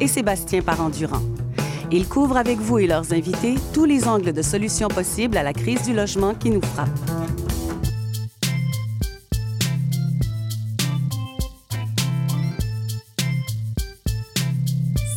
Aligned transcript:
et 0.00 0.06
Sébastien 0.06 0.62
Parent-Durand. 0.62 1.22
Ils 1.92 2.08
couvrent 2.08 2.36
avec 2.36 2.58
vous 2.58 2.78
et 2.78 2.86
leurs 2.86 3.12
invités 3.12 3.56
tous 3.72 3.84
les 3.84 4.06
angles 4.06 4.32
de 4.32 4.42
solutions 4.42 4.88
possibles 4.88 5.36
à 5.36 5.42
la 5.42 5.52
crise 5.52 5.82
du 5.82 5.92
logement 5.92 6.34
qui 6.34 6.50
nous 6.50 6.62
frappe. 6.62 6.88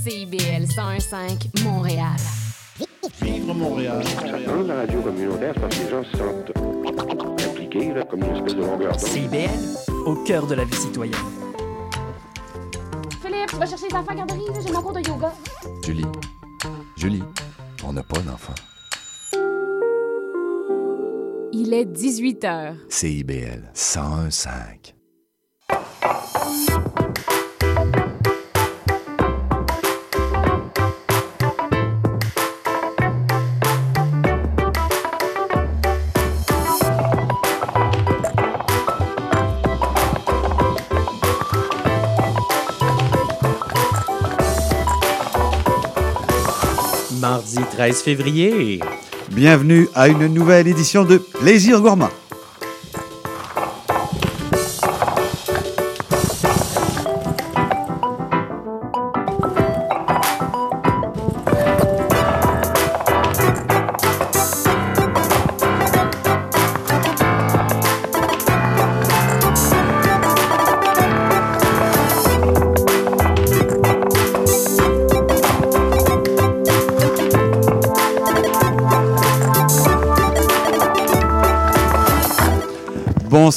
CIBL 0.04 0.66
101.5 0.66 1.64
Montréal. 1.64 2.08
Vivre 3.22 3.54
Montréal. 3.54 4.04
Dans 4.48 4.64
la 4.64 4.76
radio 4.82 5.02
communautaire, 5.02 5.54
parce 5.54 5.78
que 5.78 5.84
les 5.84 5.90
gens 5.92 6.04
se 6.04 6.18
sentent 6.18 6.52
impliqués, 7.48 7.94
là, 7.94 8.04
comme 8.04 8.24
une 8.24 8.36
espèce 8.36 8.56
de 8.56 8.62
longueur 8.62 8.98
d'onde. 8.98 9.00
CIBL, 9.00 9.50
au 10.06 10.16
cœur 10.24 10.48
de 10.48 10.56
la 10.56 10.66
vie 10.66 10.76
citoyenne. 10.76 11.43
Tu 13.54 13.60
vas 13.60 13.68
chercher 13.68 13.88
les 13.88 13.96
enfants 13.96 14.12
à 14.12 14.16
garderie, 14.16 14.48
là, 14.48 14.60
j'ai 14.66 14.74
mon 14.74 14.82
cours 14.82 14.94
de 14.94 15.08
yoga. 15.08 15.32
Julie, 15.86 16.06
Julie, 16.98 17.24
on 17.84 17.94
n'a 17.94 18.02
pas 18.02 18.20
d'enfant. 18.22 18.56
Il 21.52 21.72
est 21.72 21.86
18 21.86 22.44
h. 22.46 22.76
CIBL 22.90 23.72
101.5. 23.76 24.96
Mardi 47.54 47.76
13 47.76 48.02
février. 48.02 48.80
Bienvenue 49.32 49.88
à 49.94 50.08
une 50.08 50.28
nouvelle 50.28 50.68
édition 50.68 51.04
de 51.04 51.18
Plaisir 51.18 51.82
Gourmand. 51.82 52.10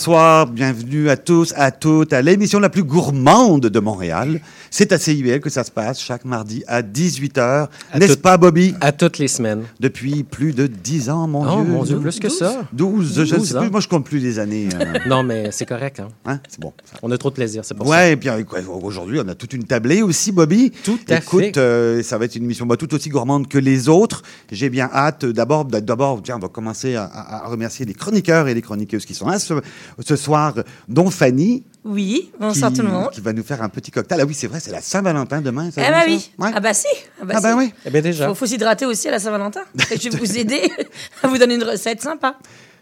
Bonsoir, 0.07 0.47
bienvenue 0.47 1.11
à 1.11 1.17
tous, 1.17 1.53
à 1.57 1.73
toutes, 1.73 2.13
à 2.13 2.23
l'émission 2.23 2.61
la 2.61 2.69
plus 2.69 2.85
gourmande 2.85 3.67
de 3.67 3.81
Montréal. 3.81 4.41
C'est 4.79 4.93
à 4.93 4.99
CIBL 4.99 5.41
que 5.41 5.49
ça 5.49 5.65
se 5.65 5.71
passe 5.71 5.99
chaque 5.99 6.27
mardi 6.27 6.63
à 6.67 6.83
18h. 6.83 7.69
N'est-ce 7.99 8.13
tout- 8.13 8.21
pas, 8.21 8.37
Bobby? 8.37 8.75
À 8.83 8.93
toutes 8.93 9.17
les 9.17 9.27
semaines. 9.27 9.63
Depuis 9.81 10.23
plus 10.23 10.53
de 10.53 10.67
10 10.67 11.09
ans, 11.09 11.27
mon 11.27 11.47
Oh 11.51 11.63
Dieu. 11.63 11.73
mon 11.73 11.83
Dieu, 11.83 11.99
plus 11.99 12.21
que 12.21 12.29
ça. 12.29 12.63
12, 12.75 13.15
je 13.15 13.21
ne 13.35 13.39
12 13.39 13.49
sais 13.49 13.55
plus. 13.57 13.67
ans. 13.69 13.71
Moi, 13.71 13.81
je 13.81 13.89
compte 13.89 14.05
plus 14.05 14.19
les 14.19 14.39
années. 14.39 14.69
euh, 14.79 14.99
Non, 15.09 15.23
mais 15.23 15.51
c'est 15.51 15.65
correct. 15.65 16.01
Hein? 16.01 16.09
hein, 16.27 16.41
C'est 16.47 16.61
bon. 16.61 16.75
On 17.03 17.11
a 17.11 17.17
trop 17.17 17.31
de 17.31 17.35
plaisir, 17.37 17.65
c'est 17.65 17.75
pour 17.75 17.87
ça. 17.87 17.91
Ouais, 17.91 18.13
et 18.13 18.17
puis 18.19 18.29
euh, 18.29 18.43
aujourd'hui, 18.83 19.19
on 19.25 19.27
a 19.29 19.35
toute 19.35 19.55
une 19.55 19.65
tablée 19.65 20.03
aussi, 20.03 20.31
Bobby. 20.31 20.71
Tout 20.85 20.99
à 21.09 21.21
Écoute, 21.21 21.41
fait. 21.41 21.57
euh, 21.57 22.03
ça 22.03 22.19
va 22.19 22.27
être 22.27 22.37
une 22.37 22.45
émission 22.45 22.67
bah, 22.67 22.77
tout 22.77 22.93
aussi 22.95 23.09
gourmande 23.09 23.49
que 23.49 23.57
les 23.57 23.89
autres. 23.89 24.25
J'ai 24.53 24.69
bien 24.69 24.91
hâte. 24.93 25.25
D'abord, 25.25 25.65
d- 25.65 25.81
d'abord, 25.81 26.21
tiens, 26.23 26.37
on 26.37 26.41
va 26.41 26.49
commencer 26.49 26.97
à, 26.97 27.05
à- 27.05 27.47
à 27.47 27.49
remercier 27.49 27.87
les 27.87 27.95
chroniqueurs 27.95 28.47
et 28.47 28.53
les 28.53 28.61
chroniqueuses 28.61 29.07
qui 29.07 29.15
sont 29.15 29.27
là 29.27 29.39
ce, 29.39 29.55
ce 30.01 30.17
soir, 30.17 30.53
dont 30.87 31.09
Fanny. 31.09 31.65
Oui, 31.87 32.33
bonsoir 32.41 32.73
qui, 32.73 32.79
tout 32.79 32.85
le 32.85 32.91
monde. 32.93 33.11
Qui 33.13 33.21
va 33.21 33.33
nous 33.33 33.45
faire 33.45 33.63
un 33.63 33.69
petit 33.69 33.93
cocktail. 33.93 34.19
Ah 34.21 34.25
oui, 34.27 34.35
c'est 34.35 34.49
vrai, 34.49 34.59
c'est 34.59 34.73
la 34.73 34.81
Saint-Valentin 34.81 35.41
demain. 35.41 35.71
ça 35.71 35.83
Eh 35.87 35.91
ben 35.91 36.01
ça? 36.01 36.07
oui. 36.09 36.31
Ouais. 36.39 36.51
Ah 36.53 36.61
bah 36.61 36.75
si. 36.75 36.87
Ah 37.21 37.25
bah, 37.25 37.35
Ah 37.37 37.41
ben 37.41 37.53
si. 37.53 37.59
oui. 37.59 37.73
Eh 37.85 37.91
bien 37.91 38.01
déjà. 38.03 38.27
Faut, 38.29 38.35
faut 38.35 38.47
s'hydrater 38.47 38.87
aussi 38.87 39.07
à 39.07 39.13
la 39.13 39.21
Saint-Valentin. 39.21 39.61
Et 39.93 39.97
je 39.97 40.11
vais 40.11 40.19
vous 40.19 40.37
aider 40.37 40.61
à 41.23 41.29
vous 41.29 41.39
donner 41.39 41.55
une 41.55 41.63
recette 41.65 42.03
sympa. 42.03 42.37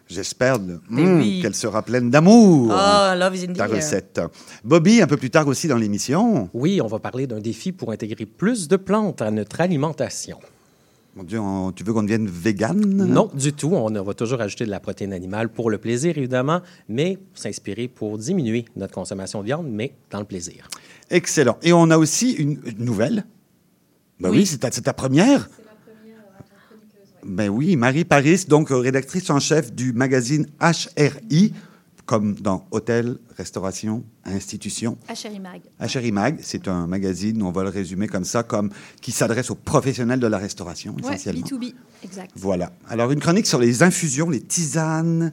J'espère 0.09 0.59
mm, 0.59 0.79
oui. 1.19 1.41
qu'elle 1.43 1.55
sera 1.55 1.83
pleine 1.83 2.11
d'amour. 2.11 2.73
Oh, 2.75 3.15
love 3.19 3.37
is 3.37 3.45
in 3.45 3.53
the 3.53 3.57
ta 3.57 3.67
recette. 3.67 4.21
Bobby, 4.63 5.01
un 5.03 5.07
peu 5.07 5.17
plus 5.17 5.31
tard 5.31 5.47
aussi 5.49 5.69
dans 5.69 5.79
l'émission. 5.79 6.49
Oui, 6.55 6.81
on 6.83 6.87
va 6.87 6.99
parler 6.99 7.27
d'un 7.27 7.41
défi 7.41 7.73
pour 7.73 7.91
intégrer 7.93 8.27
plus 8.27 8.69
de 8.69 8.77
plantes 8.77 9.23
à 9.23 9.31
notre 9.31 9.61
alimentation. 9.61 10.39
Mon 11.17 11.23
Dieu, 11.23 11.39
on- 11.39 11.71
tu 11.71 11.85
veux 11.85 11.93
qu'on 11.93 12.03
devienne 12.03 12.27
vegan? 12.27 12.77
Non, 12.85 13.31
du 13.35 13.53
tout. 13.53 13.69
On 13.73 13.89
va 14.03 14.15
toujours 14.15 14.41
ajouter 14.41 14.65
de 14.65 14.71
la 14.71 14.81
protéine 14.81 15.13
animale 15.13 15.49
pour 15.49 15.71
le 15.71 15.79
plaisir, 15.79 16.19
évidemment, 16.19 16.61
mais 16.89 17.19
s'inspirer 17.35 17.87
pour 17.87 18.19
diminuer 18.19 18.65
notre 18.75 18.95
consommation 18.95 19.41
de 19.41 19.47
viande, 19.47 19.69
mais 19.71 19.95
dans 20.11 20.19
le 20.19 20.25
plaisir. 20.25 20.69
Excellent. 21.11 21.57
Et 21.63 21.73
on 21.73 21.89
a 21.91 21.99
aussi 21.99 22.33
une, 22.33 22.59
une 22.67 22.85
nouvelle. 22.85 23.25
Ben 24.19 24.31
oui, 24.31 24.39
Oui. 24.39 24.47
c'est 24.47 24.59
ta, 24.59 24.71
c'est 24.73 24.83
ta 24.83 24.93
première. 24.93 25.49
Ben 27.25 27.49
oui, 27.49 27.77
Marie 27.77 28.05
Paris, 28.05 28.45
donc 28.49 28.71
euh, 28.71 28.77
rédactrice 28.77 29.31
en 29.31 29.39
chef 29.41 29.73
du 29.73 29.93
magazine 29.93 30.47
HRI, 30.61 31.55
comme 32.07 32.35
dans 32.35 32.67
Hôtel, 32.71 33.17
Restauration, 33.37 34.05
Institution. 34.27 34.97
Mag. 35.41 36.13
Mag, 36.13 36.39
c'est 36.43 36.69
un 36.69 36.87
magazine, 36.87 37.43
on 37.43 37.51
va 37.51 37.63
le 37.63 37.69
résumer 37.69 38.09
comme 38.09 38.25
ça, 38.25 38.43
comme 38.43 38.71
qui 39.01 39.13
s'adresse 39.13 39.51
aux 39.51 39.55
professionnels 39.55 40.21
de 40.21 40.27
la 40.27 40.39
restauration, 40.39 40.95
Ouais, 40.95 41.15
essentiellement. 41.15 41.47
B2B, 41.47 41.75
exact. 42.03 42.31
Voilà. 42.35 42.73
Alors, 42.89 43.11
une 43.13 43.21
chronique 43.21 43.47
sur 43.47 43.59
les 43.59 43.83
infusions, 43.83 44.31
les 44.31 44.41
tisanes. 44.41 45.33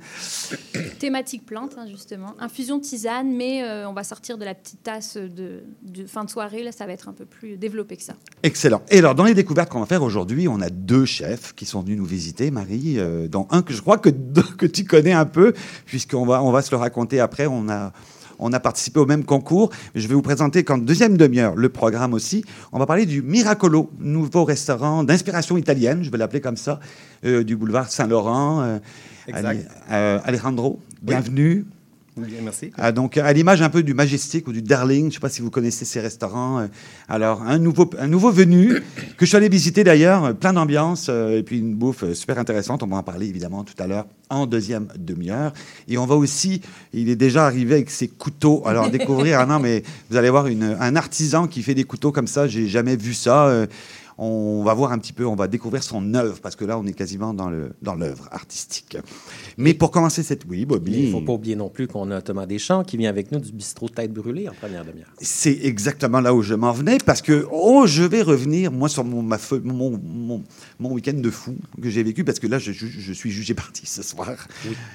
Thématique 0.99 1.45
plante, 1.45 1.75
hein, 1.77 1.85
justement. 1.89 2.35
Infusion 2.39 2.79
tisane, 2.79 3.31
mais 3.35 3.63
euh, 3.63 3.87
on 3.89 3.93
va 3.93 4.03
sortir 4.03 4.37
de 4.37 4.45
la 4.45 4.55
petite 4.55 4.83
tasse 4.83 5.17
de, 5.17 5.63
de 5.83 6.05
fin 6.05 6.23
de 6.23 6.29
soirée. 6.29 6.63
Là, 6.63 6.71
ça 6.71 6.85
va 6.85 6.93
être 6.93 7.09
un 7.09 7.13
peu 7.13 7.25
plus 7.25 7.57
développé 7.57 7.97
que 7.97 8.03
ça. 8.03 8.13
Excellent. 8.43 8.81
Et 8.89 8.99
alors, 8.99 9.15
dans 9.15 9.25
les 9.25 9.33
découvertes 9.33 9.69
qu'on 9.69 9.79
va 9.79 9.85
faire 9.85 10.03
aujourd'hui, 10.03 10.47
on 10.47 10.61
a 10.61 10.69
deux 10.69 11.05
chefs 11.05 11.53
qui 11.55 11.65
sont 11.65 11.81
venus 11.81 11.97
nous 11.97 12.05
visiter, 12.05 12.51
Marie, 12.51 12.99
euh, 12.99 13.27
dont 13.27 13.47
un 13.51 13.61
que 13.61 13.73
je 13.73 13.81
crois 13.81 13.97
que, 13.97 14.09
que 14.57 14.65
tu 14.65 14.85
connais 14.85 15.13
un 15.13 15.25
peu, 15.25 15.53
puisqu'on 15.85 16.25
va, 16.25 16.43
on 16.43 16.51
va 16.51 16.61
se 16.61 16.71
le 16.71 16.77
raconter 16.77 17.19
après. 17.19 17.47
On 17.47 17.69
a, 17.69 17.93
on 18.41 18.51
a 18.53 18.59
participé 18.59 18.99
au 18.99 19.05
même 19.05 19.23
concours. 19.23 19.71
Je 19.95 20.07
vais 20.07 20.15
vous 20.15 20.21
présenter 20.21 20.63
qu'en 20.63 20.77
deuxième 20.77 21.15
demi-heure, 21.15 21.55
le 21.55 21.69
programme 21.69 22.13
aussi. 22.13 22.43
On 22.73 22.79
va 22.79 22.85
parler 22.85 23.05
du 23.05 23.21
Miracolo, 23.21 23.89
nouveau 23.99 24.43
restaurant 24.43 25.03
d'inspiration 25.03 25.57
italienne, 25.57 26.03
je 26.03 26.09
vais 26.09 26.17
l'appeler 26.17 26.41
comme 26.41 26.57
ça, 26.57 26.79
euh, 27.23 27.43
du 27.43 27.55
boulevard 27.55 27.89
Saint-Laurent. 27.89 28.61
Euh, 28.61 28.79
Exact. 29.27 29.67
Euh, 29.91 30.19
Alejandro, 30.25 30.79
bienvenue. 31.01 31.65
Merci. 32.17 32.71
Ah, 32.77 32.91
donc, 32.91 33.17
à 33.17 33.31
l'image 33.33 33.61
un 33.61 33.69
peu 33.69 33.83
du 33.83 33.93
Majestic 33.93 34.47
ou 34.47 34.51
du 34.51 34.61
Darling, 34.61 35.03
je 35.03 35.07
ne 35.07 35.11
sais 35.13 35.19
pas 35.19 35.29
si 35.29 35.41
vous 35.41 35.49
connaissez 35.49 35.85
ces 35.85 35.99
restaurants. 35.99 36.59
euh, 36.59 36.67
Alors, 37.07 37.41
un 37.43 37.57
nouveau, 37.57 37.89
un 37.97 38.07
nouveau 38.07 38.31
venu, 38.31 38.73
que 39.17 39.25
je 39.25 39.25
suis 39.25 39.37
allé 39.37 39.49
visiter 39.49 39.83
d'ailleurs, 39.83 40.25
euh, 40.25 40.33
plein 40.33 40.53
d'ambiance, 40.53 41.07
euh, 41.09 41.37
et 41.39 41.43
puis 41.43 41.59
une 41.59 41.73
bouffe 41.75 42.11
super 42.13 42.37
intéressante. 42.37 42.83
On 42.83 42.87
va 42.87 42.97
en 42.97 43.03
parler 43.03 43.27
évidemment 43.27 43.63
tout 43.63 43.81
à 43.81 43.87
l'heure 43.87 44.05
en 44.29 44.45
deuxième 44.45 44.87
demi-heure. 44.97 45.53
Et 45.87 45.97
on 45.97 46.05
va 46.05 46.15
aussi, 46.15 46.61
il 46.93 47.09
est 47.09 47.15
déjà 47.15 47.45
arrivé 47.45 47.75
avec 47.75 47.89
ses 47.89 48.07
couteaux. 48.07 48.61
Alors, 48.65 48.89
découvrir, 48.89 49.39
ah 49.39 49.45
non, 49.45 49.59
mais 49.59 49.83
vous 50.09 50.17
allez 50.17 50.29
voir 50.29 50.47
une- 50.47 50.75
un 50.79 50.95
artisan 50.95 51.47
qui 51.47 51.61
fait 51.63 51.75
des 51.75 51.83
couteaux 51.83 52.11
comme 52.11 52.27
ça, 52.27 52.47
j'ai 52.47 52.67
jamais 52.67 52.95
vu 52.95 53.13
ça. 53.13 53.65
On 54.17 54.63
va 54.63 54.73
voir 54.73 54.91
un 54.91 54.97
petit 54.99 55.13
peu, 55.13 55.25
on 55.25 55.35
va 55.35 55.47
découvrir 55.47 55.83
son 55.83 56.13
œuvre, 56.13 56.39
parce 56.41 56.55
que 56.55 56.65
là, 56.65 56.77
on 56.77 56.85
est 56.85 56.93
quasiment 56.93 57.33
dans 57.33 57.49
le 57.49 57.71
dans 57.81 57.95
l'œuvre 57.95 58.27
artistique. 58.31 58.97
Mais 59.57 59.73
pour 59.73 59.91
commencer 59.91 60.23
cette... 60.23 60.43
Oui, 60.49 60.65
Bobby. 60.65 60.91
Il 60.93 61.05
ne 61.07 61.11
faut 61.11 61.21
pas 61.21 61.33
oublier 61.33 61.55
non 61.55 61.69
plus 61.69 61.87
qu'on 61.87 62.11
a 62.11 62.21
Thomas 62.21 62.45
Deschamps 62.45 62.83
qui 62.83 62.97
vient 62.97 63.09
avec 63.09 63.31
nous 63.31 63.39
du 63.39 63.51
bistrot 63.51 63.89
Tête 63.89 64.13
Brûlée 64.13 64.47
en 64.49 64.53
première 64.53 64.83
demi-heure. 64.85 65.11
C'est 65.19 65.59
exactement 65.63 66.19
là 66.21 66.33
où 66.33 66.41
je 66.41 66.53
m'en 66.53 66.71
venais 66.71 66.97
parce 67.05 67.21
que 67.21 67.47
oh, 67.51 67.83
je 67.87 68.03
vais 68.03 68.21
revenir 68.21 68.71
moi 68.71 68.89
sur 68.89 69.03
mon, 69.03 69.21
ma 69.21 69.37
feu- 69.37 69.61
mon, 69.63 69.99
mon, 70.03 70.43
mon 70.79 70.91
week-end 70.93 71.13
de 71.17 71.29
fou 71.29 71.55
que 71.81 71.89
j'ai 71.89 72.03
vécu 72.03 72.23
parce 72.23 72.39
que 72.39 72.47
là 72.47 72.59
je, 72.59 72.71
je- 72.71 72.87
je 72.87 73.13
suis 73.13 73.31
jugé 73.31 73.53
parti 73.63 73.85
ce 73.85 74.03
soir 74.03 74.47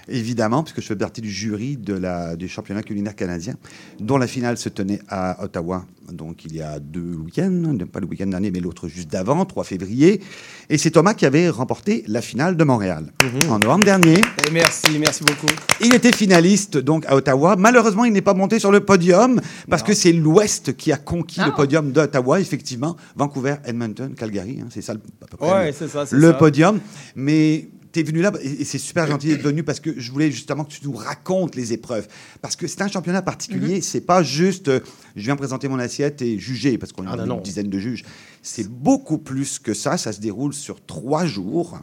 évidemment 0.09 0.63
puisque 0.63 0.81
je 0.81 0.87
fais 0.87 0.97
partie 0.97 1.21
du 1.21 1.31
jury 1.31 1.77
de 1.77 1.95
la, 1.95 2.37
du 2.37 2.49
championnat 2.49 2.83
culinaire 2.83 3.15
canadien 3.17 3.55
dont 4.01 4.19
la 4.19 4.27
finale 4.27 4.57
se 4.59 4.69
tenait 4.69 5.01
à 5.09 5.43
Ottawa 5.45 5.85
donc 6.13 6.45
il 6.45 6.55
y 6.55 6.61
a 6.61 6.79
deux 6.79 7.15
week-ends 7.15 7.77
pas 7.93 8.01
le 8.01 8.07
week-end 8.07 8.27
dernier 8.27 8.51
mais 8.51 8.61
l'autre 8.61 8.89
juste 8.89 9.09
d'avant 9.17 9.45
3 9.47 9.65
février 9.65 10.21
et 10.69 10.79
c'est 10.79 10.91
Thomas 10.91 11.15
qui 11.15 11.25
avait 11.27 11.49
remporté 11.49 12.05
la 12.07 12.21
finale 12.21 12.57
de 12.57 12.65
Montréal 12.65 13.13
en 13.51 13.59
novembre 13.59 13.85
dernier 13.85 14.21
Eh, 14.47 14.51
merci, 14.51 14.99
merci 14.99 15.23
beaucoup. 15.25 15.47
il 15.81 15.95
était 15.95 16.13
finaliste 16.13 16.77
donc 16.77 17.05
à 17.07 17.15
Ottawa. 17.17 17.57
Malheureusement, 17.57 18.05
il 18.05 18.13
n'est 18.13 18.21
pas 18.21 18.35
monté 18.35 18.59
sur 18.59 18.71
le 18.73 18.81
podium 18.81 19.41
parce 19.71 19.83
que 19.83 19.95
c'est 19.95 20.13
l'Ouest 20.13 20.77
qui 20.77 20.93
a 20.93 20.97
conquis 20.97 21.41
le 21.41 21.47
Ah. 21.53 21.57
podium 21.57 21.93
d'Ottawa, 21.93 22.41
effectivement. 22.41 22.97
Vancouver, 23.15 23.55
Edmonton, 23.65 24.13
Calgary, 24.15 24.59
hein, 24.61 24.67
c'est 24.71 24.83
ça 24.83 24.93
le- 24.95 25.01
à 25.23 25.27
peu 25.27 25.37
près 25.37 25.51
Ouais, 25.53 25.75
le, 25.81 25.89
ça, 25.89 26.05
le 26.11 26.33
podium. 26.37 26.81
Mais 27.15 27.69
tu 28.03 28.09
es 28.09 28.13
venu 28.13 28.23
là 28.23 28.33
et, 28.43 28.63
et 28.63 28.65
c'est 28.65 28.79
super 28.79 29.07
gentil 29.07 29.29
d'être 29.29 29.43
venu 29.43 29.63
parce 29.63 29.81
que 29.81 29.99
je 29.99 30.13
voulais 30.13 30.31
justement 30.31 30.65
que 30.65 30.73
tu 30.73 30.81
nous 30.85 30.93
racontes 30.93 31.55
les 31.57 31.73
épreuves. 31.73 32.07
Parce 32.43 32.57
que 32.57 32.67
c'est 32.67 32.83
un 32.83 32.89
championnat 32.89 33.23
particulier, 33.23 33.81
c'est 33.81 34.01
pas 34.01 34.23
juste 34.23 34.69
euh, 34.69 34.81
je 35.17 35.23
viens 35.23 35.37
présenter 35.37 35.69
mon 35.69 35.79
assiette 35.79 36.21
et 36.23 36.39
juger, 36.39 36.79
parce 36.79 36.93
qu'on 36.93 37.07
Ah, 37.07 37.13
a 37.13 37.17
non, 37.17 37.23
une 37.23 37.29
non. 37.31 37.41
dizaine 37.41 37.69
de 37.71 37.79
juges. 37.79 38.05
C'est 38.43 38.69
beaucoup 38.69 39.19
plus 39.19 39.59
que 39.59 39.75
ça, 39.75 39.97
ça 39.97 40.13
se 40.13 40.21
déroule 40.21 40.53
sur 40.55 40.85
trois 40.85 41.25
jours. 41.27 41.79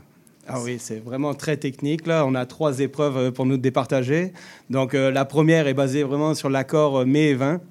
Ah 0.47 0.59
oui, 0.61 0.77
c'est 0.79 0.99
vraiment 0.99 1.33
très 1.33 1.55
technique. 1.57 2.05
Là, 2.05 2.25
on 2.27 2.35
a 2.35 2.45
trois 2.45 2.79
épreuves 2.79 3.17
euh, 3.17 3.31
pour 3.31 3.45
nous 3.45 3.57
départager. 3.57 4.33
Donc, 4.69 4.93
euh, 4.93 5.09
la 5.09 5.23
première 5.25 5.67
est 5.67 5.73
basée 5.73 6.03
vraiment 6.03 6.35
sur 6.35 6.49
l'accord 6.49 7.05
mets 7.05 7.29
et 7.29 7.33
vin. 7.35 7.61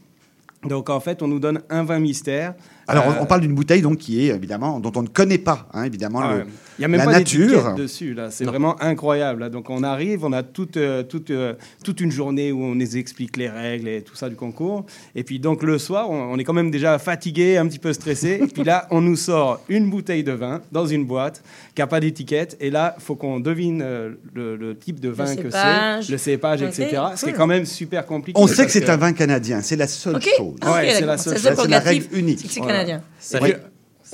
Donc, 0.64 0.88
en 0.90 1.00
fait, 1.00 1.22
on 1.22 1.28
nous 1.28 1.38
donne 1.40 1.60
un 1.70 1.84
vin 1.84 1.98
mystère. 1.98 2.54
Alors, 2.88 3.06
Euh, 3.08 3.12
on, 3.20 3.26
parle 3.26 3.40
d'une 3.42 3.54
bouteille 3.54 3.82
donc 3.82 3.98
qui 3.98 4.20
est 4.28 4.34
évidemment 4.34 4.80
dont 4.80 4.92
on 4.96 5.02
ne 5.02 5.08
connaît 5.08 5.38
pas, 5.38 5.68
hein, 5.72 5.84
évidemment, 5.84 6.20
Ah 6.22 6.34
le- 6.38 6.46
n'y 6.78 6.84
a 6.84 6.88
même 6.88 6.98
la 6.98 7.04
pas 7.04 7.12
nature. 7.12 7.48
d'étiquette 7.48 7.74
dessus. 7.76 8.14
Là. 8.14 8.30
C'est 8.30 8.44
vraiment 8.44 8.80
incroyable. 8.82 9.40
là. 9.40 9.48
Donc, 9.50 9.70
on 9.70 9.82
arrive, 9.82 10.24
on 10.24 10.32
a 10.32 10.42
toute, 10.42 10.76
euh, 10.76 11.02
toute, 11.02 11.30
euh, 11.30 11.54
toute 11.84 12.00
une 12.00 12.10
journée 12.10 12.50
où 12.50 12.62
on 12.64 12.74
nous 12.74 12.96
explique 12.96 13.36
les 13.36 13.48
règles 13.48 13.88
et 13.88 14.02
tout 14.02 14.16
ça 14.16 14.28
du 14.28 14.34
concours. 14.36 14.84
Et 15.14 15.22
puis, 15.22 15.38
donc, 15.38 15.62
le 15.62 15.78
soir, 15.78 16.10
on, 16.10 16.32
on 16.32 16.38
est 16.38 16.44
quand 16.44 16.52
même 16.54 16.70
déjà 16.70 16.98
fatigué, 16.98 17.56
un 17.56 17.66
petit 17.68 17.78
peu 17.78 17.92
stressé. 17.92 18.40
et 18.42 18.46
puis 18.48 18.64
là, 18.64 18.86
on 18.90 19.00
nous 19.00 19.16
sort 19.16 19.60
une 19.68 19.88
bouteille 19.90 20.24
de 20.24 20.32
vin 20.32 20.60
dans 20.72 20.86
une 20.86 21.04
boîte 21.04 21.42
qui 21.74 21.80
n'a 21.82 21.86
pas 21.86 22.00
d'étiquette. 22.00 22.56
Et 22.60 22.70
là, 22.70 22.94
il 22.98 23.02
faut 23.02 23.14
qu'on 23.14 23.38
devine 23.38 23.80
euh, 23.82 24.10
le, 24.34 24.56
le 24.56 24.76
type 24.76 24.98
de 24.98 25.08
vin 25.10 25.36
que 25.36 25.50
c'est, 25.50 26.10
le 26.10 26.18
cépage, 26.18 26.62
Ok, 26.62 26.68
etc. 26.70 26.88
Ce 27.14 27.20
qui 27.20 27.26
est 27.26 27.32
cool. 27.32 27.38
quand 27.38 27.46
même 27.46 27.64
super 27.66 28.06
compliqué. 28.06 28.40
On 28.40 28.46
sait 28.46 28.64
que 28.66 28.72
c'est 28.72 28.88
un 28.90 28.96
vin 28.96 29.12
canadien, 29.12 29.60
c'est 29.60 29.76
la 29.76 29.86
seule 29.86 30.20
chose. 30.20 30.56
Ah, 30.62 30.72
Ouais, 30.72 30.90
c'est 30.94 31.06
la 31.06 31.18
seule 31.18 31.38
C'est 31.38 31.48
chose. 31.50 31.58
C'est 31.62 31.68
la 31.70 31.78
règle 31.80 32.06
unique. 32.12 32.40
Canadien. 32.72 33.00
Puis, 33.40 33.52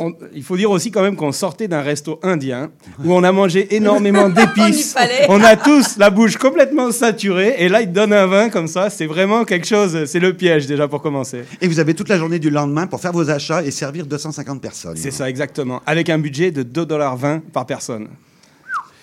on- 0.01 0.15
il 0.33 0.43
faut 0.45 0.57
dire 0.57 0.71
aussi 0.71 0.91
quand 0.93 1.03
même 1.03 1.17
qu'on 1.17 1.33
sortait 1.33 1.67
d'un 1.67 1.81
resto 1.83 2.21
indien 2.23 2.71
où 3.05 3.13
on 3.13 3.25
a 3.25 3.33
mangé 3.33 3.75
énormément 3.75 4.29
d'épices. 4.29 4.95
On 5.29 5.43
a 5.43 5.57
tous 5.57 5.97
la 5.97 6.11
bouche 6.11 6.37
complètement 6.37 6.93
saturée 6.93 7.57
et 7.59 7.69
là 7.69 7.81
ils 7.83 7.89
te 7.89 7.95
donnent 7.95 8.13
un 8.13 8.27
vin 8.27 8.49
comme 8.49 8.69
ça. 8.69 8.91
C'est 8.91 9.07
vraiment 9.07 9.45
quelque 9.45 9.67
chose. 9.67 10.05
C'est 10.05 10.21
le 10.21 10.35
piège 10.35 10.67
déjà 10.69 10.87
pour 10.87 11.03
commencer. 11.03 11.43
Et 11.61 11.67
vous 11.67 11.81
avez 11.81 11.95
toute 11.95 12.09
la 12.09 12.17
journée 12.19 12.39
du 12.39 12.51
lendemain 12.51 12.87
pour 12.87 13.01
faire 13.01 13.13
vos 13.13 13.29
achats 13.29 13.63
et 13.65 13.71
servir 13.73 14.07
250 14.07 14.61
personnes. 14.63 14.97
C'est 14.97 15.11
ça 15.11 15.29
exactement. 15.29 15.83
Avec 15.85 16.09
un 16.11 16.19
budget 16.19 16.53
de 16.53 16.63
2,20$ 16.63 17.41
par 17.53 17.67
personne. 17.67 18.09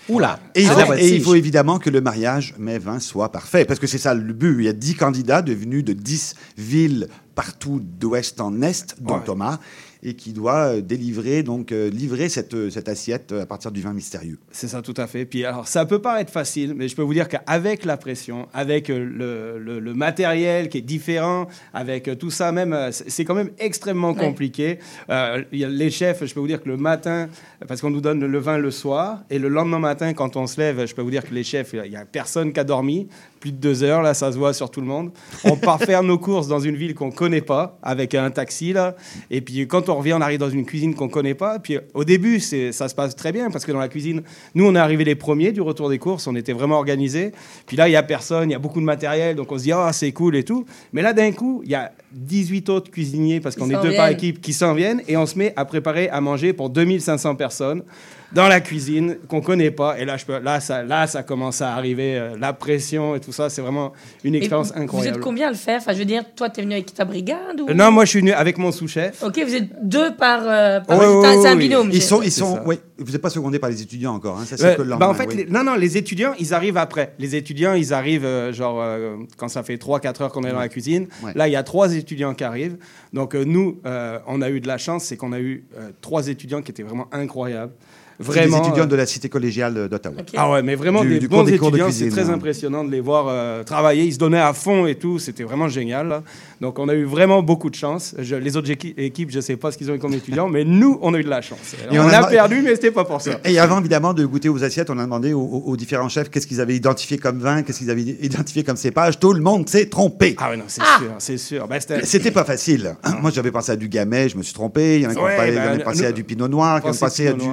Oula! 0.10 0.40
Et, 0.54 0.62
il 0.64 0.70
Ah 0.70 0.74
faut, 0.86 0.90
ouais, 0.92 1.02
et 1.04 1.08
il 1.08 1.14
tige. 1.16 1.24
faut 1.24 1.36
évidemment 1.36 1.80
que 1.80 1.90
le 1.90 2.00
mariage 2.02 2.54
mai 2.60 2.78
20 2.78 3.00
soit 3.00 3.32
parfait, 3.32 3.66
parce 3.66 3.80
que 3.80 3.88
c'est 3.88 3.98
ça 3.98 4.14
le 4.14 4.34
but. 4.34 4.56
Il 4.60 4.66
y 4.66 4.68
a 4.70 4.74
10 4.74 4.96
candidats 4.96 5.42
devenus 5.42 5.84
de 5.84 5.94
10 5.94 6.36
villes 6.58 7.08
partout 7.34 7.82
d'ouest 7.82 8.40
en 8.40 8.62
est, 8.62 8.96
dont 9.02 9.16
Ouais. 9.16 9.24
Thomas, 9.26 9.60
et 10.08 10.14
qui 10.14 10.32
doit 10.34 10.76
euh, 10.76 10.82
délivrer, 10.82 11.42
donc 11.44 11.72
euh, 11.72 11.90
livrer 11.90 12.30
cette, 12.30 12.54
euh, 12.54 12.70
cette 12.70 12.88
assiette 12.88 13.32
à 13.34 13.46
partir 13.46 13.72
du 13.72 13.82
vin 13.82 13.92
mystérieux. 13.92 14.38
C'est 14.52 14.68
ça, 14.68 14.82
tout 14.82 14.94
à 14.98 15.08
fait. 15.08 15.26
Puis 15.26 15.44
alors, 15.44 15.68
ça 15.68 15.86
peut 15.86 16.00
paraître 16.00 16.32
facile, 16.32 16.74
mais 16.76 16.88
je 16.88 16.96
peux 16.96 17.02
vous 17.02 17.14
dire 17.14 17.28
qu'avec 17.28 17.84
la 17.86 17.98
pression, 17.98 18.48
avec 18.54 18.88
le, 18.90 19.58
le- 19.60 19.80
le 19.80 19.94
matériel 19.94 20.70
qui 20.70 20.78
est 20.78 20.82
différent, 20.82 21.48
avec 21.74 22.10
tout 22.20 22.30
ça 22.30 22.52
même, 22.52 22.90
c'est 22.92 23.26
quand 23.26 23.36
même 23.36 23.50
extrêmement 23.60 24.12
Ouais. 24.12 24.16
compliqué. 24.28 24.78
Euh, 25.10 25.44
les 25.52 25.90
chefs, 25.90 26.24
je 26.24 26.34
peux 26.34 26.40
vous 26.40 26.48
dire 26.48 26.62
que 26.62 26.70
le 26.70 26.78
matin, 26.78 27.28
parce 27.68 27.82
qu'on 27.82 27.90
nous 27.90 28.02
donne 28.02 28.24
le 28.26 28.38
vin 28.40 28.58
le 28.60 28.70
soir, 28.72 29.24
et 29.32 29.40
le 29.40 29.50
lendemain 29.50 29.80
matin, 29.80 30.14
quand 30.14 30.36
on 30.36 30.46
se 30.46 30.60
lève, 30.62 30.86
je 30.86 30.94
peux 30.94 31.02
vous 31.02 31.10
dire 31.12 31.26
que 31.28 31.34
les 31.34 31.44
chefs, 31.44 31.74
il 31.74 31.92
y 31.92 31.96
a 31.96 32.06
personne 32.06 32.54
qui 32.54 32.60
a 32.60 32.64
dormi, 32.64 33.08
plus 33.40 33.52
de 33.52 33.58
deux 33.58 33.84
heures, 33.84 34.02
là, 34.02 34.14
ça 34.14 34.32
se 34.32 34.38
voit 34.38 34.54
sur 34.54 34.70
tout 34.72 34.82
le 34.82 34.88
monde. 34.88 35.12
On 35.44 35.56
part 35.56 35.80
faire 35.80 36.04
nos 36.04 36.18
courses 36.18 36.48
dans 36.48 36.60
une 36.60 36.76
ville 36.76 36.96
qu'on 36.96 37.12
connaît 37.12 37.42
pas, 37.42 37.78
avec 37.84 38.16
un 38.16 38.32
taxi, 38.32 38.74
là, 38.74 38.96
et 39.30 39.42
puis 39.42 39.68
quand 39.68 39.90
on 39.90 39.96
revient, 39.96 40.14
on 40.14 40.22
arrive 40.22 40.40
dans 40.40 40.50
une 40.50 40.66
cuisine 40.66 40.96
qu'on 40.96 41.10
connaît 41.10 41.34
pas. 41.34 41.60
Puis 41.60 41.78
au 41.94 42.04
début, 42.04 42.40
ça 42.40 42.90
se 42.90 42.96
passe 42.96 43.16
très 43.16 43.32
bien 43.32 43.50
parce 43.52 43.66
que 43.66 43.72
dans 43.72 43.80
la 43.80 43.88
cuisine, 43.88 44.24
nous, 44.54 44.66
on 44.66 44.76
est 44.76 44.80
arrivés 44.80 45.04
les 45.04 45.16
premiers 45.16 45.52
du 45.52 45.62
retour 45.62 45.90
des 45.90 46.00
courses, 46.00 46.28
on 46.28 46.36
était 46.36 46.54
vraiment 46.54 46.78
organisés. 46.78 47.32
Puis 47.66 47.78
là, 47.78 47.88
il 47.88 47.92
y 47.92 47.96
a 47.96 48.04
personne, 48.04 48.50
il 48.50 48.54
y 48.54 48.56
a 48.56 48.60
beaucoup 48.60 48.80
de 48.80 48.86
matériel, 48.86 49.36
donc 49.36 49.52
on 49.52 49.58
se 49.58 49.64
dit 49.64 49.72
ah 49.72 49.92
c'est 49.94 50.12
cool 50.12 50.36
et 50.36 50.44
tout. 50.44 50.66
Mais 50.94 51.02
là, 51.02 51.14
d'un 51.14 51.32
coup, 51.32 51.62
il 51.64 51.72
y 51.72 51.76
a 51.76 51.92
18 52.12 52.70
autres 52.70 52.92
cuisiniers 52.92 53.40
parce 53.40 53.56
qu'on 53.56 53.70
est 53.70 53.82
deux 53.82 53.96
par 53.96 54.08
équipe 54.08 54.42
qui 54.42 54.54
s'en 54.54 54.74
viennent 54.74 55.02
et 55.08 55.18
on 55.18 55.26
se 55.26 55.38
met 55.38 55.54
à 55.56 55.66
préparer 55.66 56.10
à 56.10 56.22
manger 56.22 56.54
pour 56.54 56.70
2500 56.70 57.36
personnes 57.36 57.84
dans 58.32 58.48
la 58.48 58.60
cuisine 58.62 59.18
qu'on 59.28 59.42
connaît 59.42 59.72
pas. 59.72 60.00
Et 60.00 60.06
là, 60.06 60.18
je 60.18 60.26
peux, 60.26 60.40
là, 60.40 60.60
ça, 60.60 60.84
là, 60.84 61.08
ça 61.08 61.24
commence 61.24 61.62
à 61.62 61.74
arriver, 61.76 62.18
euh, 62.18 62.36
la 62.40 62.54
pression 62.54 63.16
et 63.16 63.20
tout 63.20 63.32
ça. 63.32 63.50
C'est 63.50 63.62
vraiment 63.62 63.94
une 64.24 64.36
Et 64.36 64.40
expérience 64.40 64.68
vous- 64.70 64.74
Vous 64.76 64.82
incroyable. 64.84 65.18
êtes 65.18 65.24
combien 65.24 65.48
à 65.48 65.52
le 65.52 65.58
faire? 65.58 65.78
Enfin, 65.80 65.94
je 65.94 66.00
veux 66.00 66.06
dire, 66.06 66.24
toi, 66.36 66.50
tu 66.50 66.60
es 66.60 66.64
venu 66.64 66.74
avec 66.76 66.94
ta 66.94 67.06
brigade 67.06 67.62
ou... 67.62 67.72
Non, 67.74 67.92
moi, 67.92 68.06
je 68.06 68.10
suis 68.10 68.20
venu 68.20 68.32
avec 68.32 68.58
mon 68.58 68.72
sous-chef. 68.72 69.24
Ok, 69.24 69.40
vous 69.46 69.56
êtes 69.56 69.88
deux 69.88 70.16
par. 70.16 70.42
euh, 70.44 70.80
par- 70.82 71.00
c'est 71.42 71.48
un- 71.48 71.56
binôme. 71.56 71.90
Ils 71.94 72.02
sont, 72.02 72.22
ils 72.22 72.32
sont, 72.32 72.60
oui, 72.66 72.78
vous 72.98 73.12
n'êtes 73.12 73.22
pas 73.22 73.30
secondé 73.30 73.60
par 73.60 73.70
les 73.70 73.82
étudiants 73.82 74.14
encore, 74.16 74.40
hein, 74.40 74.46
ça 74.46 74.58
c'est 74.58 74.78
bah, 74.78 74.84
lendemain. 74.84 75.08
en 75.08 75.14
fait, 75.14 75.28
oui. 75.28 75.36
les- 75.38 75.46
non, 75.46 75.64
non, 75.64 75.76
les 75.76 75.98
étudiants, 75.98 76.34
ils 76.40 76.54
arrivent 76.54 76.78
après. 76.78 77.14
Les 77.20 77.36
étudiants, 77.36 77.74
ils 77.74 77.94
arrivent, 77.94 78.26
euh, 78.26 78.52
genre, 78.54 78.82
euh, 78.82 79.16
quand 79.38 79.48
ça 79.48 79.64
fait 79.64 79.78
3-4 79.78 80.22
heures 80.22 80.32
qu'on 80.32 80.44
est 80.44 80.52
dans 80.52 80.60
la 80.60 80.70
cuisine. 80.70 81.08
Ouais. 81.24 81.32
Là, 81.36 81.48
il 81.48 81.52
y 81.52 81.56
a 81.56 81.64
trois 81.64 81.94
étudiants 81.96 82.34
qui 82.34 82.44
arrivent. 82.44 82.78
Donc, 83.14 83.36
euh, 83.36 83.44
nous, 83.46 83.80
euh, 83.86 84.20
on 84.28 84.42
a 84.42 84.50
eu 84.50 84.60
de 84.60 84.68
la 84.68 84.78
chance, 84.78 85.04
c'est 85.06 85.18
qu'on 85.18 85.32
a 85.34 85.40
eu 85.40 85.66
euh, 85.78 85.90
trois 86.02 86.28
étudiants 86.28 86.62
qui 86.62 86.72
étaient 86.72 86.84
vraiment 86.84 87.08
incroyables. 87.12 87.74
Vraiment. 88.20 88.60
des 88.62 88.68
étudiants 88.68 88.84
euh, 88.84 88.88
de 88.88 88.96
la 88.96 89.06
cité 89.06 89.30
collégiale 89.30 89.90
d'Ottawa. 89.90 90.16
Ah 90.38 90.52
ouais, 90.52 90.62
mais 90.64 90.76
vraiment 90.76 91.02
Du- 91.02 91.10
des 91.10 91.20
du 91.20 91.28
cours 91.30 91.40
bons 91.40 91.44
des 91.46 91.56
étudiants. 91.56 91.92
C'est 91.92 92.10
très 92.10 92.30
hein. 92.30 92.34
impressionnant 92.34 92.84
de 92.84 92.92
les 92.92 93.02
voir 93.02 93.26
euh, 93.28 93.64
travailler. 93.64 94.04
Ils 94.06 94.14
se 94.14 94.18
donnaient 94.20 94.40
à 94.40 94.54
fond 94.54 94.86
et 94.86 94.96
tout. 94.96 95.20
C'était 95.20 95.44
vraiment 95.44 95.68
génial. 95.68 96.08
là. 96.08 96.24
Donc, 96.62 96.80
on 96.80 96.88
a 96.88 96.94
eu 96.94 97.04
vraiment 97.04 97.42
beaucoup 97.44 97.70
de 97.70 97.76
chance. 97.76 98.16
Je- 98.18 98.36
les 98.36 98.56
autres 98.58 98.70
équi- 98.72 98.94
équipes, 98.98 99.32
je 99.32 99.40
sais 99.42 99.58
pas 99.58 99.72
ce 99.72 99.78
qu'ils 99.78 99.92
ont 99.92 99.96
eu 99.96 100.00
comme 100.00 100.14
étudiants, 100.14 100.48
mais 100.48 100.64
nous, 100.64 100.98
on 101.02 101.14
a 101.14 101.20
eu 101.20 101.24
de 101.24 101.30
la 101.30 101.42
chance. 101.42 101.76
Et 101.92 102.00
on, 102.00 102.04
on 102.06 102.08
a, 102.08 102.18
a- 102.20 102.28
perdu, 102.28 102.62
mais 102.64 102.76
c'était 102.76 102.92
pas 102.92 103.04
pour 103.04 103.22
ça. 103.22 103.32
Et 103.44 103.60
avant, 103.60 103.80
évidemment, 103.80 104.14
de 104.14 104.26
goûter 104.26 104.48
aux 104.50 104.64
assiettes, 104.64 104.90
on 104.90 104.98
a 105.00 105.04
demandé 105.04 105.34
aux, 105.34 105.42
aux- 105.42 105.64
aux 105.72 105.76
différents 105.78 106.10
chefs 106.10 106.30
qu'est-ce 106.30 106.48
qu'ils 106.48 106.62
avaient 106.62 106.76
identifié 106.76 107.18
comme 107.18 107.40
vin, 107.40 107.64
qu'est-ce 107.64 107.80
qu'ils 107.80 107.92
avaient 107.92 108.02
identifié 108.02 108.64
comme 108.64 108.78
cépage. 108.78 109.20
Tout 109.20 109.34
le 109.34 109.42
monde 109.42 109.68
s'est 109.68 109.88
trompé. 109.88 110.36
Ah 110.38 110.50
ouais, 110.52 110.58
non, 110.58 110.64
c'est 110.68 110.82
Ah. 110.84 110.98
sûr, 111.00 111.12
c'est 111.20 111.38
sûr. 111.38 111.68
Ben, 111.68 111.80
c'était- 111.82 112.06
C'était 112.06 112.32
pas 112.32 112.46
facile. 112.46 112.96
Moi, 113.22 113.32
j'avais 113.32 113.52
pensé 113.52 113.72
à 113.74 113.76
du 113.76 113.90
gamay, 113.90 114.30
je 114.30 114.38
me 114.38 114.44
suis 114.44 114.54
trompé. 114.54 114.96
Il 114.98 115.02
y 115.02 115.08
en 115.08 115.10
a 115.10 115.14
qui 115.14 115.20
ont 115.20 115.24
Ouais, 115.26 115.54
ben, 115.56 115.84
passé 115.84 116.04
nous- 116.04 116.08
à 116.08 116.12
du 116.12 116.24
pinot 116.24 116.48
noir, 116.48 116.82
qui 116.82 116.88
ont 116.88 116.94
passé 116.94 117.28
à 117.28 117.34
du. 117.34 117.46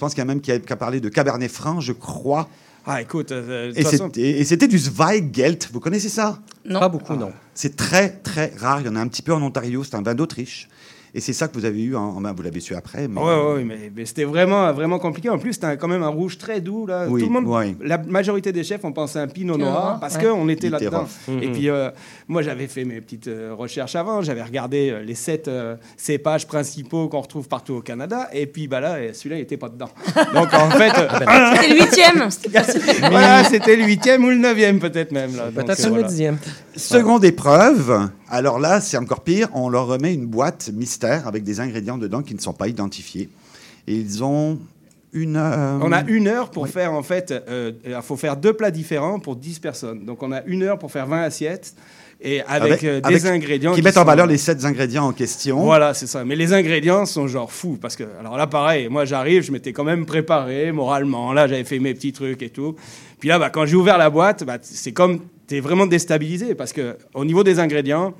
Je 0.00 0.06
pense 0.06 0.14
qu'il 0.14 0.20
y 0.20 0.22
a 0.22 0.24
même 0.24 0.40
qui 0.40 0.50
a, 0.50 0.58
qui 0.58 0.72
a 0.72 0.76
parlé 0.76 0.98
de 0.98 1.10
cabernet 1.10 1.50
franc, 1.50 1.78
je 1.80 1.92
crois. 1.92 2.48
Ah, 2.86 3.02
écoute, 3.02 3.32
euh, 3.32 3.66
de 3.66 3.72
Et 3.72 3.82
toute 3.82 3.90
façon, 3.92 4.06
c'était 4.06 4.30
et 4.30 4.44
c'était 4.46 4.66
du 4.66 4.78
Zweigelt. 4.78 5.68
Vous 5.74 5.78
connaissez 5.78 6.08
ça? 6.08 6.38
Non. 6.64 6.80
Pas 6.80 6.88
beaucoup, 6.88 7.16
non. 7.16 7.32
C'est 7.52 7.76
très, 7.76 8.08
très 8.08 8.50
rare. 8.56 8.80
Il 8.80 8.86
y 8.86 8.88
en 8.88 8.96
a 8.96 9.00
un 9.00 9.08
petit 9.08 9.20
peu 9.20 9.34
en 9.34 9.42
Ontario. 9.42 9.84
C'est 9.84 9.96
un 9.96 10.00
vin 10.00 10.14
d'Autriche. 10.14 10.70
Et 11.14 11.20
c'est 11.20 11.32
ça 11.32 11.48
que 11.48 11.54
vous 11.54 11.64
avez 11.64 11.82
eu, 11.82 11.96
en, 11.96 12.20
ben, 12.20 12.32
vous 12.32 12.42
l'avez 12.42 12.60
su 12.60 12.74
après. 12.74 13.08
Mais... 13.08 13.20
Ouais, 13.20 13.54
ouais, 13.54 13.64
mais, 13.64 13.90
mais 13.94 14.04
c'était 14.04 14.24
vraiment, 14.24 14.72
vraiment 14.72 14.98
compliqué. 14.98 15.28
En 15.28 15.38
plus, 15.38 15.54
c'était 15.54 15.76
quand 15.76 15.88
même 15.88 16.02
un 16.02 16.08
rouge 16.08 16.38
très 16.38 16.60
doux. 16.60 16.86
Là. 16.86 17.06
Oui, 17.08 17.20
Tout 17.22 17.26
le 17.28 17.32
monde, 17.32 17.46
ouais. 17.46 17.74
La 17.82 17.98
majorité 17.98 18.52
des 18.52 18.64
chefs 18.64 18.84
ont 18.84 18.92
pensé 18.92 19.18
à 19.18 19.22
un 19.22 19.26
pinot 19.28 19.56
noir 19.56 19.98
parce 20.00 20.16
ouais. 20.16 20.24
qu'on 20.24 20.48
était 20.48 20.70
là-dedans. 20.70 21.06
rough. 21.28 21.42
Et 21.42 21.48
puis, 21.50 21.68
euh, 21.68 21.90
moi, 22.28 22.42
j'avais 22.42 22.66
fait 22.68 22.84
mes 22.84 23.00
petites 23.00 23.28
euh, 23.28 23.54
recherches 23.56 23.96
avant. 23.96 24.22
J'avais 24.22 24.42
regardé 24.42 24.90
euh, 24.90 25.02
les 25.02 25.14
sept 25.14 25.48
euh, 25.48 25.76
cépages 25.96 26.46
principaux 26.46 27.08
qu'on 27.08 27.20
retrouve 27.20 27.48
partout 27.48 27.74
au 27.74 27.80
Canada. 27.80 28.28
Et 28.32 28.46
puis, 28.46 28.68
bah 28.68 28.80
là, 28.80 28.96
celui-là, 29.12 29.36
il 29.36 29.40
n'était 29.40 29.56
pas 29.56 29.68
dedans. 29.68 29.90
Donc, 30.34 30.52
en 30.54 30.70
fait, 30.70 30.92
euh, 30.98 31.08
C'était 31.54 31.68
le 31.74 31.80
huitième. 31.80 32.28
Voilà, 33.10 33.44
c'était 33.44 33.76
le 33.76 33.84
huitième 33.84 34.24
ou 34.24 34.28
le 34.30 34.36
neuvième, 34.36 34.78
peut-être 34.78 35.12
même. 35.12 35.34
là. 35.36 35.50
Donc, 35.50 35.64
Peut-être 35.66 35.86
euh, 35.86 35.96
le 35.96 36.02
dixième. 36.04 36.38
Seconde 36.76 37.24
épreuve. 37.24 38.08
Alors 38.30 38.58
là, 38.60 38.80
c'est 38.80 38.96
encore 38.96 39.22
pire. 39.22 39.48
On 39.54 39.68
leur 39.68 39.86
remet 39.86 40.14
une 40.14 40.26
boîte 40.26 40.70
mystère 40.72 41.26
avec 41.26 41.42
des 41.42 41.60
ingrédients 41.60 41.98
dedans 41.98 42.22
qui 42.22 42.34
ne 42.34 42.40
sont 42.40 42.52
pas 42.52 42.68
identifiés. 42.68 43.28
Et 43.88 43.94
ils 43.94 44.22
ont 44.22 44.58
une. 45.12 45.36
euh, 45.36 45.78
On 45.82 45.90
a 45.92 46.02
une 46.04 46.28
heure 46.28 46.50
pour 46.50 46.62
Oui. 46.64 46.68
faire, 46.70 46.92
en 46.92 47.02
fait, 47.02 47.32
euh, 47.32 47.72
il 47.84 47.96
faut 48.02 48.16
faire 48.16 48.36
deux 48.36 48.52
plats 48.52 48.70
différents 48.70 49.18
pour 49.18 49.34
10 49.36 49.58
personnes. 49.58 50.04
Donc, 50.04 50.22
on 50.22 50.30
a 50.32 50.42
une 50.44 50.62
heure 50.62 50.78
pour 50.78 50.92
faire 50.92 51.06
20 51.08 51.22
assiettes 51.22 51.74
et 52.20 52.42
avec, 52.42 52.84
euh, 52.84 53.00
des 53.00 53.06
avec- 53.08 53.24
ingrédients 53.24 53.72
qui 53.74 53.82
mettent 53.82 53.96
en 53.96 54.04
valeur 54.04 54.26
les 54.26 54.36
sept 54.36 54.64
ingrédients 54.64 55.06
en 55.06 55.12
question. 55.12 55.58
Voilà, 55.64 55.94
c'est 55.94 56.06
ça. 56.06 56.24
Mais 56.24 56.36
les 56.36 56.52
ingrédients 56.52 57.06
sont 57.06 57.26
genre 57.26 57.50
fous. 57.50 57.78
Parce 57.80 57.96
que, 57.96 58.04
alors 58.20 58.36
là, 58.36 58.46
pareil, 58.46 58.88
moi 58.88 59.04
j'arrive, 59.06 59.42
je 59.42 59.50
m'étais 59.50 59.72
quand 59.72 59.84
même 59.84 60.06
préparé 60.06 60.70
moralement. 60.70 61.32
Là, 61.32 61.48
j'avais 61.48 61.64
fait 61.64 61.78
mes 61.80 61.94
petits 61.94 62.12
trucs 62.12 62.42
et 62.42 62.50
tout. 62.50 62.76
Puis 63.18 63.28
là, 63.28 63.38
bah, 63.40 63.50
quand 63.50 63.66
j'ai 63.66 63.76
ouvert 63.76 63.98
la 63.98 64.10
boîte, 64.10 64.44
bah, 64.44 64.58
c'est 64.62 64.92
comme. 64.92 65.20
Tu 65.50 65.56
es 65.56 65.60
vraiment 65.60 65.86
déstabilisé. 65.86 66.54
Parce 66.54 66.72
que 66.72 66.96
au 67.12 67.24
niveau 67.24 67.42
des 67.44 67.58
ingrédients, 67.58 68.14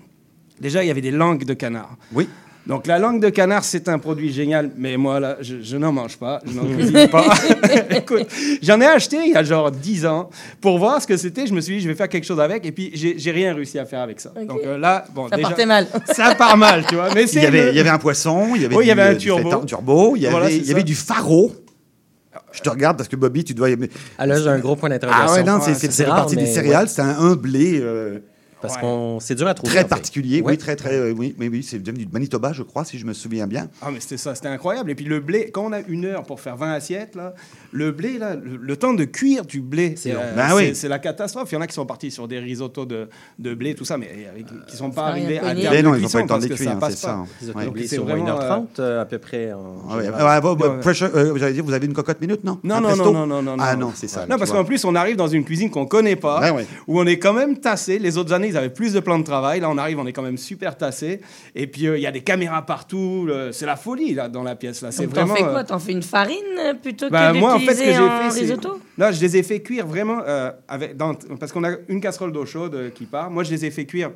déjà, 0.61 0.83
il 0.85 0.89
y 0.89 0.91
avait 0.91 1.01
des 1.01 1.13
langues 1.13 1.45
de 1.45 1.55
canard. 1.55 1.97
Oui. 2.13 2.29
Donc 2.67 2.87
la 2.87 2.99
langue 2.99 3.23
de 3.23 3.31
canard, 3.31 3.65
c'est 3.65 3.89
un 3.89 3.99
produit 3.99 4.31
génial, 4.33 4.71
mais 4.77 4.97
moi, 4.99 5.19
là, 5.19 5.39
je, 5.41 5.63
je 5.63 5.77
n'en 5.79 5.93
mange 5.93 6.19
pas, 6.19 6.41
je 6.47 6.53
n'en 6.53 6.65
cuisine 6.77 7.09
pas. 7.09 7.25
Écoute, 7.97 8.27
j'en 8.63 8.81
ai 8.81 8.85
acheté 8.87 9.17
il 9.25 9.33
y 9.33 9.35
a 9.35 9.43
genre 9.43 9.71
10 9.71 10.05
ans 10.07 10.29
pour 10.61 10.79
voir 10.79 11.01
ce 11.01 11.07
que 11.07 11.17
c'était. 11.17 11.47
Je 11.47 11.55
me 11.55 11.61
suis 11.63 11.77
dit, 11.77 11.81
je 11.83 11.89
vais 11.89 11.95
faire 11.95 12.09
quelque 12.09 12.27
chose 12.27 12.39
avec, 12.39 12.67
et 12.67 12.71
puis 12.73 12.91
j'ai 12.95 13.31
rien 13.31 13.55
réussi 13.55 13.79
à 13.79 13.87
faire 13.87 14.01
avec 14.01 14.21
ça. 14.21 14.33
Donc 14.47 14.61
euh, 14.67 14.77
là, 14.77 15.05
bon, 15.15 15.29
Ça 15.31 15.37
déjà, 15.37 15.49
partait 15.49 15.67
mal. 15.67 15.87
ça 16.13 16.35
part 16.35 16.57
mal, 16.59 16.85
tu 16.87 16.97
vois. 16.97 17.09
Mais 17.15 17.23
Il 17.23 17.29
c'est 17.29 17.43
y, 17.43 17.47
avait, 17.47 17.63
le- 17.67 17.71
il 17.71 17.77
y 17.77 17.81
avait 17.81 17.89
un 17.91 17.99
poisson, 17.99 18.49
il 18.55 18.63
y 18.63 18.65
avait, 18.67 18.77
Oui, 18.77 18.85
il 18.85 18.91
y 18.91 18.95
du, 18.95 19.01
avait 19.01 19.11
un 19.11 19.15
du 19.15 19.67
turbo. 19.67 20.17
il 20.17 20.23
y 20.25 20.27
Voilà, 20.27 20.51
il 20.51 20.67
y 20.67 20.71
avait 20.73 20.83
du 20.85 20.95
faro. 20.95 21.53
Je 22.53 22.61
te 22.63 22.69
regarde 22.69 22.97
parce 22.97 23.09
que 23.09 23.17
Bobby, 23.17 23.45
tu 23.45 23.55
dois 23.55 23.71
aimer. 23.71 23.89
Ah 24.19 24.27
là, 24.27 24.41
j'ai 24.41 24.49
un 24.49 24.59
gros 24.59 24.77
point 24.77 24.89
d'interrogation. 24.89 25.27
Ah 25.29 25.33
ouais, 25.35 25.43
non, 25.45 25.61
c'est 25.61 25.71
Ouais, 25.71 25.75
c'est- 25.75 25.87
c'est 25.87 25.93
c'est 25.93 26.05
rare, 26.05 26.17
partie 26.17 26.37
des 26.37 26.43
mais 26.43 26.53
céréales, 26.53 26.89
c'est 26.89 27.03
un, 27.03 27.19
un 27.19 27.35
blé. 27.37 27.79
euh, 27.81 28.19
Parce 28.63 28.75
Ouais. 28.75 28.81
qu'on 28.83 29.19
c'est 29.21 29.35
dur 29.35 29.47
à 29.49 29.55
trouver. 29.55 29.71
Très 29.73 29.81
en 29.81 29.83
fait. 29.85 29.89
particulier, 29.89 30.41
Ouais. 30.43 30.53
oui, 30.53 30.59
très, 30.59 30.77
très, 30.77 30.95
euh, 30.95 31.13
oui, 31.17 31.35
mais 31.39 31.49
oui, 31.49 31.63
c'est 31.63 31.79
devenu 31.79 32.05
du 32.05 32.13
Manitoba, 32.13 32.53
je 32.53 32.63
crois, 32.63 32.85
si 32.85 32.99
je 32.99 33.07
me 33.07 33.13
souviens 33.13 33.47
bien. 33.47 33.69
Ah, 33.83 33.89
mais 33.93 34.01
c'était 34.01 34.17
ça, 34.17 34.35
c'était 34.35 34.49
incroyable. 34.49 34.91
Et 34.91 34.95
puis 34.95 35.05
le 35.07 35.21
blé, 35.21 35.51
quand 35.51 35.65
on 35.67 35.73
a 35.73 35.81
une 35.81 36.05
heure 36.05 36.23
pour 36.25 36.41
faire 36.41 36.57
20 36.57 36.73
assiettes, 36.73 37.15
là, 37.17 37.35
le 37.73 37.91
blé, 37.93 38.19
là, 38.19 38.35
le, 38.37 38.57
le 38.57 38.77
temps 38.77 38.93
de 38.95 39.05
cuire 39.05 39.45
du 39.45 39.61
blé, 39.61 39.95
C'est 39.97 40.13
long. 40.13 40.21
Ben 40.37 40.55
oui. 40.55 40.75
c'est 40.75 40.89
la 40.89 40.99
catastrophe. 40.99 41.49
Il 41.53 41.55
y 41.55 41.59
en 41.59 41.61
a 41.63 41.67
qui 41.67 41.75
sont 41.75 41.87
partis 41.87 42.11
sur 42.11 42.29
des 42.29 42.39
risottos 42.39 42.85
de, 42.87 43.09
de 43.39 43.55
blé, 43.55 43.75
tout 43.75 43.85
ça, 43.85 43.97
mais 43.97 44.09
avec- 44.31 44.47
qui 44.67 44.77
sont 44.77 44.91
pas 44.91 45.07
arrivés 45.07 45.39
à 45.39 45.55
terme 45.55 45.75
Mais 45.75 45.83
non, 45.83 45.93
de 45.93 45.99
ils 45.99 46.03
n'ont 46.03 46.09
pas 46.09 46.21
le 46.21 46.27
temps 46.27 46.39
de 46.39 46.47
cuire, 46.47 46.71
ça 46.71 46.77
passe 46.77 46.95
c'est 46.95 47.07
ça. 47.07 47.25
Ils 47.43 47.51
ont 47.51 47.55
Ouais. 47.55 47.67
oublié 47.67 47.87
C'est 47.89 47.95
sur 47.97 48.05
vraiment, 48.05 48.25
1h30 48.27 48.79
euh, 48.81 49.01
à 49.03 49.05
peu 49.05 49.19
près. 49.19 49.53
en 49.53 49.77
Ah 49.91 49.97
général. 50.01 50.15
Ah, 50.21 50.41
euh, 50.45 51.37
j'allais 51.39 51.53
dire, 51.55 51.65
vous 51.65 51.73
avez 51.73 51.87
une 51.87 51.93
cocotte 51.93 52.21
minute, 52.21 52.45
non? 52.45 52.59
Non, 52.63 52.81
non, 52.81 52.97
non, 52.97 53.13
non, 53.13 53.27
non, 53.27 53.43
non, 53.43 53.57
Ah 53.59 53.75
non. 53.77 53.87
non, 53.89 53.93
c'est 53.95 54.09
ça. 54.09 54.27
Non, 54.29 54.39
parce 54.39 54.51
qu'en 54.53 54.65
plus, 54.65 54.85
on 54.85 54.95
arrive 54.95 55.17
dans 55.17 55.29
une 55.29 55.45
cuisine 55.45 55.71
qu'on 55.71 55.87
connaît 55.87 56.17
pas, 56.17 56.53
ouais. 56.53 56.67
où 56.87 57.01
on 57.01 57.07
est 57.07 57.19
quand 57.19 57.33
même 57.33 57.59
tassé. 57.59 57.99
Les 57.99 58.17
autres 58.19 58.33
années, 58.33 58.50
ils 58.51 58.57
avaient 58.57 58.69
plus 58.71 58.93
de 58.93 59.01
plans 59.01 59.19
de 59.19 59.25
travail. 59.25 59.61
Là, 59.61 59.71
on 59.71 59.79
arrive, 59.79 59.99
on 59.99 60.07
est 60.07 60.13
quand 60.13 60.23
même 60.23 60.37
super 60.37 60.77
tassé. 60.77 61.21
Et 61.55 61.67
puis, 61.67 61.87
euh, 61.87 61.97
il 61.97 62.03
y 62.03 62.07
a 62.07 62.13
des 62.13 62.21
caméras 62.21 62.67
partout. 62.67 63.29
C'est 63.53 63.67
la 63.67 63.77
folie, 63.77 64.15
là, 64.15 64.29
dans 64.29 64.43
la 64.43 64.55
pièce. 64.57 64.83
Là. 64.83 64.93
C'est 64.93 65.05
Donc, 65.05 65.15
t'en 65.15 65.21
vraiment. 65.27 65.35
fais 65.37 65.45
euh, 65.45 65.53
quoi 65.53 65.65
T'en 65.65 65.79
fais 65.79 65.93
une 65.93 66.03
farine 66.03 66.37
euh, 66.59 66.75
plutôt 66.75 67.09
Bah, 67.11 67.33
que 67.33 67.39
moi, 67.39 67.55
en 67.55 67.59
fait, 67.59 67.75
ce 67.75 67.81
que 67.81 67.93
j'ai 67.93 67.99
en 67.99 68.21
fait, 68.23 68.31
c'est. 68.31 68.41
risotto? 68.41 68.81
Là, 68.99 69.13
je 69.13 69.21
les 69.21 69.37
ai 69.39 69.43
fait 69.43 69.61
cuire 69.61 69.87
vraiment 69.87 70.21
euh, 70.27 70.51
avec, 70.69 70.97
dans- 70.97 71.15
parce 71.39 71.53
qu'on 71.53 71.65
a 71.65 71.71
une 71.89 72.01
casserole 72.01 72.33
d'eau 72.33 72.45
chaude 72.45 72.75
euh, 72.75 72.91
qui 72.91 73.07
part. 73.07 73.31
Moi, 73.31 73.45
je 73.45 73.51
les 73.51 73.65
ai 73.65 73.71
fait 73.71 73.87
cuire 73.87 74.11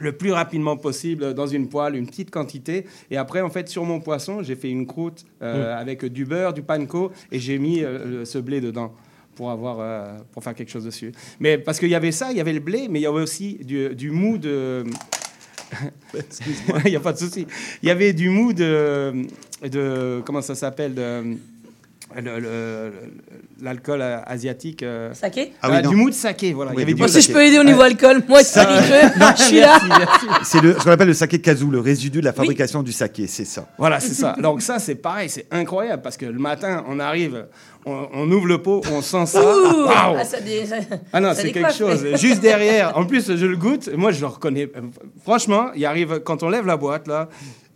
le 0.00 0.10
plus 0.12 0.32
rapidement 0.32 0.76
possible 0.76 1.34
dans 1.34 1.46
une 1.46 1.68
poêle, 1.68 1.94
une 1.94 2.06
petite 2.08 2.30
quantité. 2.32 2.84
Et 3.12 3.16
après, 3.16 3.40
en 3.42 3.48
fait, 3.50 3.68
sur 3.68 3.84
mon 3.84 4.00
poisson, 4.00 4.42
j'ai 4.42 4.56
fait 4.56 4.68
une 4.68 4.86
croûte 4.88 5.24
euh, 5.40 5.78
avec 5.78 6.04
du 6.04 6.24
beurre, 6.24 6.52
du 6.52 6.62
panko, 6.62 7.12
et 7.30 7.38
j'ai 7.38 7.58
mis 7.58 7.84
euh, 7.84 8.24
ce 8.24 8.38
blé 8.38 8.60
dedans 8.60 8.92
pour 9.34 9.50
avoir 9.50 9.78
euh, 9.80 10.18
pour 10.32 10.42
faire 10.42 10.54
quelque 10.54 10.70
chose 10.70 10.84
dessus. 10.84 11.12
Mais 11.40 11.58
parce 11.58 11.78
qu'il 11.78 11.88
y 11.88 11.94
avait 11.94 12.12
ça, 12.12 12.30
il 12.30 12.36
y 12.36 12.40
avait 12.40 12.52
le 12.52 12.60
blé, 12.60 12.88
mais 12.88 13.00
il 13.00 13.02
y 13.02 13.06
avait 13.06 13.22
aussi 13.22 13.54
du, 13.64 13.94
du 13.94 14.10
mou 14.10 14.38
de 14.38 14.84
il 16.84 16.90
n'y 16.90 16.96
a 16.96 17.00
pas 17.00 17.12
de 17.12 17.18
souci. 17.18 17.46
Il 17.82 17.88
y 17.88 17.90
avait 17.90 18.12
du 18.12 18.28
mou 18.28 18.52
de, 18.52 19.26
de 19.62 20.22
comment 20.24 20.42
ça 20.42 20.54
s'appelle 20.54 20.94
de 20.94 21.36
l'alcool 23.62 24.00
euh, 24.02 24.18
asiatique. 24.26 24.82
euh, 24.82 25.12
Saké 25.14 25.52
Ah 25.62 25.68
oui, 25.70 25.76
ah, 25.78 25.82
non. 25.82 25.90
du 25.90 25.96
mou 25.96 26.10
de 26.10 26.14
saké, 26.14 26.52
voilà. 26.52 26.70
Oui, 26.72 26.76
il 26.78 26.80
y 26.80 26.82
avait 26.82 26.92
du 26.92 26.94
du 26.94 26.98
Moi, 27.00 27.06
mou 27.08 27.12
si 27.12 27.18
de 27.18 27.22
je 27.22 27.32
peux 27.32 27.44
aider 27.44 27.58
au 27.58 27.64
niveau 27.64 27.80
alcool, 27.82 28.22
moi, 28.28 28.42
ça 28.42 28.68
je 29.36 29.42
suis 29.42 29.60
là. 29.60 29.78
Merci, 29.78 29.86
merci. 29.88 30.26
C'est 30.44 30.60
le- 30.60 30.74
ce 30.78 30.84
qu'on 30.84 30.90
appelle 30.90 31.08
le 31.08 31.14
saké 31.14 31.40
kazu, 31.40 31.66
le 31.70 31.80
résidu 31.80 32.20
de 32.20 32.24
la 32.24 32.32
fabrication 32.32 32.82
du 32.82 32.92
saké, 32.92 33.26
c'est 33.26 33.44
ça. 33.44 33.66
Voilà, 33.78 34.00
c'est 34.00 34.14
ça. 34.14 34.34
Donc 34.40 34.62
ça, 34.62 34.78
c'est 34.78 34.94
pareil, 34.96 35.28
c'est 35.28 35.46
incroyable 35.50 36.02
parce 36.02 36.16
que 36.16 36.26
le 36.26 36.38
matin, 36.38 36.84
on 36.88 36.98
arrive, 37.00 37.46
on, 37.86 38.08
on 38.14 38.30
ouvre 38.30 38.46
le 38.46 38.58
pot, 38.62 38.82
on 38.92 39.02
sent 39.02 39.26
ça. 39.26 39.40
Ouh 39.42 39.84
Waouh 39.86 40.16
Ah, 40.18 40.24
ça 40.24 40.40
dé- 40.40 40.66
ça- 40.66 40.76
Ah 41.12 41.20
non, 41.20 41.32
c'est 41.34 41.52
quelque 41.52 41.72
chose. 41.72 42.04
Juste 42.16 42.40
derrière, 42.40 42.96
en 42.96 43.04
plus, 43.04 43.34
je 43.36 43.46
le 43.46 43.56
goûte. 43.56 43.90
Moi, 43.96 44.12
je 44.12 44.20
le 44.20 44.26
reconnais. 44.26 44.70
euh, 44.76 44.80
Franchement, 45.22 45.66
il 45.74 45.84
arrive 45.86 46.20
quand 46.24 46.42
on 46.42 46.48
lève 46.48 46.66
la 46.66 46.76
boîte 46.76 47.08
là. 47.08 47.28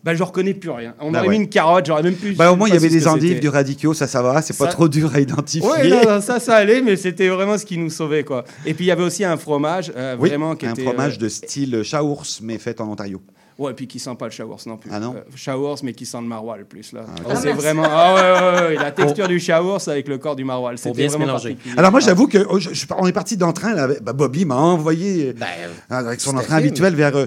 Ben, 0.04 0.14
je 0.14 0.22
reconnais 0.22 0.54
plus 0.54 0.70
rien. 0.70 0.94
On 1.00 1.10
Bah 1.10 1.18
aurait 1.20 1.28
ouais. 1.28 1.38
mis 1.38 1.44
une 1.44 1.48
carotte, 1.48 1.86
j'aurais 1.86 2.02
même 2.04 2.14
pu. 2.14 2.32
Bah, 2.32 2.52
au 2.52 2.56
moins, 2.56 2.68
il 2.68 2.74
y 2.74 2.76
avait 2.76 2.88
des 2.88 3.08
endives, 3.08 3.40
du 3.40 3.48
radicchio, 3.48 3.94
ça, 3.94 4.06
ça 4.06 4.22
va, 4.22 4.40
c'est 4.42 4.56
pas 4.56 4.68
trop 4.68 4.88
dur 4.88 5.12
à 5.14 5.20
identifier. 5.20 5.68
Ouais, 5.68 5.88
non, 5.88 6.00
non, 6.08 6.20
ça, 6.20 6.38
ça 6.38 6.54
allait, 6.54 6.80
mais 6.82 6.96
c'était 6.96 7.28
vraiment 7.28 7.58
ce 7.58 7.66
qui 7.66 7.76
nous 7.78 7.90
sauvait, 7.90 8.22
quoi. 8.24 8.44
Et 8.64 8.74
puis 8.74 8.84
il 8.84 8.88
y 8.88 8.92
avait 8.92 9.02
aussi 9.02 9.24
un 9.24 9.36
fromage, 9.36 9.92
euh, 9.96 10.16
Oui, 10.18 10.28
vraiment 10.28 10.54
qui 10.54 10.66
un 10.66 10.72
était. 10.72 10.84
fromage 10.84 11.14
euh, 11.16 11.22
de 11.22 11.28
style 11.28 11.82
chaours, 11.84 12.40
mais 12.42 12.58
fait 12.58 12.80
en 12.80 12.88
Ontario. 12.88 13.20
Ouais, 13.58 13.72
et 13.72 13.74
puis 13.74 13.88
qui 13.88 13.98
sent 13.98 14.14
pas 14.16 14.26
le 14.26 14.30
Chaours 14.30 14.66
non 14.66 14.76
plus. 14.76 14.88
Ah 14.94 15.00
non 15.00 15.16
Euh, 15.16 15.20
Chaours, 15.34 15.82
mais 15.82 15.92
qui 15.92 16.06
sent 16.06 16.18
le 16.20 16.28
maroilles 16.28 16.62
plus 16.62 16.92
là. 16.92 17.00
Oh, 17.08 17.30
Ah, 17.30 17.34
c'est 17.34 17.50
vraiment. 17.52 17.82
Ah 17.84 18.14
ouais, 18.14 18.20
ouais, 18.20 18.68
ouais, 18.68 18.74
la 18.76 18.92
texture 18.92 19.26
du 19.26 19.40
Chaours 19.40 19.88
avec 19.88 20.06
le 20.06 20.16
corps 20.18 20.36
du 20.36 20.44
maroilles. 20.44 20.78
C'était 20.78 20.92
bien 20.96 21.08
se 21.08 21.14
vraiment 21.14 21.26
mélanger. 21.26 21.56
Alors 21.76 21.90
moi, 21.90 21.98
j'avoue 21.98 22.28
que 22.28 22.38
oh, 22.48 22.60
je- 22.60 22.72
je- 22.72 22.86
on 22.96 23.08
est 23.08 23.12
parti 23.12 23.36
d'entrain. 23.36 23.74
là, 23.74 23.88
bah, 24.00 24.12
Bobby 24.12 24.44
m'a 24.44 24.54
envoyé 24.54 25.30
euh, 25.30 25.32
Ben, 25.36 25.48
avec 25.90 26.20
son 26.20 26.36
entrain 26.36 26.54
habituel 26.58 26.94
vers, 26.94 27.16
euh, 27.16 27.26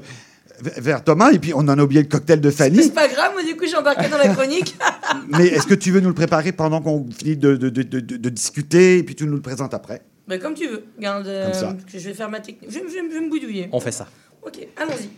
vers 0.78 1.04
Thomas, 1.04 1.32
et 1.32 1.40
puis 1.40 1.54
on 1.54 1.60
en 1.60 1.70
a 1.70 1.82
oublié 1.84 2.02
le 2.02 2.08
cocktail 2.08 2.40
de 2.42 2.50
Fanny. 2.52 2.84
C'est 2.84 2.94
pas 2.94 3.08
grave, 3.08 3.32
moi, 3.34 3.44
du 3.44 3.56
coup, 3.56 3.66
j'ai 3.68 3.76
embarqué 3.76 4.08
dans 4.10 4.18
la 4.18 4.30
chronique. 4.30 4.76
mais 5.30 5.48
est-ce 5.48 5.68
que 5.68 5.74
tu 5.74 5.92
veux 5.92 6.00
nous 6.00 6.10
le 6.10 6.16
préparer 6.16 6.52
pendant 6.52 6.82
qu'on 6.82 7.06
finit 7.12 7.38
de, 7.38 7.56
de- 7.56 7.70
de- 7.70 7.84
de- 7.84 8.00
de- 8.00 8.18
de 8.18 8.30
discuter, 8.30 8.98
et 9.00 9.04
puis 9.04 9.16
tu 9.16 9.26
nous 9.26 9.36
le 9.36 9.42
présentes 9.42 9.74
après? 9.74 10.02
Bah, 10.28 10.38
comme 10.38 10.54
tu 10.54 10.68
veux. 10.68 10.84
Regarde, 10.98 11.28
euh, 11.28 11.46
Comme 11.52 11.54
ça. 11.60 11.76
je 11.88 11.98
vais 12.00 12.14
faire 12.14 12.30
ma 12.30 12.40
technique. 12.40 12.70
Je, 12.72 12.80
vais- 12.80 12.86
je 12.88 12.94
vais- 12.94 13.10
je 13.10 13.14
vais 13.16 13.22
me 13.26 13.30
boudouiller. 13.30 13.70
on 13.72 13.80
fait 13.80 13.92
ça. 13.92 14.08
Ok, 14.46 14.60
allons-y. 14.78 15.10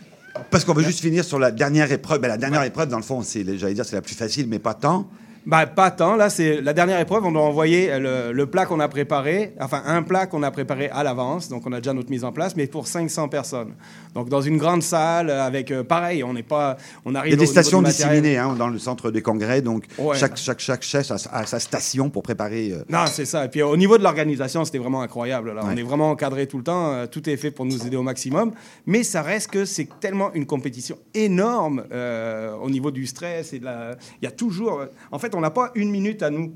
Parce 0.49 0.65
qu'on 0.65 0.73
veut 0.73 0.83
juste 0.83 0.99
finir 1.01 1.23
sur 1.23 1.37
la 1.37 1.51
dernière 1.51 1.91
épreuve. 1.91 2.19
Ben, 2.19 2.27
la 2.27 2.37
dernière 2.37 2.63
épreuve, 2.63 2.87
dans 2.89 2.97
le 2.97 3.03
fond, 3.03 3.21
c'est, 3.21 3.45
j'allais 3.57 3.75
dire, 3.75 3.85
c'est 3.85 3.95
la 3.95 4.01
plus 4.01 4.15
facile, 4.15 4.47
mais 4.47 4.57
pas 4.59 4.73
tant. 4.73 5.07
Bah, 5.45 5.65
pas 5.65 5.91
tant. 5.91 6.15
Là, 6.15 6.29
c'est 6.29 6.61
la 6.61 6.71
dernière 6.73 6.99
épreuve. 6.99 7.25
On 7.25 7.31
doit 7.31 7.41
envoyer 7.41 7.91
euh, 7.91 8.29
le, 8.29 8.33
le 8.33 8.45
plat 8.45 8.65
qu'on 8.65 8.79
a 8.79 8.87
préparé, 8.87 9.53
enfin 9.59 9.81
un 9.85 10.01
plat 10.01 10.25
qu'on 10.25 10.41
a 10.41 10.51
préparé 10.51 10.89
à 10.89 11.03
l'avance. 11.03 11.49
Donc, 11.49 11.63
on 11.65 11.73
a 11.73 11.77
déjà 11.81 11.93
notre 11.93 12.09
mise 12.09 12.23
en 12.23 12.31
place, 12.31 12.55
mais 12.55 12.65
pour 12.67 12.87
500 12.87 13.27
personnes. 13.27 13.73
Donc, 14.15 14.29
dans 14.29 14.41
une 14.41 14.57
grande 14.57 14.83
salle 14.83 15.29
avec, 15.29 15.71
euh, 15.71 15.83
pareil, 15.83 16.23
on 16.23 16.33
n'est 16.33 16.43
pas, 16.43 16.77
on 17.03 17.11
Il 17.11 17.17
arrive. 17.17 17.31
y 17.31 17.35
a 17.35 17.37
des 17.37 17.45
stations 17.45 17.81
disséminées 17.81 18.37
hein, 18.37 18.55
dans 18.57 18.69
le 18.69 18.79
centre 18.79 19.11
des 19.11 19.21
congrès, 19.21 19.61
donc 19.61 19.83
Ouais. 19.97 20.17
chaque, 20.17 20.37
chaque, 20.37 20.59
chaque 20.59 20.83
chef 20.83 21.11
a, 21.11 21.15
a 21.31 21.45
sa 21.45 21.59
station 21.59 22.09
pour 22.09 22.23
préparer. 22.23 22.71
euh, 22.71 22.83
Non, 22.89 23.05
c'est 23.07 23.25
ça. 23.25 23.43
Et 23.45 23.49
puis 23.49 23.61
au 23.61 23.75
niveau 23.75 23.97
de 23.97 24.03
l'organisation, 24.03 24.63
c'était 24.63 24.77
vraiment 24.77 25.01
incroyable. 25.01 25.53
Là. 25.53 25.63
Ouais. 25.65 25.71
On 25.73 25.77
est 25.77 25.83
vraiment 25.83 26.09
encadré 26.11 26.47
tout 26.47 26.57
le 26.57 26.63
temps. 26.63 26.91
euh, 26.93 27.05
tout 27.07 27.29
est 27.29 27.37
fait 27.37 27.51
pour 27.51 27.65
nous 27.65 27.85
aider 27.85 27.97
au 27.97 28.03
maximum. 28.03 28.51
Mais 28.85 29.03
ça 29.03 29.21
reste 29.21 29.51
que 29.51 29.65
c'est 29.65 29.89
tellement 29.99 30.33
une 30.33 30.45
compétition 30.45 30.97
énorme 31.13 31.83
euh, 31.91 32.53
au 32.61 32.69
niveau 32.69 32.91
du 32.91 33.05
stress. 33.07 33.51
Et 33.53 33.59
de 33.59 33.65
la... 33.65 33.95
Il 34.21 34.25
y 34.25 34.27
a 34.27 34.31
toujours... 34.31 34.83
En 35.11 35.19
fait, 35.19 35.32
on 35.33 35.41
n'a 35.41 35.51
pas 35.51 35.71
une 35.75 35.91
minute 35.91 36.23
à 36.23 36.29
nous. 36.29 36.53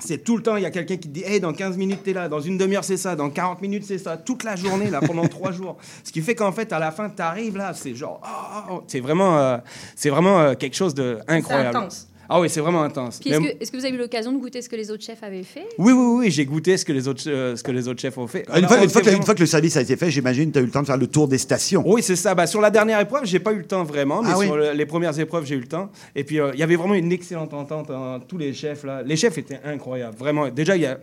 C'est 0.00 0.22
tout 0.22 0.36
le 0.36 0.42
temps, 0.44 0.56
il 0.56 0.62
y 0.62 0.66
a 0.66 0.70
quelqu'un 0.70 0.96
qui 0.96 1.08
te 1.08 1.14
dit 1.14 1.24
Hey, 1.24 1.40
dans 1.40 1.52
15 1.52 1.76
minutes, 1.76 2.04
t'es 2.04 2.12
là, 2.12 2.28
dans 2.28 2.40
une 2.40 2.56
demi-heure, 2.56 2.84
c'est 2.84 2.96
ça, 2.96 3.16
dans 3.16 3.30
40 3.30 3.60
minutes, 3.60 3.84
c'est 3.84 3.98
ça, 3.98 4.16
toute 4.16 4.44
la 4.44 4.54
journée, 4.54 4.90
là, 4.90 5.00
pendant 5.00 5.26
trois 5.28 5.50
jours. 5.50 5.76
Ce 6.04 6.12
qui 6.12 6.20
fait 6.22 6.36
qu'en 6.36 6.52
fait, 6.52 6.72
à 6.72 6.78
la 6.78 6.92
fin, 6.92 7.08
t'arrives 7.08 7.56
là, 7.56 7.74
c'est 7.74 7.94
genre, 7.94 8.20
oh, 8.22 8.28
oh, 8.28 8.72
oh. 8.74 8.84
c'est 8.86 9.00
vraiment, 9.00 9.38
euh, 9.38 9.58
c'est 9.96 10.10
vraiment 10.10 10.40
euh, 10.40 10.54
quelque 10.54 10.76
chose 10.76 10.94
de 10.94 11.18
incroyable. 11.26 11.76
intense. 11.76 12.07
Ah 12.28 12.40
oui, 12.40 12.50
c'est 12.50 12.60
vraiment 12.60 12.82
intense. 12.82 13.20
Est-ce 13.24 13.70
que, 13.72 13.76
vous 13.78 13.84
avez 13.86 13.94
eu 13.94 13.98
l'occasion 13.98 14.32
de 14.32 14.38
goûter 14.38 14.60
ce 14.60 14.68
que 14.68 14.76
les 14.76 14.90
autres 14.90 15.02
chefs 15.02 15.22
avaient 15.22 15.42
fait 15.42 15.66
oui, 15.78 15.92
oui, 15.92 16.16
oui, 16.18 16.30
j'ai 16.30 16.44
goûté 16.44 16.76
ce 16.76 16.84
que 16.84 16.92
les 16.92 17.08
autres, 17.08 17.22
euh, 17.26 17.56
ce 17.56 17.62
que 17.62 17.70
les 17.72 17.88
autres 17.88 18.00
chefs 18.00 18.18
ont 18.18 18.26
fait. 18.26 18.44
Une 18.54 18.64
On 18.64 18.68
fois, 18.68 18.76
une, 18.76 18.82
que, 18.90 18.98
une 18.98 19.02
vraiment- 19.04 19.22
fois 19.24 19.34
que 19.34 19.40
le 19.40 19.46
service 19.46 19.76
a 19.76 19.80
été 19.80 19.96
fait, 19.96 20.10
j'imagine, 20.10 20.52
tu 20.52 20.58
as 20.58 20.62
eu 20.62 20.66
le 20.66 20.70
temps 20.70 20.82
de 20.82 20.86
faire 20.86 20.98
le 20.98 21.06
tour 21.06 21.26
des 21.26 21.38
stations. 21.38 21.82
Oui, 21.86 22.02
c'est 22.02 22.16
ça. 22.16 22.34
Bah, 22.34 22.46
sur 22.46 22.60
la 22.60 22.70
dernière 22.70 23.00
épreuve, 23.00 23.24
j'ai 23.24 23.38
pas 23.38 23.52
eu 23.52 23.58
le 23.58 23.64
temps 23.66 23.82
vraiment, 23.84 24.22
mais 24.22 24.28
Ah 24.32 24.38
oui. 24.38 24.44
sur 24.46 24.56
le- 24.56 24.72
les 24.72 24.86
premières 24.86 25.18
épreuves, 25.18 25.46
j'ai 25.46 25.54
eu 25.54 25.60
le 25.60 25.66
temps. 25.68 25.90
Et 26.14 26.22
puis, 26.24 26.38
euh, 26.38 26.50
il 26.52 26.60
y 26.60 26.62
avait 26.62 26.76
vraiment 26.76 26.94
une 26.94 27.10
excellente 27.12 27.54
entente 27.54 27.90
entre 27.90 28.26
tous 28.26 28.36
les 28.38 28.52
chefs. 28.52 28.84
Là. 28.84 29.02
Les 29.02 29.16
chefs 29.16 29.38
étaient 29.38 29.60
incroyables, 29.64 30.16
vraiment. 30.18 30.48
Déjà, 30.50 30.76
il 30.76 30.82
y 30.82 30.86
a... 30.86 30.98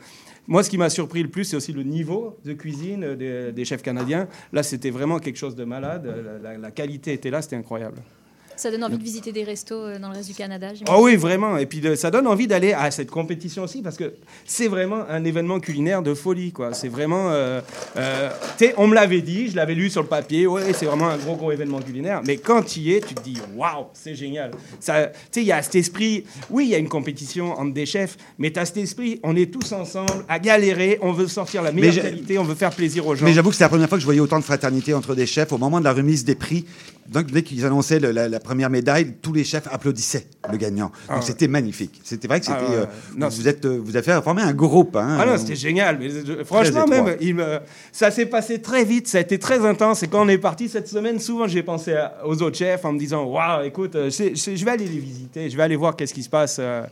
Moi, 0.47 0.61
ce 0.61 0.69
qui 0.69 0.77
m'a 0.77 0.91
surpris 0.91 1.23
le 1.23 1.29
plus, 1.29 1.45
c'est 1.45 1.55
aussi 1.57 1.73
le 1.73 1.81
niveau 1.81 2.37
de 2.45 2.53
cuisine 2.53 3.03
euh, 3.03 3.15
des, 3.15 3.51
des 3.51 3.65
chefs 3.65 3.81
canadiens. 3.81 4.27
Là, 4.53 4.61
c'était 4.61 4.91
vraiment 4.91 5.17
quelque 5.17 5.37
chose 5.37 5.55
de 5.55 5.63
malade. 5.63 6.05
La, 6.43 6.51
la- 6.51 6.57
la 6.59 6.69
qualité 6.71 7.13
était 7.13 7.31
là, 7.31 7.41
c'était 7.41 7.55
incroyable. 7.55 7.97
Ça 8.57 8.71
donne 8.71 8.83
envie 8.83 8.97
de 8.97 9.03
visiter 9.03 9.31
des 9.31 9.43
restos 9.43 9.75
euh, 9.75 9.99
dans 9.99 10.09
le 10.09 10.15
reste 10.15 10.29
du 10.29 10.35
Canada. 10.35 10.67
j'imagine. 10.73 10.85
Oh 10.97 11.03
oui, 11.05 11.15
vraiment. 11.15 11.57
Et 11.57 11.65
puis 11.65 11.79
de- 11.81 11.95
ça 11.95 12.09
donne 12.11 12.27
envie 12.27 12.47
d'aller 12.47 12.73
à 12.73 12.89
cette 12.91 13.11
compétition 13.11 13.63
aussi 13.63 13.81
parce 13.81 13.97
que 13.97 14.13
c'est 14.45 14.67
vraiment 14.67 15.03
un 15.09 15.23
événement 15.23 15.59
culinaire 15.59 16.01
de 16.01 16.13
folie, 16.13 16.51
quoi. 16.51 16.73
C'est 16.73 16.87
vraiment. 16.87 17.31
euh, 17.31 17.61
euh, 17.97 18.29
on 18.77 18.87
me 18.87 18.95
l'avait 18.95 19.21
dit, 19.21 19.49
je 19.49 19.55
l'avais 19.55 19.75
lu 19.75 19.89
sur 19.89 20.01
le 20.01 20.07
papier. 20.07 20.47
Ouais, 20.47 20.73
c'est 20.73 20.85
vraiment 20.85 21.09
un 21.09 21.17
gros 21.17 21.35
gros 21.35 21.51
événement 21.51 21.79
culinaire. 21.81 22.21
Mais 22.25 22.37
quand 22.37 22.61
tu 22.63 22.79
y 22.79 22.93
es, 22.93 23.01
tu 23.01 23.13
te 23.13 23.21
dis 23.21 23.37
waouh, 23.55 23.85
c'est 23.93 24.15
génial. 24.15 24.51
Tu 24.51 24.57
sais, 24.81 25.11
il 25.37 25.43
y 25.43 25.51
a 25.51 25.61
cet 25.61 25.75
esprit. 25.75 26.23
Oui, 26.49 26.65
il 26.65 26.69
y 26.71 26.75
a 26.75 26.77
une 26.77 26.89
compétition 26.89 27.51
entre 27.59 27.73
des 27.73 27.85
chefs, 27.85 28.17
mais 28.37 28.51
tu 28.51 28.59
as 28.59 28.65
cet 28.65 28.77
esprit. 28.77 29.19
On 29.23 29.35
est 29.35 29.51
tous 29.51 29.71
ensemble 29.73 30.23
à 30.29 30.39
galérer. 30.39 30.97
On 31.01 31.11
veut 31.11 31.27
sortir 31.27 31.61
la 31.61 31.71
meilleure 31.71 31.95
qualité. 32.03 32.37
On 32.39 32.43
veut 32.43 32.55
faire 32.55 32.71
plaisir 32.71 33.05
aux 33.05 33.15
gens. 33.15 33.25
Mais 33.25 33.33
j'avoue 33.33 33.49
que 33.49 33.55
c'est 33.55 33.63
la 33.63 33.69
première 33.69 33.89
fois 33.89 33.97
que 33.97 34.01
je 34.01 34.05
voyais 34.05 34.19
autant 34.21 34.39
de 34.39 34.43
fraternité 34.43 34.93
entre 34.93 35.15
des 35.15 35.25
chefs. 35.25 35.51
Au 35.51 35.57
moment 35.57 35.79
de 35.79 35.83
la 35.85 35.93
remise 35.93 36.23
des 36.25 36.35
prix, 36.35 36.65
donc, 37.07 37.31
dès 37.31 37.43
qu'ils 37.43 37.65
annonçaient 37.65 37.99
le- 37.99 38.11
la, 38.11 38.27
la 38.27 38.39
première 38.39 38.69
médaille, 38.69 39.13
tous 39.21 39.31
les 39.33 39.43
chefs 39.43 39.67
applaudissaient 39.71 40.25
le 40.51 40.57
gagnant. 40.57 40.85
Donc 40.87 40.93
Ah 41.07 41.15
ouais. 41.17 41.21
c'était 41.21 41.47
magnifique. 41.47 42.01
C'était 42.03 42.27
vrai 42.27 42.39
que 42.39 42.45
Ah 42.49 42.57
c'était. 42.59 42.71
ouais, 42.71 42.83
euh. 42.83 42.85
Non, 43.17 43.27
vous, 43.29 43.47
êtes, 43.47 43.65
euh, 43.65 43.79
vous 43.83 43.95
avez 43.95 44.21
former 44.21 44.41
un 44.41 44.53
groupe. 44.53 44.95
Hein, 44.95 45.17
Ah 45.19 45.25
non, 45.25 45.37
c'était 45.37 45.55
génial. 45.55 45.97
Mais, 45.99 46.09
euh, 46.11 46.43
franchement, 46.43 46.85
même, 46.87 47.15
il 47.21 47.35
me- 47.35 47.59
ça 47.91 48.11
s'est 48.11 48.25
passé 48.25 48.61
très 48.61 48.83
vite. 48.85 49.07
Ça 49.07 49.19
a 49.19 49.21
été 49.21 49.37
très 49.39 49.65
intense. 49.65 50.03
Et 50.03 50.07
quand 50.07 50.25
on 50.25 50.29
est 50.29 50.37
parti 50.37 50.67
cette 50.69 50.87
semaine, 50.87 51.19
souvent, 51.19 51.47
j'ai 51.47 51.63
pensé 51.63 51.93
à- 51.93 52.15
aux 52.25 52.41
autres 52.41 52.57
chefs 52.57 52.85
en 52.85 52.93
me 52.93 52.99
disant 52.99 53.23
Waouh, 53.25 53.63
écoute, 53.65 53.93
je 53.95 54.65
vais 54.65 54.71
aller 54.71 54.85
les 54.87 54.99
visiter. 54.99 55.49
Je 55.49 55.57
vais 55.57 55.63
aller 55.63 55.75
voir 55.75 55.95
qu'est-ce 55.95 56.13
qui 56.13 56.23
se 56.23 56.29
passe 56.29 56.57
euh, 56.59 56.83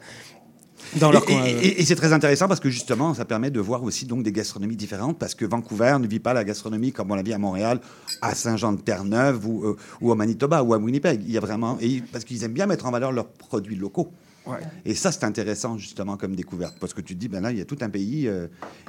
dans 0.98 1.12
leur 1.12 1.24
et, 1.24 1.26
coin. 1.26 1.44
et- 1.46 1.54
euh. 1.56 1.60
et- 1.62 1.82
et 1.82 1.86
c'est 1.86 1.96
très 1.96 2.14
intéressant 2.14 2.48
parce 2.48 2.60
que 2.60 2.70
justement, 2.70 3.14
ça 3.14 3.26
permet 3.26 3.52
de 3.52 3.60
voir 3.60 3.84
aussi 3.84 4.06
donc 4.06 4.24
des 4.24 4.32
gastronomies 4.32 4.76
différentes 4.76 5.18
parce 5.18 5.36
que 5.36 5.46
Vancouver 5.46 5.98
ne 6.00 6.08
vit 6.08 6.20
pas 6.20 6.34
la 6.34 6.44
gastronomie 6.44 6.92
comme 6.92 7.12
on 7.12 7.16
la 7.16 7.24
vit 7.24 7.34
à 7.34 7.38
Montréal, 7.38 7.80
à 8.22 8.36
Saint-Jean-de-Terre-Neuve 8.36 9.46
ou, 9.48 9.64
euh, 9.66 9.78
ou 10.02 10.12
au 10.12 10.16
Manitoba 10.16 10.64
ou 10.64 10.74
à 10.74 10.78
Winnipeg. 10.78 11.22
Il 11.26 11.32
y 11.32 11.38
a 11.38 11.42
vraiment 11.42 11.78
et 11.82 12.02
parce 12.12 12.24
qu'ils 12.26 12.44
aiment 12.44 12.54
bien 12.54 12.66
mettre 12.66 12.86
en 12.86 12.92
valeur 12.92 13.12
leurs 13.12 13.28
produits 13.28 13.76
locaux. 13.76 14.12
Ouais. 14.46 14.58
Et 14.86 14.94
ça, 14.94 15.12
c'est 15.14 15.24
intéressant 15.24 15.78
justement 15.78 16.18
comme 16.18 16.36
découverte 16.36 16.76
parce 16.80 16.94
que 16.94 17.00
tu 17.02 17.14
te 17.16 17.20
dis, 17.20 17.30
ben 17.30 17.40
là, 17.42 17.52
il 17.52 17.58
y 17.58 17.62
a 17.62 17.66
tout 17.66 17.78
un 17.80 17.90
pays 17.90 18.28
euh, 18.28 18.48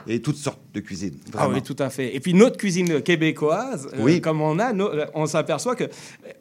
et 0.09 0.21
toutes 0.21 0.37
sortes 0.37 0.61
de 0.75 0.81
cuisines. 0.81 1.15
Ah 1.37 1.49
oui, 1.49 1.63
tout 1.63 1.77
à 1.79 1.91
fait. 1.91 2.15
Et 2.17 2.19
puis 2.21 2.35
notre 2.35 2.57
cuisine 2.57 3.01
québécoise, 3.03 3.89
euh, 3.95 3.99
Oui. 4.01 4.21
comme 4.21 4.41
on 4.41 4.59
a, 4.59 4.73
no- 4.73 4.89
euh, 4.93 5.07
on 5.15 5.27
s'aperçoit 5.27 5.77
que 5.77 5.85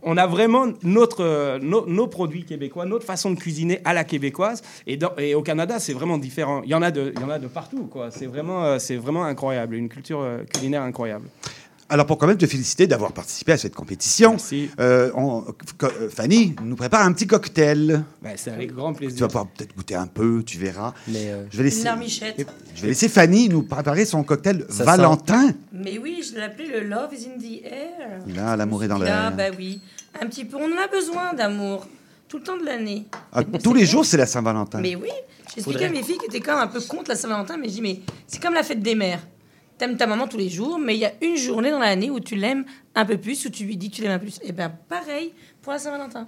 on 0.02 0.18
a 0.18 0.26
vraiment 0.26 0.66
notre, 0.82 1.24
euh, 1.24 1.60
nos, 1.60 1.86
nos 1.86 2.08
produits 2.08 2.44
québécois, 2.44 2.86
notre 2.86 3.06
façon 3.06 3.30
de 3.32 3.36
cuisiner 3.40 3.82
à 3.86 3.94
la 3.94 4.04
québécoise. 4.04 4.62
Et, 4.88 4.98
dans- 4.98 5.16
et 5.18 5.36
au 5.36 5.44
Canada, 5.44 5.80
c'est 5.80 5.94
vraiment 5.94 6.18
différent. 6.18 6.62
Il 6.64 6.70
y 6.72 6.76
en 6.76 6.82
a 6.82 6.90
de, 6.90 7.14
il 7.16 7.22
y 7.22 7.24
en 7.24 7.30
a 7.30 7.38
de 7.38 7.48
partout, 7.48 7.86
quoi. 7.86 8.10
C'est 8.10 8.26
vraiment, 8.26 8.80
c'est 8.80 8.98
vraiment 8.98 9.26
incroyable, 9.26 9.76
une 9.76 9.90
culture 9.90 10.26
culinaire 10.54 10.82
incroyable. 10.82 11.28
Alors, 11.90 12.06
pour 12.06 12.18
quand 12.18 12.28
même 12.28 12.38
te 12.38 12.48
féliciter 12.48 12.88
d'avoir 12.88 13.12
participé 13.12 13.52
à 13.52 13.58
cette 13.58 13.76
compétition, 13.76 14.32
Merci. 14.32 14.70
euh, 14.80 15.12
on- 15.16 15.42
co- 15.78 15.88
Fanny 16.10 16.56
nous 16.64 16.76
prépare 16.76 17.06
un 17.06 17.12
petit 17.14 17.28
cocktail. 17.28 18.04
Ben, 18.22 18.34
c'est 18.36 18.52
avec 18.52 18.74
grand 18.74 18.94
Tu 18.94 19.00
plaisir. 19.00 19.20
vas 19.22 19.28
pouvoir 19.28 19.48
peut-être 19.48 19.76
goûter 19.76 19.96
un 19.96 20.08
peu, 20.08 20.42
tu 20.44 20.58
verras. 20.58 20.94
Mais 21.10 21.28
euh, 21.32 21.44
Je 21.52 21.58
vais 21.58 21.64
Une 21.64 21.70
laisser, 21.70 21.84
larmichette. 21.84 22.48
je 22.74 22.82
vais 22.82 22.88
laisser 22.88 23.10
Fanny 23.10 23.50
nous 23.50 23.64
préparer 23.64 24.06
son 24.06 24.24
cocktail 24.24 24.66
Ça 24.70 24.86
Valentin. 24.86 25.52
Mais 25.72 25.98
oui, 25.98 26.24
je 26.28 26.36
l'ai 26.36 26.44
appelé 26.44 26.68
le 26.70 26.88
Love 26.88 27.14
is 27.14 27.28
in 27.28 27.38
the 27.40 27.64
air. 27.66 28.36
Là, 28.36 28.56
l'amour 28.56 28.84
est 28.84 28.88
dans 28.88 28.98
Là, 28.98 29.30
l'air. 29.30 29.36
bah 29.36 29.56
oui. 29.58 29.80
Un 30.20 30.26
petit 30.28 30.46
peu. 30.46 30.58
On 30.58 30.66
en 30.66 30.84
a 30.84 30.88
besoin 30.88 31.34
d'amour. 31.34 31.86
Tout 32.28 32.38
le 32.38 32.44
temps 32.44 32.58
de 32.58 32.66
l'année. 32.66 33.06
Ah, 33.32 33.44
tous 33.44 33.74
les 33.74 33.86
jours, 33.86 34.06
c'est 34.06 34.18
la 34.18 34.26
Saint-Valentin. 34.26 34.80
Mais 34.80 34.96
oui, 34.96 35.10
j'ai 35.10 35.60
expliqué 35.60 35.62
Faudrait. 35.64 35.86
à 35.86 35.90
mes 35.92 36.02
filles 36.02 36.18
qui 36.18 36.26
étaient 36.26 36.40
quand 36.40 36.54
même 36.56 36.64
un 36.64 36.68
peu 36.68 36.82
contre 36.82 37.10
la 37.10 37.16
Saint-Valentin, 37.16 37.58
mais 37.58 37.68
je 37.68 37.74
dis, 37.74 37.82
mais 37.82 38.00
c'est 38.26 38.42
comme 38.42 38.56
la 38.56 38.64
fête 38.64 38.82
des 38.82 38.96
mères. 38.96 39.20
T'aimes 39.78 39.98
ta 39.98 40.06
maman 40.08 40.28
tous 40.28 40.38
les 40.38 40.50
jours, 40.50 40.78
mais 40.80 40.94
il 40.96 41.00
y 41.00 41.06
a 41.06 41.12
une 41.22 41.36
journée 41.36 41.72
dans 41.72 41.80
l'année 41.80 42.10
où 42.10 42.20
tu 42.20 42.36
l'aimes 42.36 42.64
un 42.96 43.06
peu 43.06 43.18
plus, 43.18 43.46
où 43.46 43.50
tu 43.50 43.64
lui 43.66 43.76
dis 43.76 43.90
que 43.90 43.96
tu 43.96 44.02
l'aimes 44.04 44.12
un 44.12 44.20
peu 44.20 44.26
plus. 44.26 44.40
Et 44.44 44.52
bien, 44.52 44.72
pareil 44.88 45.34
pour 45.62 45.74
la 45.74 45.80
Saint-Valentin. 45.80 46.28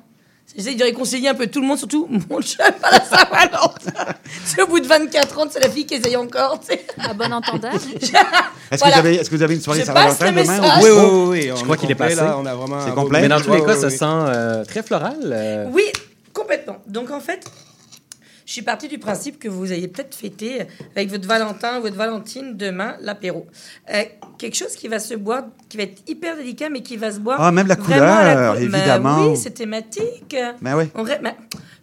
J'essaie 0.56 0.76
de 0.76 0.84
réconcilier 0.84 1.28
un 1.30 1.34
peu 1.34 1.48
tout 1.48 1.60
le 1.62 1.68
monde, 1.68 1.78
surtout 1.78 2.08
mon 2.30 2.42
chef 2.42 2.74
à 2.84 2.92
la 2.92 3.02
Saint-Valentin. 3.02 4.14
c'est 4.46 4.62
au 4.62 4.68
bout 4.68 4.80
de 4.80 4.88
24 4.88 5.40
ans, 5.40 5.46
c'est 5.50 5.60
la 5.60 5.70
fille 5.70 5.86
qui 5.86 5.96
essaye 5.96 6.16
encore. 6.16 6.60
À 7.00 7.14
bon 7.14 7.32
entendeur. 7.34 7.74
Est-ce 8.72 8.80
Voilà. 8.80 8.96
que, 8.98 9.02
vous 9.02 9.08
avez- 9.08 9.16
est-ce 9.16 9.30
que 9.30 9.36
vous 9.36 9.44
avez 9.44 9.56
une 9.56 9.62
soirée 9.62 9.82
Je 9.86 9.92
passe 9.92 10.18
Saint-Valentin 10.18 10.32
le 10.32 10.60
demain. 10.60 10.80
Oui, 10.84 10.90
au 10.90 10.96
oui, 10.96 11.40
oui, 11.40 11.50
oui. 11.52 11.52
on 11.60 11.64
crois 11.64 11.78
qu'il 11.78 11.92
est 11.92 11.96
passé. 11.96 12.16
là, 12.16 12.36
on 12.40 12.46
a 12.46 12.56
vraiment 12.56 12.80
C'est 12.86 12.94
complet? 12.96 13.22
mais 13.22 13.28
dans 13.28 13.40
tous 13.42 13.54
les 13.54 13.64
cas, 13.64 13.76
ça 13.76 13.90
sent 13.92 14.04
euh, 14.04 14.66
très 14.66 14.82
floral. 14.84 15.18
euh, 15.24 15.66
Oui, 15.72 15.84
complètement. 16.34 16.78
Donc 16.88 17.12
en 17.12 17.20
fait, 17.20 17.46
je 18.46 18.52
suis 18.54 18.62
partie 18.62 18.88
du 18.88 19.00
principe 19.00 19.40
que 19.40 19.48
vous 19.48 19.74
ayez 19.74 19.88
peut-être 19.88 20.14
fêté 20.16 20.68
avec 20.96 21.10
votre 21.10 21.28
Valentin, 21.28 21.80
votre 21.80 21.96
Valentine 21.96 22.56
demain 22.56 22.96
l'apéro. 23.02 23.48
Euh, 23.94 24.04
quelque 24.38 24.56
chose 24.56 24.76
qui 24.76 24.88
va 24.88 25.00
se 25.00 25.16
boire, 25.16 25.46
qui 25.68 25.78
va 25.78 25.84
être 25.84 26.04
hyper 26.08 26.38
délicat, 26.38 26.70
mais 26.70 26.82
qui 26.82 26.96
va 26.96 27.12
se 27.12 27.20
boire. 27.20 27.42
Ah, 27.42 27.52
même 27.52 27.68
la 27.68 27.76
couleur, 27.76 28.56
cou- 28.56 28.62
évidemment. 28.62 29.30
oui, 29.32 29.38
c'est 29.38 29.52
thématique. 29.52 30.36
Mais 30.62 30.74
oui. 30.74 30.86
On 30.96 31.04
mais 31.04 31.36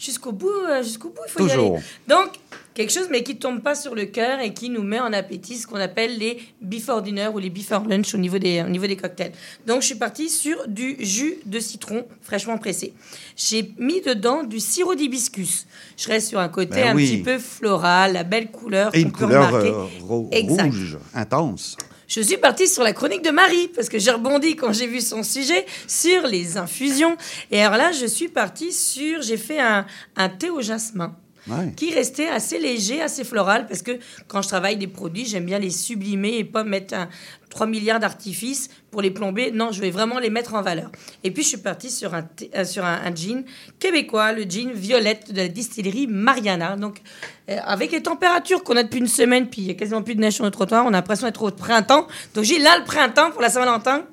jusqu'au 0.03 0.33
bout, 0.33 0.51
euh, 0.69 0.83
jusqu'au 0.83 1.09
bout, 1.09 1.23
il 1.27 1.31
faut 1.31 1.47
y 1.47 1.53
aller. 1.53 1.75
Donc 2.09 2.31
quelque 2.75 2.93
chose, 2.93 3.09
mais 3.11 3.23
qui 3.23 3.37
tombe 3.37 3.63
pas 3.63 3.75
sur 3.75 3.95
le 3.95 4.07
cœur 4.07 4.41
et 4.41 4.53
qui 4.53 4.71
nous 4.71 4.83
met 4.83 4.99
en 5.01 5.13
appétit, 5.13 5.57
ce 5.57 5.67
qu'on 5.67 5.77
appelle 5.77 6.19
les 6.19 6.39
before 6.61 7.03
dinner 7.03 7.29
ou 7.33 7.39
les 7.39 7.51
before 7.51 7.85
lunch 7.87 8.15
au 8.15 8.19
niveau 8.19 8.39
des, 8.39 8.63
au 8.63 8.69
niveau 8.69 8.87
des 8.87 8.97
cocktails. 8.97 9.33
Donc 9.67 9.83
je 9.83 9.87
suis 9.87 9.95
partie 9.95 10.29
sur 10.29 10.67
du 10.67 10.97
jus 10.99 11.37
de 11.47 11.61
citron 11.61 12.05
fraîchement 12.23 12.59
pressé. 12.59 12.95
J'ai 13.37 13.73
mis 13.79 14.01
dedans 14.01 14.43
du 14.43 14.59
sirop 14.61 14.95
d'hibiscus. 14.95 15.67
Je 15.97 16.09
reste 16.09 16.29
sur 16.29 16.41
un 16.41 16.49
côté 16.49 16.83
Ben 16.83 16.89
un 16.89 16.95
oui. 16.95 17.07
petit 17.07 17.23
peu 17.23 17.39
floral, 17.39 18.15
la 18.15 18.25
belle 18.25 18.51
couleur 18.51 18.95
Et 18.95 19.03
une 19.03 19.13
couleur 19.13 19.55
euh, 19.55 19.87
rouge, 20.01 20.99
intense. 21.15 21.77
Je 22.15 22.21
suis 22.21 22.37
partie 22.37 22.69
sur 22.69 22.83
la 22.83 22.93
chronique 22.93 23.25
de 23.25 23.31
Marie, 23.31 23.69
parce 23.69 23.89
que 23.89 23.99
j'ai 23.99 24.11
rebondi 24.11 24.55
quand 24.55 24.71
j'ai 24.71 24.87
vu 24.87 25.01
son 25.01 25.23
sujet 25.23 25.65
sur 25.89 26.27
les 26.27 26.59
infusions. 26.59 27.17
Et 27.51 27.63
alors 27.63 27.79
là, 27.79 27.91
je 27.91 28.05
suis 28.05 28.29
partie 28.29 28.71
sur. 28.71 29.23
J'ai 29.23 29.39
fait 29.39 29.59
un, 29.59 29.87
un 30.17 30.29
thé 30.29 30.51
au 30.51 30.61
jasmin. 30.61 31.17
Ouais. 31.49 31.73
Qui 31.75 31.93
restait 31.93 32.29
assez 32.29 32.59
léger, 32.59 33.01
assez 33.01 33.25
floral, 33.25 33.67
parce 33.67 33.81
que 33.81 33.99
quand 34.29 34.43
je 34.43 34.49
travaille 34.49 34.77
des 34.77 34.87
produits, 34.87 35.25
j'aime 35.25 35.47
bien 35.47 35.59
les 35.59 35.71
sublimer 35.71 36.37
et 36.37 36.45
pas 36.45 36.65
mettre 36.65 36.95
un, 36.95 37.09
3 37.53 37.67
milliards 37.67 38.01
d'artifices 38.01 38.71
pour 38.91 39.03
les 39.03 39.11
plomber. 39.11 39.53
Non, 39.53 39.73
je 39.73 39.81
vais 39.81 39.91
vraiment 39.91 40.19
les 40.19 40.31
mettre 40.31 40.55
en 40.55 40.63
valeur. 40.63 40.91
Et 41.23 41.31
puis, 41.31 41.43
je 41.43 41.49
suis 41.49 41.59
partie 41.59 41.91
sur 41.91 42.15
un, 42.15 42.27
euh, 42.55 42.65
sur 42.65 42.83
un, 42.83 43.01
un 43.05 43.15
jean 43.15 43.45
québécois, 43.79 44.33
le 44.33 44.45
jean 44.49 44.73
violette 44.73 45.33
de 45.33 45.37
la 45.37 45.49
distillerie 45.49 46.07
Mariana. 46.07 46.77
Donc, 46.77 47.03
euh, 47.51 47.57
avec 47.65 47.93
les 47.93 48.03
températures 48.03 48.65
qu'on 48.65 48.77
a 48.77 48.83
depuis 48.83 49.01
une 49.01 49.07
semaine, 49.07 49.51
puis 49.51 49.61
il 49.63 49.69
y 49.69 49.71
a 49.71 49.75
quasiment 49.75 50.03
plus 50.03 50.15
de 50.15 50.21
neige 50.21 50.35
sur 50.35 50.45
le 50.45 50.51
trottoir, 50.51 50.85
on 50.87 50.89
a 50.89 50.93
l'impression 50.93 51.27
d'être 51.27 51.43
au 51.43 51.51
printemps. 51.51 52.07
Donc, 52.35 52.45
j'ai 52.45 52.59
là 52.59 52.79
le 52.79 52.85
printemps 52.85 53.31
pour 53.31 53.43
la 53.43 53.51
Saint-Valentin. 53.51 54.05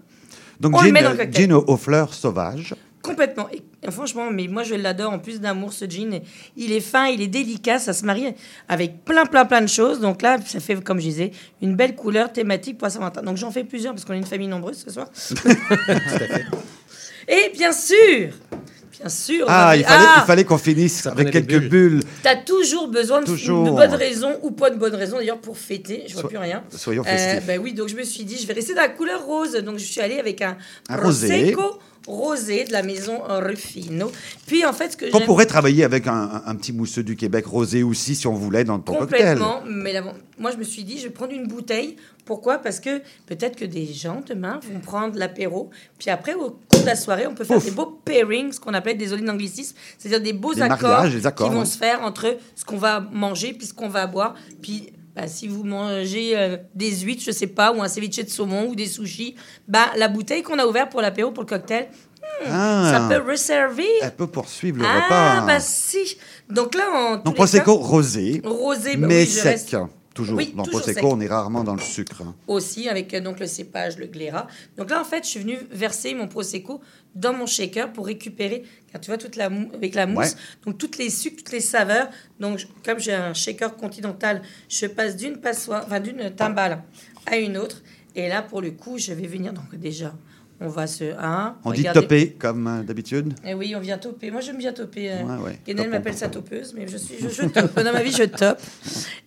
Donc, 0.59 0.75
On 0.75 0.81
le 0.81 0.87
gin, 0.87 0.93
met 0.93 1.03
dans 1.03 1.13
le 1.13 1.31
gin 1.31 1.53
aux, 1.53 1.77
fleurs 1.77 2.13
sauvages. 2.13 2.75
Complètement. 3.01 3.47
Et 3.53 3.63
franchement, 3.89 4.29
mais 4.31 4.47
moi, 4.47 4.63
je 4.63 4.75
l'adore 4.75 5.13
en 5.13 5.19
plus 5.19 5.39
d'amour, 5.39 5.73
ce 5.73 5.85
jean. 5.89 6.21
Il 6.57 6.71
est 6.71 6.81
fin, 6.81 7.07
il 7.07 7.21
est 7.21 7.27
délicat, 7.27 7.79
ça 7.79 7.93
se 7.93 8.05
marie 8.05 8.33
avec 8.67 9.03
plein, 9.05 9.25
plein, 9.25 9.45
plein 9.45 9.61
de 9.61 9.67
choses. 9.67 9.99
Donc 9.99 10.21
là, 10.21 10.37
ça 10.45 10.59
fait, 10.59 10.81
comme 10.83 10.99
je 10.99 11.05
disais, 11.05 11.31
une 11.61 11.75
belle 11.75 11.95
couleur 11.95 12.31
thématique 12.33 12.77
pour 12.77 12.89
Saint-Valentin. 12.89 13.21
Donc 13.21 13.37
j'en 13.37 13.51
fais 13.51 13.63
plusieurs 13.63 13.93
parce 13.93 14.05
qu'on 14.05 14.13
est 14.13 14.17
une 14.17 14.25
famille 14.25 14.47
nombreuse 14.47 14.83
ce 14.85 14.91
soir. 14.91 15.07
Et 17.27 17.51
bien 17.53 17.71
sûr, 17.71 18.29
bien 18.99 19.09
sûr. 19.09 19.45
Ah, 19.47 19.75
il 19.77 19.83
fallait, 19.83 20.05
Ah, 20.07 20.21
il 20.23 20.25
fallait 20.25 20.43
qu'on 20.45 20.57
finisse 20.57 21.01
Ça 21.01 21.11
avec 21.11 21.29
quelques 21.31 21.59
bulles. 21.69 22.01
T'as 22.23 22.37
toujours 22.37 22.87
besoin 22.87 23.21
de, 23.21 23.25
Toujours. 23.27 23.65
de 23.65 23.69
bonnes 23.71 23.93
raisons 23.93 24.35
ou 24.41 24.49
pas 24.51 24.71
de 24.71 24.77
bonnes 24.77 24.95
raisons 24.95 25.17
d'ailleurs 25.17 25.39
pour 25.39 25.57
fêter. 25.57 26.05
Je 26.07 26.13
vois 26.13 26.23
So- 26.23 26.27
plus 26.27 26.37
rien. 26.39 26.63
Soyons 26.75 27.03
Euh, 27.05 27.09
festifs. 27.17 27.45
ben 27.45 27.59
oui, 27.61 27.73
donc 27.73 27.87
je 27.87 27.95
me 27.95 28.03
suis 28.03 28.23
dit, 28.23 28.37
je 28.41 28.47
vais 28.47 28.53
rester 28.53 28.73
dans 28.73 28.81
la 28.81 28.89
couleur 28.89 29.23
rose. 29.25 29.53
Donc 29.57 29.77
je 29.77 29.83
suis 29.85 30.01
allée 30.01 30.17
avec 30.19 30.41
un, 30.41 30.57
Un 30.89 30.97
rosé. 30.97 31.51
Prosecco 31.53 31.79
rosé 32.09 32.65
de 32.65 32.71
la 32.71 32.81
maison 32.83 33.21
Ruffino. 33.27 34.11
Puis 34.47 34.65
en 34.65 34.73
fait, 34.73 34.91
ce 34.91 34.97
que 34.97 35.09
Qu'on 35.11 35.19
j'aime 35.19 35.27
pourrait 35.27 35.45
travailler 35.45 35.83
avec 35.83 36.07
un, 36.07 36.55
petit 36.55 36.73
mousseux 36.73 37.03
du 37.03 37.15
Québec 37.15 37.45
rosé 37.45 37.83
aussi, 37.83 38.15
si 38.15 38.27
on 38.27 38.33
voulait, 38.33 38.63
dans 38.63 38.79
ton 38.79 38.93
cocktail. 38.93 39.37
complètement, 39.37 39.61
mais 39.65 39.93
là, 39.93 40.01
bon, 40.01 40.13
moi 40.37 40.51
je 40.51 40.57
me 40.57 40.63
suis 40.63 40.83
dit, 40.83 40.97
je 40.97 41.03
vais 41.03 41.09
prendre 41.13 41.33
une 41.33 41.47
bouteille. 41.47 41.95
Pourquoi? 42.25 42.59
Parce 42.59 42.79
que 42.79 42.99
peut-être 43.25 43.55
que 43.55 43.65
des 43.65 43.85
gens 43.85 44.21
demain 44.27 44.59
vont 44.71 44.79
prendre 44.79 45.17
l'apéro, 45.17 45.69
puis 45.97 46.09
après 46.09 46.33
au 46.33 46.57
cours 46.67 46.81
de 46.81 46.85
la 46.85 46.95
soirée, 46.95 47.27
on 47.27 47.33
peut 47.33 47.43
faire 47.43 47.57
Ouf. 47.57 47.65
des 47.65 47.71
beaux 47.71 47.99
pairings, 48.05 48.53
ce 48.53 48.59
qu'on 48.59 48.73
appelle 48.73 48.97
des 48.97 49.15
d'anglicisme, 49.17 49.75
c'est-à-dire 49.97 50.21
des 50.21 50.33
beaux 50.33 50.53
Des 50.53 50.61
accords 50.61 50.89
mariages, 50.89 51.13
des 51.13 51.25
accords, 51.25 51.47
qui 51.47 51.53
vont 51.53 51.61
ouais. 51.61 51.65
se 51.65 51.77
faire 51.77 52.01
entre 52.03 52.37
ce 52.55 52.65
qu'on 52.65 52.77
va 52.77 52.99
manger 52.99 53.53
puis 53.53 53.67
ce 53.67 53.73
qu'on 53.73 53.89
va 53.89 54.05
boire. 54.07 54.35
Puis 54.61 54.93
bah, 55.19 55.27
si 55.27 55.47
vous 55.47 55.63
mangez 55.63 56.37
euh, 56.37 56.57
des 56.75 56.91
huîtres, 57.01 57.23
je 57.25 57.31
sais 57.31 57.47
pas, 57.47 57.71
ou 57.73 57.81
un 57.81 57.87
ceviche 57.87 58.23
de 58.23 58.29
saumon 58.29 58.67
ou 58.69 58.75
des 58.75 58.85
sushis, 58.87 59.35
bah, 59.67 59.87
la 59.97 60.07
bouteille 60.07 60.43
qu'on 60.43 60.59
a 60.59 60.65
ouverte 60.65 60.91
pour 60.91 61.01
l'apéro, 61.01 61.31
pour 61.31 61.43
le 61.43 61.49
cocktail, 61.49 61.89
Ah, 62.47 62.89
ça 63.09 63.09
peut 63.19 63.29
resservir. 63.31 63.85
Elle 64.01 64.15
peut 64.15 64.27
poursuivre 64.27 64.77
le 64.79 64.85
Ah, 64.85 65.39
repas. 65.41 65.45
bah 65.45 65.59
si. 65.59 66.17
Donc 66.49 66.75
là, 66.75 66.85
en 66.93 67.17
Donc, 67.17 67.35
Prosecco 67.35 67.77
cas, 67.79 67.85
rosé, 67.85 68.41
rosé, 68.45 68.95
bah 68.97 69.07
mais 69.07 69.21
oui, 69.21 69.25
je 69.25 69.31
sec. 69.31 69.43
reste 69.43 69.75
Toujours. 70.19 70.37
Oui, 70.37 70.53
dans 70.55 70.63
toujours 70.63 70.81
Prosecco, 70.81 71.07
sec. 71.07 71.15
on 71.17 71.21
est 71.21 71.27
rarement 71.27 71.63
dans 71.63 71.75
le 71.75 71.81
sucre. 71.81 72.21
hein. 72.23 72.35
aussi 72.47 72.89
avec 72.89 73.13
euh, 73.13 73.21
donc 73.21 73.39
le 73.39 73.47
cépage, 73.47 73.97
le 73.97 74.05
gléra. 74.07 74.47
Donc 74.77 74.89
là, 74.89 74.99
en 74.99 75.05
fait, 75.05 75.23
je 75.23 75.29
suis 75.29 75.39
venue 75.39 75.57
verser 75.71 76.13
mon 76.13 76.27
prosecco 76.27 76.81
dans 77.15 77.31
mon 77.33 77.45
shaker 77.45 77.93
pour 77.93 78.05
récupérer, 78.05 78.63
car 78.91 78.99
tu 78.99 79.07
vois, 79.11 79.17
toute 79.17 79.37
la 79.37 79.49
mou- 79.49 79.69
avec 79.73 79.95
la 79.95 80.05
mousse, 80.07 80.33
Ouais. 80.33 80.39
donc 80.65 80.77
toutes 80.77 80.97
les 80.97 81.09
sucres, 81.09 81.37
toutes 81.37 81.53
les 81.53 81.61
saveurs. 81.61 82.09
Donc, 82.39 82.57
je- 82.59 82.67
comme 82.83 82.99
j'ai 82.99 83.13
un 83.13 83.33
shaker 83.33 83.77
continental, 83.77 84.41
je 84.67 84.87
passe 84.87 85.15
d'une 85.15 85.37
passoire, 85.37 85.83
enfin 85.85 86.01
d'une 86.01 86.29
timbale 86.35 86.83
à 87.25 87.37
une 87.37 87.55
autre. 87.57 87.81
Et 88.15 88.27
là, 88.27 88.41
pour 88.41 88.59
le 88.61 88.71
coup, 88.71 88.97
je 88.97 89.13
vais 89.13 89.27
venir. 89.27 89.53
Donc 89.53 89.73
déjà, 89.75 90.13
on 90.61 90.67
va 90.67 90.87
se, 90.87 91.05
hein, 91.19 91.55
On 91.63 91.71
dit 91.71 91.85
topper, 91.93 92.31
comme 92.31 92.67
euh, 92.67 92.83
d'habitude. 92.83 93.33
Eh 93.45 93.53
oui, 93.53 93.73
on 93.75 93.79
vient 93.79 93.97
toper. 93.97 94.29
Moi, 94.31 94.41
j'aime 94.41 94.57
bien 94.57 94.73
toper. 94.73 95.11
euh. 95.11 95.23
Ouais, 95.23 95.43
ouais, 95.43 95.59
topons. 95.75 95.89
m'appelle 95.89 96.13
sa 96.17 96.27
topeuse, 96.29 96.73
mais 96.75 96.87
je 96.87 96.97
suis, 96.97 97.15
je, 97.21 97.29
je 97.29 97.43
tope. 97.47 97.73
Dans 97.79 97.93
ma 97.93 98.03
vie, 98.03 98.11
je 98.11 98.23
tope. 98.23 98.59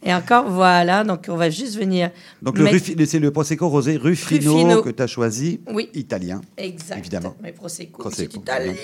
Et 0.02 0.12
encore, 0.12 0.48
voilà. 0.50 1.04
Donc, 1.04 1.26
on 1.28 1.36
va 1.36 1.48
juste 1.50 1.76
venir. 1.78 2.10
Donc, 2.42 2.58
le 2.58 2.64
mettre- 2.64 2.76
Ruffi- 2.76 3.06
c'est 3.06 3.18
le 3.18 3.30
Prosecco 3.30 3.68
rosé 3.68 3.96
Ruffino, 3.96 4.52
Ruffino. 4.54 4.82
que 4.82 4.90
tu 4.90 5.02
as 5.02 5.06
choisi. 5.06 5.60
Oui. 5.72 5.88
Italien. 5.94 6.40
Exact. 6.56 6.98
Évidemment. 6.98 7.34
Mais 7.42 7.52
Prosecco, 7.52 8.02
Prosecco, 8.02 8.30
c'est 8.34 8.38
italien, 8.40 8.74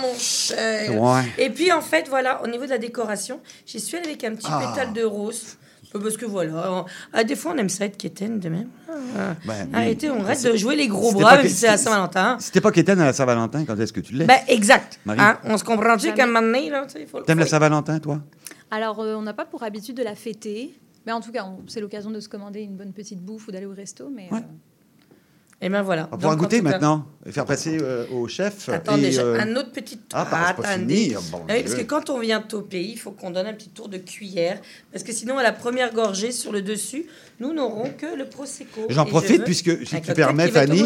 mon 0.00 0.14
cher. 0.18 1.00
Ouais. 1.00 1.22
Et 1.38 1.50
puis, 1.50 1.72
en 1.72 1.80
fait, 1.80 2.06
voilà, 2.08 2.42
au 2.44 2.46
niveau 2.46 2.64
de 2.64 2.70
la 2.70 2.78
décoration, 2.78 3.40
j'y 3.66 3.80
suis 3.80 3.96
allée 3.96 4.06
avec 4.08 4.24
un 4.24 4.34
petit 4.34 4.46
Ah. 4.48 4.72
pétale 4.74 4.92
de 4.92 5.02
rose. 5.02 5.56
Parce 5.92 6.16
que 6.16 6.24
voilà, 6.26 6.72
on- 6.72 6.84
ah, 7.12 7.24
des 7.24 7.36
fois 7.36 7.52
on 7.54 7.58
aime 7.58 7.68
ça 7.68 7.84
être 7.84 7.96
quétaine 7.96 8.38
de 8.40 8.48
même. 8.48 8.68
Ah, 9.16 9.34
Ben. 9.46 9.68
Arrêtez, 9.72 10.10
on 10.10 10.20
arrête 10.24 10.42
de 10.44 10.56
jouer 10.56 10.76
les 10.76 10.88
gros 10.88 11.12
bras, 11.12 11.36
même 11.36 11.46
si 11.48 11.54
c'est 11.54 11.68
à 11.68 11.76
Saint-Valentin. 11.76 12.36
C'était 12.40 12.60
pas 12.60 12.70
qu'Étienne 12.72 13.00
à 13.00 13.04
la 13.06 13.12
Saint-Valentin, 13.12 13.64
quand 13.64 13.78
est-ce 13.78 13.92
que 13.92 14.00
tu 14.00 14.14
l'es? 14.14 14.24
Ben, 14.26 14.38
exact. 14.48 14.98
Marie? 15.04 15.20
Hein, 15.20 15.38
on 15.44 15.56
se 15.58 15.64
comprend-tu 15.64 16.12
qu'à 16.14 16.24
un 16.24 16.26
moment 16.26 16.40
donné, 16.42 16.70
là, 16.70 16.86
il 16.98 17.06
faut 17.06 17.20
T'aimes 17.20 17.38
la 17.40 17.46
Saint-Valentin, 17.46 17.98
toi? 17.98 18.20
Alors, 18.70 19.00
euh, 19.00 19.14
on 19.16 19.22
n'a 19.22 19.34
pas 19.34 19.44
pour 19.44 19.62
habitude 19.62 19.96
de 19.96 20.02
la 20.02 20.14
fêter. 20.14 20.78
Mais 21.04 21.10
en 21.12 21.20
tout 21.20 21.32
cas, 21.32 21.44
c'est 21.66 21.80
l'occasion 21.80 22.10
de 22.12 22.20
se 22.20 22.28
commander 22.28 22.60
une 22.60 22.76
bonne 22.76 22.92
petite 22.92 23.18
bouffe 23.20 23.48
ou 23.48 23.50
d'aller 23.50 23.66
au 23.66 23.74
resto. 23.74 24.08
Mais 24.08 24.28
Ouais. 24.30 24.38
euh, 24.38 24.42
Et 25.64 25.68
ben 25.68 25.82
voilà. 25.82 26.08
On 26.08 26.10
va 26.10 26.16
pouvoir 26.16 26.32
Donc, 26.34 26.40
en 26.40 26.42
goûter 26.44 26.60
maintenant, 26.60 27.06
et 27.24 27.30
faire 27.30 27.44
passer 27.44 27.78
euh, 27.80 28.04
au 28.10 28.26
chef. 28.26 28.68
Attends, 28.68 28.96
et, 28.96 29.00
déjà, 29.00 29.22
euh, 29.22 29.38
un 29.38 29.54
autre 29.54 29.70
petit 29.70 29.96
tour. 29.96 30.08
Ah, 30.12 30.26
pas- 30.26 30.48
c'est 30.48 30.62
pas 30.62 30.68
Attendez. 30.70 30.96
fini, 30.96 31.14
bon 31.30 31.40
Ah 31.48 31.52
oui, 31.54 31.62
parce 31.62 31.76
que 31.76 31.82
quand 31.82 32.10
on 32.10 32.18
vient 32.18 32.40
toper, 32.40 32.82
il 32.82 32.98
faut 32.98 33.12
qu'on 33.12 33.30
donne 33.30 33.46
un 33.46 33.52
petit 33.52 33.68
tour 33.68 33.88
de 33.88 33.98
cuillère. 33.98 34.60
Parce 34.90 35.04
que 35.04 35.12
sinon, 35.12 35.38
à 35.38 35.44
la 35.44 35.52
première 35.52 35.94
gorgée 35.94 36.32
sur 36.32 36.50
le 36.50 36.62
dessus, 36.62 37.06
nous 37.38 37.54
n'aurons 37.54 37.90
que 37.96 38.06
le 38.16 38.28
Prosecco. 38.28 38.80
J'en 38.88 39.04
je 39.04 39.10
profite, 39.10 39.44
puisque, 39.44 39.86
si 39.86 40.00
tu 40.00 40.12
permets, 40.12 40.48
Fanny. 40.48 40.82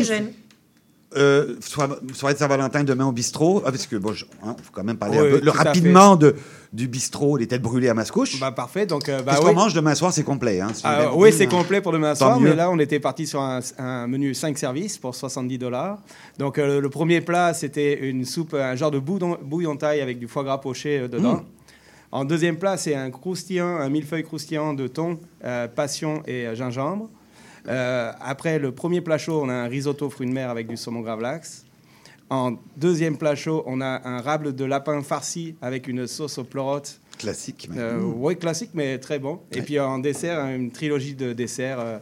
Euh, 1.17 1.55
soir- 1.61 1.97
soirée 2.15 2.35
de 2.35 2.39
Saint-Valentin 2.39 2.83
demain 2.83 3.07
au 3.07 3.13
bistrot. 3.13 3.63
Ah, 3.65 3.71
parce 3.71 3.87
que 3.87 3.95
bon, 3.97 4.13
il 4.13 4.19
faut 4.63 4.73
quand 4.73 4.83
même 4.83 4.97
parler 4.97 5.19
Oui, 5.21 5.27
un 5.29 5.31
peu 5.39 5.45
le, 5.45 5.51
rapidement 5.53 6.17
de, 6.17 6.35
du 6.73 6.89
bistrot, 6.89 7.37
les 7.37 7.47
têtes 7.47 7.63
brûlées 7.63 7.89
à 7.89 7.95
Mascouche. 7.95 8.41
Bah, 8.41 8.51
parfait. 8.51 8.87
Donc, 8.87 9.09
euh, 9.09 9.23
bah, 9.23 9.33
Qu'est-ce 9.35 9.47
oui. 9.47 9.55
qu'on 9.55 9.61
mange 9.61 9.73
demain 9.73 9.95
soir? 9.95 10.13
C'est 10.13 10.25
complet. 10.25 10.61
Hein, 10.61 10.71
si 10.75 10.83
Ah, 10.85 11.15
oui, 11.15 11.33
c'est 11.33 11.45
hein. 11.45 11.49
complet 11.49 11.81
pour 11.81 11.93
demain 11.93 12.11
Tant 12.15 12.27
soir, 12.27 12.41
mieux. 12.41 12.51
mais 12.51 12.57
là, 12.57 12.71
on 12.71 12.79
était 12.81 12.99
parti 12.99 13.27
sur 13.27 13.41
un, 13.41 13.61
un 13.79 14.09
menu 14.09 14.35
5 14.35 14.59
services 14.59 14.99
pour 14.99 15.15
70 15.15 15.59
dollars. 15.59 15.99
Donc, 16.39 16.59
euh, 16.59 16.81
le 16.81 16.91
premier 16.91 17.21
plat, 17.21 17.55
c'était 17.55 18.09
une 18.11 18.25
soupe, 18.25 18.55
un 18.55 18.75
genre 18.75 18.91
de 18.91 18.99
bouillon, 18.99 19.39
bouillon 19.43 19.77
thaï 19.77 20.01
avec 20.01 20.19
du 20.19 20.27
foie 20.27 20.43
gras 20.43 20.59
poché 20.59 20.99
euh, 20.99 21.09
dedans. 21.09 21.35
Mm. 21.35 21.45
En 22.13 22.25
deuxième 22.25 22.57
plat, 22.57 22.77
c'est 22.77 22.95
un 22.97 23.11
croustillant, 23.11 23.77
un 23.77 23.89
millefeuille 23.89 24.25
croustillant 24.25 24.75
de 24.75 24.87
thon, 24.89 25.19
passion 25.75 26.23
et 26.27 26.47
gingembre. 26.55 27.11
Euh, 27.69 28.13
après 28.21 28.59
le 28.59 28.73
premier 28.73 29.01
plat 29.01 29.19
chaud, 29.19 29.41
on 29.45 29.49
a 29.49 29.55
un 29.55 29.69
risotto 29.69 30.09
fruits 30.11 30.27
de 30.29 30.33
mer 30.33 30.51
avec 30.51 30.67
du 30.69 30.77
saumon 30.77 31.01
gravlax. 31.01 31.65
En 32.31 32.57
deuxième 32.77 33.17
plat 33.17 33.35
chaud, 33.37 33.63
on 33.67 33.81
a 33.81 34.01
un 34.05 34.21
rable 34.21 34.55
de 34.55 34.65
lapin 34.65 35.01
farci 35.03 35.55
avec 35.63 35.87
une 35.89 36.07
sauce 36.07 36.39
aux 36.39 36.45
pleurotes. 36.45 37.01
Classique. 37.19 37.69
mais- 37.71 37.81
Euh, 37.81 38.01
oui, 38.17 38.37
classique, 38.37 38.71
mais 38.75 38.99
très 38.99 39.19
bon. 39.19 39.41
Et 39.53 39.63
puis 39.63 39.79
en 39.81 39.99
dessert, 39.99 40.45
une 40.47 40.71
trilogie 40.71 41.15
de 41.15 41.33
desserts. 41.33 41.79
euh, 41.81 41.99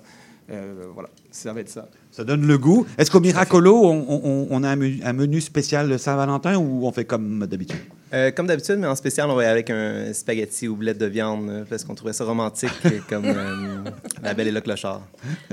euh, 0.51 0.87
voilà, 0.93 1.09
ça 1.31 1.53
va 1.53 1.61
être 1.61 1.69
ça. 1.69 1.89
Ça 2.11 2.25
donne 2.25 2.47
le 2.47 2.59
goût. 2.59 2.87
Est-ce 2.99 3.11
qu'au 3.11 3.21
Miracolo, 3.21 3.77
on, 3.85 4.05
on- 4.09 4.47
on 4.51 4.63
a 4.63 4.69
un 4.71 4.77
menu, 4.77 5.01
un 5.05 5.13
menu 5.13 5.41
spécial 5.41 5.99
Saint-Valentin 5.99 6.57
ou 6.59 6.87
on 6.87 6.93
fait 6.93 7.05
comme 7.05 7.47
d'habitude? 7.47 7.79
Euh, 8.15 8.31
comme 8.31 8.47
d'habitude, 8.47 8.77
mais 8.79 8.87
en 8.87 8.95
spécial, 8.95 9.29
on 9.29 9.35
va 9.35 9.43
y 9.43 9.47
aller 9.47 9.53
avec 9.55 9.71
un 9.71 10.13
spaghetti 10.13 10.69
ou 10.69 10.77
boulette 10.77 10.99
de 10.99 11.07
viande 11.07 11.49
euh, 11.51 11.65
parce 11.69 11.83
qu'on 11.85 11.95
trouvait 11.97 12.13
ça 12.13 12.25
romantique 12.25 12.71
euh, 12.87 13.01
comme 13.09 13.25
euh, 13.27 13.83
La 14.23 14.35
Belle 14.35 14.49
et 14.49 14.53
le 14.53 14.61
Clochard. 14.61 15.03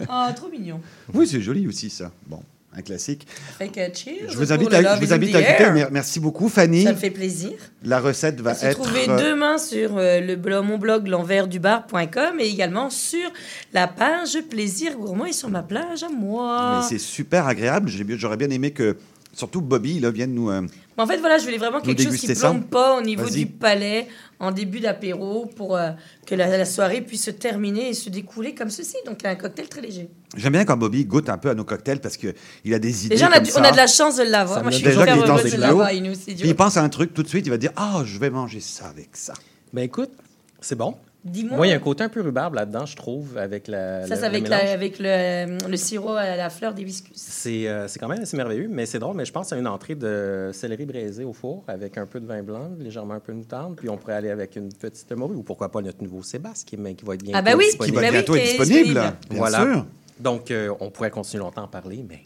Oh, 0.01 0.27
trop 0.35 0.49
mignon. 0.49 0.79
Oui, 1.13 1.25
c'est 1.27 1.41
joli 1.41 1.67
aussi, 1.67 1.89
ça. 1.89 2.11
Bon, 2.27 2.39
un 2.77 2.81
classique. 2.83 3.25
Fait 3.57 3.67
que 3.69 3.79
cheers. 3.93 4.29
Je 4.29 4.37
vous 4.37 4.53
invite 4.53 4.69
le 4.69 4.75
à, 4.87 4.95
je 4.95 5.05
vous 5.05 5.11
invite 5.13 5.33
à 5.35 5.41
goûter. 5.41 5.87
Merci 5.91 6.19
beaucoup, 6.19 6.49
Fanny. 6.49 6.83
Ça 6.83 6.91
me 6.93 6.97
fait 6.97 7.09
plaisir. 7.09 7.51
La 7.83 7.99
recette 7.99 8.39
va 8.41 8.53
Se 8.53 8.67
être. 8.67 8.79
trouver 8.81 9.09
euh, 9.09 9.31
demain 9.31 9.57
sur 9.57 9.97
euh, 9.97 10.19
le 10.21 10.35
blog, 10.35 10.63
mon 10.65 10.77
blog 10.77 11.07
l'enversdubar.com 11.07 12.39
et 12.39 12.45
également 12.47 12.89
sur 12.89 13.29
la 13.73 13.87
page 13.87 14.37
Plaisir 14.49 14.97
Gourmand 14.97 15.25
et 15.25 15.33
sur 15.33 15.49
ma 15.49 15.63
plage 15.63 16.03
à 16.03 16.09
moi. 16.09 16.77
mais 16.81 16.87
c'est 16.87 17.03
super 17.03 17.47
agréable. 17.47 17.89
J'aurais 17.89 18.37
bien 18.37 18.49
aimé 18.51 18.71
que, 18.71 18.97
surtout 19.33 19.61
Bobby, 19.61 19.99
là, 19.99 20.11
vienne 20.11 20.33
nous. 20.33 20.49
euh, 20.51 20.61
Mais 20.97 21.03
en 21.03 21.07
fait, 21.07 21.17
voilà, 21.17 21.37
je 21.37 21.43
voulais 21.45 21.57
vraiment 21.57 21.79
quelque 21.79 22.03
chose 22.03 22.17
qui 22.17 22.27
plombe 22.33 22.65
pas 22.65 22.97
au 22.97 23.01
niveau 23.01 23.23
du 23.29 23.45
palais 23.45 24.07
en 24.39 24.51
début 24.51 24.79
d'apéro 24.79 25.45
pour 25.55 25.77
euh, 25.77 25.91
que 26.25 26.35
la, 26.35 26.47
la 26.57 26.65
soirée 26.65 27.01
puisse 27.01 27.23
se 27.23 27.31
terminer 27.31 27.89
et 27.89 27.93
se 27.93 28.09
découler 28.09 28.53
comme 28.55 28.69
ceci. 28.69 28.97
Donc, 29.05 29.23
un 29.23 29.35
cocktail 29.35 29.69
très 29.69 29.81
léger. 29.81 30.09
J'aime 30.35 30.53
bien 30.53 30.65
quand 30.65 30.77
Bobby 30.77 31.05
goûte 31.05 31.29
un 31.29 31.37
peu 31.37 31.49
à 31.49 31.53
nos 31.55 31.63
cocktails 31.63 32.01
parce 32.01 32.17
qu'il 32.17 32.73
a 32.73 32.79
des 32.79 33.05
idées. 33.05 33.15
Déjà, 33.15 33.27
on 33.27 33.31
a, 33.31 33.35
comme 33.35 33.43
du- 33.45 33.51
ça. 33.51 33.61
on 33.61 33.63
a 33.63 33.71
de 33.71 33.77
la 33.77 33.87
chance 33.87 34.17
de 34.17 34.23
l'avoir. 34.23 34.61
Moi, 34.63 34.71
je 34.71 34.77
suis 34.77 34.85
déjà 34.85 34.99
super 34.99 35.15
heureuse 35.17 35.51
de 35.51 35.57
l'avoir, 35.57 35.89
dur. 35.91 36.45
il 36.45 36.55
pense 36.55 36.77
à 36.77 36.81
un 36.83 36.89
truc 36.89 37.13
tout 37.13 37.23
de 37.23 37.27
suite, 37.27 37.45
il 37.45 37.49
va 37.49 37.57
dire 37.57 37.71
Ah, 37.75 38.01
je 38.05 38.17
vais 38.17 38.29
manger 38.29 38.59
ça 38.59 38.87
avec 38.87 39.09
ça. 39.13 39.33
Ben 39.73 39.83
écoute, 39.83 40.11
c'est 40.59 40.75
bon. 40.75 40.95
Dis-moi. 41.23 41.55
Moi, 41.57 41.67
il 41.67 41.69
y 41.69 41.73
a 41.73 41.75
un 41.75 41.79
côté 41.79 42.03
un 42.03 42.09
peu 42.09 42.21
rhubarbe 42.21 42.55
là-dedans, 42.55 42.87
je 42.87 42.95
trouve, 42.95 43.37
avec 43.37 43.67
la. 43.67 44.07
Ça, 44.07 44.15
le- 44.15 44.19
c'est 44.21 44.25
avec, 44.25 44.43
le 44.45 44.49
la- 44.49 44.71
avec 44.71 44.97
le, 44.99 45.67
le 45.69 45.77
sirop 45.77 46.13
à 46.13 46.35
la 46.35 46.49
fleur 46.49 46.73
d'hibiscus. 46.73 47.13
C'est 47.15 47.67
euh, 47.67 47.87
c'est 47.87 47.99
quand 47.99 48.07
même 48.07 48.21
assez 48.21 48.35
merveilleux, 48.35 48.67
mais 48.67 48.87
c'est 48.87 48.97
drôle. 48.97 49.15
Mais 49.15 49.25
je 49.25 49.31
pense 49.31 49.53
à 49.53 49.57
une 49.57 49.67
entrée 49.67 49.93
de 49.93 50.49
céleri 50.51 50.85
braisé 50.87 51.23
au 51.23 51.33
four 51.33 51.63
avec 51.67 51.99
un 51.99 52.07
peu 52.07 52.19
de 52.19 52.25
vin 52.25 52.41
blanc, 52.41 52.71
légèrement 52.79 53.13
un 53.13 53.19
peu 53.19 53.33
de 53.33 53.37
moutarde. 53.37 53.75
Puis 53.75 53.87
on 53.87 53.97
pourrait 53.97 54.15
aller 54.15 54.31
avec 54.31 54.55
une 54.55 54.73
petite 54.73 55.11
morue 55.11 55.35
ou 55.35 55.43
pourquoi 55.43 55.71
pas 55.71 55.81
notre 55.81 56.01
nouveau 56.03 56.23
Sébastien 56.23 56.79
qui, 56.83 56.95
qui 56.95 57.05
va 57.05 57.13
être 57.13 57.23
bientôt 57.23 57.37
Ah, 57.37 57.43
ben 57.43 57.55
oui, 57.55 57.65
disponible. 57.65 57.97
Qui 57.97 58.01
va 58.01 58.01
Ben 58.01 58.07
oui, 58.07 58.13
bientôt 58.17 58.35
être 58.35 58.43
disponible. 58.65 58.93
Bien 59.29 59.37
voilà. 59.37 59.57
sûr. 59.61 59.85
Donc, 60.19 60.49
euh, 60.49 60.73
on 60.79 60.89
pourrait 60.89 61.11
continuer 61.11 61.43
longtemps 61.43 61.65
à 61.65 61.67
parler, 61.67 62.03
mais 62.09 62.21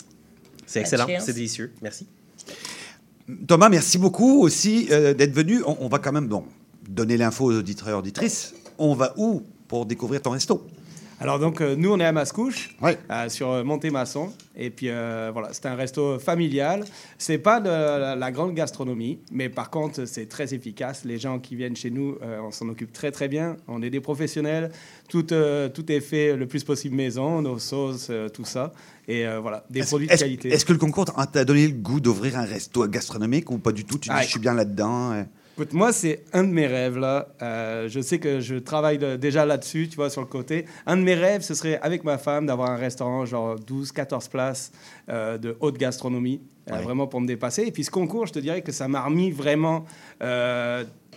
c'est 0.66 0.80
excellent, 0.80 1.06
c'est 1.20 1.34
délicieux. 1.34 1.74
Merci. 1.82 2.08
Thomas, 3.48 3.68
merci 3.70 3.98
beaucoup 3.98 4.42
aussi 4.42 4.88
euh, 4.92 5.14
d'être 5.14 5.34
venu. 5.34 5.62
On, 5.66 5.78
on 5.82 5.88
va 5.90 6.00
quand 6.00 6.12
même 6.12 6.28
bon, 6.28 6.46
donner 6.88 7.18
l'info 7.18 7.46
aux 7.52 7.56
auditeurs 7.58 7.90
et 7.90 7.94
auditrices. 7.94 8.54
On 8.78 8.94
va 8.96 9.14
où 9.18 9.44
pour 9.68 9.86
découvrir 9.86 10.22
ton 10.22 10.32
resto? 10.32 10.66
Alors 11.22 11.40
donc 11.40 11.62
euh, 11.62 11.78
nous 11.78 11.92
on 11.94 12.00
est 12.02 12.06
à 12.06 12.12
Mascouche, 12.12 12.76
Ouais. 12.82 12.98
euh, 13.10 13.30
sur 13.30 13.50
euh, 13.50 13.64
Montémasson, 13.64 14.34
et 14.54 14.70
puis 14.70 14.88
voilà, 14.88 15.50
c'est 15.54 15.66
un 15.66 15.76
resto 15.76 16.20
familial. 16.20 16.84
C'est 17.18 17.38
pas 17.38 17.62
de 17.62 17.70
la, 17.70 18.18
la 18.18 18.32
grande 18.34 18.54
gastronomie, 18.54 19.20
mais 19.32 19.48
par 19.48 19.70
contre 19.70 20.04
c'est 20.06 20.26
très 20.28 20.54
efficace. 20.54 21.06
Les 21.06 21.18
gens 21.18 21.40
qui 21.40 21.56
viennent 21.56 21.76
chez 21.78 21.90
nous, 21.90 22.18
on 22.44 22.52
s'en 22.52 22.68
occupe 22.68 22.92
très 22.92 23.12
très 23.12 23.30
bien. 23.30 23.56
On 23.70 23.82
est 23.82 23.90
des 23.90 24.02
professionnels. 24.02 24.72
Tout 25.08 25.24
tout 25.24 25.92
est 25.92 26.02
fait 26.02 26.36
le 26.36 26.48
plus 26.48 26.66
possible 26.66 26.96
maison, 26.98 27.42
nos 27.42 27.60
sauces, 27.60 28.12
tout 28.34 28.46
ça, 28.46 28.74
et 29.08 29.26
voilà, 29.42 29.64
des 29.70 29.84
produits 29.84 30.08
de 30.08 30.14
qualité. 30.16 30.50
est-ce 30.50 30.66
que 30.66 30.74
le 30.74 30.80
concours 30.80 31.06
t'a 31.06 31.26
t'a 31.28 31.46
donné 31.46 31.66
le 31.68 31.74
goût 31.76 32.02
d'ouvrir 32.02 32.38
un 32.38 32.46
resto 32.46 32.86
gastronomique 32.90 33.50
ou 33.52 33.58
pas 33.58 33.72
du 33.72 33.86
tout? 33.86 33.98
Tu 33.98 34.10
dis 34.10 34.16
Ah, 34.18 34.22
je 34.22 34.28
suis 34.28 34.40
bien 34.40 34.54
là-dedans. 34.54 35.26
Écoute, 35.58 35.72
moi, 35.72 35.94
c'est 35.94 36.26
un 36.34 36.44
de 36.44 36.50
mes 36.52 36.68
rêves, 36.68 36.98
là. 36.98 37.30
Euh, 37.42 37.88
je 37.88 38.02
sais 38.02 38.20
que 38.20 38.42
je 38.42 38.56
travaille 38.56 38.98
de- 38.98 39.16
déjà 39.16 39.46
là-dessus, 39.46 39.88
tu 39.88 39.96
vois, 39.96 40.10
sur 40.10 40.20
le 40.20 40.28
côté. 40.28 40.66
Un 40.86 40.98
de 40.98 41.02
mes 41.04 41.14
rêves, 41.16 41.44
ce 41.44 41.54
serait, 41.54 41.80
avec 41.82 42.04
ma 42.04 42.18
femme, 42.18 42.46
d'avoir 42.46 42.72
un 42.72 42.76
restaurant, 42.76 43.26
genre 43.26 43.56
12, 43.58 43.94
14 43.94 44.28
places 44.28 44.74
euh, 45.08 45.38
de 45.38 45.56
haute 45.62 45.78
gastronomie, 45.78 46.42
euh, 46.70 46.76
vraiment 46.82 47.08
pour 47.08 47.22
me 47.22 47.28
dépasser. 47.28 47.64
Et 47.64 47.72
puis, 47.72 47.86
ce 47.86 47.92
concours, 47.92 48.26
je 48.26 48.34
te 48.34 48.40
dirais 48.40 48.62
que 48.64 48.74
ça 48.74 48.90
m'a 48.90 49.02
remis 49.06 49.32
vraiment 49.32 49.86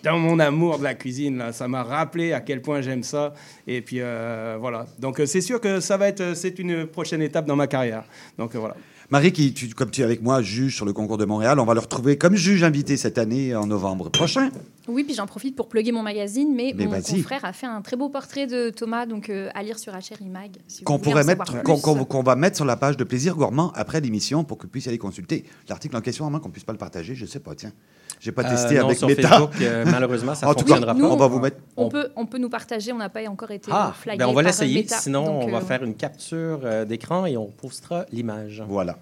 dans 0.04 0.18
mon 0.18 0.38
amour 0.38 0.78
de 0.78 0.84
la 0.84 0.94
cuisine, 0.94 1.38
là. 1.38 1.52
Ça 1.52 1.66
m'a 1.66 1.82
rappelé 1.82 2.32
à 2.32 2.40
quel 2.40 2.62
point 2.62 2.80
j'aime 2.80 3.02
ça. 3.02 3.34
Et 3.66 3.80
puis, 3.80 3.96
euh, 4.00 4.56
voilà. 4.60 4.86
Donc, 5.00 5.20
c'est 5.26 5.40
sûr 5.40 5.60
que 5.60 5.80
ça 5.80 5.96
va 5.96 6.06
être... 6.06 6.34
C'est 6.36 6.60
une 6.60 6.86
prochaine 6.86 7.22
étape 7.22 7.46
dans 7.46 7.56
ma 7.56 7.66
carrière. 7.66 8.04
Donc, 8.38 8.54
euh, 8.54 8.58
voilà. 8.60 8.76
Marie, 9.10 9.32
qui, 9.32 9.54
tu- 9.54 9.68
comme 9.70 9.90
tu 9.90 10.02
es 10.02 10.04
avec 10.04 10.20
moi, 10.20 10.42
juge 10.42 10.76
sur 10.76 10.84
le 10.84 10.92
concours 10.92 11.16
de 11.16 11.24
Montréal, 11.24 11.58
on 11.58 11.64
va 11.64 11.72
le 11.72 11.80
retrouver 11.80 12.18
comme 12.18 12.34
juge 12.36 12.62
invité 12.62 12.98
cette 12.98 13.16
année 13.16 13.54
en 13.54 13.66
novembre 13.66 14.10
prochain. 14.10 14.50
Oui, 14.86 15.02
puis 15.02 15.14
j'en 15.14 15.26
profite 15.26 15.56
pour 15.56 15.68
plugger 15.70 15.92
mon 15.92 16.02
magazine, 16.02 16.52
mais, 16.54 16.74
Mais 16.76 16.84
mon 16.84 16.90
vas-y. 16.90 17.16
confrère 17.16 17.42
a 17.46 17.54
fait 17.54 17.66
un 17.66 17.80
très 17.80 17.96
beau 17.96 18.10
portrait 18.10 18.46
de 18.46 18.68
Thomas, 18.68 19.06
donc 19.06 19.30
euh, 19.30 19.48
à 19.54 19.62
lire 19.62 19.78
sur 19.78 19.94
HRI 19.94 20.28
Mag. 20.28 20.50
si 20.66 20.84
Qu'on 20.84 20.98
pourrait 20.98 21.24
mettre, 21.24 21.62
qu'on, 21.62 22.22
va 22.22 22.36
mettre 22.36 22.56
sur 22.56 22.66
la 22.66 22.76
page 22.76 22.98
de 22.98 23.04
Plaisir 23.04 23.34
Gourmand 23.34 23.72
après 23.74 24.02
l'émission 24.02 24.44
pour 24.44 24.58
que 24.58 24.64
vous 24.64 24.70
puissiez 24.70 24.90
aller 24.90 24.98
consulter 24.98 25.44
l'article 25.70 25.96
en 25.96 26.02
question, 26.02 26.26
à 26.26 26.30
moins 26.30 26.40
qu'on 26.40 26.50
puisse 26.50 26.64
pas 26.64 26.72
le 26.72 26.78
partager. 26.78 27.14
Je 27.14 27.24
sais 27.24 27.40
pas, 27.40 27.54
tiens. 27.54 27.72
J'ai 28.20 28.32
pas 28.32 28.42
Euh, 28.44 28.50
testé 28.50 28.78
non, 28.78 28.86
avec 28.86 28.98
sur 28.98 29.06
Meta. 29.08 29.28
Facebook, 29.28 29.50
euh, 29.60 29.84
malheureusement, 29.90 30.34
ça 30.34 30.46
En 30.48 30.54
tout 30.54 30.64
cas, 30.64 30.74
fonctionnera 30.74 30.94
Nous, 30.94 31.06
pas. 31.08 31.14
on 31.14 31.16
va 31.16 31.26
vous 31.28 31.38
mettre. 31.38 31.56
On, 31.76 31.84
On- 31.84 31.88
peut, 31.88 32.08
on 32.16 32.26
peut 32.26 32.38
nous 32.38 32.48
partager, 32.48 32.92
on 32.92 32.96
n'a 32.98 33.08
pas 33.08 33.20
encore 33.28 33.50
été 33.50 33.70
Ah, 33.72 33.92
flagué 33.98 34.18
ben 34.18 34.26
on 34.26 34.32
va 34.32 34.42
l'essayer. 34.42 34.86
Sinon, 34.88 35.24
donc, 35.24 35.42
on 35.44 35.50
va 35.50 35.58
euh, 35.58 35.60
faire 35.60 35.82
une 35.84 35.94
capture 35.94 36.60
euh, 36.64 36.84
d'écran 36.84 37.26
et 37.26 37.36
on 37.36 37.46
postera 37.46 38.06
l'image. 38.12 38.62
Voilà. 38.68 38.96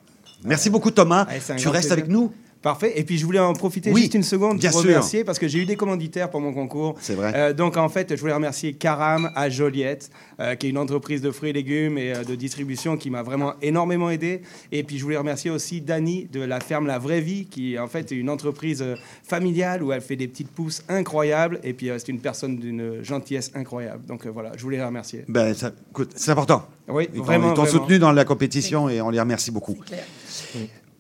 Merci 0.44 0.68
beaucoup, 0.70 0.90
Thomas. 0.90 1.24
Tu 1.26 1.68
restes 1.68 1.70
plaisir. 1.70 1.92
avec 1.92 2.09
nous 2.09 2.33
Parfait. 2.66 2.98
Et 2.98 3.05
puis, 3.05 3.16
je 3.16 3.24
voulais 3.24 3.38
en 3.38 3.52
profiter 3.52 3.92
Oui, 3.92 4.02
juste 4.02 4.14
une 4.14 4.24
seconde 4.24 4.61
pour 4.61 4.81
remercier, 4.83 5.22
parce 5.22 5.38
que 5.38 5.46
j'ai 5.46 5.61
eu 5.61 5.66
des 5.66 5.76
commanditaires 5.76 6.29
pour 6.31 6.40
mon 6.40 6.52
concours. 6.52 6.96
C'est 7.00 7.14
vrai. 7.14 7.33
Euh, 7.37 7.52
donc 7.52 7.76
en 7.76 7.88
fait, 7.88 8.16
je 8.16 8.20
voulais 8.20 8.33
remercier 8.33 8.72
Caram 8.72 9.31
à 9.37 9.48
Joliette, 9.48 10.11
euh, 10.40 10.57
qui 10.57 10.66
est 10.66 10.70
une 10.70 10.79
entreprise 10.79 11.22
de 11.22 11.31
fruits 11.31 11.50
et 11.50 11.52
légumes 11.52 11.96
et 11.96 12.12
euh, 12.12 12.24
de 12.24 12.35
distribution 12.35 12.96
qui 12.96 13.09
m'a 13.09 13.22
vraiment 13.22 13.55
énormément 13.62 14.11
aidé. 14.11 14.42
Et 14.72 14.83
puis 14.83 14.98
je 14.98 15.05
voulais 15.05 15.16
remercier 15.16 15.48
aussi 15.48 15.81
Dani 15.81 16.26
de 16.33 16.40
la 16.40 16.59
ferme 16.59 16.88
La 16.88 16.98
Vraie 16.98 17.20
Vie, 17.20 17.46
qui 17.46 17.79
en 17.79 17.87
fait 17.87 18.11
est 18.11 18.16
une 18.16 18.29
entreprise 18.31 18.85
familiale 19.22 19.83
où 19.83 19.92
elle 19.92 20.00
fait 20.00 20.16
des 20.16 20.29
petites 20.29 20.50
pousses 20.50 20.83
incroyables. 20.88 21.61
Et 21.62 21.72
puis 21.72 21.90
euh, 21.90 21.98
c'est 21.98 22.09
une 22.09 22.20
personne 22.20 22.57
d'une 22.57 23.02
gentillesse 23.02 23.52
incroyable. 23.55 24.05
Donc 24.07 24.26
euh, 24.26 24.31
voilà, 24.31 24.52
je 24.57 24.62
voulais 24.62 24.79
les 24.79 24.85
remercier. 24.85 25.24
Ben, 25.29 25.55
ça, 25.55 25.70
écoute, 25.90 26.12
c'est 26.16 26.31
important. 26.33 26.66
Oui, 26.88 27.09
Ils 27.14 27.20
vraiment. 27.20 27.52
ils 27.52 27.55
t'ont 27.55 27.66
soutenu 27.66 27.98
dans 27.98 28.12
la 28.12 28.24
compétition 28.24 28.88
et 28.88 29.00
on 29.00 29.11
les 29.11 29.20
remercie 29.20 29.50
beaucoup. 29.50 29.74
Claire. 29.74 30.05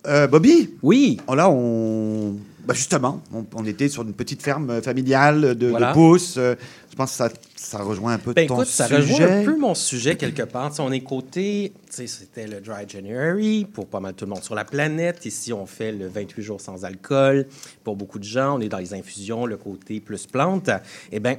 Euh, 0.06 0.26
Bobby, 0.26 0.70
Oui, 0.82 1.18
oh 1.26 1.34
là, 1.34 1.50
on. 1.50 2.36
bah, 2.66 2.74
justement, 2.74 3.20
on, 3.32 3.44
on 3.54 3.64
était 3.64 3.88
sur 3.88 4.02
une 4.02 4.12
petite 4.12 4.42
ferme 4.42 4.80
familiale 4.82 5.54
de, 5.56 5.68
Voilà. 5.68 5.88
de 5.88 5.92
pousses. 5.94 6.36
euh, 6.38 6.54
je 6.90 6.96
pense 6.96 7.10
que 7.10 7.16
ça, 7.16 7.28
ça 7.56 7.78
rejoint 7.82 8.14
un 8.14 8.18
peu 8.18 8.32
Ben 8.32 8.46
ton 8.46 8.54
écoute, 8.54 8.68
ça 8.68 8.86
sujet. 8.86 9.00
rejoint 9.00 9.40
un 9.40 9.44
peu 9.44 9.56
mon 9.58 9.74
sujet 9.74 10.16
quelque 10.16 10.42
part. 10.44 10.70
Tu 10.70 10.76
sais, 10.76 10.82
on 10.82 10.90
est 10.92 11.00
côté, 11.00 11.72
c'était 11.90 12.46
le 12.46 12.60
Dry 12.60 12.84
January 12.88 13.66
pour 13.70 13.86
pas 13.86 14.00
mal 14.00 14.14
tout 14.14 14.24
le 14.24 14.30
monde 14.30 14.42
sur 14.42 14.54
la 14.54 14.64
planète. 14.64 15.26
Ici, 15.26 15.52
on 15.52 15.66
fait 15.66 15.92
le 15.92 16.08
28 16.08 16.42
jours 16.42 16.60
sans 16.60 16.84
alcool. 16.86 17.46
Pour 17.84 17.96
beaucoup 17.96 18.18
de 18.18 18.24
gens, 18.24 18.56
on 18.56 18.60
est 18.60 18.68
dans 18.70 18.78
les 18.78 18.94
infusions, 18.94 19.44
le 19.44 19.58
côté 19.58 20.00
plus 20.00 20.26
plante. 20.26 20.70
Eh 21.12 21.20
bien, 21.20 21.36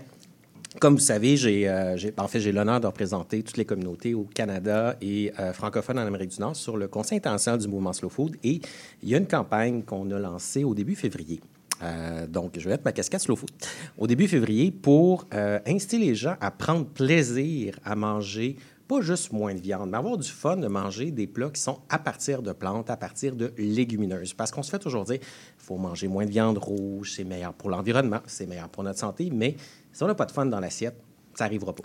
comme 0.79 0.95
vous 0.95 0.99
savez, 1.01 1.37
j'ai, 1.37 1.67
euh, 1.67 1.97
j'ai- 1.97 2.13
en 2.17 2.27
fait, 2.27 2.39
j'ai 2.39 2.51
l'honneur 2.51 2.79
de 2.79 2.87
représenter 2.87 3.43
toutes 3.43 3.57
les 3.57 3.65
communautés 3.65 4.13
au 4.13 4.23
Canada 4.23 4.95
et 5.01 5.31
euh, 5.39 5.53
francophones 5.53 5.99
en 5.99 6.05
Amérique 6.05 6.31
du 6.31 6.39
Nord 6.39 6.55
sur 6.55 6.77
le 6.77 6.87
Conseil 6.87 7.17
international 7.17 7.59
du 7.59 7.67
mouvement 7.67 7.93
Slow 7.93 8.09
Food. 8.09 8.35
Et 8.43 8.61
il 9.03 9.09
y 9.09 9.15
a 9.15 9.17
une 9.17 9.27
campagne 9.27 9.83
qu'on 9.83 10.09
a 10.11 10.19
lancée 10.19 10.63
au 10.63 10.73
début 10.73 10.95
février. 10.95 11.41
Euh, 11.83 12.25
donc, 12.27 12.53
je 12.57 12.63
vais 12.63 12.71
mettre 12.71 12.85
ma 12.85 12.91
casquette 12.91 13.21
Slow 13.21 13.35
Food. 13.35 13.51
Au 13.97 14.07
début 14.07 14.27
février, 14.27 14.71
pour 14.71 15.27
inciter 15.65 15.99
les 15.99 16.15
gens 16.15 16.35
à 16.41 16.51
prendre 16.51 16.85
plaisir 16.85 17.79
à 17.83 17.95
manger 17.95 18.55
pas 18.87 19.01
juste 19.01 19.33
moins 19.33 19.53
de 19.53 19.59
viande, 19.59 19.89
mais 19.89 19.97
avoir 19.97 20.17
du 20.17 20.29
fun 20.29 20.55
de 20.55 20.67
manger 20.67 21.11
des 21.11 21.27
plats 21.27 21.49
qui 21.49 21.59
sont 21.59 21.79
à 21.89 21.99
partir 21.99 22.41
de 22.41 22.53
plantes, 22.53 22.89
à 22.89 22.95
partir 22.95 23.35
de 23.35 23.51
légumineuses. 23.57 24.33
Parce 24.33 24.49
qu'on 24.49 24.63
se 24.63 24.69
fait 24.71 24.79
toujours 24.79 25.03
dire, 25.03 25.17
il 25.21 25.21
faut 25.57 25.75
manger 25.75 26.07
moins 26.07 26.25
de 26.25 26.29
viande 26.31 26.57
rouge, 26.57 27.11
c'est 27.13 27.25
meilleur 27.25 27.53
pour 27.53 27.69
l'environnement, 27.69 28.21
c'est 28.27 28.47
meilleur 28.47 28.69
pour 28.69 28.83
notre 28.83 28.99
santé, 28.99 29.29
mais 29.29 29.57
si 29.97 30.03
on 30.03 30.07
n'a 30.07 30.13
pas 30.13 30.27
de 30.27 30.31
fun 30.31 30.45
dans 30.45 30.59
l'assiette, 30.59 30.95
ça 31.33 31.45
n'arrivera 31.45 31.73
pas. 31.73 31.81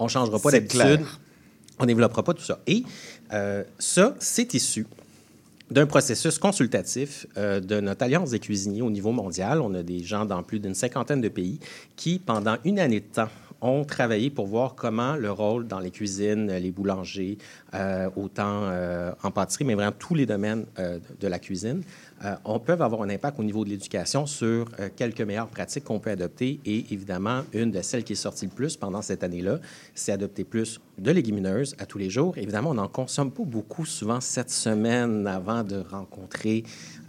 On 0.00 0.04
ne 0.06 0.08
changera 0.08 0.40
pas 0.40 0.50
d'habitude. 0.50 1.06
On 1.78 1.84
ne 1.84 1.86
développera 1.86 2.24
pas 2.24 2.34
tout 2.34 2.42
ça. 2.42 2.58
Et 2.66 2.82
euh, 3.32 3.62
ça, 3.78 4.16
c'est 4.18 4.54
issu 4.54 4.88
d'un 5.70 5.86
processus 5.86 6.36
consultatif 6.40 7.28
euh, 7.36 7.60
de 7.60 7.78
notre 7.78 8.02
Alliance 8.02 8.30
des 8.30 8.40
cuisiniers 8.40 8.82
au 8.82 8.90
niveau 8.90 9.12
mondial. 9.12 9.60
On 9.60 9.72
a 9.74 9.84
des 9.84 10.00
gens 10.00 10.24
dans 10.24 10.42
plus 10.42 10.58
d'une 10.58 10.74
cinquantaine 10.74 11.20
de 11.20 11.28
pays 11.28 11.60
qui, 11.94 12.18
pendant 12.18 12.56
une 12.64 12.80
année 12.80 12.98
de 12.98 13.06
temps, 13.06 13.28
ont 13.60 13.84
travaillé 13.84 14.30
pour 14.30 14.48
voir 14.48 14.74
comment 14.74 15.14
le 15.14 15.30
rôle 15.30 15.68
dans 15.68 15.78
les 15.78 15.92
cuisines, 15.92 16.50
les 16.50 16.72
boulangers, 16.72 17.38
euh, 17.74 18.10
autant 18.16 18.64
euh, 18.64 19.12
en 19.22 19.30
pâtisserie, 19.30 19.64
mais 19.64 19.76
vraiment 19.76 19.94
tous 19.96 20.16
les 20.16 20.26
domaines 20.26 20.66
de 21.20 21.28
la 21.28 21.38
cuisine, 21.38 21.84
euh, 22.24 22.34
on 22.44 22.58
peut 22.58 22.72
avoir 22.72 23.02
un 23.02 23.10
impact 23.10 23.38
au 23.38 23.44
niveau 23.44 23.64
de 23.64 23.70
l'éducation 23.70 24.26
sur 24.26 24.66
euh, 24.78 24.88
quelques 24.94 25.20
meilleures 25.20 25.48
pratiques 25.48 25.84
qu'on 25.84 26.00
peut 26.00 26.10
adopter. 26.10 26.60
Et 26.64 26.86
évidemment, 26.92 27.42
une 27.52 27.70
de 27.70 27.82
celles 27.82 28.04
qui 28.04 28.12
est 28.12 28.16
sortie 28.16 28.46
le 28.46 28.52
plus 28.52 28.76
pendant 28.76 29.02
cette 29.02 29.24
année-là, 29.24 29.58
c'est 29.94 30.12
adopter 30.12 30.44
plus 30.44 30.80
de 30.98 31.10
légumineuses 31.10 31.74
à 31.78 31.86
tous 31.86 31.98
les 31.98 32.10
jours. 32.10 32.36
Évidemment, 32.38 32.70
on 32.70 32.74
n'en 32.74 32.88
consomme 32.88 33.30
pas 33.30 33.44
beaucoup 33.44 33.84
souvent 33.84 34.20
cette 34.20 34.50
semaine 34.50 35.26
avant 35.26 35.64
de 35.64 35.82
rencontrer 35.90 36.64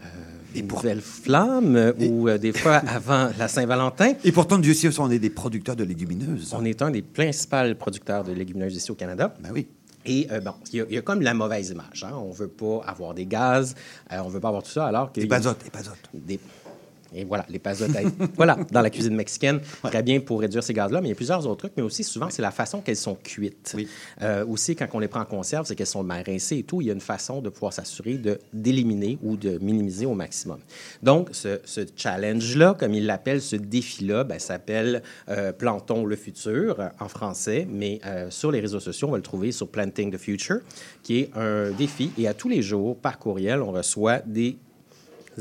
euh, 0.05 0.59
une 0.59 0.67
nouvelle 0.67 1.01
flamme 1.01 1.75
euh, 1.75 1.93
ou 1.99 2.29
euh, 2.29 2.37
des 2.37 2.53
fois 2.53 2.75
avant 2.87 3.29
la 3.37 3.47
Saint-Valentin. 3.47 4.13
Et 4.23 4.31
pourtant, 4.31 4.57
Dieu 4.57 4.73
sait, 4.73 4.89
on 4.99 5.11
est 5.11 5.19
des 5.19 5.29
producteurs 5.29 5.75
de 5.75 5.83
légumineuses. 5.83 6.53
On 6.57 6.63
est 6.63 6.81
un 6.81 6.91
des 6.91 7.01
principaux 7.01 7.75
producteurs 7.77 8.23
de 8.23 8.31
légumineuses 8.31 8.75
ici 8.75 8.91
au 8.91 8.95
Canada. 8.95 9.33
Ben 9.41 9.49
oui. 9.53 9.67
Et 10.05 10.27
euh, 10.31 10.39
bon, 10.39 10.53
il 10.71 10.77
y, 10.77 10.81
a- 10.81 10.85
il 10.89 10.95
y 10.95 10.97
a 10.97 11.01
comme 11.01 11.21
la 11.21 11.33
mauvaise 11.33 11.69
image. 11.69 12.03
Hein? 12.03 12.13
On 12.15 12.31
veut 12.31 12.47
pas 12.47 12.81
avoir 12.85 13.13
des 13.13 13.25
gaz, 13.25 13.75
euh, 14.11 14.17
on 14.23 14.29
veut 14.29 14.39
pas 14.39 14.49
avoir 14.49 14.63
tout 14.63 14.69
ça, 14.71 14.85
alors 14.85 15.11
que... 15.11 15.19
Des 15.21 15.27
bazotes, 15.27 15.63
des 15.63 15.69
bazotes. 15.71 16.09
Des- 16.13 16.39
Et 17.13 17.23
voilà, 17.23 17.45
les 17.49 17.59
pasotes. 17.59 17.91
voilà, 18.35 18.57
dans 18.71 18.81
la 18.81 18.89
cuisine 18.89 19.15
mexicaine, 19.15 19.59
très 19.83 20.03
bien 20.03 20.19
pour 20.19 20.41
réduire 20.41 20.63
ces 20.63 20.73
gaz-là. 20.73 21.01
Mais 21.01 21.07
il 21.07 21.11
y 21.11 21.13
a 21.13 21.15
plusieurs 21.15 21.45
autres 21.47 21.67
trucs, 21.67 21.73
mais 21.77 21.83
aussi 21.83 22.03
souvent, 22.03 22.29
c'est 22.29 22.41
la 22.41 22.51
façon 22.51 22.81
qu'elles 22.81 22.95
sont 22.95 23.15
cuites. 23.15 23.75
Euh, 24.21 24.45
aussi, 24.45 24.75
quand 24.75 24.87
on 24.93 24.99
les 24.99 25.07
prend 25.07 25.21
en 25.21 25.25
conserve, 25.25 25.65
c'est 25.65 25.75
qu'elles 25.75 25.87
sont 25.87 26.03
mal 26.03 26.23
rincées 26.25 26.57
et 26.57 26.63
tout. 26.63 26.81
Il 26.81 26.87
y 26.87 26.89
a 26.89 26.93
une 26.93 27.01
façon 27.01 27.41
de 27.41 27.49
pouvoir 27.49 27.73
s'assurer 27.73 28.15
de 28.15 28.39
d'éliminer 28.53 29.17
ou 29.21 29.37
de 29.37 29.57
minimiser 29.59 30.05
au 30.05 30.13
maximum. 30.13 30.59
Donc, 31.03 31.29
ce, 31.31 31.59
ce 31.65 31.81
challenge-là, 31.95 32.75
comme 32.77 32.93
il 32.93 33.05
l'appelle, 33.05 33.41
ce 33.41 33.55
défi-là, 33.55 34.23
ben, 34.23 34.39
s'appelle 34.39 35.01
euh, 35.29 35.51
Plantons 35.51 36.05
le 36.05 36.15
futur 36.15 36.79
euh, 36.79 36.89
en 36.99 37.07
français, 37.07 37.67
mais 37.69 37.99
euh, 38.05 38.29
sur 38.29 38.51
les 38.51 38.59
réseaux 38.59 38.79
sociaux, 38.79 39.07
on 39.07 39.11
va 39.11 39.17
le 39.17 39.23
trouver 39.23 39.51
sur 39.51 39.67
Planting 39.67 40.11
the 40.11 40.17
Future, 40.17 40.59
qui 41.03 41.19
est 41.19 41.31
un 41.35 41.71
défi. 41.71 42.11
Et 42.17 42.27
à 42.27 42.33
tous 42.33 42.49
les 42.49 42.61
jours, 42.61 42.97
par 42.97 43.19
courriel, 43.19 43.61
on 43.61 43.71
reçoit 43.71 44.19
des 44.25 44.57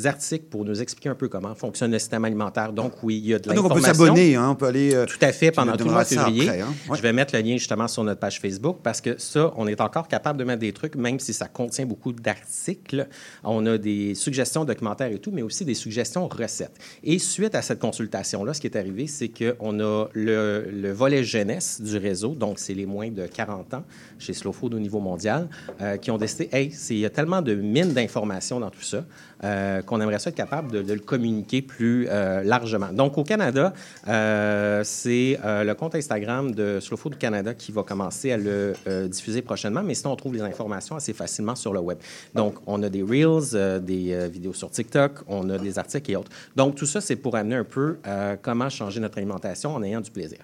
articles 0.05 0.47
pour 0.47 0.65
nous 0.65 0.81
expliquer 0.83 1.09
un 1.09 1.15
peu 1.15 1.29
comment 1.29 1.55
fonctionne 1.55 1.91
le 1.93 1.99
système 1.99 2.25
alimentaire. 2.25 2.73
Donc, 2.73 2.93
oui, 3.03 3.19
il 3.23 3.27
y 3.31 3.35
a 3.35 3.39
de 3.39 3.51
Ah, 3.51 3.55
donc 3.55 3.65
on 3.67 3.69
l'information. 3.69 3.93
peut 3.93 4.07
s'abonner, 4.07 4.37
hein, 4.37 4.49
on 4.51 4.55
peut 4.55 4.67
aller. 4.67 4.95
euh, 4.95 5.07
Tout 5.07 5.19
à 5.21 5.33
fait, 5.33 5.51
pendant 5.51 5.77
tout 5.77 5.85
le 5.85 5.93
mois 5.93 6.03
de 6.05 6.09
février. 6.09 6.49
après, 6.49 6.61
hein. 6.61 6.75
Ouais. 6.89 6.97
Je 6.97 7.03
vais 7.03 7.13
mettre 7.13 7.35
le 7.37 7.43
lien 7.43 7.57
justement 7.57 7.89
sur 7.89 8.03
notre 8.05 8.21
page 8.21 8.41
Facebook 8.41 8.79
parce 8.83 9.01
que 9.01 9.19
ça, 9.19 9.53
on 9.57 9.67
est 9.67 9.81
encore 9.81 10.09
capable 10.09 10.39
de 10.39 10.45
mettre 10.45 10.61
des 10.61 10.73
trucs, 10.73 10.97
même 10.97 11.19
si 11.21 11.33
ça 11.33 11.47
contient 11.49 11.87
beaucoup 11.87 12.13
d'articles. 12.13 13.09
On 13.43 13.65
a 13.67 13.79
des 13.79 14.15
suggestions 14.15 14.65
documentaires 14.65 15.11
et 15.11 15.19
tout, 15.19 15.31
mais 15.33 15.43
aussi 15.43 15.65
des 15.65 15.75
suggestions 15.75 16.29
recettes. 16.29 16.77
Et 17.03 17.19
suite 17.19 17.55
à 17.55 17.63
cette 17.63 17.79
consultation-là, 17.79 18.55
ce 18.55 18.61
qui 18.61 18.67
est 18.67 18.77
arrivé, 18.77 19.07
c'est 19.07 19.29
qu'on 19.29 19.81
a 19.81 20.07
le, 20.13 20.69
le 20.73 20.93
volet 20.93 21.25
jeunesse 21.25 21.81
du 21.81 21.97
réseau, 21.97 22.35
donc 22.35 22.59
c'est 22.59 22.75
les 22.75 22.87
moins 22.87 23.11
de 23.11 23.27
40 23.27 23.75
ans 23.75 23.85
chez 24.19 24.33
Slow 24.33 24.53
Food 24.53 24.75
au 24.75 24.79
niveau 24.79 25.01
mondial, 25.01 25.49
euh, 25.81 25.97
qui 25.97 26.11
ont 26.11 26.19
décidé, 26.19 26.49
hey, 26.53 26.73
il 26.91 26.99
y 26.99 27.05
a 27.07 27.11
tellement 27.11 27.43
de 27.43 27.55
mines 27.55 27.93
d'informations 27.93 28.61
dans 28.61 28.71
tout 28.71 28.83
ça 28.83 29.05
euh, 29.43 29.83
qu'on 29.83 30.01
aimerait 30.01 30.15
être 30.15 30.31
capable 30.31 30.71
de, 30.71 30.93
le 30.93 31.01
communiquer 31.01 31.61
plus 31.61 32.07
euh, 32.09 32.43
largement. 32.45 32.93
Donc, 32.93 33.19
au 33.19 33.25
Canada, 33.25 33.73
euh, 34.07 34.83
c'est 34.85 35.39
le 35.43 35.73
compte 35.75 35.95
Instagram 35.95 36.53
de 36.53 36.79
Slow 36.81 36.97
Food 36.97 37.19
Canada 37.19 37.55
qui 37.55 37.73
va 37.73 37.83
commencer 37.83 38.33
à 38.33 38.37
le 38.37 38.75
diffuser 39.09 39.43
prochainement, 39.43 39.83
mais 39.83 39.95
sinon, 39.95 40.13
on 40.13 40.17
trouve 40.17 40.35
les 40.35 40.43
informations 40.43 40.97
assez 40.97 41.13
facilement 41.13 41.55
sur 41.55 41.73
le 41.73 41.81
web. 41.81 41.99
Donc, 42.35 42.57
on 42.67 42.83
a 42.83 42.89
des 42.89 43.03
Reels, 43.03 43.83
des 43.83 44.29
vidéos 44.29 44.53
sur 44.53 44.71
TikTok, 44.71 45.21
on 45.29 45.49
a 45.51 45.59
des 45.59 45.79
articles 45.79 46.11
et 46.11 46.17
autres. 46.17 46.31
Donc, 46.57 46.75
tout 46.75 46.87
ça, 46.87 47.01
c'est 47.01 47.17
pour 47.17 47.37
amener 47.37 47.57
un 47.57 47.65
peu 47.65 47.99
comment 48.43 48.69
changer 48.69 49.01
notre 49.01 49.19
alimentation 49.19 49.75
en 49.75 49.83
ayant 49.83 50.01
du 50.01 50.11
plaisir. 50.11 50.39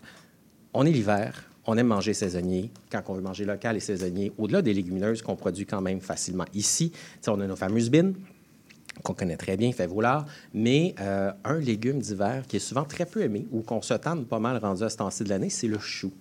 On 0.73 0.87
est 0.87 0.91
l'hiver, 0.91 1.45
on 1.67 1.77
aime 1.77 1.87
manger 1.87 2.15
saisonnier. 2.15 2.71
Quand 2.91 3.03
on 3.09 3.15
veut 3.15 3.23
manger 3.23 3.45
local 3.45 3.77
et 3.77 3.81
saisonnier, 3.81 4.33
au-delà 4.39 4.63
des 4.63 4.75
légumineuses 4.75 5.23
qu'on 5.23 5.37
produit 5.37 5.67
quand 5.67 5.81
même 5.81 6.01
facilement 6.01 6.47
ici, 6.55 6.93
on 7.27 7.41
a 7.41 7.47
nos 7.47 7.57
fameuses 7.57 7.91
bines 7.91 8.15
qu'on 9.03 9.15
connaît 9.15 9.37
très 9.37 9.57
bien, 9.57 9.73
fait 9.73 9.87
vouloir, 9.87 10.27
mais 10.55 10.95
euh, 11.01 11.31
un 11.45 11.59
légume 11.59 11.99
d'hiver 11.99 12.45
qui 12.49 12.57
est 12.57 12.61
souvent 12.61 12.85
très 12.85 13.07
peu 13.07 13.23
aimé 13.23 13.47
ou 13.53 13.61
qu'on 13.63 13.83
se 13.83 13.95
tente 13.95 14.27
pas 14.27 14.39
mal 14.39 14.57
rendu 14.59 14.83
à 14.83 14.89
ce 14.89 14.97
temps-ci 14.97 15.25
de 15.25 15.29
l'année, 15.29 15.51
c'est 15.51 15.69
le 15.69 15.79
chou. 15.79 16.13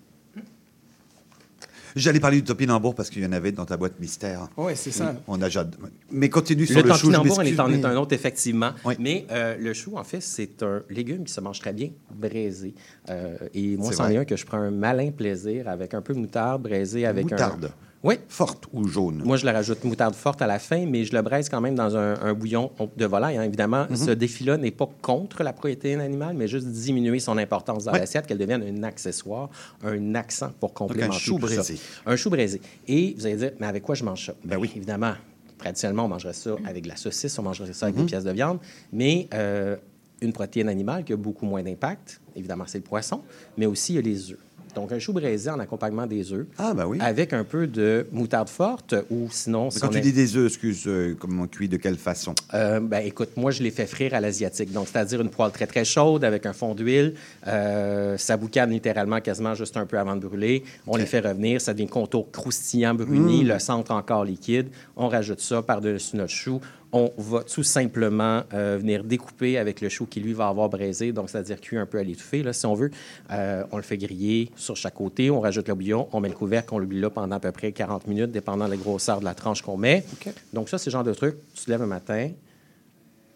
J'allais 1.95 2.19
parler 2.19 2.37
du 2.37 2.43
topinambour 2.43 2.93
parce 2.93 3.09
qu'il 3.09 3.23
y 3.23 3.25
en 3.25 3.31
avait 3.31 3.51
dans 3.51 3.65
ta 3.65 3.75
boîte 3.75 3.99
mystère. 3.99 4.47
Ouais, 4.57 4.75
c'est 4.75 4.91
ça. 4.91 5.15
On 5.27 5.41
a 5.41 5.49
jade- 5.49 5.75
Mais 6.11 6.29
continue 6.29 6.67
sur 6.67 6.77
Le 6.77 6.83
le, 6.83 6.89
chou. 6.93 6.97
je 6.97 7.01
topinambour 7.17 7.41
est, 7.41 7.59
en 7.59 7.67
est 7.71 7.77
mais- 7.77 7.85
un 7.85 7.95
autre, 7.97 8.13
effectivement. 8.13 8.71
Oui. 8.85 8.93
Mais 8.99 9.25
euh, 9.31 9.57
le 9.57 9.73
chou, 9.73 9.97
en 9.97 10.03
fait, 10.03 10.21
c'est 10.21 10.61
un 10.61 10.83
légume 10.91 11.23
qui 11.23 11.33
se 11.33 11.41
mange 11.41 11.59
très 11.59 11.73
bien 11.73 11.89
braisé. 12.13 12.75
Euh, 13.09 13.37
et 13.55 13.75
moi, 13.75 13.87
C'est 13.89 13.95
c'en 13.95 14.07
est 14.09 14.17
un 14.17 14.23
que 14.25 14.35
je 14.35 14.45
prends 14.45 14.59
un 14.59 14.69
malin 14.69 15.09
plaisir 15.09 15.67
avec 15.67 15.95
un 15.95 16.01
peu 16.03 16.13
de 16.13 16.19
moutarde 16.19 16.61
braisé 16.61 17.07
avec 17.07 17.23
Moutarde. 17.31 17.65
un... 17.65 17.88
Oui. 18.01 18.15
Forte 18.29 18.65
ou 18.71 18.87
jaune? 18.87 19.21
Moi, 19.25 19.35
je 19.35 19.45
le 19.45 19.51
rajoute 19.51 19.83
moutarde 19.83 20.15
forte 20.15 20.41
à 20.41 20.47
la 20.47 20.57
fin, 20.57 20.85
mais 20.85 21.03
je 21.03 21.13
le 21.13 21.21
braise 21.21 21.49
quand 21.49 21.59
même 21.59 21.75
dans 21.75 21.97
un, 21.97 22.13
un 22.21 22.33
bouillon 22.33 22.71
de 22.95 23.05
volaille. 23.05 23.35
hein. 23.37 23.43
Évidemment, 23.43 23.87
Mhm. 23.89 23.95
ce 23.97 24.11
défi-là 24.11 24.55
n'est 24.57 24.71
pas 24.71 24.89
contre 25.01 25.43
la 25.43 25.51
protéine 25.51 25.99
animale, 25.99 26.35
mais 26.37 26.47
juste 26.47 26.67
diminuer 26.67 27.19
son 27.19 27.37
importance 27.37 27.83
dans 27.83 27.91
l'assiette, 27.91 28.25
qu'elle 28.25 28.37
devienne 28.37 28.63
un 28.63 28.83
accessoire, 28.83 29.49
un 29.83 30.15
accent 30.15 30.51
pour 30.61 30.73
complémenter 30.73 31.19
chou 31.19 31.37
tout 31.39 31.47
ça. 31.49 31.55
braisé. 31.55 31.79
Un 32.05 32.15
chou 32.15 32.29
braisé. 32.29 32.61
Et 32.87 33.15
vous 33.17 33.25
allez 33.25 33.35
dire, 33.35 33.51
mais 33.59 33.67
avec 33.67 33.83
quoi 33.83 33.95
je 33.95 34.05
mange 34.05 34.25
ça? 34.27 34.33
Ben 34.45 34.57
oui. 34.57 34.71
Évidemment, 34.77 35.15
traditionnellement, 35.57 36.05
on 36.05 36.09
mangerait 36.09 36.31
ça 36.33 36.51
avec 36.65 36.83
de 36.85 36.87
la 36.87 36.95
saucisse, 36.95 37.37
on 37.37 37.43
mangerait 37.43 37.73
ça 37.73 37.87
avec 37.87 37.97
Mhm. 37.97 38.03
des 38.05 38.07
pièces 38.07 38.23
de 38.23 38.31
viande, 38.31 38.59
mais 38.93 39.27
euh, 39.33 39.75
une 40.21 40.31
protéine 40.31 40.69
animale 40.69 41.03
qui 41.03 41.11
a 41.11 41.17
beaucoup 41.17 41.45
moins 41.45 41.63
d'impact, 41.63 42.21
évidemment, 42.33 42.63
c'est 42.65 42.77
le 42.77 42.83
poisson, 42.85 43.21
mais 43.57 43.65
aussi 43.65 43.91
il 43.93 43.95
y 43.97 43.99
a 43.99 44.01
les 44.01 44.31
œufs. 44.31 44.37
Donc, 44.75 44.91
un 44.91 44.99
chou 44.99 45.13
braisé 45.13 45.49
en 45.49 45.59
accompagnement 45.59 46.05
des 46.07 46.31
œufs, 46.33 46.45
Ah, 46.57 46.73
ben 46.73 46.85
oui. 46.85 46.97
avec 47.01 47.33
un 47.33 47.43
peu 47.43 47.67
de 47.67 48.05
moutarde 48.11 48.49
forte, 48.49 48.95
ou 49.09 49.27
sinon... 49.31 49.69
Mais 49.73 49.79
quand 49.81 49.87
on 49.87 49.91
tu 49.91 49.97
est- 49.97 50.01
dis 50.01 50.13
des 50.13 50.35
œufs, 50.37 50.47
excuse, 50.47 50.83
euh, 50.87 51.15
comment 51.19 51.47
cuit, 51.47 51.67
de 51.67 51.77
quelle 51.77 51.97
façon? 51.97 52.35
euh, 52.53 52.79
ben, 52.79 52.99
écoute, 53.05 53.29
moi, 53.35 53.51
je 53.51 53.63
les 53.63 53.71
fais 53.71 53.85
frire 53.87 54.13
à 54.13 54.21
l'asiatique. 54.21 54.71
Donc, 54.71 54.87
c'est-à-dire 54.87 55.21
une 55.21 55.29
poêle 55.29 55.51
très, 55.51 55.67
très 55.67 55.85
chaude 55.85 56.23
avec 56.23 56.45
un 56.45 56.53
fond 56.53 56.75
d'huile. 56.75 57.15
Euh, 57.47 58.17
ça 58.17 58.37
boucane 58.37 58.71
littéralement 58.71 59.21
quasiment 59.21 59.55
juste 59.55 59.77
un 59.77 59.85
peu 59.85 59.97
avant 59.97 60.15
de 60.15 60.25
brûler. 60.27 60.63
On 60.87 60.95
les 60.97 61.05
fait 61.05 61.19
revenir. 61.19 61.61
Ça 61.61 61.73
devient 61.73 61.87
contour 61.87 62.31
croustillant, 62.31 62.93
bruni, 62.93 63.43
le 63.43 63.59
centre 63.59 63.91
encore 63.91 64.23
liquide. 64.25 64.67
On 64.95 65.07
rajoute 65.07 65.39
ça 65.41 65.61
par-dessus 65.61 66.15
notre 66.15 66.31
chou. 66.33 66.59
On 66.91 67.11
va 67.17 67.43
tout 67.43 67.63
simplement 67.63 68.43
euh, 68.53 68.77
venir 68.79 69.03
découper 69.03 69.57
avec 69.57 69.79
le 69.79 69.89
chou 69.89 70.07
qui, 70.07 70.19
lui, 70.19 70.33
va 70.33 70.47
avoir 70.47 70.69
braisé. 70.69 71.11
Donc, 71.11 71.29
c'est-à-dire 71.29 71.61
cuit 71.61 71.77
un 71.77 71.85
peu 71.85 71.99
à 71.99 72.03
l'étouffée, 72.03 72.41
là, 72.41 72.51
si 72.51 72.65
on 72.65 72.73
veut. 72.73 72.89
Euh, 73.31 73.63
on 73.71 73.77
le 73.77 73.83
fait 73.83 73.97
griller 73.97 74.49
sur 74.55 74.75
chaque 74.75 74.95
côté. 74.95 75.29
On 75.29 75.39
rajoute 75.39 75.67
le 75.67 75.75
bouillon. 75.75 76.07
On 76.13 76.19
met 76.19 76.29
le 76.29 76.35
couvercle. 76.35 76.73
On 76.73 76.79
l'oublie 76.79 76.99
là 76.99 77.09
pendant 77.09 77.35
à 77.35 77.39
peu 77.39 77.51
près 77.51 77.71
40 77.71 78.07
minutes, 78.07 78.31
dépendant 78.31 78.65
de 78.65 78.71
la 78.71 78.77
grosseur 78.77 79.19
de 79.19 79.25
la 79.25 79.35
tranche 79.35 79.61
qu'on 79.61 79.77
met. 79.77 80.03
Donc, 80.51 80.69
ça, 80.69 80.77
c'est 80.77 80.89
le 80.89 80.93
genre 80.93 81.03
de 81.03 81.13
truc. 81.13 81.35
Tu 81.53 81.65
te 81.65 81.69
lèves 81.69 81.83
un 81.83 81.87
matin, 81.87 82.29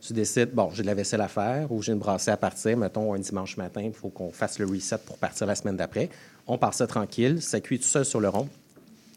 tu 0.06 0.12
décides, 0.12 0.52
bon, 0.52 0.70
j'ai 0.74 0.82
de 0.82 0.88
la 0.88 0.96
vaisselle 0.96 1.22
à 1.22 1.30
faire 1.30 1.72
ou 1.72 1.82
j'ai 1.82 1.94
une 1.94 2.00
brassée 2.00 2.32
à 2.32 2.36
partir, 2.36 2.76
mettons 2.76 3.14
un 3.14 3.20
dimanche 3.20 3.56
matin, 3.56 3.82
il 3.84 3.94
faut 3.94 4.10
qu'on 4.10 4.34
fasse 4.34 4.60
le 4.60 4.66
reset 4.66 4.98
pour 4.98 5.18
partir 5.18 5.48
la 5.48 5.56
semaine 5.56 5.78
d'après. 5.78 6.10
On 6.46 6.58
part 6.58 6.74
ça 6.74 6.88
tranquille, 6.88 7.42
ça 7.42 7.62
cuit 7.62 7.80
tout 7.80 7.86
seul 7.86 8.04
sur 8.04 8.20
le 8.20 8.28
rond. 8.28 8.50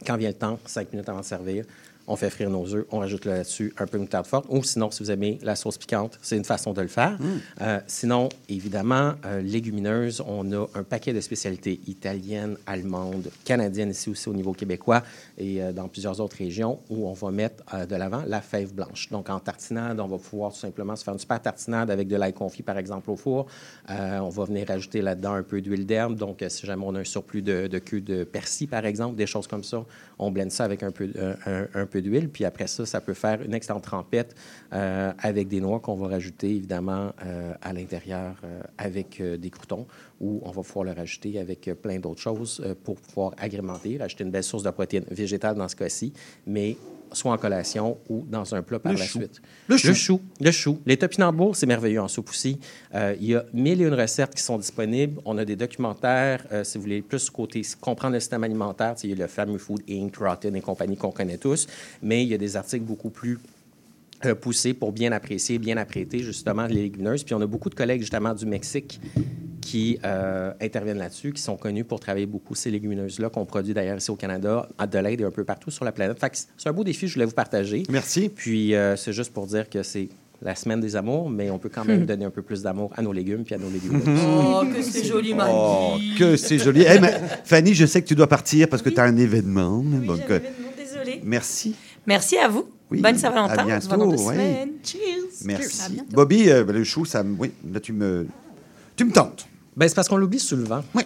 Quand 0.07 0.17
vient 0.17 0.29
le 0.29 0.37
temps, 0.37 0.61
cinq 0.65 0.93
minutes 0.93 1.09
avant 1.09 1.21
de 1.21 1.25
servir, 1.25 1.65
on 2.07 2.17
fait 2.17 2.31
frire 2.31 2.51
nos 2.51 2.75
œufs, 2.75 2.87
on 2.91 2.99
rajoute 2.99 3.25
là-dessus 3.25 3.73
un 3.79 3.87
peu 3.87 3.99
de 3.99 4.03
moutarde 4.03 4.27
forte. 4.27 4.47
Ou 4.49 4.63
sinon, 4.63 4.91
si 4.91 5.03
vous 5.03 5.11
aimez 5.11 5.39
la 5.43 5.57
sauce 5.57 5.79
piquante, 5.79 6.19
c'est 6.23 6.37
une 6.37 6.45
façon 6.45 6.73
de 6.73 6.81
le 6.83 6.89
faire. 6.89 7.19
Euh, 7.61 7.81
sinon, 7.87 8.29
évidemment, 8.49 9.15
euh, 9.25 9.41
légumineuses, 9.41 10.23
on 10.27 10.51
a 10.53 10.67
un 10.75 10.83
paquet 10.83 11.13
de 11.13 11.21
spécialités 11.21 11.81
italiennes, 11.87 12.57
allemandes, 12.67 13.31
canadiennes 13.45 13.91
ici 13.91 14.11
aussi 14.11 14.29
au 14.29 14.35
niveau 14.35 14.53
québécois 14.53 15.03
et 15.39 15.63
euh, 15.63 15.73
dans 15.73 15.89
plusieurs 15.89 16.21
autres 16.21 16.37
régions 16.37 16.79
où 16.91 17.09
on 17.09 17.13
va 17.13 17.31
mettre 17.31 17.65
euh, 17.75 17.87
de 17.87 17.97
l'avant 17.97 18.23
la 18.27 18.41
fève 18.41 18.73
blanche. 18.73 19.11
Donc, 19.11 19.31
en 19.31 19.41
tartinade, 19.41 19.99
on 20.01 20.07
va 20.07 20.19
pouvoir 20.19 20.53
tout 20.53 20.59
simplement 20.59 20.97
se 20.97 21.05
faire 21.05 21.15
une 21.15 21.21
super 21.21 21.41
tartinade 21.41 21.91
avec 21.91 22.09
de 22.09 22.17
l'ail 22.17 22.33
confit, 22.33 22.63
par 22.63 22.79
exemple, 22.79 23.11
au 23.11 23.17
four. 23.17 23.47
On 23.89 24.29
va 24.29 24.45
venir 24.45 24.71
ajouter 24.71 25.03
là-dedans 25.03 25.35
un 25.35 25.43
peu 25.43 25.61
d'huile 25.61 25.87
d'herbe. 25.87 26.17
Donc, 26.17 26.45
si 26.49 26.67
jamais 26.67 26.85
on 26.87 26.95
a 26.95 27.01
un 27.01 27.05
surplus 27.05 27.43
de, 27.43 27.67
de 27.67 27.79
queue 27.79 28.01
de 28.01 28.25
persil, 28.25 28.69
par 28.69 28.85
exemple, 28.85 29.17
des 29.17 29.27
choses 29.27 29.47
comme 29.47 29.65
ça, 29.65 29.85
on 30.19 30.31
blende 30.31 30.51
ça 30.51 30.65
avec 30.65 30.83
un 30.83 30.91
peu, 30.91 31.11
un, 31.47 31.67
un 31.75 31.87
peu 31.87 31.96
d'huile. 32.01 32.29
Puis 32.29 32.45
après 32.45 32.67
ça, 32.67 32.87
ça 32.87 33.01
peut 33.01 33.15
faire 33.15 33.43
une 33.43 33.55
excellente 33.55 33.85
trempette 33.85 34.35
euh, 34.73 35.13
avec 35.19 35.49
des 35.49 35.61
noix 35.61 35.81
qu'on 35.81 35.95
va 35.95 36.09
rajouter, 36.09 36.51
évidemment, 36.51 37.13
euh, 37.25 37.55
à 37.63 37.73
l'intérieur 37.73 38.37
euh, 38.45 38.63
avec 38.79 39.23
des 39.23 39.51
croutons 39.51 39.87
ou 40.21 40.41
on 40.45 40.51
va 40.51 40.63
pouvoir 40.63 40.85
le 40.85 40.93
rajouter 40.93 41.39
avec 41.39 41.71
plein 41.83 41.99
d'autres 41.99 42.21
choses 42.21 42.65
pour 42.85 42.97
pouvoir 42.97 43.35
agrémenter, 43.39 43.99
rajouter 43.99 44.25
une 44.25 44.31
belle 44.31 44.43
source 44.43 44.63
de 44.63 44.71
protéines 44.71 45.05
végétales 45.11 45.57
dans 45.57 45.69
ce 45.69 45.77
cas-ci, 45.77 46.13
mais 46.47 46.77
soit 47.13 47.33
en 47.33 47.39
collation 47.39 47.99
ou 48.09 48.25
dans 48.29 48.55
un 48.55 48.63
plat 48.63 48.79
par 48.79 48.93
Le 48.93 48.99
la 48.99 49.05
chou. 49.05 49.19
suite. 49.19 49.41
Le 49.69 49.77
chou. 49.77 49.89
Le 49.89 49.95
chou. 49.95 50.21
Le 50.41 50.51
chou. 50.51 50.79
Les 50.87 50.97
topinambours, 50.97 51.57
c'est 51.57 51.67
merveilleux 51.67 52.01
en 52.01 52.09
soupe 52.09 52.31
aussi. 52.31 52.59
Euh, 52.95 53.15
il 53.21 53.29
y 53.29 53.35
a 53.35 53.45
mille 53.53 53.81
et 53.83 53.85
une 53.85 53.95
recettes 53.95 54.35
qui 54.35 54.43
sont 54.43 54.59
disponibles. 54.59 55.21
On 55.25 55.39
a 55.39 55.45
des 55.45 55.57
documentaires, 55.57 56.45
euh, 56.53 56.65
si 56.65 56.79
vous 56.79 56.83
voulez, 56.83 57.03
plus 57.03 57.31
côté 57.31 57.63
comprendre 57.81 58.15
le 58.15 58.21
système 58.21 58.45
alimentaire. 58.45 58.95
Il 59.03 59.11
y 59.11 59.13
a 59.13 59.17
le 59.17 59.27
fameux 59.27 59.59
Food 59.59 59.83
Inc., 59.89 60.17
Rotten 60.17 60.55
et 60.57 60.61
compagnie 60.61 60.97
qu'on 60.97 61.11
connaît 61.13 61.39
tous. 61.39 61.67
Mais 62.03 62.23
il 62.23 62.29
y 62.29 62.35
a 62.35 62.39
des 62.39 62.57
articles 62.57 62.85
beaucoup 62.85 63.11
plus 63.11 63.39
euh, 64.25 64.35
poussés 64.35 64.75
pour 64.75 64.93
bien 64.93 65.13
apprécier, 65.13 65.59
bien 65.59 65.77
apprêter 65.77 66.21
justement 66.21 66.67
les 66.67 66.83
légumineuses. 66.83 67.25
Puis 67.25 67.35
on 67.35 67.41
a 67.41 67.47
beaucoup 67.47 67.71
de 67.71 67.75
collègues 67.75 68.01
justement 68.01 68.35
du 68.35 68.47
Mexique 68.47 69.01
qui 69.67 69.99
euh, 70.05 70.53
interviennent 70.61 70.99
là-dessus, 70.99 71.33
qui 71.33 71.43
sont 71.43 71.57
connus 71.57 71.85
pour 71.85 71.99
travailler 71.99 72.27
beaucoup 72.27 72.55
ces 72.55 72.71
légumineuses-là, 72.71 73.31
qu'on 73.31 73.45
produit 73.45 73.75
d'ailleurs 73.75 73.97
ici 73.97 74.11
au 74.13 74.17
Canada, 74.17 74.69
à 74.79 74.85
Adelaide 74.85 75.21
et 75.21 75.25
un 75.25 75.33
peu 75.33 75.43
partout 75.43 75.73
sur 75.73 75.85
la 75.85 75.91
planète. 75.91 76.21
Fait 76.21 76.31
que 76.31 76.37
c'est 76.37 76.69
un 76.69 76.73
beau 76.73 76.85
défi, 76.85 77.09
je 77.09 77.15
voulais 77.15 77.27
vous 77.27 77.33
partager. 77.33 77.83
Merci. 77.91 78.29
Puis 78.29 78.75
euh, 78.75 78.95
c'est 78.95 79.13
juste 79.13 79.33
pour 79.33 79.47
dire 79.47 79.69
que 79.69 79.83
c'est 79.83 80.09
la 80.41 80.55
semaine 80.55 80.81
des 80.81 80.95
amours, 80.95 81.29
mais 81.29 81.51
on 81.51 81.59
peut 81.59 81.69
quand 81.69 81.85
même 81.85 82.07
donner 82.07 82.25
un 82.25 82.31
peu 82.31 82.43
plus 82.43 82.63
d'amour 82.63 82.93
à 82.97 83.03
nos 83.03 83.13
légumes 83.13 83.43
puis 83.43 83.57
à 83.57 83.59
nos 83.59 83.69
légumineuses. 83.69 84.21
Oh, 84.25 84.63
que 84.73 84.83
c'est 84.83 85.05
joli, 85.05 85.35
Marie. 85.35 85.53
Oh, 85.53 85.99
que 86.17 86.37
c'est 86.37 86.59
joli. 86.59 86.85
Eh, 86.89 87.01
mais, 87.01 87.13
Fanny, 87.45 87.75
je 87.75 87.87
sais 87.87 88.01
que 88.01 88.07
tu 88.07 88.15
dois 88.15 88.29
partir 88.29 88.69
parce 88.69 88.83
que 88.83 88.91
tu 88.91 89.01
as 89.01 89.05
un 89.05 89.17
événement. 89.17 89.83
Oui, 89.85 90.07
donc, 90.07 90.19
j'ai 90.19 90.35
un 90.35 90.37
événement, 90.37 90.69
désolée. 90.77 91.21
merci. 91.25 91.75
Merci 92.07 92.39
à 92.39 92.47
vous. 92.47 92.76
Oui, 92.91 93.01
Bonne 93.01 93.19
Saint-Valentin. 93.19 93.69
à 93.69 93.77
On 93.77 93.81
se 93.81 93.89
voit 93.89 93.97
dans 93.97 94.07
bientôt, 94.09 94.23
ouais. 94.29 94.35
semaines. 94.35 94.71
Cheers. 94.85 95.01
Merci. 95.45 96.01
Bobby, 96.11 96.51
euh, 96.51 96.65
ben, 96.65 96.73
le 96.77 96.85
chou, 96.85 97.05
ça, 97.05 97.23
me- 97.23 97.37
oui, 97.37 97.51
là, 97.73 97.81
tu 97.81 97.93
me, 97.93 98.27
tu 98.95 99.05
me 99.05 99.13
tentes. 99.13 99.47
Ben, 99.77 99.89
c'est 99.89 99.95
parce 99.95 100.09
qu'on 100.09 100.17
l'oublie 100.17 100.39
souvent. 100.39 100.83
Oui. 100.95 101.03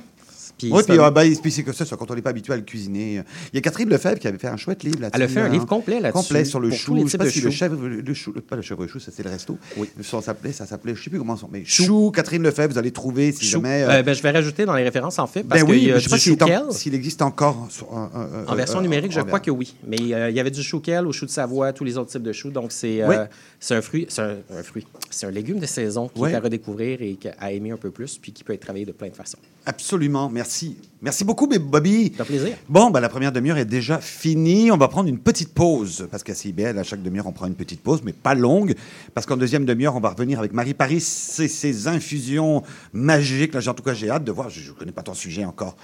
Puis 0.60 0.72
Oui, 0.72 0.82
puis 0.86 0.98
ah, 1.00 1.10
ben, 1.10 1.32
c'est 1.50 1.62
que 1.62 1.72
ça, 1.72 1.84
ça, 1.84 1.96
quand 1.96 2.10
on 2.10 2.14
n'est 2.14 2.22
pas 2.22 2.30
habitué 2.30 2.52
à 2.52 2.56
le 2.56 2.62
cuisiner. 2.62 3.22
Il 3.52 3.56
y 3.56 3.58
a 3.58 3.60
Catherine 3.60 3.88
Lefebvre 3.88 4.18
qui 4.18 4.28
avait 4.28 4.38
fait 4.38 4.48
un 4.48 4.56
chouette 4.56 4.82
livre 4.82 5.00
là-dessus. 5.00 5.16
Elle 5.16 5.22
a 5.22 5.28
fait 5.28 5.40
un 5.40 5.44
là, 5.44 5.48
livre 5.50 5.64
hein. 5.64 5.66
complet 5.66 6.00
là-dessus. 6.00 6.22
Complet 6.22 6.44
sur 6.44 6.60
le 6.60 6.70
chou. 6.70 6.98
Je 7.02 7.08
sais 7.08 7.18
pas 7.18 7.30
si 7.30 7.40
le 7.40 7.50
chèvre, 7.50 7.76
le 7.86 8.14
chou, 8.14 8.32
pas 8.48 8.56
le 8.56 8.62
chèvre 8.62 8.86
chou, 8.86 8.98
ça 8.98 9.12
c'est 9.14 9.22
le 9.22 9.30
resto. 9.30 9.56
Oui. 9.76 9.88
Ça 10.02 10.20
s'appelait, 10.20 10.52
ça 10.52 10.66
s'appelait, 10.66 10.94
je 10.94 11.02
sais 11.02 11.10
plus 11.10 11.18
comment 11.18 11.36
ça 11.36 11.46
mais 11.50 11.64
chou. 11.64 12.10
Catherine 12.10 12.42
Lefebvre, 12.42 12.72
vous 12.72 12.78
allez 12.78 12.90
trouver 12.92 13.32
si 13.32 13.46
jamais. 13.46 13.82
euh, 13.82 14.00
Euh, 14.00 14.02
ben, 14.02 14.14
je 14.14 14.22
vais 14.22 14.30
rajouter 14.30 14.64
dans 14.64 14.74
les 14.74 14.82
références, 14.82 15.18
en 15.18 15.26
fait, 15.26 15.42
parce 15.42 15.62
ben 15.62 15.70
oui, 15.70 15.90
je 15.94 15.98
sais 15.98 16.36
pas 16.36 16.70
s'il 16.70 16.94
existe 16.94 17.22
encore 17.22 17.68
euh, 17.82 18.06
euh, 18.14 18.44
En 18.46 18.54
version 18.54 18.80
numérique, 18.80 19.12
je 19.12 19.20
crois 19.20 19.40
que 19.40 19.50
oui. 19.50 19.74
Mais 19.86 19.96
il 19.96 20.08
y 20.08 20.40
avait 20.40 20.50
du 20.50 20.62
chouquel, 20.62 21.06
au 21.06 21.12
chou 21.12 21.26
de 21.26 21.30
Savoie, 21.30 21.72
tous 21.72 21.84
les 21.84 21.96
autres 21.98 22.10
types 22.10 22.22
de 22.22 22.32
choux. 22.32 22.50
Donc, 22.50 22.72
c'est 22.72 23.02
un 23.02 23.82
fruit, 23.82 24.06
c'est 24.08 24.22
un, 24.22 24.62
fruit. 24.62 24.86
C'est 25.10 25.26
un 25.26 25.30
légume 25.30 25.58
de 25.58 25.66
saison 25.66 26.08
qui 26.08 26.22
est 26.24 26.34
à 26.34 26.40
redécouvrir 26.40 27.02
et 27.02 27.18
à 27.38 27.52
aimer 27.52 27.70
un 27.70 27.76
peu 27.76 27.90
plus, 27.90 28.18
puis 28.18 28.32
qui 28.32 28.44
peut 28.44 28.52
être 28.52 28.60
travaillé 28.60 28.84
de 28.84 28.92
plein 28.92 29.08
de 29.08 29.14
façons. 29.16 29.38
Absolument, 29.66 30.30
merci. 30.30 30.49
Merci 31.02 31.24
beaucoup, 31.24 31.46
mais 31.46 31.58
Bobby. 31.58 32.12
Ça 32.16 32.24
fait 32.24 32.36
plaisir. 32.36 32.56
Bon, 32.68 32.90
ben, 32.90 33.00
la 33.00 33.08
première 33.08 33.32
demi-heure 33.32 33.56
est 33.58 33.64
déjà 33.64 33.98
finie. 34.00 34.70
On 34.70 34.76
va 34.76 34.88
prendre 34.88 35.08
une 35.08 35.18
petite 35.18 35.54
pause, 35.54 36.06
parce 36.10 36.22
qu'à 36.22 36.34
CIBL, 36.34 36.78
à 36.78 36.82
chaque 36.82 37.02
demi-heure, 37.02 37.26
on 37.26 37.32
prend 37.32 37.46
une 37.46 37.54
petite 37.54 37.82
pause, 37.82 38.00
mais 38.04 38.12
pas 38.12 38.34
longue, 38.34 38.74
parce 39.14 39.26
qu'en 39.26 39.36
deuxième 39.36 39.64
demi-heure, 39.64 39.96
on 39.96 40.00
va 40.00 40.10
revenir 40.10 40.38
avec 40.38 40.52
Marie 40.52 40.74
Paris, 40.74 41.00
c'est 41.00 41.48
ses 41.48 41.88
infusions 41.88 42.62
magiques. 42.92 43.54
Là, 43.54 43.60
j'ai- 43.60 43.70
en 43.70 43.74
tout 43.74 43.82
cas, 43.82 43.94
j'ai 43.94 44.10
hâte 44.10 44.24
de 44.24 44.32
voir. 44.32 44.50
Je 44.50 44.68
ne 44.70 44.74
connais 44.74 44.92
pas 44.92 45.02
ton 45.02 45.14
sujet 45.14 45.44
encore. 45.44 45.76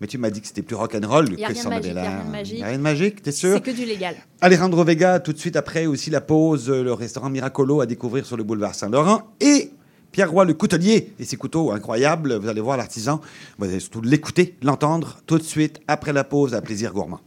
Mais 0.00 0.08
tu 0.08 0.18
m'as 0.18 0.30
dit 0.30 0.40
que 0.40 0.46
c'était 0.48 0.62
plus 0.62 0.74
rock'n'roll 0.74 1.36
que 1.36 1.54
ça 1.54 1.68
en 1.68 1.72
avait 1.72 1.94
l'air. 1.94 2.02
rien 2.10 2.24
de 2.24 2.30
magique. 2.30 2.54
Il 2.56 2.60
y 2.60 2.62
a 2.62 2.66
rien 2.66 2.78
de 2.78 2.82
magique, 2.82 3.22
t'es 3.22 3.30
sûr? 3.32 3.54
C'est 3.54 3.62
que 3.62 3.70
du 3.70 3.84
légal. 3.86 4.16
Alejandro 4.40 4.82
Vega, 4.84 5.20
tout 5.20 5.32
de 5.32 5.38
suite 5.38 5.54
après 5.56 5.86
aussi 5.86 6.10
la 6.10 6.20
pause, 6.20 6.68
le 6.68 6.92
restaurant 6.92 7.30
Miracolo 7.30 7.80
à 7.80 7.86
découvrir 7.86 8.26
sur 8.26 8.36
le 8.36 8.42
boulevard 8.42 8.74
Saint-Laurent. 8.74 9.22
Et 9.40 9.70
Pierre 10.14 10.30
Roy, 10.30 10.44
le 10.44 10.54
coutelier, 10.54 11.12
et 11.18 11.24
ses 11.24 11.36
couteaux 11.36 11.72
incroyables. 11.72 12.36
Vous 12.36 12.48
allez 12.48 12.60
voir 12.60 12.76
l'artisan. 12.76 13.20
Vous 13.58 13.64
allez 13.64 13.80
surtout 13.80 14.00
l'écouter, 14.00 14.54
l'entendre 14.62 15.18
tout 15.26 15.38
de 15.38 15.42
suite 15.42 15.80
après 15.88 16.12
la 16.12 16.22
pause 16.22 16.54
à 16.54 16.60
Plaisir 16.60 16.92
Gourmand. 16.92 17.18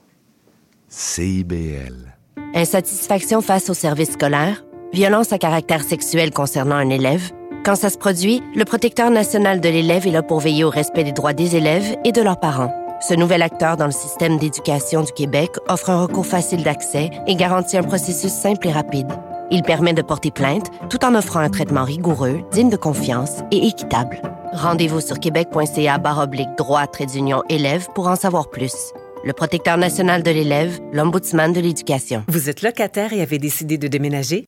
CIBL. 0.87 2.15
Insatisfaction 2.55 3.41
face 3.41 3.69
au 3.69 3.73
service 3.73 4.13
scolaire, 4.13 4.63
violence 4.93 5.33
à 5.33 5.37
caractère 5.37 5.83
sexuel 5.83 6.31
concernant 6.31 6.77
un 6.77 6.89
élève? 6.89 7.29
Quand 7.65 7.75
ça 7.75 7.89
se 7.89 7.97
produit, 7.97 8.41
le 8.55 8.63
protecteur 8.63 9.11
national 9.11 9.59
de 9.59 9.67
l'élève 9.67 10.07
est 10.07 10.11
là 10.11 10.23
pour 10.23 10.39
veiller 10.39 10.63
au 10.63 10.69
respect 10.69 11.03
des 11.03 11.11
droits 11.11 11.33
des 11.33 11.57
élèves 11.57 11.97
et 12.05 12.13
de 12.13 12.21
leurs 12.21 12.39
parents. 12.39 12.73
Ce 13.01 13.13
nouvel 13.13 13.41
acteur 13.41 13.75
dans 13.75 13.87
le 13.87 13.91
système 13.91 14.37
d'éducation 14.37 15.03
du 15.03 15.11
Québec 15.11 15.51
offre 15.67 15.89
un 15.89 16.03
recours 16.03 16.25
facile 16.25 16.63
d'accès 16.63 17.09
et 17.27 17.35
garantit 17.35 17.75
un 17.75 17.83
processus 17.83 18.31
simple 18.31 18.65
et 18.65 18.71
rapide. 18.71 19.09
Il 19.49 19.63
permet 19.63 19.93
de 19.93 20.01
porter 20.01 20.31
plainte 20.31 20.69
tout 20.89 21.05
en 21.05 21.15
offrant 21.15 21.39
un 21.39 21.49
traitement 21.49 21.85
rigoureux, 21.85 22.41
digne 22.51 22.69
de 22.69 22.75
confiance 22.75 23.41
et 23.51 23.65
équitable. 23.67 24.21
Rendez-vous 24.51 25.01
sur 25.01 25.19
québec.ca 25.19 25.97
baroblique 25.97 26.55
droit 26.57 26.87
trait 26.87 27.05
d'union 27.05 27.43
élève 27.49 27.87
pour 27.95 28.07
en 28.07 28.15
savoir 28.15 28.49
plus. 28.49 28.75
Le 29.23 29.33
protecteur 29.33 29.77
national 29.77 30.21
de 30.23 30.31
l'élève, 30.31 30.79
l'ombudsman 30.91 31.53
de 31.53 31.59
l'éducation. 31.59 32.23
Vous 32.27 32.49
êtes 32.49 32.61
locataire 32.61 33.13
et 33.13 33.21
avez 33.21 33.39
décidé 33.39 33.77
de 33.77 33.87
déménager? 33.87 34.45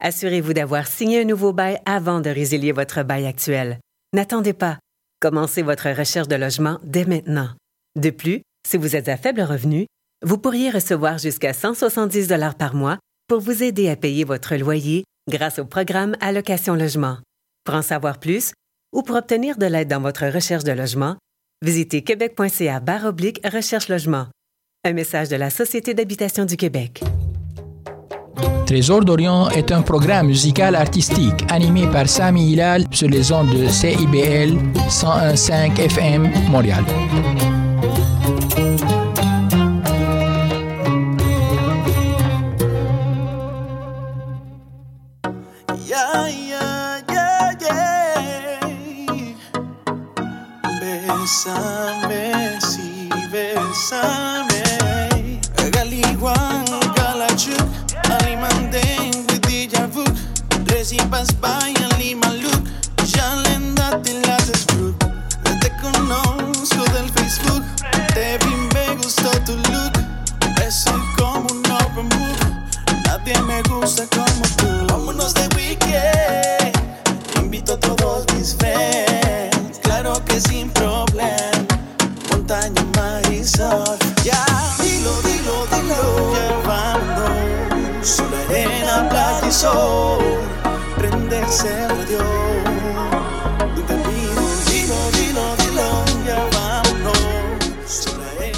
Assurez-vous 0.00 0.52
d'avoir 0.52 0.86
signé 0.86 1.20
un 1.20 1.24
nouveau 1.24 1.52
bail 1.52 1.78
avant 1.86 2.20
de 2.20 2.28
résilier 2.28 2.72
votre 2.72 3.02
bail 3.04 3.26
actuel. 3.26 3.78
N'attendez 4.12 4.52
pas. 4.52 4.78
Commencez 5.20 5.62
votre 5.62 5.88
recherche 5.90 6.28
de 6.28 6.36
logement 6.36 6.78
dès 6.82 7.04
maintenant. 7.04 7.48
De 7.96 8.10
plus, 8.10 8.42
si 8.66 8.76
vous 8.76 8.96
êtes 8.96 9.08
à 9.08 9.16
faible 9.16 9.42
revenu, 9.42 9.86
vous 10.24 10.38
pourriez 10.38 10.70
recevoir 10.70 11.18
jusqu'à 11.18 11.52
170 11.52 12.28
dollars 12.28 12.54
par 12.54 12.74
mois 12.74 12.98
pour 13.32 13.40
vous 13.40 13.62
aider 13.62 13.88
à 13.88 13.96
payer 13.96 14.24
votre 14.24 14.56
loyer 14.56 15.04
grâce 15.26 15.58
au 15.58 15.64
programme 15.64 16.14
Allocation 16.20 16.74
Logement. 16.74 17.16
Pour 17.64 17.74
en 17.74 17.80
savoir 17.80 18.20
plus 18.20 18.52
ou 18.94 19.00
pour 19.00 19.16
obtenir 19.16 19.56
de 19.56 19.64
l'aide 19.64 19.88
dans 19.88 20.02
votre 20.02 20.26
recherche 20.26 20.64
de 20.64 20.72
logement, 20.72 21.16
visitez 21.64 22.02
québec.ca 22.02 22.82
oblique 23.06 23.40
recherche 23.50 23.88
logement. 23.88 24.26
Un 24.84 24.92
message 24.92 25.30
de 25.30 25.36
la 25.36 25.48
Société 25.48 25.94
d'habitation 25.94 26.44
du 26.44 26.58
Québec. 26.58 27.02
Trésor 28.66 29.02
d'Orient 29.02 29.48
est 29.48 29.72
un 29.72 29.80
programme 29.80 30.26
musical 30.26 30.74
artistique 30.74 31.42
animé 31.48 31.86
par 31.90 32.10
Sami 32.10 32.52
Hilal 32.52 32.84
sur 32.90 33.08
les 33.08 33.32
ondes 33.32 33.48
de 33.48 33.66
CIBL 33.66 34.58
101.5 34.90 35.80
FM 35.80 36.30
Montréal. 36.50 36.84
Yeah, 45.92 46.26
yeah, 46.28 47.02
yeah, 47.12 47.52
yeah. 47.60 48.60
Bésame, 50.80 52.58
sí, 52.60 53.10
bésame. 53.30 54.62
Galiwan, 55.70 56.64
Galachuk, 56.96 57.68
Alimandeng, 58.08 59.12
Widijavuk. 59.28 60.08
Recipas 60.64 61.28
Bayan, 61.42 61.90
Limaluk. 61.98 62.62
Jalenda, 63.04 64.00
Tilates 64.02 64.64
Brook. 64.68 64.96
Yo 65.44 65.58
te 65.60 65.70
conozco 65.82 66.84
del 66.94 67.10
Facebook. 67.10 67.64
Te 68.14 68.38
vi, 68.38 68.54
me 68.72 68.96
gustó 68.96 69.30
tu 69.44 69.56
look. 69.68 69.92
Soy 70.70 71.02
como 71.18 71.46
un 71.52 71.62
open 71.70 72.08
book. 72.08 72.40
Nadie 73.04 73.38
me 73.42 73.60
gusta 73.64 74.06
como 74.06 74.51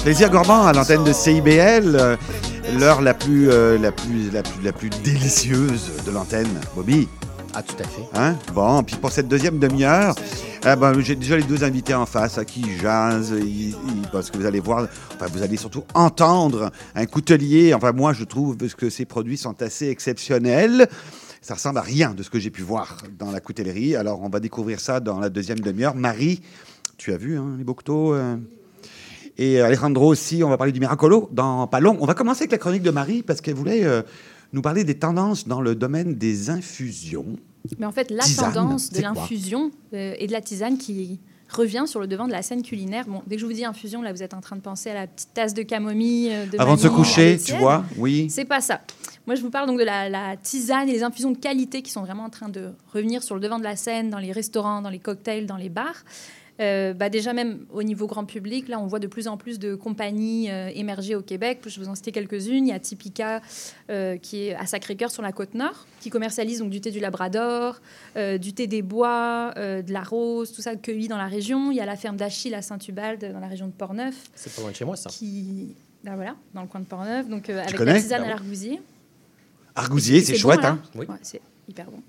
Plaisir 0.03 0.29
Gourmand 0.29 0.67
à 0.67 0.73
l'antenne 0.73 1.03
de 1.03 1.11
CIBL, 1.13 1.95
euh, 1.95 2.15
l'heure 2.79 3.01
la 3.01 3.13
plus, 3.13 3.49
euh, 3.49 3.77
la, 3.79 3.91
plus, 3.91 4.29
la, 4.31 4.43
plus, 4.43 4.61
la 4.63 4.71
plus 4.71 4.89
délicieuse 5.03 5.91
de 6.05 6.11
l'antenne. 6.11 6.47
Bobby 6.75 7.07
Ah, 7.55 7.63
tout 7.63 7.75
à 7.79 7.83
fait. 7.87 8.03
Hein? 8.13 8.35
Bon, 8.53 8.83
puis 8.83 8.95
pour 8.97 9.11
cette 9.11 9.27
deuxième 9.27 9.57
demi-heure, 9.57 10.13
eh 10.67 10.75
ben, 10.75 10.99
j'ai 10.99 11.15
déjà 11.15 11.37
les 11.37 11.43
deux 11.43 11.63
invités 11.63 11.93
en 11.95 12.05
face 12.05 12.37
à 12.37 12.45
qui 12.45 12.63
jasent, 12.81 13.33
ils- 13.39 13.69
ils- 13.69 14.07
parce 14.11 14.29
que 14.29 14.37
vous 14.37 14.45
allez 14.45 14.59
voir, 14.59 14.87
enfin, 15.15 15.25
vous 15.33 15.41
allez 15.41 15.57
surtout 15.57 15.83
entendre 15.95 16.69
un 16.93 17.05
coutelier. 17.07 17.73
Enfin, 17.73 17.91
moi, 17.91 18.13
je 18.13 18.25
trouve 18.25 18.57
que 18.57 18.89
ces 18.89 19.05
produits 19.05 19.37
sont 19.37 19.59
assez 19.61 19.89
exceptionnels. 19.89 20.87
Ça 21.45 21.53
ressemble 21.53 21.77
à 21.77 21.83
rien 21.83 22.15
de 22.15 22.23
ce 22.23 22.31
que 22.31 22.39
j'ai 22.39 22.49
pu 22.49 22.63
voir 22.63 22.97
dans 23.19 23.29
la 23.29 23.39
coutellerie. 23.39 23.95
Alors, 23.95 24.23
on 24.23 24.29
va 24.29 24.39
découvrir 24.39 24.79
ça 24.79 24.99
dans 24.99 25.19
la 25.19 25.29
deuxième 25.29 25.59
demi-heure. 25.59 25.93
Marie, 25.93 26.41
tu 26.97 27.13
as 27.13 27.17
vu 27.17 27.37
hein, 27.37 27.53
les 27.59 27.63
beaux 27.63 27.75
couteaux 27.75 28.15
euh, 28.15 28.35
et 29.37 29.61
Alejandro 29.61 30.07
aussi, 30.07 30.43
on 30.43 30.49
va 30.49 30.57
parler 30.57 30.71
du 30.71 30.79
Miracolo 30.79 31.29
dans 31.31 31.67
pas 31.67 31.79
long. 31.79 31.99
On 32.01 32.07
va 32.07 32.15
commencer 32.15 32.41
avec 32.41 32.51
la 32.51 32.57
chronique 32.57 32.81
de 32.81 32.89
Marie 32.89 33.21
parce 33.21 33.41
qu'elle 33.41 33.53
voulait 33.53 33.83
euh, 33.83 34.01
nous 34.53 34.63
parler 34.63 34.83
des 34.83 34.95
tendances 34.95 35.47
dans 35.47 35.61
le 35.61 35.75
domaine 35.75 36.15
des 36.15 36.49
infusions. 36.49 37.35
Mais 37.77 37.85
en 37.85 37.91
fait, 37.91 38.09
la 38.09 38.23
Tisane, 38.23 38.51
tendance 38.51 38.89
de 38.89 39.03
l'infusion 39.03 39.69
euh, 39.93 40.15
et 40.17 40.25
de 40.25 40.31
la 40.31 40.41
tisane 40.41 40.79
qui 40.79 41.19
revient 41.49 41.83
sur 41.87 41.99
le 41.99 42.07
devant 42.07 42.27
de 42.27 42.31
la 42.31 42.41
scène 42.41 42.61
culinaire. 42.63 43.05
Bon, 43.07 43.21
dès 43.27 43.35
que 43.35 43.41
je 43.41 43.45
vous 43.45 43.53
dis 43.53 43.65
infusion, 43.65 44.01
là, 44.01 44.11
vous 44.11 44.23
êtes 44.23 44.33
en 44.33 44.41
train 44.41 44.55
de 44.55 44.61
penser 44.61 44.89
à 44.89 44.93
la 44.93 45.07
petite 45.07 45.33
tasse 45.33 45.53
de 45.53 45.61
camomille. 45.63 46.29
euh, 46.31 46.45
De 46.47 46.59
Avant 46.59 46.75
de 46.75 46.79
se 46.81 46.87
coucher, 46.87 47.37
tu 47.43 47.53
vois, 47.53 47.83
oui. 47.97 48.27
C'est 48.29 48.45
pas 48.45 48.61
ça. 48.61 48.81
Moi, 49.27 49.35
je 49.35 49.41
vous 49.41 49.49
parle 49.49 49.67
donc 49.67 49.79
de 49.79 49.83
la, 49.83 50.07
la 50.09 50.37
tisane 50.37 50.87
et 50.89 50.91
les 50.93 51.03
infusions 51.03 51.31
de 51.31 51.37
qualité 51.37 51.81
qui 51.81 51.91
sont 51.91 52.01
vraiment 52.01 52.23
en 52.25 52.29
train 52.29 52.49
de 52.49 52.69
revenir 52.93 53.23
sur 53.23 53.35
le 53.35 53.41
devant 53.41 53.57
de 53.59 53.63
la 53.63 53.75
scène, 53.75 54.09
dans 54.09 54.19
les 54.19 54.31
restaurants, 54.31 54.81
dans 54.81 54.89
les 54.89 54.99
cocktails, 54.99 55.45
dans 55.47 55.57
les 55.57 55.69
bars. 55.69 56.03
Euh, 56.61 56.93
bah 56.93 57.09
déjà 57.09 57.33
même 57.33 57.65
au 57.73 57.83
niveau 57.83 58.07
grand 58.07 58.23
public, 58.23 58.69
là 58.69 58.79
on 58.79 58.87
voit 58.87 58.99
de 58.99 59.07
plus 59.07 59.27
en 59.27 59.35
plus 59.35 59.59
de 59.59 59.75
compagnies 59.75 60.49
euh, 60.49 60.69
émerger 60.73 61.13
au 61.13 61.21
Québec. 61.21 61.59
Je 61.65 61.77
vais 61.79 61.85
vous 61.85 61.91
en 61.91 61.95
citer 61.95 62.13
quelques-unes. 62.13 62.67
Il 62.67 62.69
y 62.69 62.73
a 62.73 62.79
Typica 62.79 63.41
euh, 63.89 64.15
qui 64.15 64.47
est 64.47 64.55
à 64.55 64.65
Sacré-Cœur 64.65 65.11
sur 65.11 65.21
la 65.21 65.33
côte 65.33 65.53
nord, 65.53 65.85
qui 65.99 66.09
commercialise 66.09 66.59
donc 66.59 66.69
du 66.69 66.79
thé 66.79 66.91
du 66.91 66.99
Labrador, 67.01 67.81
du 68.15 68.53
thé 68.53 68.67
des 68.67 68.81
bois, 68.81 69.53
de 69.55 69.91
la 69.91 70.01
rose, 70.03 70.53
tout 70.53 70.61
ça 70.61 70.75
cueilli 70.77 71.09
dans 71.09 71.17
la 71.17 71.27
région. 71.27 71.71
Il 71.71 71.77
y 71.77 71.81
a 71.81 71.85
la 71.85 71.97
ferme 71.97 72.15
d'Achille 72.15 72.55
à 72.55 72.61
Saint-Ubalde 72.61 73.33
dans 73.33 73.39
la 73.39 73.47
région 73.47 73.67
de 73.67 73.73
Portneuf. 73.73 74.15
C'est 74.33 74.53
pas 74.55 74.61
loin 74.61 74.71
de 74.71 74.75
chez 74.75 74.85
moi, 74.85 74.95
ça. 74.95 75.09
Qui, 75.09 75.75
ben 76.05 76.15
voilà, 76.15 76.35
dans 76.53 76.61
le 76.61 76.67
coin 76.67 76.79
de 76.79 76.85
Portneuf, 76.85 77.27
donc 77.27 77.49
avec 77.49 77.77
la 77.77 77.99
tisane 77.99 78.21
Ah 78.21 78.23
à 78.23 78.27
oui. 78.27 78.29
l'argousier. 78.29 78.81
Argousier, 79.75 80.21
c'est 80.21 80.35
chouette, 80.35 80.61
là. 80.61 80.69
hein 80.69 80.81
Ouais, 80.95 81.05
c'est 81.21 81.41
hyper 81.67 81.91
bon. 81.91 82.01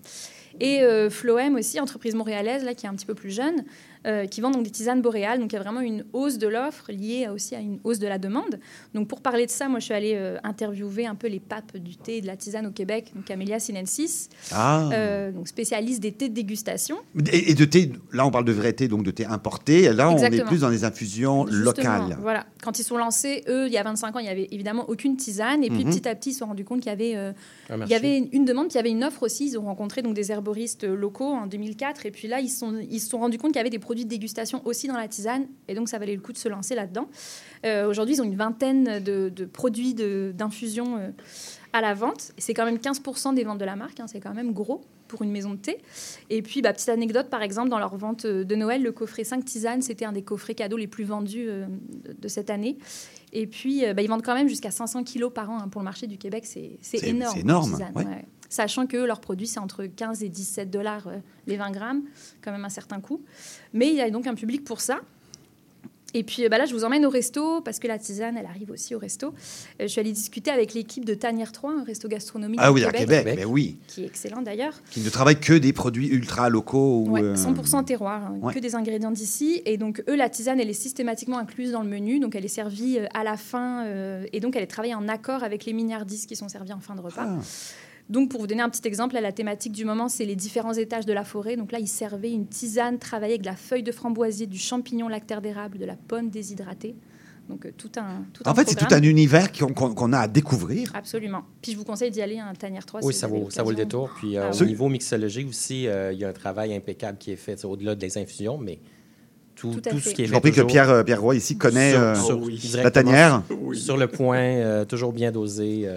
Et 0.61 0.81
Floem 1.11 1.57
aussi, 1.57 1.81
entreprise 1.81 2.15
montréalaise, 2.15 2.65
là, 2.65 2.75
qui 2.75 2.87
est 2.87 2.89
un 2.89 2.95
petit 2.95 3.07
peu 3.07 3.15
plus 3.15 3.31
jeune, 3.31 3.65
euh, 4.07 4.27
qui 4.27 4.41
vend 4.41 4.51
donc 4.51 4.63
des 4.65 4.71
tisanes 4.71 5.03
boréales. 5.03 5.39
Donc 5.41 5.53
il 5.53 5.57
y 5.57 5.59
a 5.59 5.63
vraiment 5.63 5.81
une 5.81 6.05
hausse 6.13 6.39
de 6.39 6.49
l'offre 6.49 6.91
liée 6.93 7.29
aussi 7.33 7.55
à 7.55 7.61
une 7.61 7.79
hausse 7.85 7.99
de 7.99 8.07
la 8.07 8.19
demande. 8.19 8.59
Donc 8.95 9.09
pour 9.09 9.21
parler 9.21 9.47
de 9.47 9.51
ça, 9.51 9.69
moi 9.69 9.79
je 9.81 9.85
suis 9.87 9.95
allée 9.95 10.15
euh, 10.17 10.39
interviewer 10.45 11.07
un 11.07 11.15
peu 11.15 11.29
les 11.29 11.41
papes 11.41 11.77
du 11.77 11.97
thé 11.97 12.19
et 12.19 12.21
de 12.21 12.27
la 12.27 12.37
tisane 12.37 12.67
au 12.67 12.71
Québec, 12.71 13.13
donc 13.15 13.31
Amelia 13.31 13.59
Sinensis, 13.59 14.29
Ah. 14.53 14.89
euh, 14.93 15.33
donc 15.33 15.49
spécialiste 15.49 16.01
des 16.01 16.13
thés 16.13 16.29
de 16.29 16.35
dégustation. 16.35 16.97
Et, 17.33 17.51
et 17.51 17.55
de 17.55 17.65
thé, 17.65 17.93
là 18.13 18.27
on 18.27 18.31
parle 18.31 18.45
de 18.45 18.53
vrai 18.53 18.73
thé, 18.73 18.89
donc 18.89 19.03
de 19.03 19.11
thé 19.11 19.25
importé. 19.25 19.93
Là 19.93 20.11
on 20.11 20.17
est 20.19 20.45
plus 20.45 20.61
dans 20.61 20.69
les 20.69 20.85
infusions 20.85 21.47
Justement, 21.47 21.65
locales. 21.65 22.19
Voilà. 22.21 22.47
Quand 22.63 22.79
ils 22.79 22.85
sont 22.85 22.97
lancés, 22.97 23.45
eux, 23.49 23.67
il 23.67 23.73
y 23.73 23.79
a 23.79 23.83
25 23.83 24.17
ans, 24.17 24.19
il 24.19 24.25
n'y 24.25 24.29
avait 24.29 24.49
évidemment 24.51 24.85
aucune 24.89 25.17
tisane. 25.17 25.63
Et 25.65 25.69
puis 25.71 25.85
Mhm. 25.85 25.91
petit 25.93 26.09
à 26.09 26.15
petit, 26.15 26.31
ils 26.31 26.33
se 26.33 26.41
sont 26.41 26.47
rendus 26.47 26.65
compte 26.65 26.81
qu'il 26.81 26.91
y 26.91 26.93
avait, 26.93 27.17
euh, 27.17 27.33
il 27.71 27.77
marché. 27.77 27.93
y 27.93 27.97
avait 27.97 28.19
une, 28.19 28.29
une 28.33 28.45
demande, 28.45 28.67
puis 28.69 28.75
il 28.75 28.77
y 28.77 28.81
avait 28.81 28.91
une 28.91 29.05
offre 29.05 29.23
aussi. 29.23 29.47
Ils 29.47 29.59
ont 29.59 29.63
rencontré 29.65 30.03
donc, 30.03 30.15
des 30.15 30.33
herboristes 30.33 30.85
locaux 30.85 31.33
en 31.33 31.47
2004. 31.47 32.07
Et 32.07 32.11
puis 32.11 32.29
là, 32.29 32.41
ils 32.41 32.49
se 32.49 32.59
sont, 32.61 32.75
ils 32.91 33.01
se 33.01 33.09
sont 33.09 33.19
rendus 33.19 33.39
compte 33.39 33.53
qu'il 33.53 33.59
y 33.59 33.61
avait 33.61 33.71
des 33.71 33.79
produits 33.79 33.96
de 34.05 34.11
dégustation 34.11 34.61
aussi 34.65 34.87
dans 34.89 34.97
la 34.97 35.09
tisane. 35.09 35.47
Et 35.69 35.75
donc, 35.75 35.89
ça 35.89 35.99
valait 35.99 36.15
le 36.15 36.21
coup 36.21 36.33
de 36.33 36.39
se 36.39 36.49
lancer 36.49 36.75
là-dedans. 36.75 37.09
Euh, 37.65 37.89
Aujourd'hui, 37.89 38.15
ils 38.17 38.21
ont 38.21 38.25
une 38.25 38.37
vingtaine 38.37 39.01
de, 39.03 39.29
de 39.29 39.45
produits 39.45 39.95
de- 39.95 40.33
d'infusion 40.37 40.99
euh, 40.99 41.11
à 41.73 41.81
la 41.81 41.95
vente. 41.95 42.33
Et 42.37 42.41
C'est 42.41 42.55
quand 42.55 42.65
même 42.65 42.77
15% 42.79 43.35
des 43.35 43.45
ventes 43.45 43.59
de 43.59 43.65
la 43.65 43.77
marque. 43.77 43.99
hein. 44.01 44.07
C'est 44.07 44.21
quand 44.21 44.35
même 44.35 44.53
gros 44.53 44.83
pour 45.09 45.23
une 45.23 45.31
maison 45.31 45.51
de 45.51 45.57
thé. 45.59 45.79
Et 46.31 46.43
puis, 46.43 46.63
bah, 46.63 46.73
petite 46.73 46.89
anecdote, 46.89 47.29
par 47.31 47.43
exemple, 47.43 47.69
dans 47.69 47.79
leur 47.79 47.97
vente 47.97 48.25
euh, 48.25 48.45
de 48.45 48.55
Noël, 48.57 48.83
le 48.83 48.91
coffret 48.93 49.23
5 49.25 49.45
tisanes, 49.45 49.83
c'était 49.83 50.05
un 50.05 50.13
des 50.13 50.23
coffrets 50.23 50.55
cadeaux 50.55 50.77
les 50.77 50.89
plus 50.89 51.05
vendus 51.05 51.47
euh, 51.49 51.67
de, 52.21 52.29
cette 52.29 52.51
année. 52.51 52.77
Et 53.33 53.47
puis, 53.47 53.83
bah, 53.95 54.03
ils 54.03 54.09
vendent 54.09 54.23
quand 54.25 54.35
même 54.35 54.49
jusqu'à 54.49 54.71
500 54.71 55.05
kilos 55.05 55.33
par 55.33 55.51
an 55.51 55.59
hein, 55.59 55.69
pour 55.69 55.81
le 55.81 55.85
marché 55.85 56.07
du 56.07 56.17
Québec. 56.17 56.45
C'est 56.47 56.79
énorme. 57.05 57.33
c'est 57.35 57.41
énorme, 57.41 57.71
tisane, 57.73 57.93
ouais. 57.95 58.05
ouais. 58.05 58.25
Sachant 58.49 58.87
que 58.87 58.97
leurs 58.97 59.21
produits, 59.21 59.47
c'est 59.47 59.61
entre 59.61 59.85
15 59.87 60.23
et 60.23 60.29
17 60.29 60.71
dollars 60.71 61.07
euh, 61.09 61.17
les 61.47 61.57
20 61.57 61.71
grammes, 61.71 62.03
quand 62.43 62.53
même 62.53 62.65
un 62.65 62.69
certain 62.71 63.01
coût. 63.01 63.21
Mais 63.73 63.89
il 63.89 63.95
y 63.95 64.01
a 64.01 64.11
donc 64.11 64.27
un 64.27 64.35
public 64.35 64.65
pour 64.65 64.81
ça. 64.81 65.01
Et 66.15 66.23
puis 66.23 66.45
euh, 66.45 66.49
bah 66.49 66.57
là, 66.57 66.65
je 66.65 66.73
vous 66.73 66.85
emmène 66.85 67.05
au 67.05 67.11
resto 67.11 67.61
parce 67.61 67.79
que 67.79 67.89
la 67.89 67.99
tisane, 67.99 68.39
elle 68.39 68.47
arrive 68.47 68.71
aussi 68.71 68.95
au 68.95 68.99
resto. 68.99 69.27
Euh, 69.27 69.33
je 69.81 69.87
suis 69.89 70.01
allée 70.01 70.13
discuter 70.13 70.51
avec 70.51 70.73
l'équipe 70.73 71.05
de 71.05 71.13
Tanière 71.15 71.53
3, 71.53 71.81
un 71.81 71.85
resto 71.85 72.09
gastronomique 72.09 72.61
Ah 72.63 72.73
oui, 72.73 72.85
à 72.85 72.93
Québec, 72.93 73.27
mais 73.37 73.45
oui. 73.45 73.77
qui 73.89 74.03
est 74.05 74.07
excellent 74.07 74.41
d'ailleurs. 74.41 74.81
Qui 74.91 75.01
ne 75.01 75.11
travaillent 75.11 75.41
que 75.41 75.53
des 75.53 75.75
produits 75.75 76.07
ultra 76.09 76.49
locaux. 76.49 77.03
ou, 77.07 77.11
Ouais, 77.11 77.23
euh, 77.23 77.35
100% 77.35 77.85
terroir, 77.85 78.25
hein, 78.29 78.39
ouais. 78.41 78.55
que 78.55 78.61
des 78.61 78.75
ingrédients 78.77 79.11
d'ici. 79.11 79.61
Et 79.67 79.77
donc, 79.77 80.03
eux, 80.09 80.15
la 80.17 80.31
tisane, 80.31 80.59
elle 80.61 80.71
est 80.71 80.75
systématiquement 80.75 81.39
incluse 81.39 81.73
dans 81.73 81.83
le 81.83 81.89
menu. 81.91 82.19
Donc, 82.19 82.35
elle 82.35 82.45
est 82.45 82.49
servie 82.49 83.01
à 83.13 83.23
la 83.25 83.37
fin. 83.37 83.85
euh, 83.87 84.25
et 84.33 84.41
donc, 84.41 84.57
elle 84.57 84.63
est 84.63 84.69
travaillée 84.69 84.95
en 84.95 85.09
accord 85.09 85.43
avec 85.43 85.67
les 85.67 85.73
mignardises 85.75 86.25
qui 86.25 86.37
sont 86.37 86.49
servis 86.49 86.73
en 86.73 86.81
fin 86.81 86.95
de 86.95 87.01
repas. 87.03 87.27
Ah. 87.29 87.39
Donc, 88.09 88.31
pour 88.31 88.41
vous 88.41 88.47
donner 88.47 88.63
un 88.63 88.69
petit 88.69 88.87
exemple, 88.87 89.15
là, 89.15 89.21
la 89.21 89.33
thématique 89.33 89.73
du 89.73 89.85
moment, 89.85 90.09
c'est 90.09 90.25
les 90.25 90.37
différents 90.37 90.75
étages 90.75 91.07
de 91.07 91.13
la 91.13 91.25
forêt. 91.25 91.57
Donc 91.57 91.73
là, 91.73 91.79
ils 91.81 91.89
servaient 91.89 92.31
une 92.31 92.47
tisane 92.47 92.99
travaillée 92.99 93.33
avec 93.35 93.43
de 93.43 93.47
la 93.47 93.57
feuille 93.57 93.83
de 93.83 93.91
framboisier, 93.91 94.47
du 94.47 94.59
champignon 94.59 95.09
lactaire 95.09 95.43
d'érable, 95.43 95.79
de 95.79 95.85
la 95.85 95.97
pomme 95.97 96.31
déshydratée. 96.31 96.95
Donc, 97.49 97.65
euh, 97.67 97.71
tout 97.77 97.91
un 97.97 98.25
tout 98.33 98.43
En 98.49 98.55
fait, 98.55 98.69
c'est 98.69 98.75
tout 98.77 98.93
un 98.93 99.03
univers 99.03 99.51
qu'on 99.53 100.13
a 100.13 100.19
à 100.19 100.29
découvrir. 100.29 100.91
Absolument. 100.95 101.43
Puis, 101.63 101.73
je 101.73 101.77
vous 101.77 101.85
conseille 101.85 102.11
d'y 102.13 102.21
aller 102.23 102.39
à 102.39 102.47
un 102.47 102.55
Tanière 102.55 102.85
3. 102.87 103.05
Oui, 103.05 103.13
si 103.13 103.19
ça 103.21 103.27
vaut, 103.27 103.51
ça 103.51 103.63
vaut 103.65 103.71
le 103.71 103.77
détour. 103.77 104.11
Puis 104.19 104.37
euh, 104.37 104.49
Ah 104.51 104.55
au 104.55 104.61
oui. 104.61 104.67
niveau 104.69 104.89
mixologie 104.89 105.45
aussi, 105.45 105.87
euh, 105.89 106.13
il 106.13 106.19
y 106.19 106.25
a 106.25 106.29
un 106.29 106.33
travail 106.33 106.75
impeccable 106.75 107.19
qui 107.19 107.33
est 107.33 107.37
fait 107.37 107.65
au-delà 107.65 107.95
des 107.97 108.19
infusions, 108.19 108.59
mais 108.59 108.79
tout, 109.57 109.81
Tout 109.81 109.99
ce 110.01 110.11
qui 110.11 110.23
est 110.23 110.27
J'ai 110.27 110.33
compris 110.35 110.53
que 110.53 110.61
Pierre, 110.63 110.91
euh, 110.91 111.03
Pierre 111.03 111.21
Roy 111.23 111.37
ici 111.37 111.57
connaît 111.57 111.93
sur- 111.93 112.01
euh, 112.01 112.15
sur- 112.15 112.83
la 112.83 112.91
tanière. 112.91 113.43
Sur 113.75 113.97
le 113.97 114.07
point, 114.09 114.39
euh, 114.39 114.85
toujours 114.85 115.13
bien 115.13 115.31
dosé. 115.33 115.89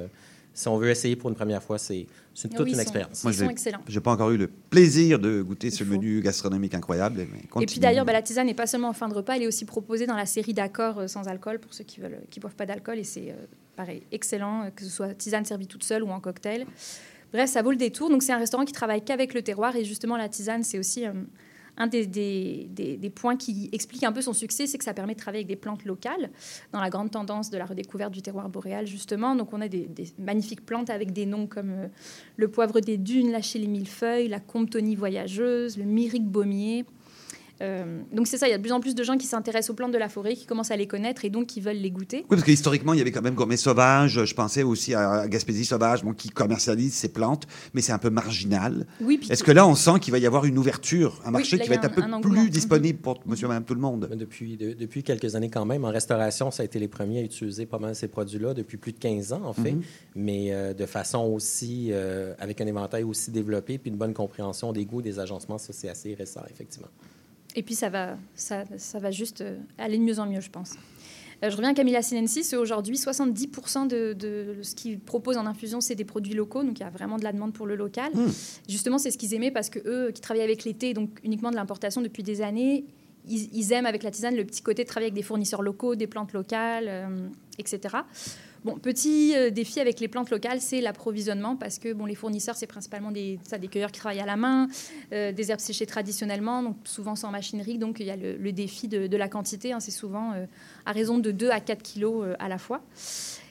Euh, 0.60 0.62
si 0.62 0.68
on 0.68 0.78
veut 0.78 0.90
essayer 0.90 1.16
pour 1.16 1.30
une 1.30 1.36
première 1.36 1.64
fois, 1.64 1.78
c'est 1.78 2.08
c'est 2.34 2.50
Ah 2.54 2.58
toute 2.58 2.68
oui, 2.68 2.74
une 2.74 2.80
expérience. 2.80 3.24
Ils 3.26 3.34
je. 3.34 3.46
J'ai 3.88 4.00
pas 4.00 4.12
encore 4.12 4.32
eu 4.32 4.38
le 4.38 4.48
plaisir 4.48 5.20
de 5.20 5.42
goûter 5.42 5.72
ce 5.72 5.84
menu 5.84 6.22
gastronomique 6.22 6.74
incroyable. 6.74 7.28
mais 7.32 7.64
Et 7.64 7.66
puis 7.66 7.80
d'ailleurs, 7.80 8.06
bah, 8.06 8.14
la 8.14 8.22
tisane 8.22 8.48
n'est 8.48 8.54
pas 8.54 8.68
seulement 8.68 8.90
en 8.90 8.94
fin 8.94 9.10
de 9.10 9.14
repas, 9.14 9.36
elle 9.36 9.44
est 9.44 9.48
aussi 9.48 9.66
proposée 9.66 10.06
dans 10.06 10.16
la 10.16 10.26
série 10.26 10.54
d'accords 10.54 11.00
euh, 11.00 11.08
sans 11.08 11.28
alcool 11.28 11.60
pour 11.60 11.74
ceux 11.74 11.84
qui 11.84 12.00
veulent, 12.00 12.22
qui 12.30 12.40
boivent 12.40 12.56
pas 12.56 12.66
d'alcool. 12.66 13.00
Et 13.00 13.04
c'est 13.04 13.32
euh, 13.32 13.46
pareil, 13.76 14.04
excellent, 14.12 14.64
euh, 14.64 14.70
que 14.76 14.84
ce 14.84 14.90
soit 14.90 15.14
tisane 15.14 15.46
servie 15.46 15.68
toute 15.68 15.84
seule 15.84 16.04
ou 16.04 16.10
en 16.10 16.20
cocktail. 16.20 16.66
Bref, 17.32 17.50
ça 17.50 17.62
vaut 17.62 17.72
le 17.72 17.78
détour. 17.78 18.10
Donc 18.10 18.24
c'est 18.24 18.34
un 18.34 18.38
restaurant 18.38 18.66
qui 18.66 18.74
travaille 18.74 19.04
qu'avec 19.04 19.34
le 19.34 19.42
terroir. 19.42 19.76
Et 19.76 19.86
justement, 19.86 20.18
la 20.18 20.30
tisane, 20.30 20.64
c'est 20.64 20.80
aussi 20.80 21.06
euh, 21.06 21.14
un 21.80 21.88
des, 21.88 23.12
points 23.16 23.38
qui 23.38 23.70
explique 23.72 24.04
un 24.04 24.12
peu 24.12 24.22
son 24.22 24.34
succès, 24.34 24.68
c'est 24.68 24.78
que 24.78 24.84
ça 24.84 24.94
permet 24.94 25.16
de 25.16 25.20
travailler 25.20 25.40
avec 25.40 25.48
des 25.48 25.56
plantes 25.56 25.86
locales, 25.86 26.30
dans 26.74 26.82
la 26.82 26.90
grande 26.90 27.10
tendance 27.10 27.50
de 27.50 27.58
la 27.58 27.66
redécouverte 27.66 28.12
du 28.12 28.22
terroir 28.22 28.50
boréal, 28.50 28.86
justement. 28.86 29.36
Donc 29.36 29.54
on 29.54 29.62
a 29.62 29.68
des, 29.68 29.90
magnifiques 30.20 30.66
plantes 30.66 30.90
avec 30.90 31.14
des 31.14 31.26
noms 31.26 31.48
comme 31.48 31.72
euh, 31.72 31.88
le 32.36 32.50
poivre 32.50 32.82
des 32.82 32.98
dunes, 32.98 33.32
la 33.32 33.42
chez 33.42 33.60
les 33.60 33.68
millefeuilles, 33.68 34.28
la 34.28 34.40
comptonie 34.40 34.96
voyageuse, 34.96 35.78
le 35.78 35.86
myrique 35.86 36.28
baumier. 36.28 36.86
Euh, 37.62 38.02
donc 38.14 38.28
c'est 38.28 38.38
ça, 38.38 38.48
il 38.48 38.52
y 38.52 38.54
a 38.54 38.58
de 38.58 38.62
plus 38.64 38.72
en 38.72 38.80
plus 38.80 38.96
de 38.96 39.04
gens 39.04 39.18
qui 39.18 39.28
s'intéressent 39.28 39.72
aux 39.72 39.74
plantes 39.74 39.92
de 39.92 39.98
la 39.98 40.08
forêt, 40.10 40.34
qui 40.36 40.46
commencent 40.46 40.72
à 40.72 40.78
les 40.78 40.88
connaître 40.88 41.26
et 41.26 41.30
donc 41.30 41.48
qui 41.48 41.60
veulent 41.62 41.76
les 41.78 41.92
goûter. 41.92 42.20
Oui, 42.22 42.26
parce 42.30 42.44
que 42.44 42.52
historiquement, 42.52 42.94
il 42.94 43.00
y 43.00 43.02
avait 43.02 43.12
quand 43.12 43.22
même 43.22 43.36
Gourmet 43.36 43.58
Sauvage. 43.58 44.24
Je 44.24 44.34
pensais 44.34 44.64
aussi 44.64 44.94
à 44.94 45.28
Gaspésie 45.28 45.66
Sauvage, 45.66 46.04
bon, 46.04 46.14
qui 46.14 46.30
commercialise 46.30 46.94
ces 46.94 47.10
plantes, 47.10 47.48
mais 47.74 47.82
c'est 47.82 47.92
un 47.92 47.98
peu 47.98 48.10
marginal. 48.10 48.88
Oui, 49.02 49.20
Est-ce 49.30 49.44
que 49.44 49.52
là, 49.52 49.68
on 49.68 49.76
sent 49.76 50.00
qu'il 50.02 50.12
va 50.12 50.20
y 50.20 50.26
avoir 50.26 50.46
une 50.46 50.58
ouverture, 50.58 51.20
un 51.24 51.28
Oui, 51.28 51.34
marché 51.34 51.58
là, 51.58 51.64
qui 51.64 51.70
va 51.70 51.76
être 51.76 51.84
a 51.84 51.88
un 51.88 51.90
peu 51.92 52.02
un- 52.02 52.06
un 52.06 52.14
engouement. 52.14 52.36
plus 52.42 52.50
disponible 52.50 53.00
pour 53.00 53.20
monsieur 53.26 53.46
et 53.46 53.50
madame 53.50 53.66
tout 53.66 53.76
le 53.76 53.82
monde? 53.82 54.10
Depuis, 54.16 54.56
de- 54.58 54.74
depuis 54.74 55.04
quelques 55.04 55.36
années 55.36 55.50
quand 55.50 55.66
même. 55.66 55.84
En 55.86 55.90
restauration, 55.92 56.52
ça 56.52 56.64
a 56.64 56.66
été 56.66 56.80
les 56.80 56.88
premiers 56.88 57.20
à 57.20 57.24
utiliser 57.24 57.66
pas 57.66 57.80
mal 57.80 57.94
ces 57.96 58.08
produits-là 58.08 58.54
depuis 58.54 58.78
plus 58.78 58.94
de 58.94 59.00
15 59.00 59.34
ans, 59.34 59.42
en 59.44 59.54
fait, 59.54 59.72
Mhm. 59.74 59.82
mais 60.16 60.54
euh, 60.54 60.74
de 60.74 60.86
façon 60.86 61.20
aussi, 61.26 61.90
euh, 61.92 62.34
avec 62.40 62.62
un 62.62 62.68
éventail 62.68 63.04
aussi 63.04 63.32
développé, 63.32 63.78
puis 63.78 63.92
une 63.92 63.98
bonne 63.98 64.14
compréhension 64.14 64.72
des 64.72 64.86
goûts, 64.86 65.02
des 65.02 65.20
agencements, 65.20 65.58
ça 65.58 65.74
c'est 65.74 65.90
assez 65.90 66.14
récent, 66.14 66.42
effectivement. 66.50 66.88
Et 67.56 67.64
puis 67.64 67.76
ça 67.76 67.90
va, 67.90 68.18
ça, 68.36 68.64
ça 68.78 69.00
va 69.00 69.12
juste 69.12 69.42
euh, 69.42 69.58
aller 69.78 69.98
de 69.98 70.04
mieux 70.04 70.20
en 70.20 70.26
mieux, 70.26 70.42
je 70.42 70.50
pense. 70.50 70.74
Euh, 71.44 71.50
je 71.50 71.56
reviens 71.56 71.72
à 71.72 71.74
Camilla 71.74 72.02
Sinensis. 72.02 72.54
Aujourd'hui, 72.54 72.96
70% 72.96 73.88
de, 73.88 74.14
de 74.14 74.62
ce 74.62 74.76
qu'ils 74.76 75.00
proposent 75.00 75.38
en 75.38 75.46
infusion, 75.46 75.82
c'est 75.82 75.96
des 75.96 76.06
produits 76.06 76.34
locaux. 76.34 76.64
Donc, 76.64 76.80
il 76.80 76.84
y 76.84 76.86
a 76.86 76.90
vraiment 76.90 77.18
de 77.18 77.24
la 77.24 77.32
demande 77.32 77.54
pour 77.54 77.66
le 77.66 77.76
local. 77.76 78.12
Hmm. 78.14 78.28
Justement, 78.68 78.98
c'est 78.98 79.12
ce 79.12 79.18
qu'ils 79.18 79.34
aimaient 79.34 79.52
parce 79.52 79.70
que 79.70 79.80
eux, 79.86 80.12
qui 80.12 80.22
travaillent 80.22 80.44
avec 80.44 80.64
l'été, 80.64 80.94
donc 80.94 81.20
uniquement 81.24 81.52
de 81.52 81.56
l'importation 81.56 82.02
depuis 82.02 82.24
des 82.24 82.42
années, 82.42 82.86
ils, 83.28 83.50
ils 83.54 83.72
aiment 83.74 83.86
avec 83.86 84.04
la 84.04 84.12
tisane 84.12 84.36
le 84.36 84.46
petit 84.46 84.62
côté 84.62 84.84
de 84.84 84.88
travailler 84.88 85.08
avec 85.08 85.16
des 85.16 85.24
fournisseurs 85.24 85.62
locaux, 85.62 85.96
des 85.96 86.08
plantes 86.08 86.34
locales, 86.34 86.86
euh, 86.88 87.28
Bon, 88.66 88.78
petit 88.78 89.34
euh, 89.38 89.52
défi 89.52 89.80
avec 89.80 90.02
les 90.02 90.10
plantes 90.10 90.30
locales, 90.32 90.60
c'est 90.60 90.82
l'approvisionnement 90.82 91.56
parce 91.56 91.80
que 91.80 91.94
bon, 91.94 92.06
les 92.06 92.16
fournisseurs, 92.16 92.56
c'est 92.56 92.68
principalement 92.68 93.12
des, 93.12 93.40
ça, 93.44 93.58
des 93.58 93.70
cueilleurs 93.70 93.92
qui 93.92 94.02
travaillent 94.02 94.20
à 94.20 94.26
la 94.26 94.36
main, 94.36 94.68
euh, 95.14 95.32
des 95.32 95.52
herbes 95.52 95.62
séchées 95.62 95.86
traditionnellement, 95.86 96.62
donc 96.62 96.76
souvent 96.84 97.16
sans 97.16 97.32
machinerie. 97.32 97.78
Donc 97.78 98.02
il 98.02 98.08
y 98.08 98.12
a 98.12 98.18
le, 98.18 98.52
défi 98.52 98.90
de, 98.90 99.16
la 99.16 99.30
quantité. 99.30 99.72
hein, 99.72 99.80
c'est 99.80 99.92
souvent 99.92 100.34
euh, 100.34 100.46
à 100.86 100.92
raison 100.92 101.20
de 101.20 101.32
2 101.32 101.50
à 101.50 101.62
4 101.62 101.82
kilos 101.82 102.26
à 102.38 102.50
la 102.50 102.58
fois. 102.58 102.82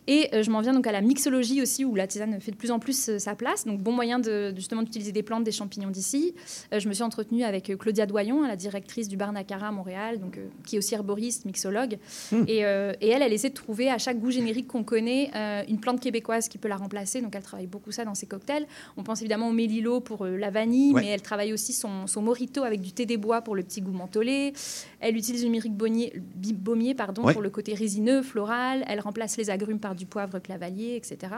Et 0.09 0.29
euh, 0.35 0.43
je 0.43 0.51
m'en 0.51 0.61
viens 0.63 0.73
donc 0.73 0.87
à 0.87 0.93
la 0.93 1.03
mixologie 1.03 1.63
aussi, 1.63 1.85
où 1.85 1.95
la 1.95 2.07
tisane 2.07 2.41
fait 2.41 2.51
de 2.51 2.57
plus 2.57 2.71
en 2.73 2.79
plus 2.81 3.11
euh, 3.11 3.19
sa 3.19 3.35
place. 3.37 3.65
Donc, 3.67 3.81
bon 3.83 3.93
moyen 3.93 4.19
de, 4.19 4.53
justement 4.57 4.83
d'utiliser 4.83 5.13
des 5.13 5.23
plantes, 5.23 5.45
des 5.45 5.53
champignons 5.53 5.91
d'ici. 5.91 6.35
Euh, 6.73 6.81
je 6.81 6.89
me 6.89 6.95
suis 6.95 7.03
entretenue 7.05 7.45
avec 7.45 7.71
Claudia 7.79 8.07
Doyon, 8.07 8.43
hein, 8.43 8.49
la 8.49 8.57
directrice 8.57 9.07
du 9.07 9.17
bar 9.19 9.33
Nacara 9.33 9.69
à 9.69 9.71
Montréal, 9.71 10.19
donc, 10.19 10.41
qui 10.67 10.77
est 10.77 10.79
aussi 10.79 10.95
herboriste, 10.95 11.45
mixologue. 11.45 11.99
Hmm. 12.33 12.45
Et, 12.49 12.65
euh, 12.65 12.93
et 13.03 13.09
elle, 13.09 13.21
elle 13.23 13.33
essaie 13.35 13.51
de 13.51 13.55
trouver 13.55 13.91
à 13.91 13.99
chaque 13.99 14.19
goût 14.19 14.31
générique 14.31 14.67
qu'on 14.67 14.83
connaît 14.83 15.31
euh, 15.37 15.63
une 15.69 15.79
plante 15.79 16.01
québécoise 16.01 16.49
qui 16.49 16.57
peut 16.57 16.69
la 16.69 16.77
remplacer. 16.77 17.21
Donc, 17.21 17.37
elle 17.37 17.43
travaille 17.43 17.67
beaucoup 17.67 17.93
ça 17.93 18.07
dans 18.07 18.15
ses 18.15 18.27
cocktails. 18.27 18.67
On 18.97 19.03
pense 19.03 19.21
évidemment 19.21 19.49
au 19.49 19.53
mélilo 19.53 20.01
pour 20.01 20.25
euh, 20.25 20.37
la 20.39 20.49
vanille, 20.51 20.95
Ouais. 20.95 21.03
mais 21.03 21.09
elle 21.09 21.21
travaille 21.23 21.53
aussi 21.53 21.75
son, 21.75 22.07
son 22.07 22.23
morito 22.23 22.63
avec 22.63 22.81
du 22.81 22.93
thé 22.93 23.05
des 23.05 23.19
bois 23.19 23.43
pour 23.43 23.55
le 23.55 23.63
petit 23.63 23.83
goût 23.83 23.93
mentholé. 23.93 24.55
Elle 25.01 25.19
utilise 25.19 25.45
le 25.45 25.51
myrique 25.51 25.75
baumier, 25.77 26.15
baumier 26.55 26.95
pardon, 26.95 27.25
Ouais. 27.25 27.35
pour 27.35 27.43
le 27.43 27.51
côté 27.51 27.75
résineux, 27.75 28.23
floral. 28.23 28.85
Elle 28.89 29.01
remplace 29.01 29.37
les 29.37 29.51
agrumes 29.51 29.79
par 29.79 29.95
du 29.99 30.07
poivre 30.07 30.39
clavalier, 30.39 30.97
etc. 30.97 31.35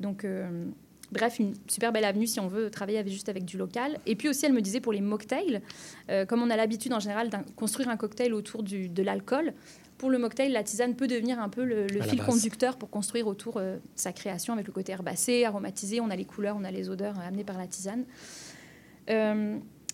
Donc, 0.00 0.24
euh, 0.24 0.66
bref, 1.12 1.38
une 1.38 1.54
super 1.68 1.92
belle 1.92 2.04
avenue 2.04 2.26
si 2.26 2.40
on 2.40 2.48
veut 2.48 2.70
travailler 2.70 2.98
avec, 2.98 3.12
juste 3.12 3.28
avec 3.28 3.44
du 3.44 3.58
local. 3.58 3.98
Et 4.06 4.16
puis 4.16 4.28
aussi, 4.28 4.46
elle 4.46 4.52
me 4.52 4.62
disait 4.62 4.80
pour 4.80 4.92
les 4.92 5.00
mocktails, 5.00 5.60
euh, 6.08 6.24
comme 6.24 6.42
on 6.42 6.50
a 6.50 6.56
l'habitude 6.56 6.92
en 6.92 7.00
général 7.00 7.28
de 7.28 7.36
construire 7.56 7.88
un 7.88 7.96
cocktail 7.96 8.32
autour 8.32 8.62
du, 8.62 8.88
de 8.88 9.02
l'alcool, 9.02 9.52
pour 9.98 10.08
le 10.08 10.16
mocktail, 10.16 10.50
la 10.50 10.62
tisane 10.62 10.96
peut 10.96 11.08
devenir 11.08 11.38
un 11.38 11.50
peu 11.50 11.62
le, 11.62 11.86
fil 12.02 12.22
conducteur 12.22 12.78
pour 12.78 12.88
construire 12.88 13.26
autour 13.26 13.58
euh, 13.58 13.76
sa 13.94 14.12
création 14.12 14.54
avec 14.54 14.66
le 14.66 14.72
côté 14.72 14.92
herbacé, 14.92 15.44
aromatisé. 15.44 16.00
On 16.00 16.08
a 16.08 16.16
les 16.16 16.24
couleurs, 16.24 16.56
on 16.58 16.64
a 16.64 16.70
les 16.70 16.88
odeurs 16.88 17.18
amenées 17.18 17.44
par 17.44 17.58
la 17.58 17.66
tisane. 17.66 18.06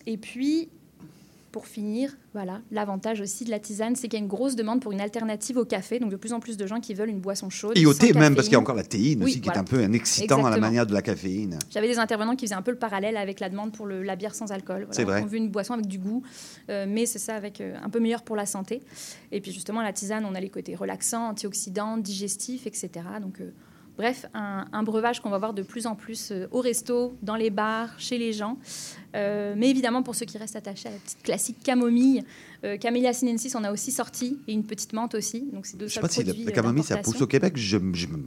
Et 0.07 0.17
puis, 0.17 0.69
pour 1.51 1.65
finir, 1.67 2.15
voilà, 2.33 2.61
l'avantage 2.71 3.21
aussi 3.21 3.45
de 3.45 3.49
la 3.51 3.59
tisane, 3.59 3.95
c'est 3.95 4.07
qu'il 4.07 4.19
y 4.19 4.21
a 4.21 4.23
une 4.23 4.29
grosse 4.29 4.55
demande 4.55 4.81
pour 4.81 4.91
une 4.91 5.01
alternative 5.01 5.57
au 5.57 5.65
café. 5.65 5.99
Donc, 5.99 6.11
de 6.11 6.15
plus 6.15 6.33
en 6.33 6.39
plus 6.39 6.57
de 6.57 6.67
gens 6.67 6.79
qui 6.79 6.93
veulent 6.93 7.09
une 7.09 7.19
boisson 7.21 7.49
chaude. 7.49 7.77
Et 7.77 7.85
au 7.85 7.93
thé 7.93 8.13
même, 8.13 8.35
parce 8.35 8.47
qu'il 8.47 8.53
y 8.53 8.57
a 8.57 8.59
encore 8.59 8.75
la 8.75 8.83
théine 8.83 9.19
Oui, 9.23 9.31
aussi, 9.31 9.41
qui 9.41 9.49
est 9.49 9.57
un 9.57 9.63
peu 9.63 9.79
un 9.79 9.93
excitant 9.93 10.45
à 10.45 10.49
la 10.49 10.57
manière 10.57 10.85
de 10.85 10.93
la 10.93 11.01
caféine. 11.01 11.57
J'avais 11.71 11.87
des 11.87 11.99
intervenants 11.99 12.35
qui 12.35 12.45
faisaient 12.45 12.55
un 12.55 12.61
peu 12.61 12.71
le 12.71 12.77
parallèle 12.77 13.17
avec 13.17 13.39
la 13.39 13.49
demande 13.49 13.71
pour 13.71 13.85
le- 13.85 14.03
la 14.03 14.15
bière 14.15 14.35
sans 14.35 14.51
alcool. 14.51 14.79
Voilà. 14.81 14.93
C'est 14.93 15.03
vrai. 15.03 15.21
On 15.23 15.25
veut 15.25 15.37
une 15.37 15.49
boisson 15.49 15.73
avec 15.73 15.87
du 15.87 15.97
goût, 15.99 16.21
euh, 16.69 16.85
mais 16.87 17.05
c'est 17.05 17.19
ça 17.19 17.35
avec 17.35 17.61
euh, 17.61 17.75
un 17.81 17.89
peu 17.89 17.99
meilleur 17.99 18.23
pour 18.23 18.35
la 18.35 18.45
santé. 18.45 18.81
Et 19.31 19.41
puis 19.41 19.51
justement, 19.51 19.81
la 19.81 19.93
tisane, 19.93 20.25
on 20.25 20.35
a 20.35 20.39
les 20.39 20.49
côtés 20.49 20.75
relaxants, 20.75 21.29
antioxydants, 21.29 21.97
digestifs, 21.97 22.67
etc. 22.67 22.89
Donc, 23.21 23.41
euh, 23.41 23.51
bref, 23.97 24.25
un, 24.33 24.65
un 24.71 24.83
breuvage 24.83 25.19
qu'on 25.21 25.29
va 25.29 25.37
voir 25.37 25.53
de 25.53 25.63
plus 25.63 25.87
en 25.87 25.95
plus 25.95 26.31
euh, 26.31 26.47
au 26.51 26.61
resto, 26.61 27.15
dans 27.21 27.35
les 27.35 27.49
bars, 27.49 27.89
chez 27.99 28.17
les 28.17 28.31
gens. 28.33 28.57
Euh, 29.15 29.55
mais 29.57 29.69
évidemment, 29.69 30.03
pour 30.03 30.15
ceux 30.15 30.25
qui 30.25 30.37
restent 30.37 30.55
attachés 30.55 30.87
à 30.87 30.91
la 30.91 30.97
petite 30.97 31.23
classique 31.23 31.57
camomille, 31.63 32.23
euh, 32.63 32.77
Camellia 32.77 33.13
sinensis, 33.13 33.55
on 33.55 33.63
a 33.63 33.71
aussi 33.71 33.91
sorti, 33.91 34.39
et 34.47 34.53
une 34.53 34.63
petite 34.63 34.93
menthe 34.93 35.15
aussi. 35.15 35.47
Donc, 35.51 35.65
c'est 35.65 35.77
deux 35.77 35.87
Je 35.87 35.95
sais 35.95 35.99
pas 35.99 36.09
si 36.09 36.23
la, 36.23 36.51
camomille, 36.51 36.83
ça 36.83 36.97
pousse 36.97 37.21
au 37.21 37.27
Québec. 37.27 37.53
Je 37.57 37.77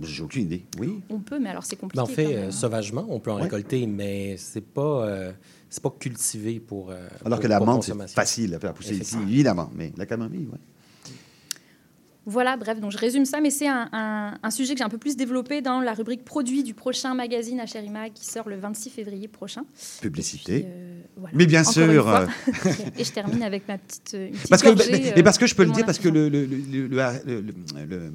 j'ai 0.03 0.23
aucune 0.23 0.43
idée. 0.43 0.65
Oui. 0.79 1.01
On 1.09 1.19
peut, 1.21 1.39
mais 1.39 1.51
alors 1.51 1.65
c'est 1.65 1.77
compliqué. 1.77 2.05
Ben, 2.05 2.11
on 2.11 2.15
fait 2.15 2.37
euh, 2.37 2.49
hein. 2.49 2.51
sauvagement, 2.51 3.07
on 3.09 3.21
peut 3.21 3.31
en 3.31 3.37
Ouais. 3.37 3.43
récolter, 3.43 3.87
mais 3.87 4.37
c'est 4.37 4.61
pas, 4.65 5.07
euh, 5.07 5.33
c'est 5.69 5.83
pas 5.83 5.91
cultivé 5.99 6.61
pour. 6.61 6.91
euh, 6.91 7.07
Alors 7.25 7.39
pour- 7.39 7.43
que 7.45 7.49
la 7.49 7.61
menthe, 7.61 7.85
c'est 7.85 8.09
facile 8.09 8.55
à 8.55 8.59
faire 8.59 8.75
pousser 8.75 8.97
ici, 8.97 9.17
évidemment. 9.23 9.71
Mais 9.75 9.93
la 9.97 10.07
camomille, 10.07 10.49
oui. 10.53 10.59
Voilà, 12.27 12.57
bref, 12.57 12.79
donc 12.81 12.93
je 12.93 12.99
résume 12.99 13.25
ça, 13.25 13.41
mais 13.41 13.51
c'est 13.51 13.67
un, 13.67 13.89
un- 13.93 14.35
un 14.43 14.51
sujet 14.51 14.75
que 14.75 14.79
j'ai 14.79 14.85
un 14.85 14.89
peu 14.91 14.99
plus 14.99 15.17
développé 15.17 15.63
dans 15.63 15.81
la 15.81 15.95
rubrique 15.95 16.25
produits 16.25 16.63
du 16.63 16.75
prochain 16.75 17.15
magazine 17.15 17.61
à 17.61 17.65
Mag 17.91 18.13
qui 18.13 18.27
sort 18.27 18.49
le 18.49 18.57
26 18.57 18.91
février 18.91 19.27
prochain. 19.27 19.63
Publicité. 20.03 20.67
euh, 20.69 21.01
voilà. 21.17 21.35
Mais 21.37 21.47
bien 21.47 21.63
Encore 21.63 21.73
sûr. 21.73 22.09
euh, 22.09 22.27
Et 22.99 23.05
je 23.05 23.13
termine 23.13 23.43
avec 23.43 23.67
ma 23.67 23.79
petite. 23.79 24.13
euh, 24.15 24.29
Parce 24.51 24.63
que, 24.63 24.69
gorgée, 24.69 24.93
mais- 24.93 25.13
euh, 25.13 25.17
et 25.17 25.23
parce 25.23 25.39
que 25.39 25.47
je 25.47 25.55
peux 25.55 25.65
de 25.65 25.71
le 25.71 25.75
dire, 25.75 25.87
parce 25.87 25.99
que 25.99 26.09
le, 26.11 26.29
le, 26.29 26.45
le, 26.47 26.89
euh, 27.87 28.11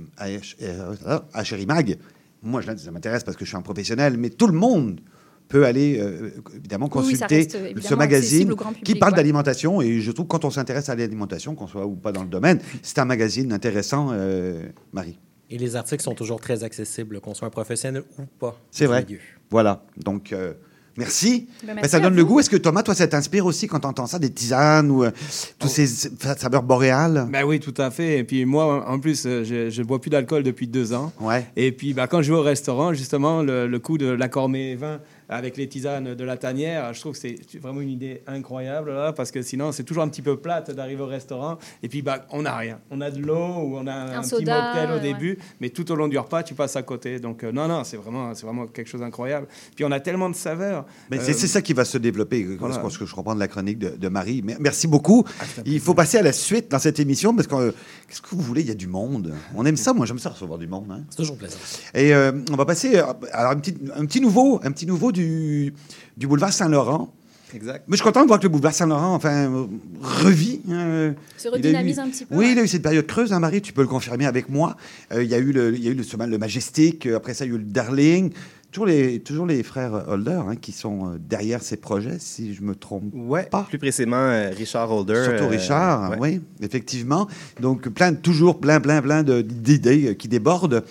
moi, 2.44 2.62
ça 2.62 2.92
m'intéresse 2.92 3.24
parce 3.24 3.36
que 3.38 3.44
je 3.44 3.50
suis 3.50 3.58
un 3.58 3.62
professionnel, 3.64 4.18
mais 4.18 4.30
tout 4.30 4.48
le 4.48 4.54
monde 4.54 5.02
peut 5.48 5.66
aller, 5.66 6.00
euh, 6.00 6.32
évidemment, 6.56 6.86
oui, 6.86 6.92
consulter 6.92 7.38
reste, 7.38 7.58
ce 7.82 7.94
magazine 7.94 8.54
qui 8.84 8.96
parle 8.96 9.14
ouais. 9.14 9.18
d'alimentation. 9.18 9.82
Et 9.82 10.00
je 10.00 10.12
trouve 10.12 10.26
que 10.26 10.32
quand 10.32 10.46
on 10.46 10.50
s'intéresse 10.50 10.90
à 10.90 10.96
l'alimentation, 10.96 11.56
qu'on 11.56 11.68
soit 11.68 11.86
ou 11.86 11.96
pas 11.96 12.12
dans 12.12 12.24
le 12.24 12.30
domaine, 12.30 12.60
c'est 12.82 13.00
un 13.00 13.06
magazine 13.06 13.54
intéressant, 13.54 14.10
euh, 14.12 14.64
Marie. 14.94 15.20
Et 15.50 15.58
les 15.58 15.76
articles 15.76 16.04
sont 16.04 16.16
toujours 16.16 16.42
très 16.42 16.64
accessibles, 16.64 17.20
qu'on 17.20 17.34
soit 17.34 17.48
un 17.48 17.52
professionnel 17.52 18.04
ou 18.18 18.24
pas. 18.40 18.60
C'est 18.72 18.88
vrai. 18.88 19.06
milieu. 19.06 19.20
Voilà. 19.52 19.84
Donc, 20.04 20.34
euh, 20.34 20.54
merci. 20.98 21.48
Ben, 21.62 21.68
Ben, 21.68 21.76
merci 21.76 21.92
ça 21.92 22.00
donne 22.00 22.16
le 22.16 22.26
goût. 22.26 22.40
Est-ce 22.40 22.50
que 22.50 22.58
Thomas, 22.58 22.82
toi, 22.82 22.96
ça 22.96 23.06
t'inspire 23.08 23.46
aussi 23.46 23.68
quand 23.68 23.82
tu 23.82 23.88
entends 23.88 24.08
ça, 24.08 24.18
des 24.18 24.32
tisanes 24.32 24.90
ou 24.90 25.04
euh, 25.04 25.12
tous 25.60 25.68
ces 25.68 25.86
saveurs 25.86 26.64
boréales? 26.64 27.28
Ben 27.32 27.44
oui, 27.46 27.60
tout 27.60 27.76
à 27.78 27.92
fait. 27.92 28.18
Et 28.18 28.24
puis 28.24 28.44
moi, 28.46 28.90
en 28.90 29.00
plus, 29.00 29.22
je 29.24 29.80
ne 29.80 29.86
bois 29.86 30.02
plus 30.02 30.10
d'alcool 30.10 30.42
depuis 30.42 30.68
deux 30.68 30.94
ans. 30.94 31.14
Ouais. 31.22 31.46
Et 31.56 31.72
puis 31.72 31.94
bah, 31.94 32.08
quand 32.08 32.24
je 32.24 32.32
vais 32.34 32.40
au 32.40 32.44
restaurant, 32.44 32.94
justement, 32.94 33.44
le, 33.44 33.68
le 33.68 33.80
coup 33.80 34.00
de 34.00 34.08
l'accord 34.08 34.50
mets 34.50 34.74
vin 34.74 35.00
avec 35.30 35.58
les 35.58 35.68
tisanes 35.68 36.14
de 36.16 36.24
la 36.24 36.38
tanière, 36.38 36.94
je 36.94 37.00
trouve 37.00 37.14
que 37.14 37.20
c'est 37.20 37.38
vraiment 37.60 37.82
une 37.82 37.90
idée 37.90 38.22
incroyable, 38.28 38.92
là, 38.92 39.14
parce 39.14 39.32
que 39.32 39.42
sinon, 39.42 39.72
c'est 39.72 39.84
toujours 39.84 40.04
un 40.04 40.08
petit 40.10 40.22
peu 40.22 40.38
plate 40.38 40.72
d'arriver 40.72 41.02
au 41.02 41.08
restaurant. 41.08 41.58
Et 41.84 41.90
puis, 41.90 42.02
bah, 42.02 42.26
on 42.32 42.44
n'a 42.44 42.56
rien. 42.56 42.80
On 42.92 43.02
a 43.02 43.12
de 43.12 43.20
l'eau 43.22 43.36
ou 43.36 43.78
on 43.78 43.88
a 43.88 43.94
un, 43.94 44.18
Un 44.18 44.22
petit 44.22 44.30
soda, 44.30 44.62
mocktail 44.74 44.92
au 44.92 44.96
ouais. 44.96 45.00
début, 45.14 45.38
mais 45.60 45.70
tout 45.70 45.92
au 45.92 45.96
long 45.96 46.08
du 46.08 46.18
repas, 46.18 46.44
tu 46.44 46.54
passes 46.54 46.76
à 46.76 46.84
côté. 46.84 47.20
Donc, 47.20 47.44
euh, 47.44 47.52
non, 47.52 47.68
non, 47.68 47.84
c'est 47.84 47.98
vraiment, 47.98 48.34
c'est 48.36 48.46
vraiment 48.46 48.68
quelque 48.68 48.88
chose 48.88 49.02
d'incroyable. 49.02 49.48
Puis, 49.76 49.84
on 49.86 49.92
a 49.92 50.00
tellement 50.00 50.30
de 50.30 50.36
saveurs. 50.36 50.86
Mais 51.10 51.18
Euh, 51.18 51.22
c'est 51.24 51.34
c'est 51.34 51.48
ça 51.48 51.62
qui 51.62 51.74
va 51.74 51.86
se 51.86 51.98
développer, 51.98 52.44
euh, 52.44 52.58
voilà. 52.60 52.76
ce 52.90 52.98
que 53.00 53.06
je 53.06 53.16
reprends 53.16 53.36
de 53.36 53.40
la 53.40 53.48
chronique 53.48 53.80
de, 53.80 53.90
de 53.90 54.08
Marie. 54.10 54.44
Merci 54.60 54.88
beaucoup. 54.88 55.24
Il 55.66 55.80
faut 55.80 55.94
passer 55.94 56.18
à 56.18 56.22
la 56.22 56.34
suite 56.34 56.70
dans 56.72 56.80
cette 56.80 57.00
émission 57.00 57.36
parce 57.36 57.48
que 57.48 57.56
euh, 57.56 57.72
qu'est-ce 58.08 58.22
que 58.22 58.30
vous 58.36 58.42
voulez? 58.42 58.62
Il 58.62 58.68
y 58.68 58.72
a 58.72 58.76
du 58.76 58.88
monde. 58.88 59.34
On 59.56 59.66
aime 59.66 59.78
ça. 59.78 59.94
Moi, 59.94 60.06
j'aime 60.06 60.20
ça 60.20 60.30
recevoir 60.30 60.58
du 60.60 60.68
monde. 60.68 60.86
hein. 60.92 61.04
C'est 61.10 61.18
toujours 61.18 61.38
plaisant. 61.38 61.58
Et 61.94 62.14
euh, 62.14 62.32
on 62.52 62.56
va 62.56 62.66
passer 62.66 62.98
euh, 62.98 63.04
alors 63.32 63.52
un 63.52 63.56
petit, 63.58 63.76
un 63.96 64.06
petit 64.06 64.22
nouveau, 64.22 64.60
un 64.64 64.72
petit 64.72 64.86
nouveau 64.86 65.12
du, 65.16 65.74
du 66.18 66.28
boulevard 66.28 66.54
Saint-Laurent. 66.54 67.12
Exact. 67.54 67.86
Mais 67.88 67.96
je 67.96 68.02
suis 68.02 68.04
content 68.04 68.24
de 68.24 68.28
voir 68.28 68.40
que 68.40 68.44
le 68.46 68.50
boulevard 68.50 68.74
Saint-Laurent, 68.74 69.14
enfin, 69.16 69.68
revit. 70.02 70.60
hein. 70.70 71.14
Se 71.38 71.48
redynamise 71.48 71.98
eu- 71.98 72.02
un 72.02 72.10
petit 72.10 72.26
peu, 72.26 72.36
Oui, 72.36 72.46
ouais. 72.48 72.52
il 72.52 72.60
a 72.60 72.64
eu 72.64 72.68
cette 72.68 72.82
période 72.82 73.06
creuse, 73.08 73.32
hein, 73.32 73.40
Marie, 73.40 73.62
tu 73.62 73.72
peux 73.72 73.82
le 73.82 73.88
confirmer 73.88 74.26
avec 74.26 74.50
moi. 74.50 74.76
Euh, 75.14 75.24
il 75.24 75.30
y 75.30 75.34
a 75.34 75.38
eu 75.38 75.52
le, 75.54 75.74
il 75.74 75.84
y 75.84 75.88
a 75.88 75.92
eu 75.92 75.96
le, 75.96 76.26
le 76.26 76.38
Majestic, 76.38 77.06
euh, 77.06 77.16
après 77.16 77.34
ça, 77.34 77.46
il 77.46 77.50
y 77.50 77.52
a 77.52 77.56
eu 77.56 77.60
le 77.60 77.64
Darling. 77.66 78.32
Toujours 78.72 78.88
les, 78.88 79.20
toujours 79.22 79.46
les 79.46 79.64
frères 79.64 80.04
Holder 80.10 80.38
hein, 80.50 80.56
qui 80.58 80.74
sont 80.74 81.06
euh, 81.14 81.18
derrière 81.18 81.62
ces 81.64 81.78
projets, 81.78 82.18
si 82.20 82.54
je 82.54 82.62
me 82.62 82.76
trompe 82.76 83.04
Ouais, 83.14 83.44
pas. 83.44 83.64
plus 83.70 83.78
précisément 83.78 84.18
euh, 84.18 84.50
Richard 84.50 84.92
Holder. 84.92 85.24
Surtout 85.24 85.46
euh, 85.46 85.48
Richard, 85.48 86.12
ouais. 86.12 86.18
oui, 86.20 86.42
effectivement. 86.62 87.26
Donc, 87.62 87.88
plein, 87.88 88.14
toujours 88.14 88.60
plein, 88.60 88.82
plein, 88.82 89.02
plein 89.02 89.24
de- 89.24 89.42
d'idées 89.42 90.18
qui 90.18 90.28
débordent. 90.28 90.84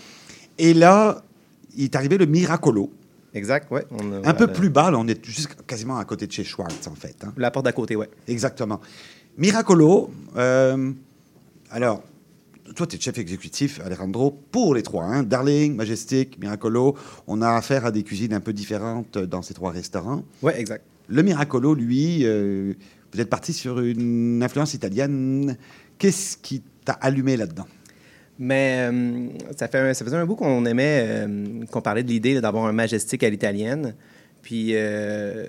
Et 0.56 0.72
là, 0.72 1.22
il 1.76 1.84
est 1.84 1.96
arrivé 1.96 2.16
le 2.16 2.24
Miracolo. 2.24 2.90
Exact, 3.34 3.70
ouais. 3.70 3.84
On 3.90 4.24
Un 4.24 4.34
peu 4.34 4.46
plus 4.46 4.70
bas, 4.70 4.90
là, 4.90 4.98
on 4.98 5.06
est 5.08 5.24
juste 5.24 5.56
quasiment 5.66 5.98
à 5.98 6.04
côté 6.04 6.26
de 6.26 6.32
chez 6.32 6.44
Schwartz, 6.44 6.86
en 6.86 6.94
fait. 6.94 7.16
hein. 7.24 7.32
La 7.36 7.50
porte 7.50 7.64
d'à 7.64 7.72
côté, 7.72 7.96
ouais. 7.96 8.08
Exactement. 8.28 8.80
Miracolo, 9.36 10.10
euh, 10.36 10.92
alors, 11.70 12.04
toi, 12.76 12.86
tu 12.86 12.96
es 12.96 13.00
chef 13.00 13.18
exécutif, 13.18 13.80
Alejandro, 13.84 14.30
pour 14.52 14.74
les 14.74 14.82
trois. 14.82 15.04
Hein, 15.04 15.22
Darling, 15.24 15.74
Majestic, 15.74 16.38
Miracolo. 16.38 16.96
On 17.26 17.42
a 17.42 17.50
affaire 17.50 17.84
à 17.86 17.90
des 17.90 18.04
cuisines 18.04 18.32
un 18.32 18.40
peu 18.40 18.52
différentes 18.52 19.18
dans 19.18 19.42
ces 19.42 19.54
trois 19.54 19.72
restaurants. 19.72 20.22
Ouais, 20.42 20.58
exact. 20.60 20.84
Le 21.08 21.22
Miracolo, 21.22 21.74
lui, 21.74 22.20
euh, 22.24 22.72
vous 23.12 23.20
êtes 23.20 23.28
parti 23.28 23.52
sur 23.52 23.80
une 23.80 24.42
influence 24.42 24.74
italienne. 24.74 25.56
Qu'est-ce 25.98 26.36
qui 26.36 26.62
t'a 26.84 26.92
allumé 26.94 27.36
là-dedans? 27.36 27.66
Mais 28.38 28.88
euh, 28.92 29.28
ça, 29.56 29.68
fait 29.68 29.78
un- 29.78 29.94
ça 29.94 30.04
faisait 30.04 30.16
un 30.16 30.26
bout 30.26 30.34
qu'on 30.36 30.64
aimait, 30.66 31.04
euh, 31.06 31.64
qu'on 31.70 31.80
parlait 31.80 32.02
de 32.02 32.08
l'idée 32.08 32.40
d'avoir 32.40 32.64
un 32.66 32.72
majestic 32.72 33.22
à 33.22 33.30
l'italienne. 33.30 33.94
Puis, 34.42 34.70
euh, 34.72 35.46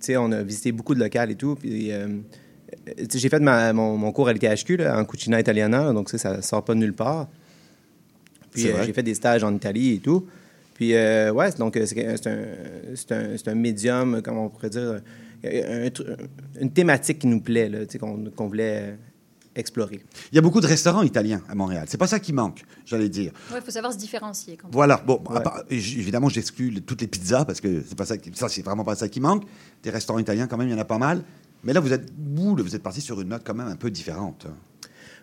tu 0.00 0.06
sais, 0.06 0.16
on 0.16 0.32
a 0.32 0.42
visité 0.42 0.72
beaucoup 0.72 0.94
de 0.94 1.00
locales 1.00 1.30
et 1.30 1.34
tout. 1.36 1.54
Puis, 1.56 1.92
j'ai 3.14 3.28
fait 3.28 3.38
ma- 3.40 3.72
mon, 3.72 3.96
mon 3.96 4.12
cours 4.12 4.28
à 4.28 4.32
l'ITHQ 4.32 4.78
là, 4.78 4.98
en 4.98 5.04
cucina 5.04 5.38
italiana, 5.38 5.84
là, 5.84 5.92
donc 5.92 6.08
ça, 6.10 6.18
ça 6.18 6.42
sort 6.42 6.64
pas 6.64 6.74
de 6.74 6.78
nulle 6.80 6.94
part. 6.94 7.28
Puis, 8.50 8.62
j'ai 8.84 8.92
fait 8.92 9.02
des 9.02 9.14
stages 9.14 9.44
en 9.44 9.54
Italie 9.54 9.94
et 9.94 9.98
tout. 9.98 10.26
Puis, 10.74 10.94
euh, 10.94 11.30
ouais, 11.32 11.50
donc, 11.52 11.78
c'est 11.84 12.06
un, 12.06 12.16
c'est 12.96 13.12
un, 13.12 13.36
c'est 13.36 13.48
un 13.48 13.54
médium, 13.54 14.20
comment 14.24 14.46
on 14.46 14.48
pourrait 14.48 14.70
dire, 14.70 15.00
un 15.44 15.88
une 16.60 16.70
thématique 16.72 17.18
qui 17.20 17.26
nous 17.26 17.40
plaît, 17.40 17.68
là, 17.68 17.80
tu 17.86 17.92
sais, 17.92 17.98
qu'on 17.98 18.24
qu'on 18.34 18.46
voulait 18.46 18.94
explorer. 19.54 20.02
Il 20.32 20.36
y 20.36 20.38
a 20.38 20.42
beaucoup 20.42 20.60
de 20.60 20.66
restaurants 20.66 21.02
italiens 21.02 21.42
à 21.48 21.54
Montréal. 21.54 21.86
C'est 21.88 21.98
pas 21.98 22.06
ça 22.06 22.18
qui 22.20 22.32
manque, 22.32 22.64
j'allais 22.86 23.08
dire. 23.08 23.32
Ouais, 23.50 23.58
il 23.58 23.64
faut 23.64 23.70
savoir 23.70 23.92
se 23.92 23.98
différencier. 23.98 24.56
Quand 24.56 24.68
même. 24.68 24.72
Voilà. 24.74 25.02
Bon, 25.06 25.16
part- 25.18 25.62
évidemment, 25.70 26.28
j'exclus 26.28 26.80
toutes 26.82 27.00
les 27.00 27.06
pizzas 27.06 27.44
parce 27.44 27.60
que 27.60 27.82
c'est 27.86 27.96
pas 27.96 28.06
ça. 28.06 28.16
Qui, 28.18 28.30
ça, 28.34 28.48
c'est 28.48 28.62
vraiment 28.62 28.84
pas 28.84 28.94
ça 28.94 29.08
qui 29.08 29.20
manque. 29.20 29.44
Des 29.82 29.90
restaurants 29.90 30.18
italiens, 30.18 30.46
quand 30.46 30.56
même, 30.56 30.68
il 30.68 30.72
y 30.72 30.74
en 30.74 30.78
a 30.78 30.84
pas 30.84 30.98
mal. 30.98 31.22
Mais 31.64 31.72
là, 31.72 31.80
vous 31.80 31.92
êtes, 31.92 32.10
vous, 32.18 32.56
là, 32.56 32.62
vous 32.62 32.74
êtes 32.74 32.82
parti 32.82 33.00
sur 33.00 33.20
une 33.20 33.28
note 33.28 33.42
quand 33.44 33.54
même 33.54 33.68
un 33.68 33.76
peu 33.76 33.90
différente. 33.90 34.46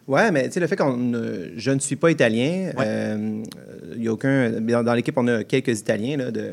Ouais, 0.07 0.31
mais 0.31 0.47
tu 0.47 0.53
sais, 0.53 0.59
le 0.59 0.67
fait 0.67 0.75
qu'on. 0.75 0.97
ne- 0.97 1.49
je 1.55 1.69
ne 1.71 1.79
suis 1.79 1.95
pas 1.95 2.09
italien, 2.09 2.71
euh, 2.79 3.43
il 3.95 4.03
y 4.03 4.07
a 4.07 4.13
aucun. 4.13 4.59
Dans, 4.61 4.83
dans 4.83 4.93
l'équipe, 4.93 5.15
on 5.17 5.27
a 5.27 5.43
quelques 5.43 5.79
Italiens, 5.79 6.17
là, 6.17 6.31
de. 6.31 6.51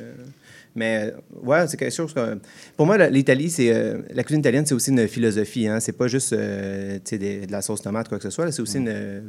Mais 0.77 1.13
ouais, 1.43 1.67
c'est 1.67 1.77
quelque 1.77 1.95
chose 1.95 2.13
que. 2.13 2.39
Pour 2.77 2.87
moi, 2.87 2.97
l'Italie, 3.09 3.51
c'est. 3.51 3.75
euh, 3.75 4.03
la 4.15 4.23
cuisine 4.23 4.41
italienne, 4.41 4.67
c'est 4.67 4.75
aussi 4.75 4.91
une 4.91 5.09
philosophie. 5.09 5.67
Hein. 5.67 5.81
C'est 5.81 5.97
pas 5.97 6.07
juste 6.07 6.33
euh, 6.35 6.97
tu 6.97 7.11
sais, 7.11 7.19
des- 7.19 7.47
de 7.47 7.53
la 7.53 7.63
sauce 7.63 7.81
tomate, 7.83 8.09
quoi 8.09 8.19
que 8.19 8.25
ce 8.25 8.31
soit. 8.31 8.53
C'est 8.53 8.63
aussi 8.63 8.77
une 8.79 8.89
euh, 8.89 9.21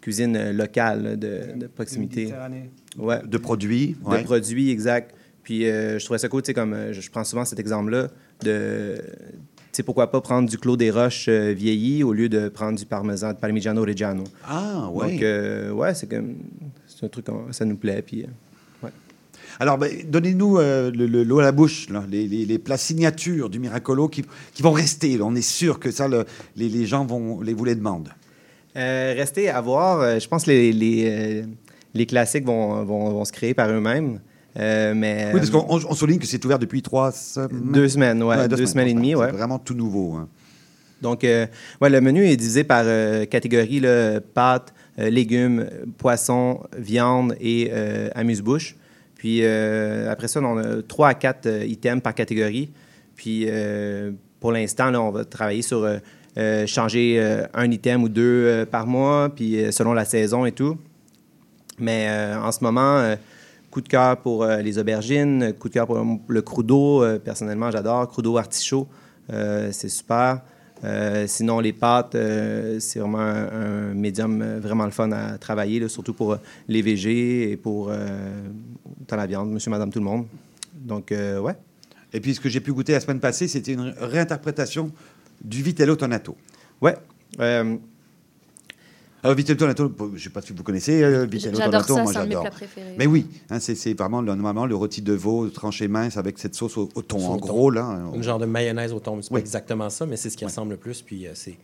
cuisine 0.00 0.34
euh, 0.36 0.52
locale, 0.52 1.18
de, 1.18 1.40
de 1.56 1.66
proximité. 1.66 2.22
Méditerranée. 2.22 2.70
Ouais. 2.98 3.20
De 3.24 3.38
produits. 3.38 3.96
De 4.10 4.22
produits, 4.24 4.70
exact. 4.70 5.14
Puis 5.42 5.68
euh, 5.68 5.98
je 5.98 6.04
trouvais 6.06 6.18
ça 6.18 6.28
cool, 6.28 6.40
tu 6.42 6.46
sais, 6.46 6.54
comme 6.54 6.72
euh, 6.72 6.92
je, 6.94 7.02
je 7.02 7.10
prends 7.10 7.22
souvent 7.22 7.44
cet 7.44 7.58
exemple-là, 7.60 8.08
de, 8.42 8.94
tu 8.96 9.02
sais, 9.72 9.82
pourquoi 9.82 10.10
pas 10.10 10.22
prendre 10.22 10.48
du 10.48 10.56
Clos 10.56 10.78
des 10.78 10.90
Roches 10.90 11.26
euh, 11.28 11.52
vieilli 11.52 12.02
au 12.02 12.14
lieu 12.14 12.30
de 12.30 12.48
prendre 12.48 12.78
du 12.78 12.86
parmesan, 12.86 13.34
de 13.34 13.36
Parmigiano 13.36 13.82
Reggiano. 13.82 14.24
Ah, 14.48 14.88
ouais. 14.90 15.12
Donc, 15.12 15.22
euh, 15.22 15.70
ouais, 15.70 15.92
c'est 15.94 16.08
comme, 16.08 16.36
c'est 16.86 17.04
un 17.04 17.08
truc, 17.08 17.26
ça 17.50 17.66
nous 17.66 17.76
plaît, 17.76 18.00
puis, 18.00 18.22
euh. 18.22 18.26
Alors, 19.60 19.78
ben, 19.78 19.90
donnez-nous 20.08 20.58
euh, 20.58 20.90
le- 20.90 21.06
le- 21.06 21.22
l'eau 21.24 21.38
à 21.38 21.42
la 21.42 21.52
bouche, 21.52 21.88
là, 21.90 22.04
les, 22.10 22.26
les- 22.26 22.44
les 22.44 22.58
plats 22.58 22.76
signatures 22.76 23.48
du 23.50 23.58
Miracolo 23.58 24.08
qui, 24.08 24.24
qui 24.52 24.62
vont 24.62 24.72
rester. 24.72 25.16
là. 25.16 25.24
On 25.24 25.34
est 25.34 25.42
sûr 25.42 25.78
que 25.78 25.90
ça, 25.90 26.08
le- 26.08 26.24
les, 26.56 26.68
les 26.68 26.86
gens 26.86 27.04
vont, 27.04 27.40
les, 27.40 27.54
vous 27.54 27.64
les 27.64 27.74
demandent. 27.74 28.10
Euh, 28.76 29.14
restez 29.16 29.48
à 29.48 29.60
voir. 29.60 30.00
Euh, 30.00 30.18
je 30.18 30.26
pense 30.28 30.44
que 30.44 30.50
les, 30.50 30.72
les, 30.72 31.04
euh, 31.06 31.42
les 31.94 32.06
classiques 32.06 32.44
vont, 32.44 32.82
vont, 32.84 33.10
vont 33.10 33.24
se 33.24 33.32
créer 33.32 33.54
par 33.54 33.70
eux-mêmes. 33.70 34.20
Mais, 34.56 35.30
Oui, 35.32 35.40
parce 35.40 35.50
qu'on 35.50 35.66
on- 35.68 35.80
on 35.90 35.94
souligne 35.94 36.18
que 36.20 36.26
c'est 36.26 36.44
ouvert 36.44 36.58
depuis 36.60 36.80
trois 36.82 37.10
semaines. 37.10 37.72
Deux 37.72 37.88
semaines, 37.88 38.22
ouais, 38.22 38.46
deux 38.48 38.66
semaines 38.66 38.86
et 38.88 38.94
demie, 38.94 39.10
C'est 39.10 39.16
ouais. 39.16 39.32
vraiment 39.32 39.58
tout 39.58 39.74
nouveau. 39.74 40.14
hein. 40.14 40.28
Donc, 41.02 41.22
ouais, 41.24 41.90
le 41.90 42.00
menu 42.00 42.24
est 42.24 42.36
divisé 42.36 42.62
par 42.64 42.84
catégorie 43.28 43.80
là, 43.80 44.20
pâtes, 44.20 44.72
légumes, 44.96 45.66
poissons, 45.98 46.60
viande 46.78 47.34
et 47.40 47.70
amuse-bouche. 48.14 48.76
Puis 49.24 49.38
euh, 49.42 50.12
après 50.12 50.28
ça, 50.28 50.38
on 50.42 50.58
a 50.58 50.82
trois 50.82 51.08
à 51.08 51.14
quatre 51.14 51.46
euh, 51.46 51.64
items 51.64 52.02
par 52.02 52.14
catégorie. 52.14 52.70
Puis 53.16 53.46
euh, 53.48 54.12
pour 54.38 54.52
l'instant, 54.52 54.94
on 54.96 55.10
va 55.10 55.24
travailler 55.24 55.62
sur 55.62 55.88
changer 56.66 57.42
un 57.54 57.70
item 57.70 58.02
ou 58.02 58.10
deux 58.10 58.66
par 58.70 58.86
mois, 58.86 59.30
puis 59.34 59.72
selon 59.72 59.94
la 59.94 60.04
saison 60.04 60.44
et 60.44 60.52
tout. 60.52 60.76
Mais 61.78 62.06
en 62.36 62.52
ce 62.52 62.62
moment, 62.62 63.14
coup 63.70 63.80
de 63.80 63.88
cœur 63.88 64.18
pour 64.18 64.44
les 64.44 64.78
aubergines, 64.78 65.54
coup 65.58 65.70
de 65.70 65.74
cœur 65.74 65.86
pour 65.86 66.04
le 66.28 66.42
crudo. 66.42 67.02
personnellement, 67.24 67.70
j'adore. 67.70 68.08
Crudo 68.08 68.36
artichaut, 68.36 68.88
c'est 69.70 69.88
super. 69.88 70.42
Euh, 70.84 71.26
sinon, 71.26 71.60
les 71.60 71.72
pâtes, 71.72 72.14
euh, 72.14 72.78
c'est 72.78 72.98
vraiment 72.98 73.18
un, 73.18 73.90
un 73.90 73.94
médium 73.94 74.58
vraiment 74.58 74.84
le 74.84 74.90
fun 74.90 75.10
à 75.12 75.38
travailler, 75.38 75.80
là, 75.80 75.88
surtout 75.88 76.12
pour 76.12 76.32
euh, 76.32 76.36
les 76.68 76.82
végés 76.82 77.50
et 77.50 77.56
pour 77.56 77.90
dans 79.08 79.16
la 79.16 79.26
viande, 79.26 79.50
monsieur, 79.50 79.70
madame, 79.70 79.90
tout 79.90 79.98
le 79.98 80.04
monde. 80.04 80.26
Donc, 80.74 81.10
ouais. 81.10 81.56
Et 82.12 82.20
puis, 82.20 82.34
ce 82.34 82.40
que 82.40 82.48
j'ai 82.48 82.60
pu 82.60 82.72
goûter 82.72 82.92
la 82.92 83.00
semaine 83.00 83.20
passée, 83.20 83.48
c'était 83.48 83.72
une 83.72 83.94
réinterprétation 83.98 84.92
du 85.42 85.62
Vitello 85.62 85.96
Tonato. 85.96 86.36
Ouais. 86.80 86.96
Euh, 89.24 89.28
Alors, 89.28 89.36
Vitello 89.36 89.58
Tonato, 89.58 89.90
je 89.98 90.04
ne 90.12 90.18
sais 90.18 90.28
pas 90.30 90.42
si 90.42 90.52
vous 90.52 90.62
connaissez 90.62 91.02
euh, 91.02 91.24
Vitello 91.24 91.56
J'adore 91.56 91.86
Tonato, 91.86 91.94
ça, 91.94 92.02
moi 92.02 92.12
j'adore. 92.12 92.46
Mais 92.98 93.06
oui, 93.06 93.26
hein, 93.50 93.58
c'est 93.58 93.94
vraiment 93.98 94.20
le- 94.20 94.34
normalement 94.34 94.66
le 94.66 94.74
rôti 94.76 95.00
de 95.00 95.14
veau 95.14 95.48
tranché 95.48 95.88
mince 95.88 96.16
avec 96.18 96.38
cette 96.38 96.54
sauce 96.54 96.76
au, 96.76 96.90
au 96.94 97.02
thon, 97.02 97.18
Sauce 97.18 97.28
en 97.28 97.34
au 97.36 97.40
thon. 97.40 97.46
gros. 97.46 97.70
là. 97.70 98.00
Une 98.14 98.22
genre 98.22 98.38
de 98.38 98.44
mayonnaise 98.46 98.92
au 98.92 99.00
thon. 99.00 99.20
C'est 99.22 99.30
Oui. 99.32 99.40
pas 99.40 99.44
exactement 99.44 99.88
ça, 99.88 100.04
mais 100.04 100.16
c'est 100.16 100.28
ce 100.28 100.36
qui 100.36 100.44
ressemble 100.44 100.72
le 100.72 100.76
plus. 100.76 101.00
Puis 101.00 101.26
euh, 101.26 101.30
c'est, 101.34 101.56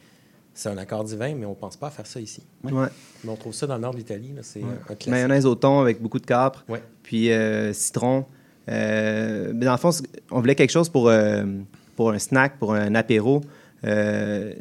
c'est 0.54 0.70
un 0.70 0.78
accord 0.78 1.04
divin, 1.04 1.34
mais 1.34 1.44
on 1.44 1.54
pense 1.54 1.76
pas 1.76 1.88
à 1.88 1.90
faire 1.90 2.06
ça 2.06 2.18
ici. 2.18 2.42
Ouais. 2.64 2.88
Mais 3.24 3.30
on 3.30 3.36
trouve 3.36 3.52
ça 3.52 3.66
dans 3.66 3.74
le 3.76 3.82
nord 3.82 3.92
de 3.92 3.98
l'Italie. 3.98 4.32
C'est 4.42 4.60
Ouais. 4.60 4.66
classique. 4.86 5.08
Mayonnaise 5.08 5.44
au 5.44 5.54
thon 5.54 5.80
avec 5.80 6.00
beaucoup 6.00 6.18
de 6.18 6.26
capre, 6.26 6.64
Ouais. 6.68 6.82
puis 7.02 7.30
euh, 7.30 7.72
citron. 7.74 8.24
Euh, 8.70 9.52
mais 9.54 9.66
dans 9.66 9.72
le 9.72 9.78
fond, 9.78 9.90
on 10.30 10.40
voulait 10.40 10.54
quelque 10.54 10.70
chose 10.70 10.88
pour, 10.88 11.08
euh, 11.08 11.44
pour 11.96 12.10
un 12.10 12.18
snack, 12.18 12.58
pour 12.58 12.72
un 12.72 12.94
apéro. 12.94 13.42
Euh, 13.84 14.52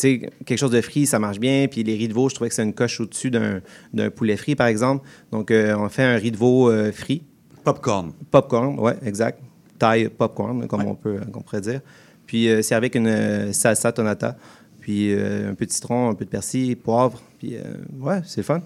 quelque 0.00 0.56
chose 0.56 0.70
de 0.70 0.80
frit, 0.80 1.06
ça 1.06 1.18
marche 1.18 1.38
bien. 1.38 1.66
Puis 1.70 1.82
les 1.82 1.94
riz 1.96 2.08
de 2.08 2.14
veau, 2.14 2.28
je 2.28 2.34
trouvais 2.34 2.48
que 2.48 2.54
c'est 2.54 2.62
une 2.62 2.74
coche 2.74 3.00
au-dessus 3.00 3.30
d'un, 3.30 3.60
d'un 3.92 4.10
poulet 4.10 4.36
frit, 4.36 4.54
par 4.56 4.66
exemple. 4.66 5.06
Donc, 5.32 5.50
euh, 5.50 5.76
on 5.76 5.88
fait 5.88 6.02
un 6.04 6.16
riz 6.16 6.30
de 6.30 6.36
veau 6.36 6.70
euh, 6.70 6.92
frit. 6.92 7.22
Popcorn. 7.64 8.12
Popcorn, 8.30 8.76
oui, 8.78 8.92
exact. 9.04 9.40
Taille 9.78 10.08
popcorn, 10.08 10.66
comme 10.66 10.84
on 10.86 10.94
peut 10.94 11.20
qu'on 11.32 11.40
pourrait 11.42 11.60
dire. 11.60 11.80
Puis 12.26 12.48
euh, 12.48 12.62
c'est 12.62 12.74
avec 12.74 12.94
une 12.94 13.52
salsa 13.52 13.92
tonata. 13.92 14.36
Puis 14.80 15.12
un 15.12 15.54
peu 15.54 15.66
de 15.66 15.70
citron, 15.70 16.08
un 16.10 16.14
peu 16.14 16.24
de 16.24 16.30
persil, 16.30 16.74
poivre. 16.76 17.20
Puis 17.38 17.56
euh, 17.56 17.62
ouais, 18.00 18.20
c'est 18.24 18.38
le 18.38 18.44
fun. 18.44 18.62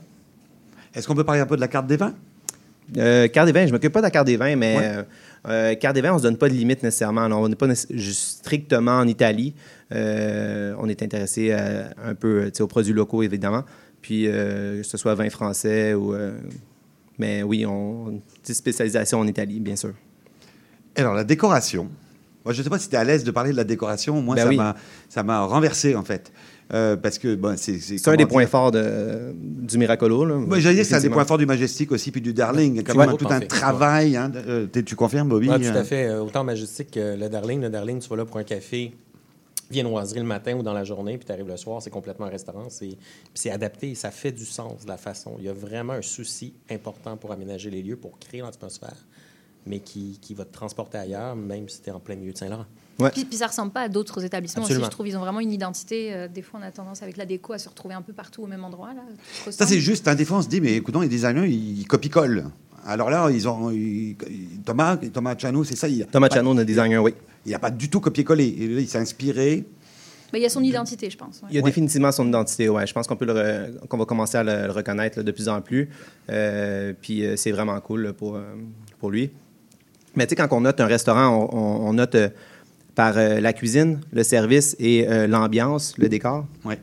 Est-ce 0.95 1.07
qu'on 1.07 1.15
peut 1.15 1.25
parler 1.25 1.41
un 1.41 1.47
peu 1.47 1.57
de 1.57 1.61
la 1.61 1.69
carte 1.69 1.87
des 1.87 1.97
vins? 1.97 2.15
Euh, 2.97 3.29
carte 3.29 3.47
des 3.47 3.53
vins, 3.53 3.67
je 3.67 3.73
m'occupe 3.73 3.93
pas 3.93 4.01
de 4.01 4.07
la 4.07 4.11
carte 4.11 4.27
des 4.27 4.37
vins, 4.37 4.57
mais 4.57 4.77
Ouais. 4.77 5.05
Euh, 5.47 5.73
euh, 5.73 5.75
carte 5.75 5.95
des 5.95 6.01
vins, 6.03 6.15
on 6.15 6.19
se 6.19 6.23
donne 6.23 6.37
pas 6.37 6.49
de 6.49 6.55
limite 6.55 6.83
nécessairement. 6.83 7.23
Alors, 7.23 7.41
on 7.41 7.49
n'est 7.49 7.57
pas 7.57 7.67
strictement 7.75 8.99
en 8.99 9.09
Italie. 9.09 9.55
Euh, 9.93 10.75
on 10.79 10.89
est 10.89 11.03
intéressé 11.03 11.53
à- 11.53 11.91
un 12.05 12.15
peu 12.15 12.51
sais, 12.53 12.63
aux 12.63 12.67
produits 12.69 12.93
locaux, 12.93 13.23
évidemment. 13.23 13.65
Puis, 14.01 14.27
euh, 14.27 14.79
que 14.79 14.87
ce 14.87 14.97
soit 14.97 15.15
vin 15.15 15.31
français 15.31 15.95
ou. 15.95 16.15
euh, 16.15 16.33
mais 17.19 17.43
oui, 17.43 17.67
on, 17.67 18.11
une 18.11 18.21
petite 18.43 18.57
spécialisation 18.57 19.21
en 19.21 19.27
Italie, 19.27 19.61
bien 19.61 19.77
sûr. 19.77 19.93
Alors, 20.97 21.15
la 21.15 21.25
décoration. 21.25 21.89
Moi, 22.45 22.53
je 22.55 22.59
ne 22.59 22.65
sais 22.65 22.71
pas 22.71 22.79
si 22.79 22.89
tu 22.89 22.95
es 22.95 22.99
à 22.99 23.05
l'aise 23.05 23.25
de 23.25 23.31
parler 23.31 23.53
de 23.53 23.57
la 23.57 23.65
décoration. 23.65 24.21
Moi, 24.21 24.35
Ben 24.37 24.43
ça 24.43 24.49
oui. 24.49 24.57
m'a 24.57 24.77
ça 25.09 25.23
m'a 25.23 25.45
renversé, 25.45 25.95
en 25.95 26.03
fait. 26.05 26.33
Euh, 26.73 26.97
parce 26.97 27.19
que 27.19 27.35
bon, 27.35 27.57
c'est. 27.59 27.79
C'est 27.79 28.09
un 28.09 28.17
des 28.17 28.25
points 28.27 28.47
forts 28.47 28.71
de, 28.71 29.33
du 29.35 29.77
Miracolo. 29.79 30.25
Là, 30.25 30.37
Moi, 30.37 30.59
j'allais 30.61 30.77
dire 30.77 30.85
que 30.85 30.89
c'est 30.89 30.95
un 30.95 31.01
des 31.01 31.11
points 31.11 31.25
forts 31.25 31.39
du 31.39 31.47
Majestic 31.47 31.93
aussi, 31.93 32.11
puis 32.11 32.21
du 32.21 32.33
Darling. 32.33 32.83
Quand 32.83 32.95
Ouais. 32.97 33.07
même 33.07 33.17
tout 33.17 33.27
un 33.31 33.41
travail. 33.41 34.17
hein, 34.17 34.29
de- 34.29 34.39
euh, 34.77 34.83
tu 34.85 34.97
confirmes, 34.97 35.29
Bobby? 35.29 35.49
Ouais, 35.51 35.59
tout 35.59 35.65
euh, 35.67 35.81
à 35.81 35.85
fait. 35.85 36.07
Euh, 36.07 36.23
Autant 36.23 36.45
majestique 36.45 36.93
que 36.93 37.17
le 37.17 37.29
Darling. 37.29 37.61
Le 37.61 37.69
Darling, 37.71 37.99
tu 38.01 38.09
vas 38.09 38.17
là 38.17 38.25
pour 38.25 38.39
un 38.39 38.45
café, 38.45 38.93
viennoiserie 39.71 40.21
le 40.21 40.27
matin 40.27 40.55
ou 40.57 40.63
dans 40.63 40.73
la 40.75 40.85
journée, 40.85 41.17
puis 41.19 41.27
tu 41.27 41.33
arrives 41.33 41.49
le 41.49 41.57
soir, 41.57 41.81
c'est 41.83 41.91
complètement 41.91 42.27
un 42.27 42.31
restaurant. 42.31 42.69
C'est, 43.35 43.51
adapté 43.51 43.91
et 43.91 43.95
ça 43.95 44.11
fait 44.11 44.33
du 44.33 44.45
sens 44.45 44.83
de 44.85 44.89
la 44.89 44.97
façon. 44.99 45.37
Il 45.39 45.45
y 45.45 45.49
a 45.49 45.53
vraiment 45.55 45.95
un 45.95 46.03
souci 46.03 46.53
important 46.71 47.17
pour 47.17 47.33
aménager 47.33 47.71
les 47.71 47.83
lieux, 47.83 47.97
pour 47.97 48.19
créer 48.19 48.41
l'atmosphère, 48.43 48.97
mais 49.67 49.81
qui, 49.81 50.19
qui 50.21 50.35
va 50.35 50.45
te 50.45 50.53
transporter 50.53 50.99
ailleurs, 50.99 51.37
même 51.37 51.69
si 51.69 51.81
tu 51.81 51.89
es 51.89 51.93
en 51.93 52.01
plein 52.01 52.17
milieu 52.17 52.33
de 52.33 52.39
Saint-Laurent. 52.39 52.67
Puis, 53.13 53.25
puis 53.25 53.37
ça 53.39 53.49
ressemble 53.49 53.73
pas 53.73 53.81
à 53.83 53.89
d'autres 53.89 54.23
établissements 54.25 54.63
Absolument. 54.63 54.83
aussi. 54.85 54.91
Je 54.91 54.95
trouve 54.95 55.09
ils 55.09 55.17
ont 55.17 55.21
vraiment 55.21 55.41
une 55.41 55.51
identité. 55.53 56.13
Euh, 56.15 56.29
des 56.29 56.43
fois, 56.43 56.61
on 56.63 56.67
a 56.67 56.71
tendance 56.71 57.03
avec 57.03 57.17
la 57.17 57.25
déco 57.27 57.53
à 57.53 57.59
se 57.59 57.69
retrouver 57.69 57.95
un 57.95 58.03
peu 58.03 58.13
partout 58.13 58.43
au 58.43 58.47
même 58.47 58.63
endroit. 58.65 58.93
Là, 58.95 59.03
Ça, 59.51 59.67
c'est 59.67 59.81
juste. 59.81 60.07
Un 60.07 60.15
des 60.15 60.25
fois, 60.25 60.39
on 60.39 60.43
se 60.43 60.49
dit, 60.49 60.61
mais 60.61 60.75
écoutons, 60.75 61.01
les 61.01 61.09
designers, 61.09 61.49
ils, 61.49 61.85
copient-collent. 61.87 62.45
Alors 62.85 63.11
là, 63.11 63.29
ils 63.31 63.49
ont. 63.49 63.71
ils- 63.73 64.17
Thomas, 64.65 64.97
Thomas 64.99 65.37
Chano, 65.37 65.65
c'est 65.65 65.75
ça. 65.75 65.89
Il, 65.89 66.07
Thomas 66.07 66.29
Chano, 66.29 66.55
notre 66.55 66.67
designer, 66.67 67.03
oui. 67.03 67.15
Il 67.45 67.51
n'a 67.53 67.59
pas 67.59 67.71
du 67.73 67.89
tout 67.89 67.99
copié-collé. 67.99 68.47
Il 68.47 68.89
s'est 68.89 68.99
inspiré. 68.99 69.65
Mais 70.33 70.39
il 70.39 70.43
y 70.43 70.47
a 70.47 70.49
son 70.51 70.63
identité, 70.63 71.11
je 71.11 71.17
pense. 71.19 71.41
ouais. 71.43 71.49
Il 71.51 71.57
y 71.57 71.59
a 71.59 71.63
définitivement 71.63 72.11
son 72.13 72.27
identité, 72.29 72.69
ouais. 72.69 72.87
Je 72.87 72.93
pense 72.93 73.07
qu'on 73.07 73.17
peut 73.17 73.27
le 73.27 73.35
re- 73.35 73.87
qu'on 73.89 73.99
va 73.99 74.05
commencer 74.05 74.39
à 74.39 74.45
le, 74.45 74.67
le 74.67 74.71
reconnaître 74.73 75.19
là, 75.19 75.23
de 75.25 75.31
plus 75.33 75.49
en 75.49 75.61
plus. 75.61 75.91
Euh, 76.31 76.93
puis 77.01 77.25
euh, 77.27 77.37
c'est 77.37 77.51
vraiment 77.53 77.79
cool 77.81 78.03
là, 78.05 78.13
pour, 78.13 78.37
euh, 78.37 78.43
pour 79.01 79.11
lui. 79.11 79.31
Mais 80.17 80.27
tu 80.27 80.31
sais, 80.31 80.37
quand 80.37 80.49
on 80.57 80.61
note 80.61 80.81
un 80.81 80.87
restaurant, 80.87 81.49
on, 81.53 81.93
note 81.95 82.15
euh, 82.15 82.29
par 82.95 83.17
euh, 83.17 83.41
la 83.41 83.53
cuisine, 83.53 84.01
le 84.13 84.23
service 84.23 84.77
et 84.79 85.07
euh, 85.09 85.27
l'ambiance, 85.27 85.95
le 85.99 86.09
décor. 86.09 86.47
Ouais. 86.65 86.79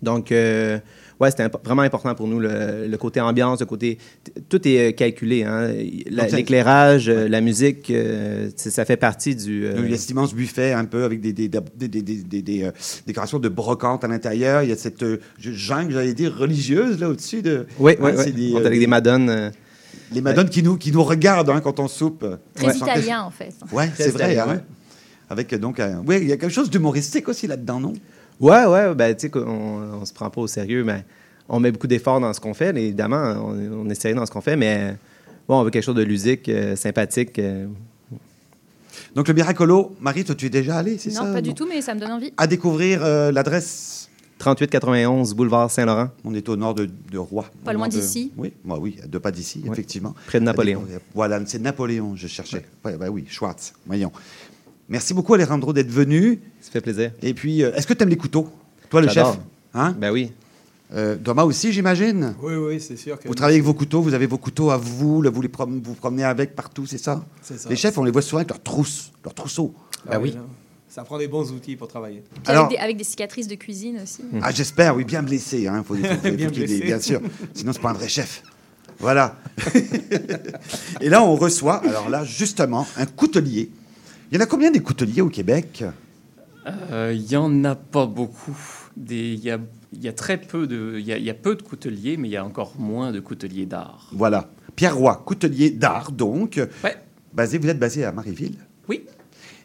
Donc, 0.00 0.30
ouais, 0.32 1.30
c'était 1.30 1.44
imp- 1.44 1.64
vraiment 1.64 1.82
important 1.82 2.12
pour 2.16 2.26
nous, 2.26 2.40
le, 2.40 2.88
le 2.88 2.96
côté 2.96 3.20
ambiance, 3.20 3.60
le 3.60 3.66
côté... 3.66 3.98
Tout 4.48 4.66
est 4.66 4.94
calculé, 4.94 5.44
hein. 5.44 5.68
L'éclairage, 6.06 7.08
la 7.08 7.40
musique, 7.40 7.92
ça 8.56 8.84
fait 8.84 8.96
partie 8.96 9.36
du... 9.36 9.66
Il 9.78 9.90
y 9.90 9.94
a 9.94 9.96
cet 9.96 10.10
immense 10.10 10.34
buffet 10.34 10.72
un 10.72 10.86
peu 10.86 11.04
avec 11.04 11.20
des, 11.20 11.32
des, 11.32 11.48
des, 11.48 11.60
des- 11.76 11.88
des- 11.88 12.02
des- 12.02 12.22
des- 12.24 12.42
des, 12.42 12.70
décorations 13.06 13.38
de 13.38 13.48
brocante 13.48 14.02
à 14.02 14.08
l'intérieur. 14.08 14.62
Il 14.64 14.70
y 14.70 14.72
a 14.72 14.76
cette 14.76 15.04
jungle, 15.38 15.92
j'allais 15.92 16.14
dire, 16.14 16.34
religieuse 16.36 16.98
là 16.98 17.08
au-dessus 17.08 17.42
de. 17.42 17.66
Oui, 17.78 17.92
Hein, 17.92 17.96
oui, 18.02 18.12
c'est 18.16 18.34
oui. 18.34 18.52
des, 18.52 18.56
avec 18.56 18.78
des 18.80 18.86
madones. 18.88 19.52
Euh, 19.94 20.14
Les 20.14 20.20
madones 20.20 20.48
qui, 20.48 20.62
nous, 20.62 20.76
qui 20.76 20.92
nous 20.92 21.02
regardent 21.04 21.50
hein, 21.50 21.60
quand 21.60 21.80
on 21.80 21.88
soupe. 21.88 22.24
Très 22.54 22.66
Ouais. 22.66 22.76
italien, 22.76 23.22
en 23.22 23.30
fait. 23.30 23.52
Ouais, 23.72 23.88
Très 23.88 24.04
c'est 24.04 24.10
vrai. 24.10 24.36
hein. 24.38 24.62
Avec 25.30 25.52
euh, 25.52 25.58
donc, 25.58 25.80
un- 25.80 26.00
ouais, 26.04 26.20
il 26.22 26.28
y 26.28 26.32
a 26.32 26.36
quelque 26.36 26.52
chose 26.52 26.68
d'humoristique 26.70 27.28
aussi 27.28 27.46
là-dedans, 27.46 27.80
non? 27.80 27.92
Ouais, 28.40 28.64
ouais, 28.66 28.94
ben, 28.94 29.14
tu 29.14 29.22
sais, 29.22 29.30
qu'on 29.30 29.40
on 30.00 30.04
se 30.04 30.12
prend 30.12 30.28
pas 30.30 30.40
au 30.40 30.46
sérieux, 30.46 30.82
mais 30.84 31.04
on 31.48 31.60
met 31.60 31.70
beaucoup 31.72 31.86
d'efforts 31.86 32.20
dans 32.20 32.32
ce 32.32 32.40
qu'on 32.40 32.54
fait. 32.54 32.76
Évidemment, 32.76 33.34
on, 33.46 33.86
on 33.86 33.88
est 33.90 33.94
sérieux 33.94 34.16
dans 34.16 34.26
ce 34.26 34.30
qu'on 34.32 34.40
fait, 34.40 34.56
mais 34.56 34.96
bon, 35.48 35.60
on 35.60 35.64
veut 35.64 35.70
quelque 35.70 35.84
chose 35.84 35.94
de 35.94 36.02
ludique, 36.02 36.48
euh, 36.48 36.74
sympathique. 36.76 37.38
euh. 37.38 37.66
Donc 39.14 39.28
le 39.28 39.34
Miracolo, 39.34 39.94
Marie, 40.00 40.24
toi 40.24 40.34
tu 40.34 40.46
es 40.46 40.50
déjà 40.50 40.76
allé, 40.78 40.98
c'est 40.98 41.10
ça 41.10 41.24
Non, 41.24 41.32
pas 41.32 41.40
du 41.42 41.54
tout, 41.54 41.66
mais 41.68 41.80
ça 41.82 41.94
me 41.94 42.00
donne 42.00 42.12
envie. 42.12 42.32
À 42.36 42.46
découvrir 42.46 43.02
euh, 43.04 43.30
l'adresse 43.32 44.08
3891 44.42 45.34
boulevard 45.34 45.70
Saint-Laurent. 45.70 46.08
On 46.24 46.34
est 46.34 46.48
au 46.48 46.56
nord 46.56 46.74
de, 46.74 46.88
de 47.10 47.18
Rouen. 47.18 47.44
Pas 47.64 47.72
loin 47.72 47.86
d'ici. 47.88 48.32
Oui, 48.36 48.52
moi, 48.64 48.78
oui, 48.80 48.96
deux 49.06 49.20
pas 49.20 49.30
d'ici, 49.30 49.62
effectivement. 49.70 50.14
Près 50.26 50.40
de 50.40 50.44
Napoléon. 50.44 50.84
Voilà, 51.14 51.40
c'est 51.46 51.60
Napoléon, 51.60 52.16
je 52.16 52.26
cherchais. 52.26 52.66
Ouais, 52.84 52.96
bah 52.96 53.06
oui, 53.10 53.24
Schwartz, 53.28 53.72
voyons. 53.86 54.10
Merci 54.88 55.14
beaucoup, 55.14 55.34
Alejandro, 55.34 55.72
d'être 55.72 55.90
venu. 55.90 56.40
Ça 56.60 56.72
fait 56.72 56.80
plaisir. 56.80 57.12
Et 57.22 57.34
puis, 57.34 57.62
euh, 57.62 57.72
est-ce 57.74 57.86
que 57.86 57.94
tu 57.94 58.02
aimes 58.02 58.08
les 58.08 58.16
couteaux 58.16 58.48
Toi, 58.90 59.00
le 59.00 59.06
chef? 59.06 59.14
J'adore. 59.14 59.38
Hein? 59.74 59.94
Ben 59.98 60.10
oui. 60.10 60.32
Euh, 60.92 61.16
Thomas 61.22 61.44
aussi, 61.44 61.72
j'imagine? 61.72 62.34
Oui, 62.42 62.54
oui, 62.56 62.80
c'est 62.80 62.96
sûr 62.96 63.18
que. 63.18 63.28
Vous 63.28 63.34
travaillez 63.34 63.56
avec 63.58 63.64
vos 63.66 63.72
couteaux, 63.74 64.02
vous 64.02 64.12
avez 64.12 64.26
vos 64.26 64.38
couteaux 64.38 64.70
à 64.70 64.76
vous, 64.76 65.22
là, 65.22 65.30
vous 65.30 65.40
les 65.40 65.48
prom- 65.48 65.80
vous 65.82 65.94
promenez 65.94 66.24
avec 66.24 66.54
partout, 66.56 66.84
c'est 66.84 66.98
ça? 66.98 67.24
C'est 67.40 67.58
ça. 67.58 67.68
Les 67.70 67.76
chefs, 67.76 67.96
on 67.96 68.02
les 68.04 68.10
voit 68.10 68.20
souvent 68.22 68.38
avec 68.38 68.50
leurs 68.50 68.62
trousses, 68.62 69.12
leurs 69.24 69.34
trousseaux. 69.34 69.72
Ah 70.10 70.18
oui. 70.20 70.32
là, 70.32 70.40
Ça 70.94 71.04
prend 71.04 71.16
des 71.16 71.26
bons 71.26 71.50
outils 71.52 71.74
pour 71.74 71.88
travailler. 71.88 72.22
Alors- 72.44 72.66
avec, 72.66 72.76
des, 72.76 72.82
avec 72.84 72.96
des 72.98 73.04
cicatrices 73.04 73.48
de 73.48 73.54
cuisine 73.54 74.00
aussi. 74.02 74.22
Ah, 74.42 74.50
j'espère, 74.50 74.94
oui, 74.94 75.04
bien 75.04 75.22
blessé. 75.22 75.66
Hein. 75.66 75.82
Faut, 75.86 75.94
faut- 75.94 76.00
Bien 76.36 76.50
qu'il 76.50 76.64
ait 76.64 76.66
des- 76.66 76.66
blessé. 76.66 76.80
bien 76.84 77.00
sûr. 77.00 77.22
Sinon, 77.54 77.72
c'est 77.72 77.80
pas 77.80 77.90
un 77.90 77.94
vrai 77.94 78.08
chef. 78.08 78.42
Voilà. 78.98 79.36
Et 81.00 81.08
là, 81.08 81.22
on 81.22 81.34
reçoit, 81.34 81.76
alors 81.88 82.10
là, 82.10 82.24
justement, 82.24 82.86
un 82.98 83.06
coutelier. 83.06 83.70
Il 84.30 84.36
y 84.36 84.38
en 84.38 84.44
a 84.44 84.46
combien 84.46 84.70
des 84.70 84.80
couteliers 84.80 85.22
au 85.22 85.30
Québec? 85.30 85.82
Euh, 86.90 87.12
Il 87.14 87.22
y 87.30 87.36
en 87.36 87.64
a 87.64 87.74
pas 87.74 88.04
beaucoup. 88.04 88.56
Des- 88.94 89.32
Il 89.32 89.40
y, 89.40 89.50
a, 89.50 89.58
il 89.94 90.02
y 90.04 90.08
a 90.08 90.12
très 90.12 90.36
peu 90.38 90.66
de, 90.66 90.96
il 90.98 91.06
y 91.06 91.12
a, 91.14 91.16
il 91.16 91.24
y 91.24 91.30
a 91.30 91.34
peu 91.34 91.56
de 91.56 91.62
couteliers, 91.62 92.18
mais 92.18 92.28
il 92.28 92.32
y 92.32 92.36
a 92.36 92.44
encore 92.44 92.74
moins 92.78 93.12
de 93.12 93.20
couteliers 93.20 93.64
d'art. 93.64 94.10
Voilà. 94.12 94.50
Pierre 94.76 94.96
Roy, 94.96 95.22
coutelier 95.24 95.70
d'art, 95.70 96.12
donc. 96.12 96.60
Basé, 97.32 97.56
vous 97.56 97.68
êtes 97.68 97.78
basé 97.78 98.04
à 98.04 98.12
Marieville? 98.12 98.56
Oui. 98.90 99.04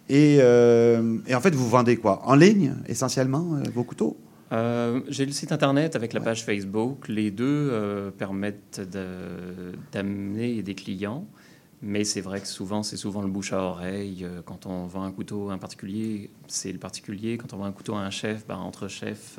Et, 0.10 0.38
euh, 0.42 1.18
et 1.28 1.36
en 1.36 1.42
fait, 1.42 1.54
vous 1.54 1.68
vendez 1.70 1.98
quoi? 1.98 2.22
En 2.26 2.36
ligne, 2.36 2.74
essentiellement, 2.88 3.56
euh, 3.56 3.64
vos 3.74 3.84
couteaux? 3.84 4.18
Euh, 4.54 5.02
J'ai 5.10 5.26
le 5.26 5.34
site 5.34 5.52
internet 5.52 5.96
avec 5.98 6.14
la 6.14 6.22
page 6.22 6.46
Facebook. 6.46 7.08
Les 7.10 7.32
deux 7.32 7.46
euh, 7.72 8.12
permettent 8.12 8.80
de- 8.80 9.74
d'amener 9.92 10.62
des 10.64 10.76
clients. 10.76 11.26
Mais 11.84 12.06
c'est 12.06 12.22
vrai 12.22 12.42
que 12.42 12.48
souvent, 12.48 12.82
c'est 12.82 12.98
souvent 12.98 13.22
le 13.22 13.28
bouche 13.28 13.54
à 13.54 13.62
oreille. 13.62 14.26
Quand 14.46 14.66
on 14.66 14.88
vend 14.88 15.04
un 15.04 15.12
couteau 15.12 15.50
à 15.52 15.54
un 15.54 15.58
particulier, 15.60 16.32
c'est 16.48 16.72
le 16.72 16.80
particulier. 16.80 17.38
Quand 17.38 17.54
on 17.54 17.58
vend 17.58 17.66
un 17.66 17.72
couteau 17.72 17.94
à 17.94 18.00
un 18.00 18.10
chef, 18.10 18.48
ben, 18.48 18.56
entre 18.56 18.88
chefs, 18.88 19.38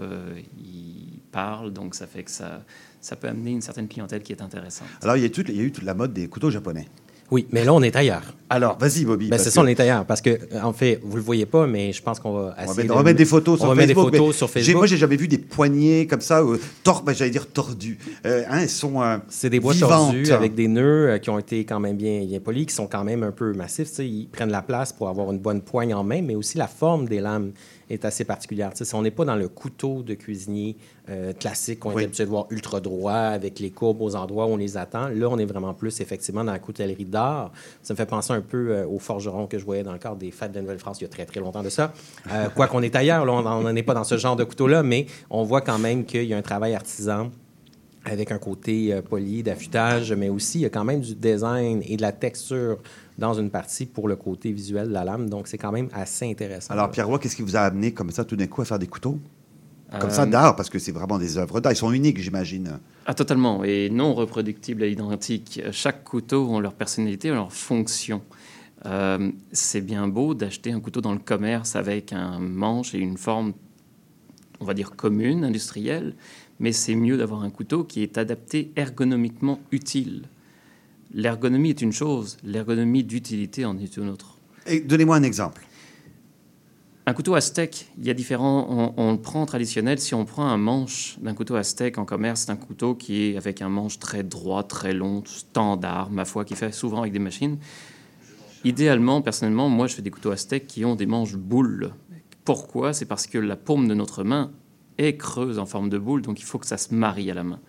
ils 0.57 1.19
parlent. 1.33 1.73
Donc, 1.73 1.97
ça 1.97 2.07
fait 2.07 2.23
que 2.23 2.31
ça, 2.31 2.63
ça 3.01 3.17
peut 3.17 3.27
amener 3.27 3.51
une 3.53 3.61
certaine 3.61 3.89
clientèle 3.89 4.23
qui 4.23 4.33
est 4.33 4.41
intéressante. 4.43 4.87
Alors, 5.03 5.17
il 5.17 5.23
y, 5.23 5.27
a 5.27 5.31
toute- 5.31 5.49
il 5.49 5.57
y 5.57 5.61
a 5.61 5.63
eu 5.65 5.73
toute 5.73 5.83
la 5.85 5.95
mode 5.95 6.13
des 6.13 6.29
couteaux 6.29 6.51
japonais. 6.51 6.87
Oui, 7.31 7.47
mais 7.53 7.65
là, 7.65 7.75
on 7.75 7.83
est 7.83 7.95
ailleurs. 7.95 8.23
Alors, 8.51 8.79
vas-y, 8.79 9.05
Bobby. 9.05 9.29
Ben, 9.29 9.39
c'est 9.39 9.51
ça, 9.51 9.61
on 9.61 9.67
est 9.67 9.79
ailleurs. 9.79 10.07
Parce 10.07 10.23
que, 10.23 10.39
en 10.63 10.73
fait, 10.73 10.99
vous 11.05 11.17
le 11.17 11.23
voyez 11.23 11.45
pas, 11.45 11.67
mais 11.67 11.93
je 11.93 12.03
pense 12.03 12.19
qu'on 12.19 12.33
va 12.33 12.55
On 12.59 12.65
va 12.65 12.75
mettre, 12.75 12.87
de- 12.89 12.93
on 12.93 12.97
va 12.97 13.03
mettre 13.03 13.19
des 13.19 13.25
photos 13.27 13.55
on 13.57 13.65
sur 13.65 13.69
va 13.69 13.75
mettre 13.75 13.89
des 13.89 13.95
Facebook. 13.95 14.17
photos 14.17 14.37
sur 14.37 14.49
Facebook. 14.49 14.77
Moi, 14.77 14.87
j'ai 14.87 14.97
jamais 14.97 15.17
vu 15.17 15.29
des 15.29 15.37
poignées 15.37 16.07
comme 16.07 16.23
ça, 16.23 16.41
euh, 16.41 16.57
tor- 16.83 17.03
ben, 17.03 17.13
j'allais 17.13 17.31
dire 17.31 17.47
tordues. 17.47 17.99
Euh, 18.25 18.45
hein, 18.49 18.61
elles 18.63 18.71
sont 18.71 19.03
euh, 19.03 19.19
C'est 19.29 19.51
des 19.51 19.61
bois 19.61 19.75
vivantes. 19.75 19.91
tordus 20.15 20.33
avec 20.33 20.55
des 20.55 20.69
nœuds 20.69 21.11
euh, 21.11 21.19
qui 21.19 21.29
ont 21.29 21.39
été 21.39 21.67
quand 21.67 21.79
même 21.81 21.99
bien, 21.99 22.25
bien 22.25 22.41
polis, 22.41 22.65
qui 22.65 22.75
sont 22.75 22.87
quand 22.87 23.05
même 23.05 23.23
un 23.23 23.33
peu 23.33 23.53
massifs. 23.53 23.91
Ils 23.99 24.29
prennent 24.33 24.51
la 24.51 24.63
place 24.63 24.95
pour 24.95 25.11
avoir 25.11 25.31
une 25.31 25.39
bonne 25.39 25.61
poigne 25.61 25.93
en 25.93 26.03
main, 26.03 26.23
mais 26.23 26.35
aussi 26.35 26.57
la 26.57 26.69
forme 26.69 27.07
des 27.07 27.21
lames 27.21 27.53
est 27.91 28.05
assez 28.07 28.25
particulière. 28.25 28.71
Si 28.75 28.95
on 28.95 29.03
n'est 29.03 29.11
pas 29.11 29.25
dans 29.27 29.37
le 29.37 29.49
couteau 29.49 30.03
de 30.03 30.15
cuisinier 30.15 30.77
euh, 31.11 31.33
classique 31.33 31.81
qu'on 31.81 31.93
Oui. 31.95 32.03
est 32.03 32.05
habitué 32.07 32.25
de 32.25 32.29
voir 32.31 32.47
ultra 32.51 32.81
droit, 32.81 33.13
avec 33.13 33.61
les 33.61 33.71
courbes 33.71 34.03
aux 34.03 34.15
endroits 34.15 34.45
où 34.47 34.51
on 34.51 34.57
les 34.59 34.77
attend, 34.77 35.09
là, 35.09 35.29
on 35.31 35.39
est 35.39 35.47
vraiment 35.47 35.73
plus 35.73 36.01
effectivement 36.03 36.45
dans 36.45 36.53
la 36.53 36.59
coutellerie 36.59 37.07
d'art. 37.19 37.53
Ça 37.83 37.95
me 37.95 37.97
fait 37.97 38.07
penser 38.07 38.33
un 38.33 38.41
peu 38.41 38.71
euh, 38.71 38.87
aux 38.87 38.99
forgerons 38.99 39.47
que 39.47 39.59
je 39.59 39.65
voyais 39.65 39.83
dans 39.83 39.93
le 39.93 39.99
cadre 39.99 40.17
des 40.17 40.31
fêtes 40.31 40.53
de 40.53 40.57
la 40.57 40.63
Nouvelle-France 40.63 41.01
il 41.01 41.05
y 41.05 41.07
a 41.07 41.11
très, 41.11 41.27
très 41.27 41.41
longtemps 41.41 41.63
de 41.63 41.71
ça. 41.71 41.93
Euh, 42.33 42.49
quoi 42.55 42.67
qu'on 42.67 42.83
est 42.83 42.95
ailleurs, 42.95 43.25
là, 43.25 43.33
on 43.33 43.43
n'en 43.43 43.77
est 43.77 43.83
pas 43.83 43.95
dans 43.95 44.05
ce 44.05 44.17
genre 44.17 44.37
de 44.37 44.45
couteau-là, 44.45 44.83
mais 44.83 45.07
on 45.31 45.43
voit 45.43 45.61
quand 45.61 45.79
même 45.79 46.05
qu'il 46.05 46.25
y 46.25 46.35
a 46.35 46.37
un 46.37 46.43
travail 46.43 46.75
artisan 46.75 47.31
avec 48.05 48.33
un 48.33 48.39
côté 48.39 48.93
euh, 48.93 49.03
poli, 49.03 49.43
d'affûtage, 49.43 50.13
mais 50.13 50.29
aussi 50.29 50.61
il 50.61 50.63
y 50.63 50.67
a 50.67 50.71
quand 50.71 50.85
même 50.85 51.01
du 51.01 51.15
design 51.15 51.83
et 51.85 51.97
de 51.97 52.03
la 52.03 52.13
texture 52.13 52.79
dans 53.19 53.35
une 53.35 53.51
partie 53.51 53.87
pour 53.87 54.09
le 54.09 54.17
côté 54.17 54.53
visuel 54.53 54.89
de 54.89 54.93
la 54.93 55.05
lame. 55.05 55.29
Donc, 55.29 55.49
c'est 55.49 55.59
quand 55.59 55.73
même 55.73 55.89
assez 55.93 56.31
intéressant. 56.31 56.73
Alors, 56.73 56.91
Pierre-Roy, 56.91 57.19
qu'est-ce 57.19 57.37
qui 57.37 57.43
vous 57.43 57.57
a 57.57 57.61
amené 57.61 57.93
comme 57.93 58.11
ça, 58.11 58.25
tout 58.25 58.37
d'un 58.37 58.47
coup, 58.47 58.63
à 58.63 58.65
faire 58.65 58.79
des 58.79 58.87
couteaux? 58.87 59.19
Comme 59.91 60.11
Euh, 60.11 60.13
ça, 60.13 60.27
d'art, 60.27 60.55
parce 60.55 60.69
que 60.69 60.79
c'est 60.79 60.93
vraiment 60.93 61.19
des 61.19 61.39
œuvres 61.39 61.61
d'art. 61.61 61.73
Ils 61.73 61.77
sont 61.77 61.93
uniques, 61.93 62.21
j'imagine. 62.21 62.79
Ah, 63.07 63.15
totalement, 63.15 63.65
et 63.65 63.89
non 63.91 64.15
reproductibles 64.15 64.83
et 64.85 64.91
identiques. 64.91 65.63
Chaque 65.73 66.05
couteau 66.05 66.57
a 66.57 66.61
leur 66.61 66.75
personnalité, 66.75 67.31
leur 67.31 67.53
fonction. 67.53 68.21
Euh, 68.87 69.31
c'est 69.51 69.81
bien 69.81 70.07
beau 70.07 70.35
d'acheter 70.35 70.73
un 70.73 70.81
couteau 70.81 71.01
dans 71.01 71.13
le 71.13 71.19
commerce 71.19 71.75
avec 71.75 72.13
un 72.13 72.39
manche 72.39 72.95
et 72.95 72.99
une 72.99 73.17
forme, 73.17 73.55
on 74.61 74.65
va 74.65 74.75
dire, 74.75 74.95
commune, 74.95 75.45
industrielle, 75.45 76.15
mais 76.61 76.73
c'est 76.73 76.95
mieux 76.95 77.17
d'avoir 77.17 77.43
un 77.43 77.51
couteau 77.51 77.85
qui 77.85 78.03
est 78.03 78.19
adapté 78.19 78.73
ergonomiquement 78.77 79.59
utile. 79.73 80.25
L'ergonomie 81.15 81.71
est 81.71 81.81
une 81.81 81.93
chose, 81.93 82.37
l'ergonomie 82.45 83.05
d'utilité 83.05 83.65
en 83.65 83.79
est 83.79 83.97
une 83.97 84.11
autre. 84.11 84.37
Et 84.67 84.81
donnez-moi 84.81 85.17
un 85.17 85.23
exemple. 85.23 85.63
Un 87.09 87.15
couteau 87.15 87.41
steak, 87.41 87.89
il 87.97 88.07
y 88.07 88.11
a 88.11 88.15
différents. 88.15 88.93
On, 88.99 89.13
le 89.13 89.19
prend 89.19 89.47
traditionnel. 89.47 89.99
Si 89.99 90.15
on 90.15 90.27
prend 90.27 90.45
un 90.45 90.59
manche 90.59 91.17
d'un 91.23 91.33
couteau 91.33 91.63
steak 91.63 91.97
en 91.97 92.05
commerce, 92.05 92.43
c'est 92.43 92.53
un 92.53 92.57
couteau 92.57 92.95
qui 92.95 93.31
est 93.31 93.39
avec 93.39 93.63
un 93.63 93.71
manche 93.71 93.99
très 93.99 94.23
droit, 94.23 94.63
très 94.63 94.93
long, 94.93 95.23
standard, 95.25 96.11
ma 96.11 96.27
foi, 96.27 96.45
qui 96.45 96.55
fait 96.55 96.71
souvent 96.71 97.01
avec 97.01 97.15
des 97.15 97.19
machines. 97.19 97.57
Idéalement, 98.63 99.23
personnellement, 99.23 99.71
moi, 99.71 99.87
je 99.87 99.95
fais 99.95 100.03
des 100.03 100.11
couteaux 100.11 100.37
steak 100.37 100.67
qui 100.67 100.85
ont 100.85 100.97
des 100.97 101.07
manches 101.07 101.35
boules. 101.35 101.95
Pourquoi? 102.45 102.93
C'est 102.93 103.07
parce 103.07 103.27
que 103.27 103.39
la 103.39 103.57
paume 103.57 103.89
de 103.89 103.95
notre 103.95 104.23
main 104.23 104.53
est 104.99 105.17
creuse 105.17 105.59
en 105.59 105.65
forme 105.65 105.89
de 105.89 105.97
boule, 105.97 106.21
donc 106.21 106.41
il 106.41 106.45
faut 106.45 106.59
que 106.59 106.67
ça 106.67 106.77
se 106.77 106.95
marie 106.95 107.31
à 107.31 107.35
la 107.35 107.43
main. 107.43 107.61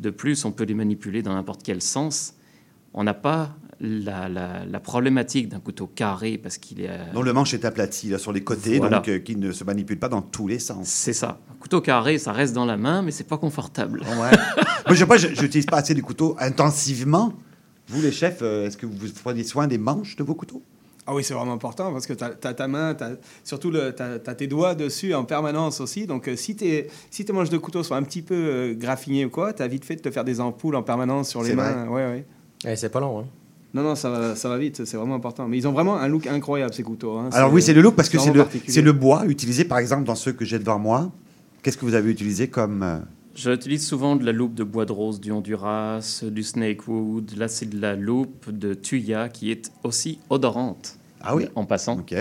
De 0.00 0.10
plus, 0.10 0.44
on 0.44 0.52
peut 0.52 0.64
les 0.64 0.74
manipuler 0.74 1.22
dans 1.22 1.32
n'importe 1.32 1.62
quel 1.62 1.80
sens. 1.80 2.34
On 2.92 3.04
n'a 3.04 3.14
pas 3.14 3.56
la, 3.84 4.28
la- 4.28 4.64
la 4.64 4.80
problématique 4.80 5.48
d'un 5.48 5.58
couteau 5.60 5.86
carré 5.88 6.38
parce 6.38 6.56
qu'il 6.56 6.80
est. 6.80 6.88
euh, 6.88 7.12
dont 7.12 7.22
le 7.22 7.32
manche 7.32 7.52
est 7.52 7.64
aplati 7.64 8.08
là, 8.08 8.18
sur 8.18 8.32
les 8.32 8.42
côtés, 8.44 8.78
Voilà. 8.78 8.98
donc 8.98 9.08
euh, 9.08 9.18
qui 9.18 9.34
ne 9.36 9.50
se 9.52 9.64
manipule 9.64 9.98
pas 9.98 10.08
dans 10.08 10.22
tous 10.22 10.46
les 10.48 10.58
sens. 10.60 10.88
C'est 10.88 11.12
ça. 11.12 11.40
Un 11.50 11.54
couteau 11.60 11.80
carré, 11.80 12.16
ça 12.18 12.30
reste 12.32 12.54
dans 12.54 12.64
la 12.64 12.76
main, 12.76 13.02
mais 13.02 13.10
c'est 13.10 13.24
pas 13.28 13.38
confortable. 13.38 14.02
Moi, 14.16 14.30
je 14.90 14.94
sais 14.94 15.06
pas, 15.06 15.16
je 15.16 15.28
n'utilise 15.28 15.66
pas 15.66 15.78
assez 15.78 15.94
les 15.94 16.00
couteaux 16.00 16.36
intensivement. 16.38 17.32
Vous, 17.88 18.00
les 18.00 18.12
chefs, 18.12 18.38
euh, 18.42 18.66
est-ce 18.68 18.76
que 18.76 18.86
vous 18.86 18.94
prenez 19.22 19.42
soin 19.44 19.66
des 19.66 19.78
manches 19.78 20.14
de 20.16 20.22
vos 20.22 20.34
couteaux? 20.34 20.62
Ah 21.04 21.14
oui, 21.16 21.24
c'est 21.24 21.34
vraiment 21.34 21.52
important 21.54 21.92
parce 21.92 22.06
que 22.06 22.12
tu 22.12 22.22
as, 22.22 22.30
ta 22.54 22.68
main, 22.68 22.94
t'as- 22.94 23.16
surtout 23.42 23.72
tu 23.72 23.78
as, 23.78 24.18
tes 24.36 24.46
doigts 24.46 24.76
dessus 24.76 25.12
en 25.14 25.24
permanence 25.24 25.80
aussi. 25.80 26.06
Donc 26.06 26.28
euh, 26.28 26.36
si, 26.36 26.54
tes, 26.54 26.86
si 27.10 27.24
tes 27.24 27.32
manches 27.32 27.50
de 27.50 27.58
couteau 27.58 27.82
sont 27.82 27.96
un 27.96 28.04
petit 28.04 28.22
peu 28.22 28.34
euh, 28.36 28.74
graffinées 28.74 29.24
ou 29.24 29.30
quoi, 29.30 29.52
tu 29.52 29.62
as 29.64 29.66
vite 29.66 29.84
fait 29.84 29.96
de 29.96 30.00
te 30.00 30.12
faire 30.12 30.22
des 30.22 30.38
ampoules 30.40 30.76
en 30.76 30.84
permanence 30.84 31.28
sur 31.30 31.42
les 31.42 31.48
C'est 31.50 31.56
mains. 31.56 31.88
Ouais, 31.88 32.06
ouais. 32.06 32.24
Eh, 32.64 32.76
c'est 32.76 32.88
pas 32.90 33.00
long, 33.00 33.18
hein? 33.20 33.24
Non, 33.74 33.82
non, 33.82 33.94
ça 33.94 34.10
va, 34.10 34.36
ça 34.36 34.48
va 34.50 34.58
vite, 34.58 34.84
c'est 34.84 34.96
vraiment 34.96 35.14
important. 35.14 35.48
Mais 35.48 35.56
ils 35.58 35.66
ont 35.66 35.72
vraiment 35.72 35.96
un 35.96 36.06
look 36.08 36.26
incroyable, 36.26 36.74
ces 36.74 36.82
couteaux. 36.82 37.16
hein. 37.16 37.30
Alors 37.32 37.52
oui, 37.52 37.62
c'est 37.62 37.72
le 37.72 37.80
look 37.80 37.94
parce 37.96 38.08
que 38.10 38.18
c'est 38.18 38.32
le, 38.32 38.44
c'est 38.68 38.82
le 38.82 38.92
bois 38.92 39.24
utilisé 39.26 39.64
par 39.64 39.78
exemple 39.78 40.04
dans 40.04 40.14
ceux 40.14 40.32
que 40.32 40.44
j'ai 40.44 40.58
devant 40.58 40.78
moi. 40.78 41.10
Qu'est-ce 41.62 41.78
que 41.78 41.84
vous 41.86 41.94
avez 41.94 42.10
utilisé 42.10 42.48
comme... 42.48 42.82
euh, 42.82 42.98
J'utilise 43.34 43.86
souvent 43.86 44.16
de 44.16 44.26
la 44.26 44.32
loupe 44.32 44.52
de 44.54 44.62
bois 44.64 44.84
de 44.84 44.92
rose 44.92 45.20
du 45.20 45.32
Honduras, 45.32 46.22
du 46.30 46.42
snakewood. 46.42 47.32
Là, 47.38 47.48
c'est 47.48 47.64
de 47.70 47.80
la 47.80 47.96
loupe 47.96 48.50
de 48.50 48.74
tuya 48.74 49.28
qui 49.30 49.50
est 49.50 49.70
aussi 49.84 50.18
odorante. 50.28 50.96
Ah 51.22 51.34
oui 51.34 51.46
En 51.54 51.64
passant. 51.64 51.98
Ok. 52.00 52.14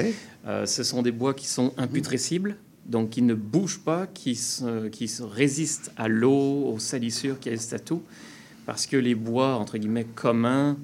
Euh, 0.47 0.65
ce 0.65 0.83
sont 0.83 1.01
des 1.01 1.11
bois 1.11 1.33
qui 1.33 1.47
sont 1.47 1.73
imputrescibles, 1.77 2.55
donc 2.85 3.09
qui 3.09 3.23
ne 3.23 3.33
bougent 3.33 3.79
pas, 3.81 4.07
qui, 4.07 4.35
se- 4.35 4.87
qui 4.87 5.07
se 5.09 5.21
résistent 5.23 5.91
à 5.97 6.07
l'eau, 6.07 6.65
aux 6.73 6.79
salissures, 6.79 7.39
qui 7.39 7.49
résistent 7.49 7.73
à 7.73 7.79
tout. 7.79 8.03
Parce 8.65 8.85
que 8.85 8.95
les 8.95 9.15
bois, 9.15 9.55
entre 9.55 9.77
guillemets, 9.77 10.05
communs, 10.15 10.77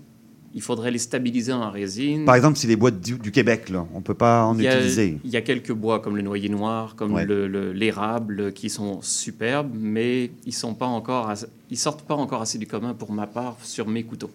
il 0.57 0.61
faudrait 0.63 0.89
les 0.89 0.97
stabiliser 0.97 1.53
en 1.53 1.69
résine. 1.69 2.25
Par 2.25 2.33
exemple, 2.33 2.57
c'est 2.57 2.67
les 2.67 2.75
bois 2.75 2.89
du, 2.89 3.19
du 3.19 3.31
Québec, 3.31 3.69
là. 3.69 3.85
on 3.93 3.99
ne 3.99 4.03
peut 4.03 4.15
pas 4.15 4.43
en 4.43 4.57
Il 4.57 4.63
y, 4.63 4.67
a, 4.67 4.75
utiliser. 4.77 5.19
il 5.23 5.29
y 5.29 5.37
a 5.37 5.41
quelques 5.41 5.71
bois 5.71 5.99
comme 5.99 6.15
le 6.15 6.23
noyer 6.23 6.49
noir, 6.49 6.95
comme 6.95 7.13
Ouais. 7.13 7.27
l'érable, 7.73 8.51
qui 8.53 8.69
sont 8.71 8.99
superbes, 9.03 9.71
mais 9.79 10.31
ils 10.47 10.53
sont 10.53 10.73
pas 10.73 10.87
encore, 10.87 11.29
assez- 11.29 11.45
ils 11.69 11.77
sortent 11.77 12.01
pas 12.07 12.15
encore 12.15 12.41
assez 12.41 12.57
du 12.57 12.65
commun 12.65 12.95
pour 12.95 13.11
ma 13.11 13.27
part 13.27 13.55
sur 13.61 13.87
mes 13.87 14.01
couteaux. 14.03 14.31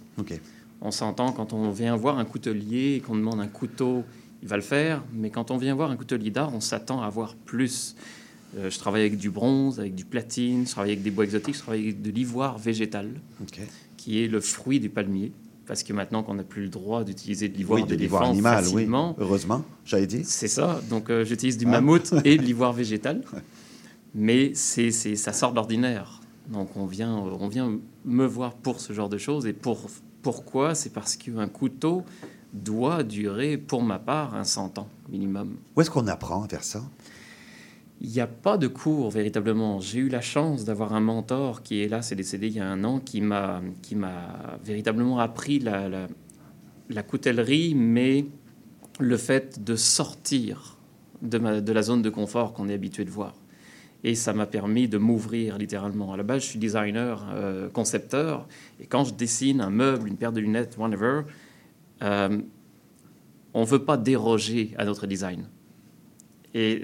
On 0.81 0.93
s'entend 0.93 1.33
quand 1.33 1.53
on 1.53 1.71
vient 1.71 1.97
voir 1.97 2.19
un 2.19 2.25
coutelier 2.25 2.95
et 2.97 3.01
qu'on 3.01 3.17
demande 3.17 3.41
un 3.41 3.49
couteau, 3.49 4.05
il 4.43 4.49
va 4.49 4.55
le 4.57 4.63
faire, 4.63 5.03
mais 5.13 5.31
quand 5.31 5.51
on 5.51 5.57
vient 5.57 5.75
voir 5.75 5.91
un 5.91 5.97
coutelier 5.97 6.31
d'art, 6.31 6.53
on 6.55 6.61
s'attend 6.61 7.03
à 7.03 7.07
avoir 7.07 7.35
plus. 7.35 7.97
Euh, 8.59 8.71
je 8.71 8.79
travaille 8.79 9.01
avec 9.03 9.17
du 9.19 9.31
bronze, 9.31 9.81
avec 9.81 9.95
du 9.97 10.05
platine, 10.05 10.67
je 10.67 10.71
travaille 10.71 10.93
avec 10.93 11.03
des 11.03 11.11
bois 11.11 11.25
exotiques, 11.25 11.55
je 11.57 11.61
travaille 11.61 11.83
avec 11.83 12.01
de 12.03 12.11
l'ivoire 12.11 12.59
végétal, 12.59 13.09
qui 13.97 14.23
est 14.23 14.29
le 14.29 14.41
fruit 14.41 14.79
du 14.79 14.89
palmier. 14.89 15.33
Parce 15.73 15.85
que 15.85 15.95
maintenant 15.95 16.23
qu'on 16.23 16.35
n'a 16.35 16.43
plus 16.43 16.65
le 16.65 16.69
droit 16.69 17.03
d'utiliser 17.03 17.49
de 17.49 17.57
l'ivoire 17.57 17.81
Oui, 17.81 17.87
de 17.89 17.95
l'ivoire 17.95 18.25
animal, 18.25 18.63
oui. 18.67 18.73
facilement, 18.73 19.17
Heureusement, 19.19 19.65
j'avais 19.87 20.07
dit. 20.07 20.23
c'est 20.23 20.47
ça. 20.47 20.83
Donc, 20.91 21.09
euh, 21.09 21.25
j'utilise 21.25 21.57
du 21.57 21.65
Hein 21.67 21.71
mammouth 21.71 22.13
et 22.27 22.37
de 22.37 22.43
l'ivoire 22.43 22.75
végétal. 22.75 23.23
Mais 24.15 24.53
c'est, 24.55 24.91
c'est- 24.91 25.17
ça 25.17 25.33
sort 25.33 25.53
de 25.53 25.57
l'ordinaire. 25.57 26.21
Donc, 26.49 26.77
on 26.77 26.85
vient, 26.85 27.15
on 27.15 27.49
vient 27.49 27.79
me 28.05 28.27
voir 28.27 28.53
pour 28.53 28.81
ce 28.81 28.93
genre 28.93 29.09
de 29.09 29.17
choses. 29.17 29.47
Et 29.47 29.55
pour, 29.55 29.87
pourquoi? 30.21 30.75
C'est 30.75 30.91
parce 30.91 31.17
qu'un 31.17 31.49
couteau 31.49 32.03
doit 32.53 33.03
durer, 33.03 33.57
pour 33.57 33.83
ma 33.83 33.99
part, 33.99 34.35
un 34.35 34.45
100 34.45 34.77
ans 34.79 34.89
minimum. 35.09 35.57
Où 35.75 35.81
est-ce 35.81 35.91
qu'on 35.91 36.07
apprend 36.07 36.43
à 36.43 36.49
faire 36.49 36.65
ça? 36.65 36.83
Il 38.05 38.11
n'y 38.11 38.21
a 38.21 38.27
pas 38.27 38.59
de 38.59 38.67
cours 38.67 39.11
véritablement. 39.11 39.79
J'ai 39.79 40.01
eu 40.01 40.09
la 40.09 40.21
chance 40.21 40.65
d'avoir 40.65 40.93
un 40.93 41.01
mentor 41.01 41.63
qui 41.63 41.83
est 41.83 41.89
là, 41.89 42.03
c'est 42.03 42.17
décédé 42.17 42.49
il 42.49 42.55
y 42.55 42.59
a 42.59 42.67
un 42.69 42.83
an, 42.83 42.99
qui 42.99 43.21
m'a, 43.21 43.63
qui 43.81 43.95
m'a 43.95 44.59
véritablement 44.65 45.21
appris 45.21 45.61
la, 45.61 45.89
la, 45.89 46.09
la 46.91 47.03
coutellerie, 47.05 47.77
mais 47.77 48.27
le 48.99 49.17
fait 49.17 49.63
de 49.63 49.77
sortir 49.77 50.79
de, 51.23 51.39
ma- 51.39 51.61
de 51.61 51.73
la 51.73 51.83
zone 51.83 52.03
de 52.03 52.11
confort 52.11 52.55
qu'on 52.55 52.69
est 52.69 52.75
habitué 52.75 53.05
de 53.05 53.11
voir. 53.11 53.37
Et 54.03 54.17
ça 54.17 54.33
m'a 54.33 54.47
permis 54.47 54.89
de 54.89 54.99
m'ouvrir 54.99 55.57
littéralement. 55.57 56.13
À 56.13 56.17
la 56.17 56.25
base, 56.25 56.43
je 56.43 56.49
suis 56.49 56.59
designer, 56.59 57.25
euh, 57.33 57.71
concepteur, 57.71 58.49
et 58.81 58.87
quand 58.87 59.05
je 59.05 59.15
dessine 59.15 59.61
un 59.61 59.71
meuble, 59.71 60.09
une 60.09 60.17
paire 60.17 60.33
de 60.33 60.41
lunettes, 60.41 60.77
whatever, 60.77 61.21
euh, 62.03 62.41
on 63.55 63.61
ne 63.61 63.67
veut 63.67 63.85
pas 63.85 63.97
déroger 63.97 64.75
à 64.77 64.85
notre 64.85 65.07
design. 65.07 65.47
Et 66.53 66.83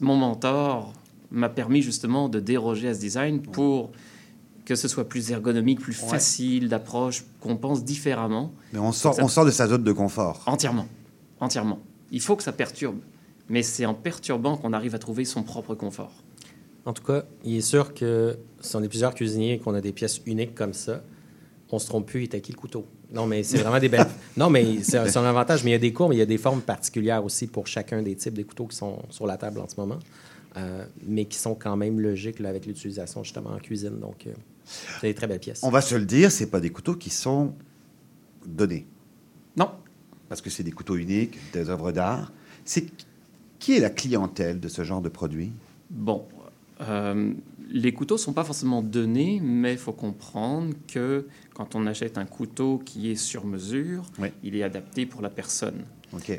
mon 0.00 0.16
mentor 0.16 0.92
m'a 1.30 1.48
permis 1.48 1.82
justement 1.82 2.28
de 2.28 2.40
déroger 2.40 2.88
à 2.88 2.94
ce 2.94 3.00
design 3.00 3.40
pour 3.42 3.90
que 4.64 4.74
ce 4.74 4.88
soit 4.88 5.08
plus 5.08 5.30
ergonomique, 5.30 5.80
plus 5.80 6.00
Ouais. 6.02 6.08
facile 6.08 6.68
d'approche, 6.68 7.24
qu'on 7.40 7.56
pense 7.56 7.84
différemment. 7.84 8.52
Mais 8.72 8.78
on 8.80 8.90
sort, 8.92 9.14
Ça- 9.14 9.24
on 9.24 9.28
sort 9.28 9.44
de 9.44 9.50
sa 9.50 9.68
zone 9.68 9.84
de 9.84 9.92
confort. 9.92 10.42
Entièrement. 10.46 10.86
Entièrement. 11.40 11.78
Il 12.10 12.20
faut 12.20 12.34
que 12.36 12.42
ça 12.42 12.52
perturbe. 12.52 12.98
Mais 13.48 13.62
c'est 13.62 13.86
en 13.86 13.94
perturbant 13.94 14.56
qu'on 14.56 14.72
arrive 14.72 14.94
à 14.96 14.98
trouver 14.98 15.24
son 15.24 15.44
propre 15.44 15.74
confort. 15.76 16.12
En 16.84 16.92
tout 16.92 17.02
cas, 17.04 17.24
il 17.44 17.56
est 17.56 17.60
sûr 17.60 17.94
que 17.94 18.36
si 18.60 18.74
on 18.74 18.82
est 18.82 18.88
plusieurs 18.88 19.14
cuisiniers 19.14 19.54
et 19.54 19.58
qu'on 19.58 19.74
a 19.74 19.80
des 19.80 19.92
pièces 19.92 20.20
uniques 20.26 20.54
comme 20.56 20.72
ça, 20.72 21.02
on 21.70 21.78
se 21.78 21.86
trompe 21.86 22.06
plus, 22.06 22.20
il 22.20 22.24
est 22.24 22.34
à 22.34 22.40
qui 22.40 22.50
le 22.52 22.58
couteau? 22.58 22.86
Non, 23.12 23.26
mais 23.26 23.42
c'est 23.42 23.58
vraiment 23.58 23.78
des 23.78 23.88
belles. 23.88 24.06
Non, 24.36 24.50
mais 24.50 24.82
c'est 24.82 24.98
un, 24.98 25.24
avantage, 25.24 25.64
mais 25.64 25.70
il 25.70 25.72
y 25.72 25.76
a 25.76 25.78
des 25.78 25.92
cours, 25.92 26.08
mais 26.08 26.16
il 26.16 26.18
y 26.18 26.22
a 26.22 26.26
des 26.26 26.38
formes 26.38 26.60
particulières 26.60 27.24
aussi 27.24 27.46
pour 27.46 27.66
chacun 27.66 28.02
des 28.02 28.14
types 28.14 28.34
de 28.34 28.42
couteaux 28.42 28.66
qui 28.66 28.76
sont 28.76 28.98
sur 29.08 29.26
la 29.26 29.38
table 29.38 29.60
en 29.60 29.68
ce 29.68 29.76
moment, 29.78 29.98
euh, 30.56 30.84
mais 31.06 31.24
qui 31.24 31.38
sont 31.38 31.54
quand 31.54 31.76
même 31.76 32.00
logiques 32.00 32.40
là, 32.40 32.50
avec 32.50 32.66
l'utilisation 32.66 33.22
justement 33.24 33.50
en 33.50 33.58
cuisine. 33.58 33.98
Donc, 33.98 34.26
euh, 34.26 34.32
c'est 35.00 35.06
des 35.08 35.14
très 35.14 35.26
belles 35.26 35.40
pièces. 35.40 35.60
On 35.62 35.70
va 35.70 35.80
se 35.80 35.94
le 35.94 36.04
dire, 36.04 36.30
c'est 36.30 36.50
pas 36.50 36.60
des 36.60 36.70
couteaux 36.70 36.96
qui 36.96 37.08
sont 37.10 37.54
donnés. 38.44 38.86
Non. 39.56 39.70
Parce 40.28 40.42
que 40.42 40.50
c'est 40.50 40.64
des 40.64 40.72
couteaux 40.72 40.96
uniques, 40.96 41.38
des 41.52 41.70
œuvres 41.70 41.92
d'art. 41.92 42.32
C'est 42.64 42.86
qui 43.58 43.76
est 43.76 43.80
la 43.80 43.90
clientèle 43.90 44.60
de 44.60 44.68
ce 44.68 44.84
genre 44.84 45.00
de 45.00 45.08
produit? 45.08 45.52
Bon, 45.88 46.26
euh, 46.82 47.32
les 47.68 47.92
couteaux 47.92 48.18
sont 48.18 48.32
pas 48.32 48.44
forcément 48.44 48.82
donnés, 48.82 49.40
mais 49.42 49.72
il 49.72 49.78
faut 49.78 49.92
comprendre 49.92 50.74
que 50.86 51.26
quand 51.54 51.74
on 51.74 51.86
achète 51.86 52.18
un 52.18 52.24
couteau 52.24 52.78
qui 52.84 53.10
est 53.10 53.16
sur 53.16 53.46
mesure, 53.46 54.04
il 54.42 54.56
est 54.56 54.62
adapté 54.62 55.06
pour 55.06 55.22
la 55.22 55.30
personne. 55.30 55.84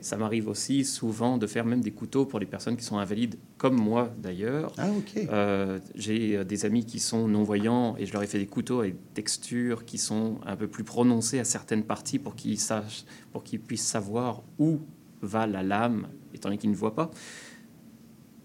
Ça 0.02 0.18
m'arrive 0.18 0.48
aussi 0.48 0.86
souvent 0.86 1.38
de 1.38 1.46
faire 1.46 1.66
même 1.66 1.82
des 1.82 1.92
couteaux 1.92 2.26
pour 2.26 2.40
les 2.40 2.46
personnes 2.46 2.78
qui 2.78 2.84
sont 2.84 2.98
invalides, 2.98 3.36
comme 3.58 3.76
moi 3.76 4.14
d'ailleurs. 4.18 4.74
Ah. 4.78 4.88
Euh, 5.18 5.80
J'ai 5.96 6.38
euh, 6.38 6.44
des 6.44 6.66
amis 6.66 6.86
qui 6.86 7.00
sont 7.00 7.28
non-voyants 7.28 7.96
et 7.98 8.06
je 8.06 8.14
leur 8.14 8.24
ai 8.24 8.28
fait 8.28 8.40
des 8.40 8.48
couteaux 8.48 8.80
avec 8.80 8.96
textures 9.14 9.86
qui 9.86 9.98
sont 9.98 10.40
un 10.46 10.56
peu 10.56 10.68
plus 10.68 10.84
prononcées 10.84 11.40
à 11.40 11.44
certaines 11.44 11.84
parties 11.84 12.18
pour 12.18 12.36
qu'ils 12.36 12.60
sachent, 12.60 13.04
pour 13.32 13.44
qu'ils 13.44 13.60
puissent 13.60 13.86
savoir 13.86 14.42
où 14.58 14.80
va 15.22 15.46
la 15.48 15.64
lame, 15.64 16.08
étant 16.34 16.50
donné 16.50 16.58
qu'ils 16.58 16.72
ne 16.72 16.76
voient 16.76 16.96
pas. 16.96 17.12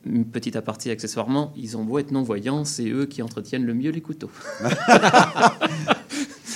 Une 0.05 0.24
petite 0.24 0.57
aparté 0.57 0.90
accessoirement, 0.90 1.53
ils 1.57 1.76
ont 1.76 1.84
beau 1.84 1.98
être 1.98 2.11
non-voyants, 2.11 2.64
c'est 2.64 2.88
eux 2.88 3.07
qui 3.07 3.22
entretiennent 3.22 3.64
le 3.64 3.74
mieux 3.74 3.90
les 3.90 4.00
couteaux. 4.00 4.30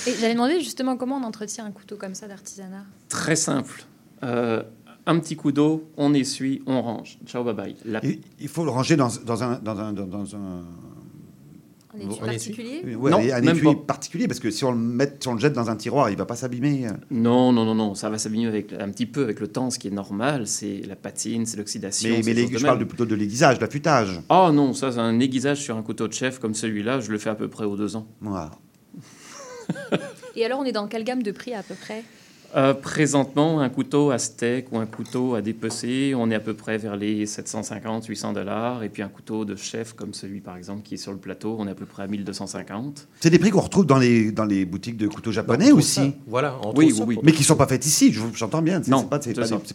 Et 0.05 0.13
j'allais 0.19 0.33
demander 0.33 0.59
justement 0.59 0.97
comment 0.97 1.15
on 1.17 1.23
entretient 1.23 1.65
un 1.65 1.71
couteau 1.71 1.95
comme 1.97 2.13
ça 2.15 2.27
d'artisanat? 2.27 2.85
Très 3.09 3.35
simple. 3.35 3.85
Euh, 4.23 4.63
un 5.05 5.19
petit 5.19 5.35
coup 5.35 5.51
d'eau, 5.51 5.89
on 5.97 6.13
essuie, 6.13 6.61
on 6.65 6.81
range. 6.81 7.17
Ciao, 7.25 7.43
bye 7.43 7.53
bye. 7.53 7.75
La- 7.85 8.01
Il, 8.39 8.47
faut 8.47 8.65
le 8.65 8.71
ranger 8.71 8.95
dans, 8.97 9.09
dans 9.25 9.43
un. 9.43 9.59
Dans 9.59 9.79
un, 9.79 9.93
dans, 9.93 10.05
dans 10.05 10.35
un... 10.35 10.63
Un 11.99 12.09
étui 12.09 12.19
particulier 12.19 12.95
Ouais, 12.95 13.11
Non, 13.11 13.17
un 13.19 13.41
même 13.41 13.55
étui 13.57 13.63
pas. 13.65 13.75
particulier, 13.87 14.27
parce 14.27 14.39
que 14.39 14.51
si 14.51 14.63
on, 14.65 14.71
le 14.71 14.77
met, 14.77 15.13
si 15.19 15.27
on 15.27 15.33
le 15.33 15.39
jette 15.39 15.53
dans 15.53 15.69
un 15.69 15.75
tiroir, 15.75 16.09
il 16.09 16.17
va 16.17 16.25
pas 16.25 16.35
s'abîmer. 16.35 16.87
Non, 17.11 17.51
non, 17.51 17.65
non, 17.65 17.75
non, 17.75 17.95
ça 17.95 18.09
va 18.09 18.17
s'abîmer 18.17 18.47
avec 18.47 18.73
un 18.73 18.89
petit 18.89 19.05
peu 19.05 19.23
avec 19.23 19.39
le 19.39 19.47
temps, 19.47 19.69
ce 19.69 19.79
qui 19.79 19.87
est 19.87 19.91
normal. 19.91 20.47
C'est 20.47 20.81
la 20.87 20.95
patine, 20.95 21.45
c'est 21.45 21.57
l'oxydation. 21.57 22.09
Mais, 22.25 22.33
les- 22.33 22.47
je 22.47 22.63
parle 22.65 22.79
de, 22.79 22.83
plutôt 22.85 23.05
de 23.05 23.15
l'aiguisage, 23.15 23.57
de 23.57 23.61
l'affûtage. 23.61 24.21
Ah 24.29 24.51
non, 24.53 24.73
ça, 24.73 24.91
c'est 24.91 24.99
un 24.99 25.19
aiguisage 25.19 25.59
sur 25.61 25.75
un 25.77 25.81
couteau 25.83 26.07
de 26.07 26.13
chef 26.13 26.39
comme 26.39 26.53
celui-là, 26.53 26.99
je 26.99 27.11
le 27.11 27.17
fais 27.17 27.29
à 27.29 27.35
peu 27.35 27.47
près 27.47 27.65
aux 27.65 27.75
deux 27.77 27.95
ans. 27.95 28.07
Voilà. 28.21 28.51
Et 30.35 30.45
alors, 30.45 30.59
on 30.59 30.63
est 30.65 30.71
dans 30.71 30.87
quelle 30.87 31.03
gamme 31.03 31.23
de 31.23 31.31
prix 31.31 31.53
à 31.53 31.63
peu 31.63 31.75
près? 31.75 32.03
Euh, 32.55 32.73
présentement, 32.73 33.59
un 33.59 33.69
couteau 33.69 34.09
à 34.09 34.17
steak 34.17 34.71
ou 34.71 34.77
un 34.77 34.85
couteau 34.85 35.35
à 35.35 35.41
dépecer, 35.41 36.13
on 36.15 36.31
est 36.31 36.35
à 36.35 36.39
peu 36.39 36.53
près 36.53 36.77
vers 36.77 36.95
les 36.95 37.25
750, 37.25 38.05
800 38.05 38.33
dollars. 38.33 38.83
Et 38.83 38.89
puis 38.89 39.01
un 39.03 39.09
couteau 39.09 39.43
de 39.43 39.55
chef 39.55 39.93
comme 39.93 40.13
celui, 40.13 40.39
par 40.39 40.55
exemple, 40.55 40.81
qui 40.81 40.93
est 40.93 40.97
sur 40.97 41.11
le 41.11 41.17
plateau, 41.17 41.57
on 41.59 41.67
est 41.67 41.71
à 41.71 41.75
peu 41.75 41.85
près 41.85 42.03
à 42.03 42.07
1250. 42.07 43.07
C'est 43.19 43.29
des 43.29 43.37
prix 43.37 43.49
qu'on 43.51 43.59
retrouve 43.61 43.85
dans 43.85 43.97
les, 43.99 44.31
dans 44.31 44.45
les 44.45 44.65
boutiques 44.65 44.97
de 44.97 45.07
couteaux 45.07 45.31
japonais 45.33 45.71
aussi. 45.71 45.93
ça. 45.95 46.07
Voilà, 46.25 46.55
on 46.63 46.73
oui, 46.73 46.93
oui, 47.05 47.19
Mais 47.21 47.31
qui 47.33 47.43
sont 47.43 47.57
pas 47.57 47.67
faits 47.67 47.85
ici, 47.85 48.13
je- 48.13 48.21
j'entends 48.33 48.61
bien. 48.61 48.81
C'est 48.81 48.91
pas, 49.09 49.19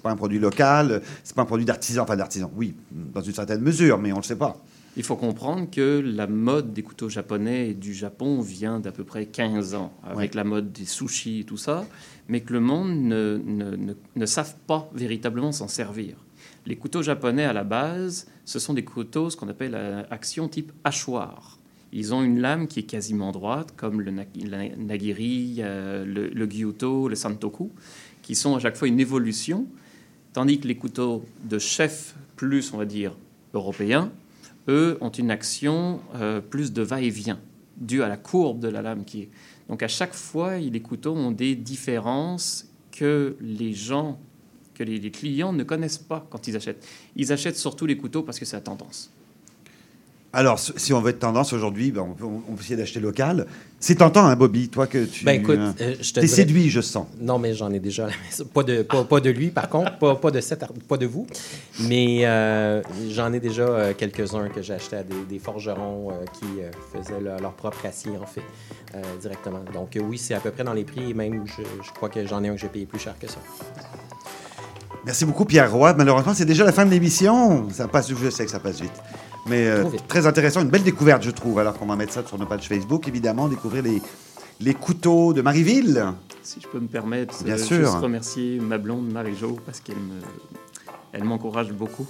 pas, 0.03 0.11
un 0.11 0.17
produit 0.17 0.39
local, 0.39 1.03
c'est 1.23 1.37
pas 1.37 1.43
un 1.43 1.47
produit 1.47 1.67
d'artisan, 1.67 2.03
enfin 2.05 2.17
d'artisan, 2.17 2.51
oui, 2.57 2.75
dans 2.91 3.21
une 3.21 3.35
certaine 3.35 3.61
mesure, 3.61 3.99
mais 3.99 4.13
on 4.13 4.17
le 4.17 4.23
sait 4.23 4.37
pas. 4.37 4.57
Il 4.97 5.05
faut 5.05 5.17
comprendre 5.17 5.71
que 5.71 6.03
la 6.05 6.27
mode 6.27 6.75
des 6.75 6.83
couteaux 6.83 7.09
japonais 7.09 7.71
et 7.71 7.75
du 7.75 7.95
Japon 7.95 8.43
vient 8.43 8.79
d'à 8.79 8.93
peu 8.93 9.05
près 9.05 9.25
15 9.25 9.75
ans, 9.75 9.93
avec 10.05 10.35
la 10.35 10.45
mode 10.45 10.71
des 10.71 10.85
sushis 10.85 11.41
et 11.41 11.45
tout 11.45 11.57
ça, 11.57 11.87
mais 12.29 12.41
que 12.41 12.53
le 12.53 12.61
monde 12.61 12.91
ne, 12.91 13.41
ne, 13.43 13.77
ne, 13.77 13.95
ne 14.17 14.27
savent 14.27 14.57
pas 14.67 14.91
véritablement 14.95 15.51
s'en 15.51 15.69
servir. 15.69 16.17
Les 16.67 16.77
couteaux 16.77 17.03
japonais, 17.03 17.45
à 17.45 17.55
la 17.55 17.65
base, 17.65 18.29
ce 18.45 18.59
sont 18.59 18.75
des 18.75 18.85
couteaux, 18.85 19.31
ce 19.31 19.37
qu'on 19.37 19.49
appelle 19.49 19.75
euh, 19.75 20.03
action 20.11 20.47
type 20.49 20.73
hachoir. 20.85 21.59
Ils 21.93 22.15
ont 22.15 22.23
une 22.23 22.41
lame 22.41 22.67
qui 22.69 22.81
est 22.81 22.85
quasiment 22.85 23.33
droite, 23.33 23.75
comme 23.77 24.01
le 24.01 24.11
nagiri, 24.11 25.57
euh, 25.61 26.05
le, 26.05 26.29
le 26.29 26.47
gyuto, 26.47 27.09
le 27.09 27.15
santoku, 27.15 27.71
qui 28.23 28.35
sont 28.35 28.57
à 28.57 28.61
chaque 28.61 28.77
fois 28.77 28.89
une 28.89 29.01
évolution, 29.01 29.67
tandis 30.33 30.61
que 30.61 30.69
les 30.69 30.77
couteaux 30.77 31.25
de 31.45 31.59
chef, 31.59 32.15
plus, 32.37 32.73
on 32.73 32.79
va 32.79 32.85
dire, 32.85 33.17
européens, 33.55 34.11
eux 34.69 34.99
ont 35.01 35.11
une 35.11 35.31
action 35.31 36.01
euh, 36.15 36.41
plus 36.41 36.73
de 36.73 36.83
va-et-vient, 36.83 37.41
due 37.77 38.03
à 38.03 38.09
la 38.09 38.17
courbe 38.17 38.61
de 38.61 38.69
la 38.69 38.83
lame 38.83 39.05
qui 39.05 39.23
est. 39.23 39.31
Donc 39.69 39.83
à 39.83 39.89
chaque 39.89 40.15
fois, 40.15 40.59
les 40.59 40.83
couteaux 40.83 41.15
ont 41.15 41.31
des 41.31 41.55
différences 41.55 42.69
que 42.91 43.37
les 43.41 43.73
gens, 43.73 44.21
que 44.75 44.83
les, 44.85 44.99
les 44.99 45.11
clients 45.11 45.53
ne 45.53 45.65
connaissent 45.65 45.99
pas 45.99 46.27
quand 46.31 46.47
ils 46.49 46.57
achètent. 46.57 46.87
Ils 47.17 47.33
achètent 47.33 47.57
surtout 47.57 47.87
les 47.87 47.97
couteaux 47.97 48.23
parce 48.23 48.39
que 48.39 48.45
c'est 48.45 48.57
la 48.57 48.63
tendance. 48.63 49.11
Alors, 50.35 50.59
si 50.59 50.95
on 50.95 51.01
veut 51.03 51.11
être 51.11 51.19
tendance 51.19 51.53
aujourd'hui, 51.53 51.91
ben, 51.93 52.01
on, 52.01 52.15
peut, 52.15 52.25
on 52.25 52.55
peut 52.55 52.61
essayer 52.63 52.77
d'acheter 52.77 53.01
local. 53.01 53.47
C'est 53.81 53.97
tentant, 53.97 54.25
hein, 54.25 54.35
Bobby, 54.35 54.71
toi 54.71 54.87
que 54.87 55.05
tu. 55.05 55.27
Ben 55.27 55.33
écoute, 55.33 55.59
euh, 55.59 55.73
euh, 55.83 55.95
je 56.01 56.09
te 56.11 56.21
t'es 56.21 56.27
dirais- 56.27 56.37
séduit, 56.37 56.71
je 56.71 56.81
sens. 56.81 57.07
Non, 57.21 57.39
mais 57.39 57.53
j'en 57.53 57.71
ai 57.71 57.81
déjà. 57.81 58.09
Pas 58.55 58.63
de, 58.63 58.81
pas, 58.83 59.05
pas 59.05 59.21
de 59.21 59.29
lui, 59.29 59.51
par 59.51 59.69
contre, 59.69 59.99
pas, 59.99 60.15
pas 60.15 60.31
de 60.31 60.41
cet, 60.41 60.65
pas 60.89 60.97
de 60.97 61.05
vous. 61.05 61.27
Mais 61.81 62.21
euh, 62.25 62.81
j'en 63.11 63.31
ai 63.35 63.41
déjà 63.41 63.65
euh, 63.65 63.93
quelques-uns 63.97 64.49
que 64.49 64.63
j'ai 64.63 64.73
achetés 64.73 64.97
à 64.97 65.03
des, 65.03 65.23
des 65.29 65.39
forgerons 65.39 66.13
qui 66.33 66.47
faisaient 66.97 67.21
leur, 67.21 67.39
leur 67.39 67.53
propre 67.53 67.85
acier, 67.85 68.13
en 68.17 68.25
fait, 68.27 68.43
directement. 69.21 69.61
Donc 69.75 69.99
oui, 70.03 70.17
c'est 70.17 70.33
à 70.35 70.41
peu 70.41 70.51
près 70.51 70.65
dans 70.65 70.73
les 70.73 70.85
prix, 70.85 71.11
et 71.11 71.15
même 71.15 71.45
je, 71.47 71.63
je 71.85 71.91
crois 71.93 72.09
que 72.09 72.27
j'en 72.27 72.43
ai 72.43 72.49
un 72.49 72.55
que 72.55 72.61
j'ai 72.61 72.69
payé 72.69 72.87
plus 72.87 72.99
cher 73.01 73.15
que 73.21 73.27
ça. 73.29 73.39
Merci 75.05 75.25
beaucoup, 75.27 75.45
Pierre 75.45 75.71
Roy. 75.73 75.93
Malheureusement, 75.95 76.33
c'est 76.33 76.45
déjà 76.47 76.65
la 76.65 76.73
fin 76.73 76.87
de 76.87 76.91
l'émission. 76.91 77.69
Ça 77.71 77.89
passe, 77.89 78.09
je 78.11 78.31
sais 78.31 78.45
que 78.47 78.51
ça 78.51 78.61
passe 78.61 78.81
vite. 78.81 78.93
Mais 79.47 79.67
euh, 79.67 79.85
très 80.09 80.27
intéressant, 80.27 80.63
une 80.63 80.69
belle 80.71 80.83
découverte, 80.85 81.23
je 81.23 81.31
trouve. 81.31 81.59
Alors 81.59 81.77
qu'on 81.79 81.87
va 81.87 81.97
mettre 81.97 82.13
ça 82.13 82.23
sur 82.27 82.39
nos 82.39 82.47
pages 82.47 82.69
Facebook, 82.69 83.09
évidemment, 83.09 83.49
découvrir 83.49 83.83
les, 83.83 84.01
les 84.61 84.75
couteaux 84.75 85.33
de 85.33 85.43
Marieville. 85.43 86.05
Si 86.43 86.61
je 86.61 86.69
peux 86.69 86.79
me 86.81 86.87
permettre, 86.89 87.43
Bien 87.45 87.55
euh, 87.55 87.59
sûr. 87.59 87.79
juste 87.79 87.95
remercier 87.97 88.59
ma 88.61 88.79
blonde 88.79 89.11
Marie-Jo 89.13 89.59
parce 89.67 89.81
qu'elle 89.81 89.97
me, 89.97 90.21
elle 91.13 91.25
m'encourage 91.25 91.73
beaucoup. 91.73 92.07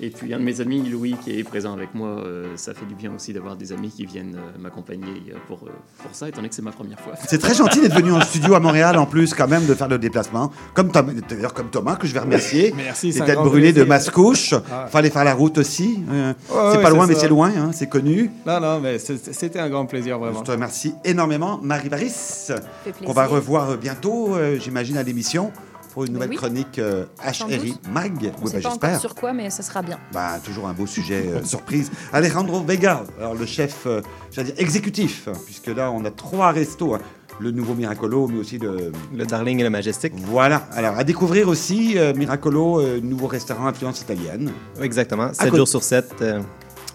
Et 0.00 0.10
puis 0.10 0.32
un 0.34 0.38
de 0.38 0.44
mes 0.44 0.60
amis, 0.60 0.82
Louis, 0.88 1.16
qui 1.24 1.38
est 1.38 1.44
présent 1.44 1.72
avec 1.72 1.94
moi, 1.94 2.08
euh, 2.08 2.52
ça 2.56 2.74
fait 2.74 2.86
du 2.86 2.94
bien 2.94 3.12
aussi 3.14 3.32
d'avoir 3.32 3.56
des 3.56 3.72
amis 3.72 3.90
qui 3.90 4.06
viennent 4.06 4.36
euh, 4.36 4.58
m'accompagner 4.60 5.22
euh, 5.30 5.36
pour, 5.46 5.60
euh, 5.66 5.70
pour 6.02 6.14
ça, 6.14 6.28
étant 6.28 6.36
donné 6.38 6.48
que 6.48 6.54
c'est 6.54 6.62
ma 6.62 6.72
première 6.72 6.98
fois. 7.00 7.14
C'est 7.28 7.38
très 7.38 7.54
gentil 7.54 7.80
d'être 7.80 7.94
venu 7.96 8.12
en 8.12 8.20
studio 8.20 8.54
à 8.54 8.60
Montréal, 8.60 8.96
en 8.98 9.06
plus, 9.06 9.34
quand 9.34 9.48
même, 9.48 9.66
de 9.66 9.74
faire 9.74 9.88
le 9.88 9.98
déplacement. 9.98 10.50
Comme 10.74 10.90
Tom- 10.90 11.14
d'ailleurs, 11.28 11.54
comme 11.54 11.70
Thomas, 11.70 11.96
que 11.96 12.06
je 12.06 12.12
vais 12.12 12.20
remercier. 12.20 12.72
Merci, 12.76 13.06
Les 13.06 13.12
c'est 13.12 13.20
un 13.22 13.26
têtes 13.26 13.34
grand 13.36 13.46
brûlées 13.46 13.68
de 13.72 13.82
plaisir. 13.82 13.88
Mascouche. 13.88 14.54
Ah. 14.70 14.86
Fallait 14.90 15.10
faire 15.10 15.24
la 15.24 15.34
route 15.34 15.58
aussi. 15.58 16.00
Euh, 16.10 16.32
Ouais, 16.50 16.72
c'est 16.72 16.82
pas 16.82 16.90
loin, 16.90 17.06
mais 17.06 17.14
c'est 17.14 17.28
loin, 17.28 17.50
hein, 17.56 17.70
c'est 17.72 17.88
connu. 17.88 18.30
Non, 18.46 18.60
non, 18.60 18.80
mais 18.80 18.98
c'était 18.98 19.58
un 19.58 19.68
grand 19.68 19.86
plaisir, 19.86 20.18
vraiment. 20.18 20.38
Je 20.40 20.44
te 20.44 20.50
remercie 20.50 20.94
énormément, 21.04 21.58
Marie 21.62 21.88
fait 21.90 23.04
qu'on 23.04 23.12
va 23.12 23.26
revoir 23.26 23.76
bientôt, 23.76 24.34
euh, 24.34 24.58
j'imagine, 24.58 24.96
à 24.96 25.02
l'émission, 25.02 25.52
pour 25.92 26.04
une 26.04 26.14
nouvelle 26.14 26.30
oui. 26.30 26.36
chronique 26.36 26.78
euh, 26.78 27.04
HRI. 27.22 27.74
Mag. 27.92 28.12
On 28.38 28.44
Oui, 28.44 28.44
ne 28.44 28.48
sait 28.48 28.60
pas 28.60 28.70
encore 28.70 29.00
sur 29.00 29.14
quoi, 29.14 29.32
mais 29.32 29.50
ça 29.50 29.62
sera 29.62 29.82
bien. 29.82 29.98
Bah, 30.12 30.38
toujours 30.44 30.66
un 30.68 30.72
beau 30.72 30.86
sujet 30.86 31.24
euh, 31.28 31.44
surprise. 31.44 31.90
Alejandro 32.12 32.62
Vega, 32.62 33.04
alors 33.18 33.34
le 33.34 33.44
chef, 33.46 33.82
euh, 33.86 34.00
j'allais 34.30 34.52
dire 34.52 34.60
exécutif, 34.60 35.28
puisque 35.44 35.66
là 35.68 35.90
on 35.90 36.04
a 36.04 36.10
trois 36.10 36.50
restos. 36.52 36.94
hein. 36.94 37.00
Le 37.40 37.50
nouveau 37.50 37.74
Miracolo, 37.74 38.28
mais 38.28 38.38
aussi 38.38 38.58
le. 38.58 38.92
Le 39.14 39.24
Darling 39.24 39.58
et 39.58 39.62
le 39.62 39.70
Majestic. 39.70 40.12
Voilà. 40.16 40.66
Alors 40.72 40.96
à 40.98 41.02
découvrir 41.04 41.48
aussi 41.48 41.98
euh, 41.98 42.12
Miracolo, 42.14 42.80
euh, 42.80 43.00
nouveau 43.02 43.26
restaurant 43.26 43.66
influence 43.66 44.00
italienne. 44.02 44.50
Exactement, 44.80 45.24
À 45.24 45.34
7 45.34 45.46
côté- 45.46 45.56
jours 45.56 45.68
sur 45.68 45.82
7. 45.82 46.14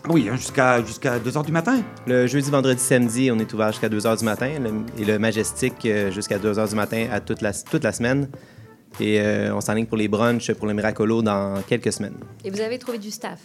Oui, 0.10 0.30
hein, 0.32 0.36
jusqu'à 0.38 0.82
jusqu'à 0.86 1.20
2 1.20 1.32
h 1.32 1.46
du 1.46 1.52
matin. 1.52 1.82
Le 2.06 2.28
jeudi, 2.28 2.50
vendredi, 2.50 2.82
samedi, 2.82 3.30
on 3.32 3.40
est 3.40 3.52
ouvert 3.54 3.72
jusqu'à 3.72 3.90
2 3.90 4.00
h 4.00 4.18
du 4.20 4.26
matin. 4.26 4.52
Le- 4.62 5.02
et 5.02 5.06
le 5.06 5.20
Majestic 5.20 5.74
euh, 5.86 6.12
jusqu'à 6.12 6.38
2 6.40 6.54
h 6.54 6.70
du 6.70 6.76
matin 6.76 7.08
à 7.12 7.20
toute 7.20 7.42
la, 7.42 7.52
toute 7.54 7.84
la 7.84 7.92
semaine. 7.92 8.30
Et 9.00 9.20
euh, 9.22 9.54
on 9.56 9.62
s'enligne 9.62 9.86
pour 9.86 9.98
les 9.98 10.08
brunchs 10.08 10.52
pour 10.54 10.66
le 10.68 10.74
Miracolo 10.74 11.22
dans 11.22 11.62
quelques 11.68 11.94
semaines. 11.94 12.16
Et 12.44 12.50
vous 12.50 12.62
avez 12.62 12.80
trouvé 12.80 12.98
du 12.98 13.12
staff. 13.12 13.40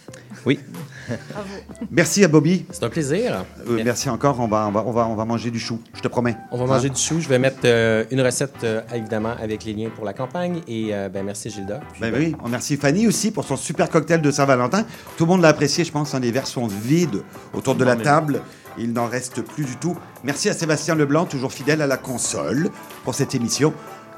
Oui. 0.45 0.59
Bravo. 1.07 1.47
Merci 1.91 2.23
à 2.23 2.27
Bobby. 2.27 2.65
C'est 2.71 2.83
un 2.83 2.89
plaisir. 2.89 3.45
Euh, 3.69 3.79
merci 3.85 4.09
encore. 4.09 4.39
On 4.39 4.47
va, 4.47 4.65
on, 4.67 4.71
va, 4.71 4.83
on, 4.85 4.91
va, 4.91 5.07
on 5.07 5.15
va 5.15 5.25
manger 5.25 5.51
du 5.51 5.59
chou, 5.59 5.79
je 5.93 6.01
te 6.01 6.07
promets. 6.07 6.35
On 6.51 6.57
va 6.57 6.63
Hein? 6.63 6.67
manger 6.77 6.89
du 6.89 6.99
chou. 6.99 7.19
Je 7.19 7.29
vais 7.29 7.37
mettre 7.39 7.59
euh, 7.65 8.03
une 8.09 8.21
recette, 8.21 8.55
euh, 8.63 8.81
évidemment, 8.93 9.35
avec 9.39 9.63
les 9.65 9.73
liens 9.73 9.89
pour 9.95 10.05
la 10.05 10.13
campagne. 10.13 10.61
Et 10.67 10.89
euh, 10.91 11.09
ben, 11.09 11.23
merci, 11.23 11.49
Gilda. 11.49 11.81
Puis, 11.91 12.01
Ben 12.01 12.11
ben, 12.11 12.19
oui, 12.19 12.35
on 12.41 12.45
remercie 12.45 12.77
Fanny 12.77 13.07
aussi 13.07 13.29
pour 13.31 13.43
son 13.45 13.55
super 13.55 13.89
cocktail 13.89 14.21
de 14.21 14.31
Saint-Valentin. 14.31 14.85
Tout 15.17 15.25
le 15.25 15.31
monde 15.31 15.41
l'a 15.41 15.49
apprécié, 15.49 15.83
je 15.83 15.91
pense. 15.91 16.15
hein, 16.15 16.19
les 16.19 16.31
verres 16.31 16.47
sont 16.47 16.67
vides 16.67 17.21
autour 17.53 17.75
de 17.75 17.83
la 17.83 17.95
table. 17.95 18.41
Il 18.79 18.91
n'en 18.91 19.05
reste 19.05 19.43
plus 19.43 19.65
du 19.65 19.75
tout. 19.77 19.95
Merci 20.23 20.49
à 20.49 20.53
Sébastien 20.53 20.95
Leblanc, 20.95 21.25
toujours 21.25 21.51
fidèle 21.53 21.81
à 21.83 21.87
la 21.87 21.97
console 21.97 22.69
pour 23.03 23.13
cette 23.13 23.35
émission. 23.35 23.71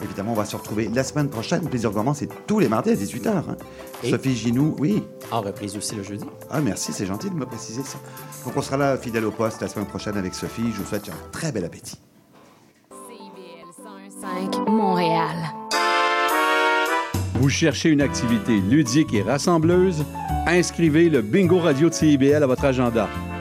Évidemment, 0.04 0.32
on 0.34 0.36
va 0.36 0.46
se 0.46 0.56
retrouver 0.56 0.90
la 0.94 1.04
semaine 1.04 1.30
prochaine. 1.30 1.68
Plaisir 1.70 1.92
Gourmand, 1.92 2.14
c'est 2.14 2.30
tous 2.46 2.60
les 2.60 2.68
mardis 2.68 2.90
à 2.92 2.96
18h. 2.96 3.28
hein. 3.30 3.56
Et- 4.04 4.12
Sophie 4.12 4.36
Ginou, 4.36 4.76
oui. 4.80 5.04
En 5.32 5.42
reprise 5.42 5.76
aussi 5.78 5.96
le 5.96 6.04
jeudi. 6.04 6.26
Ah, 6.52 6.60
merci, 6.62 6.92
c'est 6.94 7.06
gentil 7.06 7.30
de 7.30 7.36
me 7.36 7.46
préciser 7.46 7.82
ça. 7.84 7.98
Donc, 8.46 8.56
on 8.58 8.62
sera 8.62 8.78
là, 8.78 8.98
fidèle 8.98 9.26
au 9.26 9.32
poste, 9.32 9.62
la 9.62 9.68
semaine 9.68 9.88
prochaine 9.88 10.18
avec 10.18 10.34
Sophie. 10.34 10.72
Je 10.74 10.82
vous 10.82 10.86
souhaite 10.88 11.10
un 11.10 11.32
très 11.32 11.52
bel 11.52 11.64
appétit. 11.66 11.98
CIBL 12.92 13.72
101.5 14.62 14.70
Montréal. 14.70 15.36
Vous 17.36 17.50
cherchez 17.50 17.90
une 17.90 18.02
activité 18.02 18.60
ludique 18.60 19.14
et 19.14 19.22
rassembleuse? 19.22 20.04
Inscrivez 20.48 21.10
le 21.10 21.22
Bingo 21.22 21.60
Radio 21.60 21.90
de 21.90 21.94
CIBL 21.94 22.42
à 22.44 22.48
votre 22.48 22.66
agenda. 22.66 23.08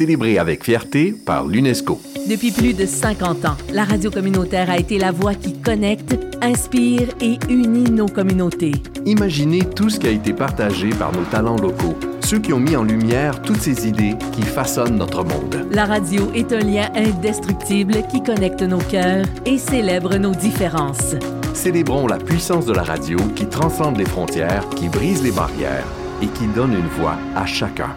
célébrée 0.00 0.38
avec 0.38 0.64
fierté 0.64 1.12
par 1.12 1.46
l'UNESCO. 1.46 2.00
Depuis 2.26 2.52
plus 2.52 2.72
de 2.72 2.86
50 2.86 3.44
ans, 3.44 3.56
la 3.70 3.84
radio 3.84 4.10
communautaire 4.10 4.70
a 4.70 4.78
été 4.78 4.96
la 4.96 5.12
voix 5.12 5.34
qui 5.34 5.52
connecte, 5.52 6.16
inspire 6.40 7.08
et 7.20 7.38
unit 7.50 7.90
nos 7.90 8.06
communautés. 8.06 8.72
Imaginez 9.04 9.62
tout 9.62 9.90
ce 9.90 10.00
qui 10.00 10.06
a 10.06 10.10
été 10.10 10.32
partagé 10.32 10.88
par 10.88 11.12
nos 11.12 11.24
talents 11.24 11.58
locaux, 11.58 11.98
ceux 12.20 12.38
qui 12.38 12.54
ont 12.54 12.60
mis 12.60 12.76
en 12.76 12.82
lumière 12.82 13.42
toutes 13.42 13.60
ces 13.60 13.86
idées 13.86 14.14
qui 14.32 14.40
façonnent 14.40 14.96
notre 14.96 15.22
monde. 15.22 15.66
La 15.70 15.84
radio 15.84 16.32
est 16.34 16.50
un 16.54 16.60
lien 16.60 16.88
indestructible 16.94 17.96
qui 18.10 18.22
connecte 18.22 18.62
nos 18.62 18.78
cœurs 18.78 19.26
et 19.44 19.58
célèbre 19.58 20.16
nos 20.16 20.34
différences. 20.34 21.14
Célébrons 21.52 22.06
la 22.06 22.16
puissance 22.16 22.64
de 22.64 22.72
la 22.72 22.84
radio 22.84 23.18
qui 23.36 23.44
transcende 23.44 23.98
les 23.98 24.06
frontières, 24.06 24.66
qui 24.70 24.88
brise 24.88 25.22
les 25.22 25.32
barrières 25.32 25.84
et 26.22 26.26
qui 26.26 26.46
donne 26.46 26.72
une 26.72 26.88
voix 26.88 27.18
à 27.36 27.44
chacun. 27.44 27.94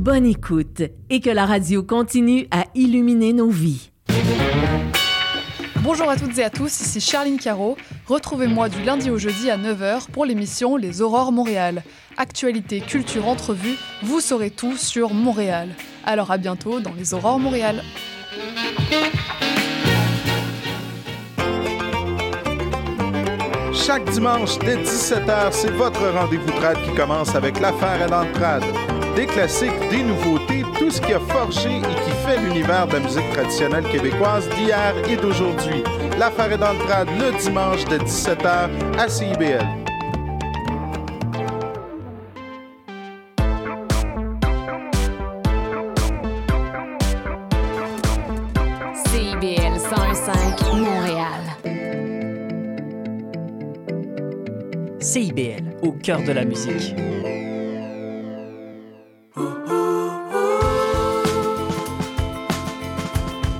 Bonne 0.00 0.24
écoute 0.24 0.80
et 1.10 1.20
que 1.20 1.28
la 1.28 1.44
radio 1.44 1.82
continue 1.82 2.48
à 2.50 2.64
illuminer 2.74 3.34
nos 3.34 3.50
vies. 3.50 3.90
Bonjour 5.82 6.08
à 6.08 6.16
toutes 6.16 6.38
et 6.38 6.42
à 6.42 6.48
tous, 6.48 6.80
ici 6.80 7.02
Charline 7.02 7.38
Caro. 7.38 7.76
Retrouvez-moi 8.06 8.70
du 8.70 8.82
lundi 8.82 9.10
au 9.10 9.18
jeudi 9.18 9.50
à 9.50 9.58
9h 9.58 10.10
pour 10.10 10.24
l'émission 10.24 10.78
Les 10.78 11.02
Aurores 11.02 11.32
Montréal. 11.32 11.82
Actualité, 12.16 12.80
culture, 12.80 13.28
entrevue, 13.28 13.76
vous 14.02 14.20
saurez 14.20 14.48
tout 14.48 14.74
sur 14.78 15.12
Montréal. 15.12 15.68
Alors 16.06 16.30
à 16.30 16.38
bientôt 16.38 16.80
dans 16.80 16.94
Les 16.94 17.12
Aurores 17.12 17.38
Montréal. 17.38 17.82
Chaque 23.74 24.10
dimanche 24.10 24.58
dès 24.60 24.76
17h, 24.76 25.52
c'est 25.52 25.72
votre 25.72 26.08
rendez-vous 26.08 26.52
trad 26.52 26.82
qui 26.86 26.94
commence 26.94 27.34
avec 27.34 27.60
l'affaire 27.60 28.00
à 28.02 28.06
l'entrade. 28.06 28.64
Des 29.20 29.26
classiques, 29.26 29.78
des 29.90 30.02
nouveautés, 30.02 30.62
tout 30.78 30.90
ce 30.90 30.98
qui 30.98 31.12
a 31.12 31.20
forgé 31.20 31.68
et 31.68 31.82
qui 31.82 32.10
fait 32.24 32.38
l'univers 32.38 32.86
de 32.86 32.94
la 32.94 33.00
musique 33.00 33.30
traditionnelle 33.32 33.84
québécoise 33.84 34.48
d'hier 34.48 34.94
et 35.10 35.16
d'aujourd'hui. 35.16 35.82
L'affaire 36.18 36.50
est 36.50 36.56
dans 36.56 36.72
le 36.72 36.78
trad 36.78 37.06
le 37.18 37.38
dimanche 37.38 37.84
de 37.84 37.98
17h 37.98 38.70
à 38.98 39.08
CIBL. 39.10 39.66
CIBL 49.04 49.78
105 49.78 50.62
Montréal. 50.76 51.42
CIBL, 54.98 55.76
au 55.82 55.92
cœur 55.92 56.22
de 56.22 56.32
la 56.32 56.46
musique. 56.46 56.94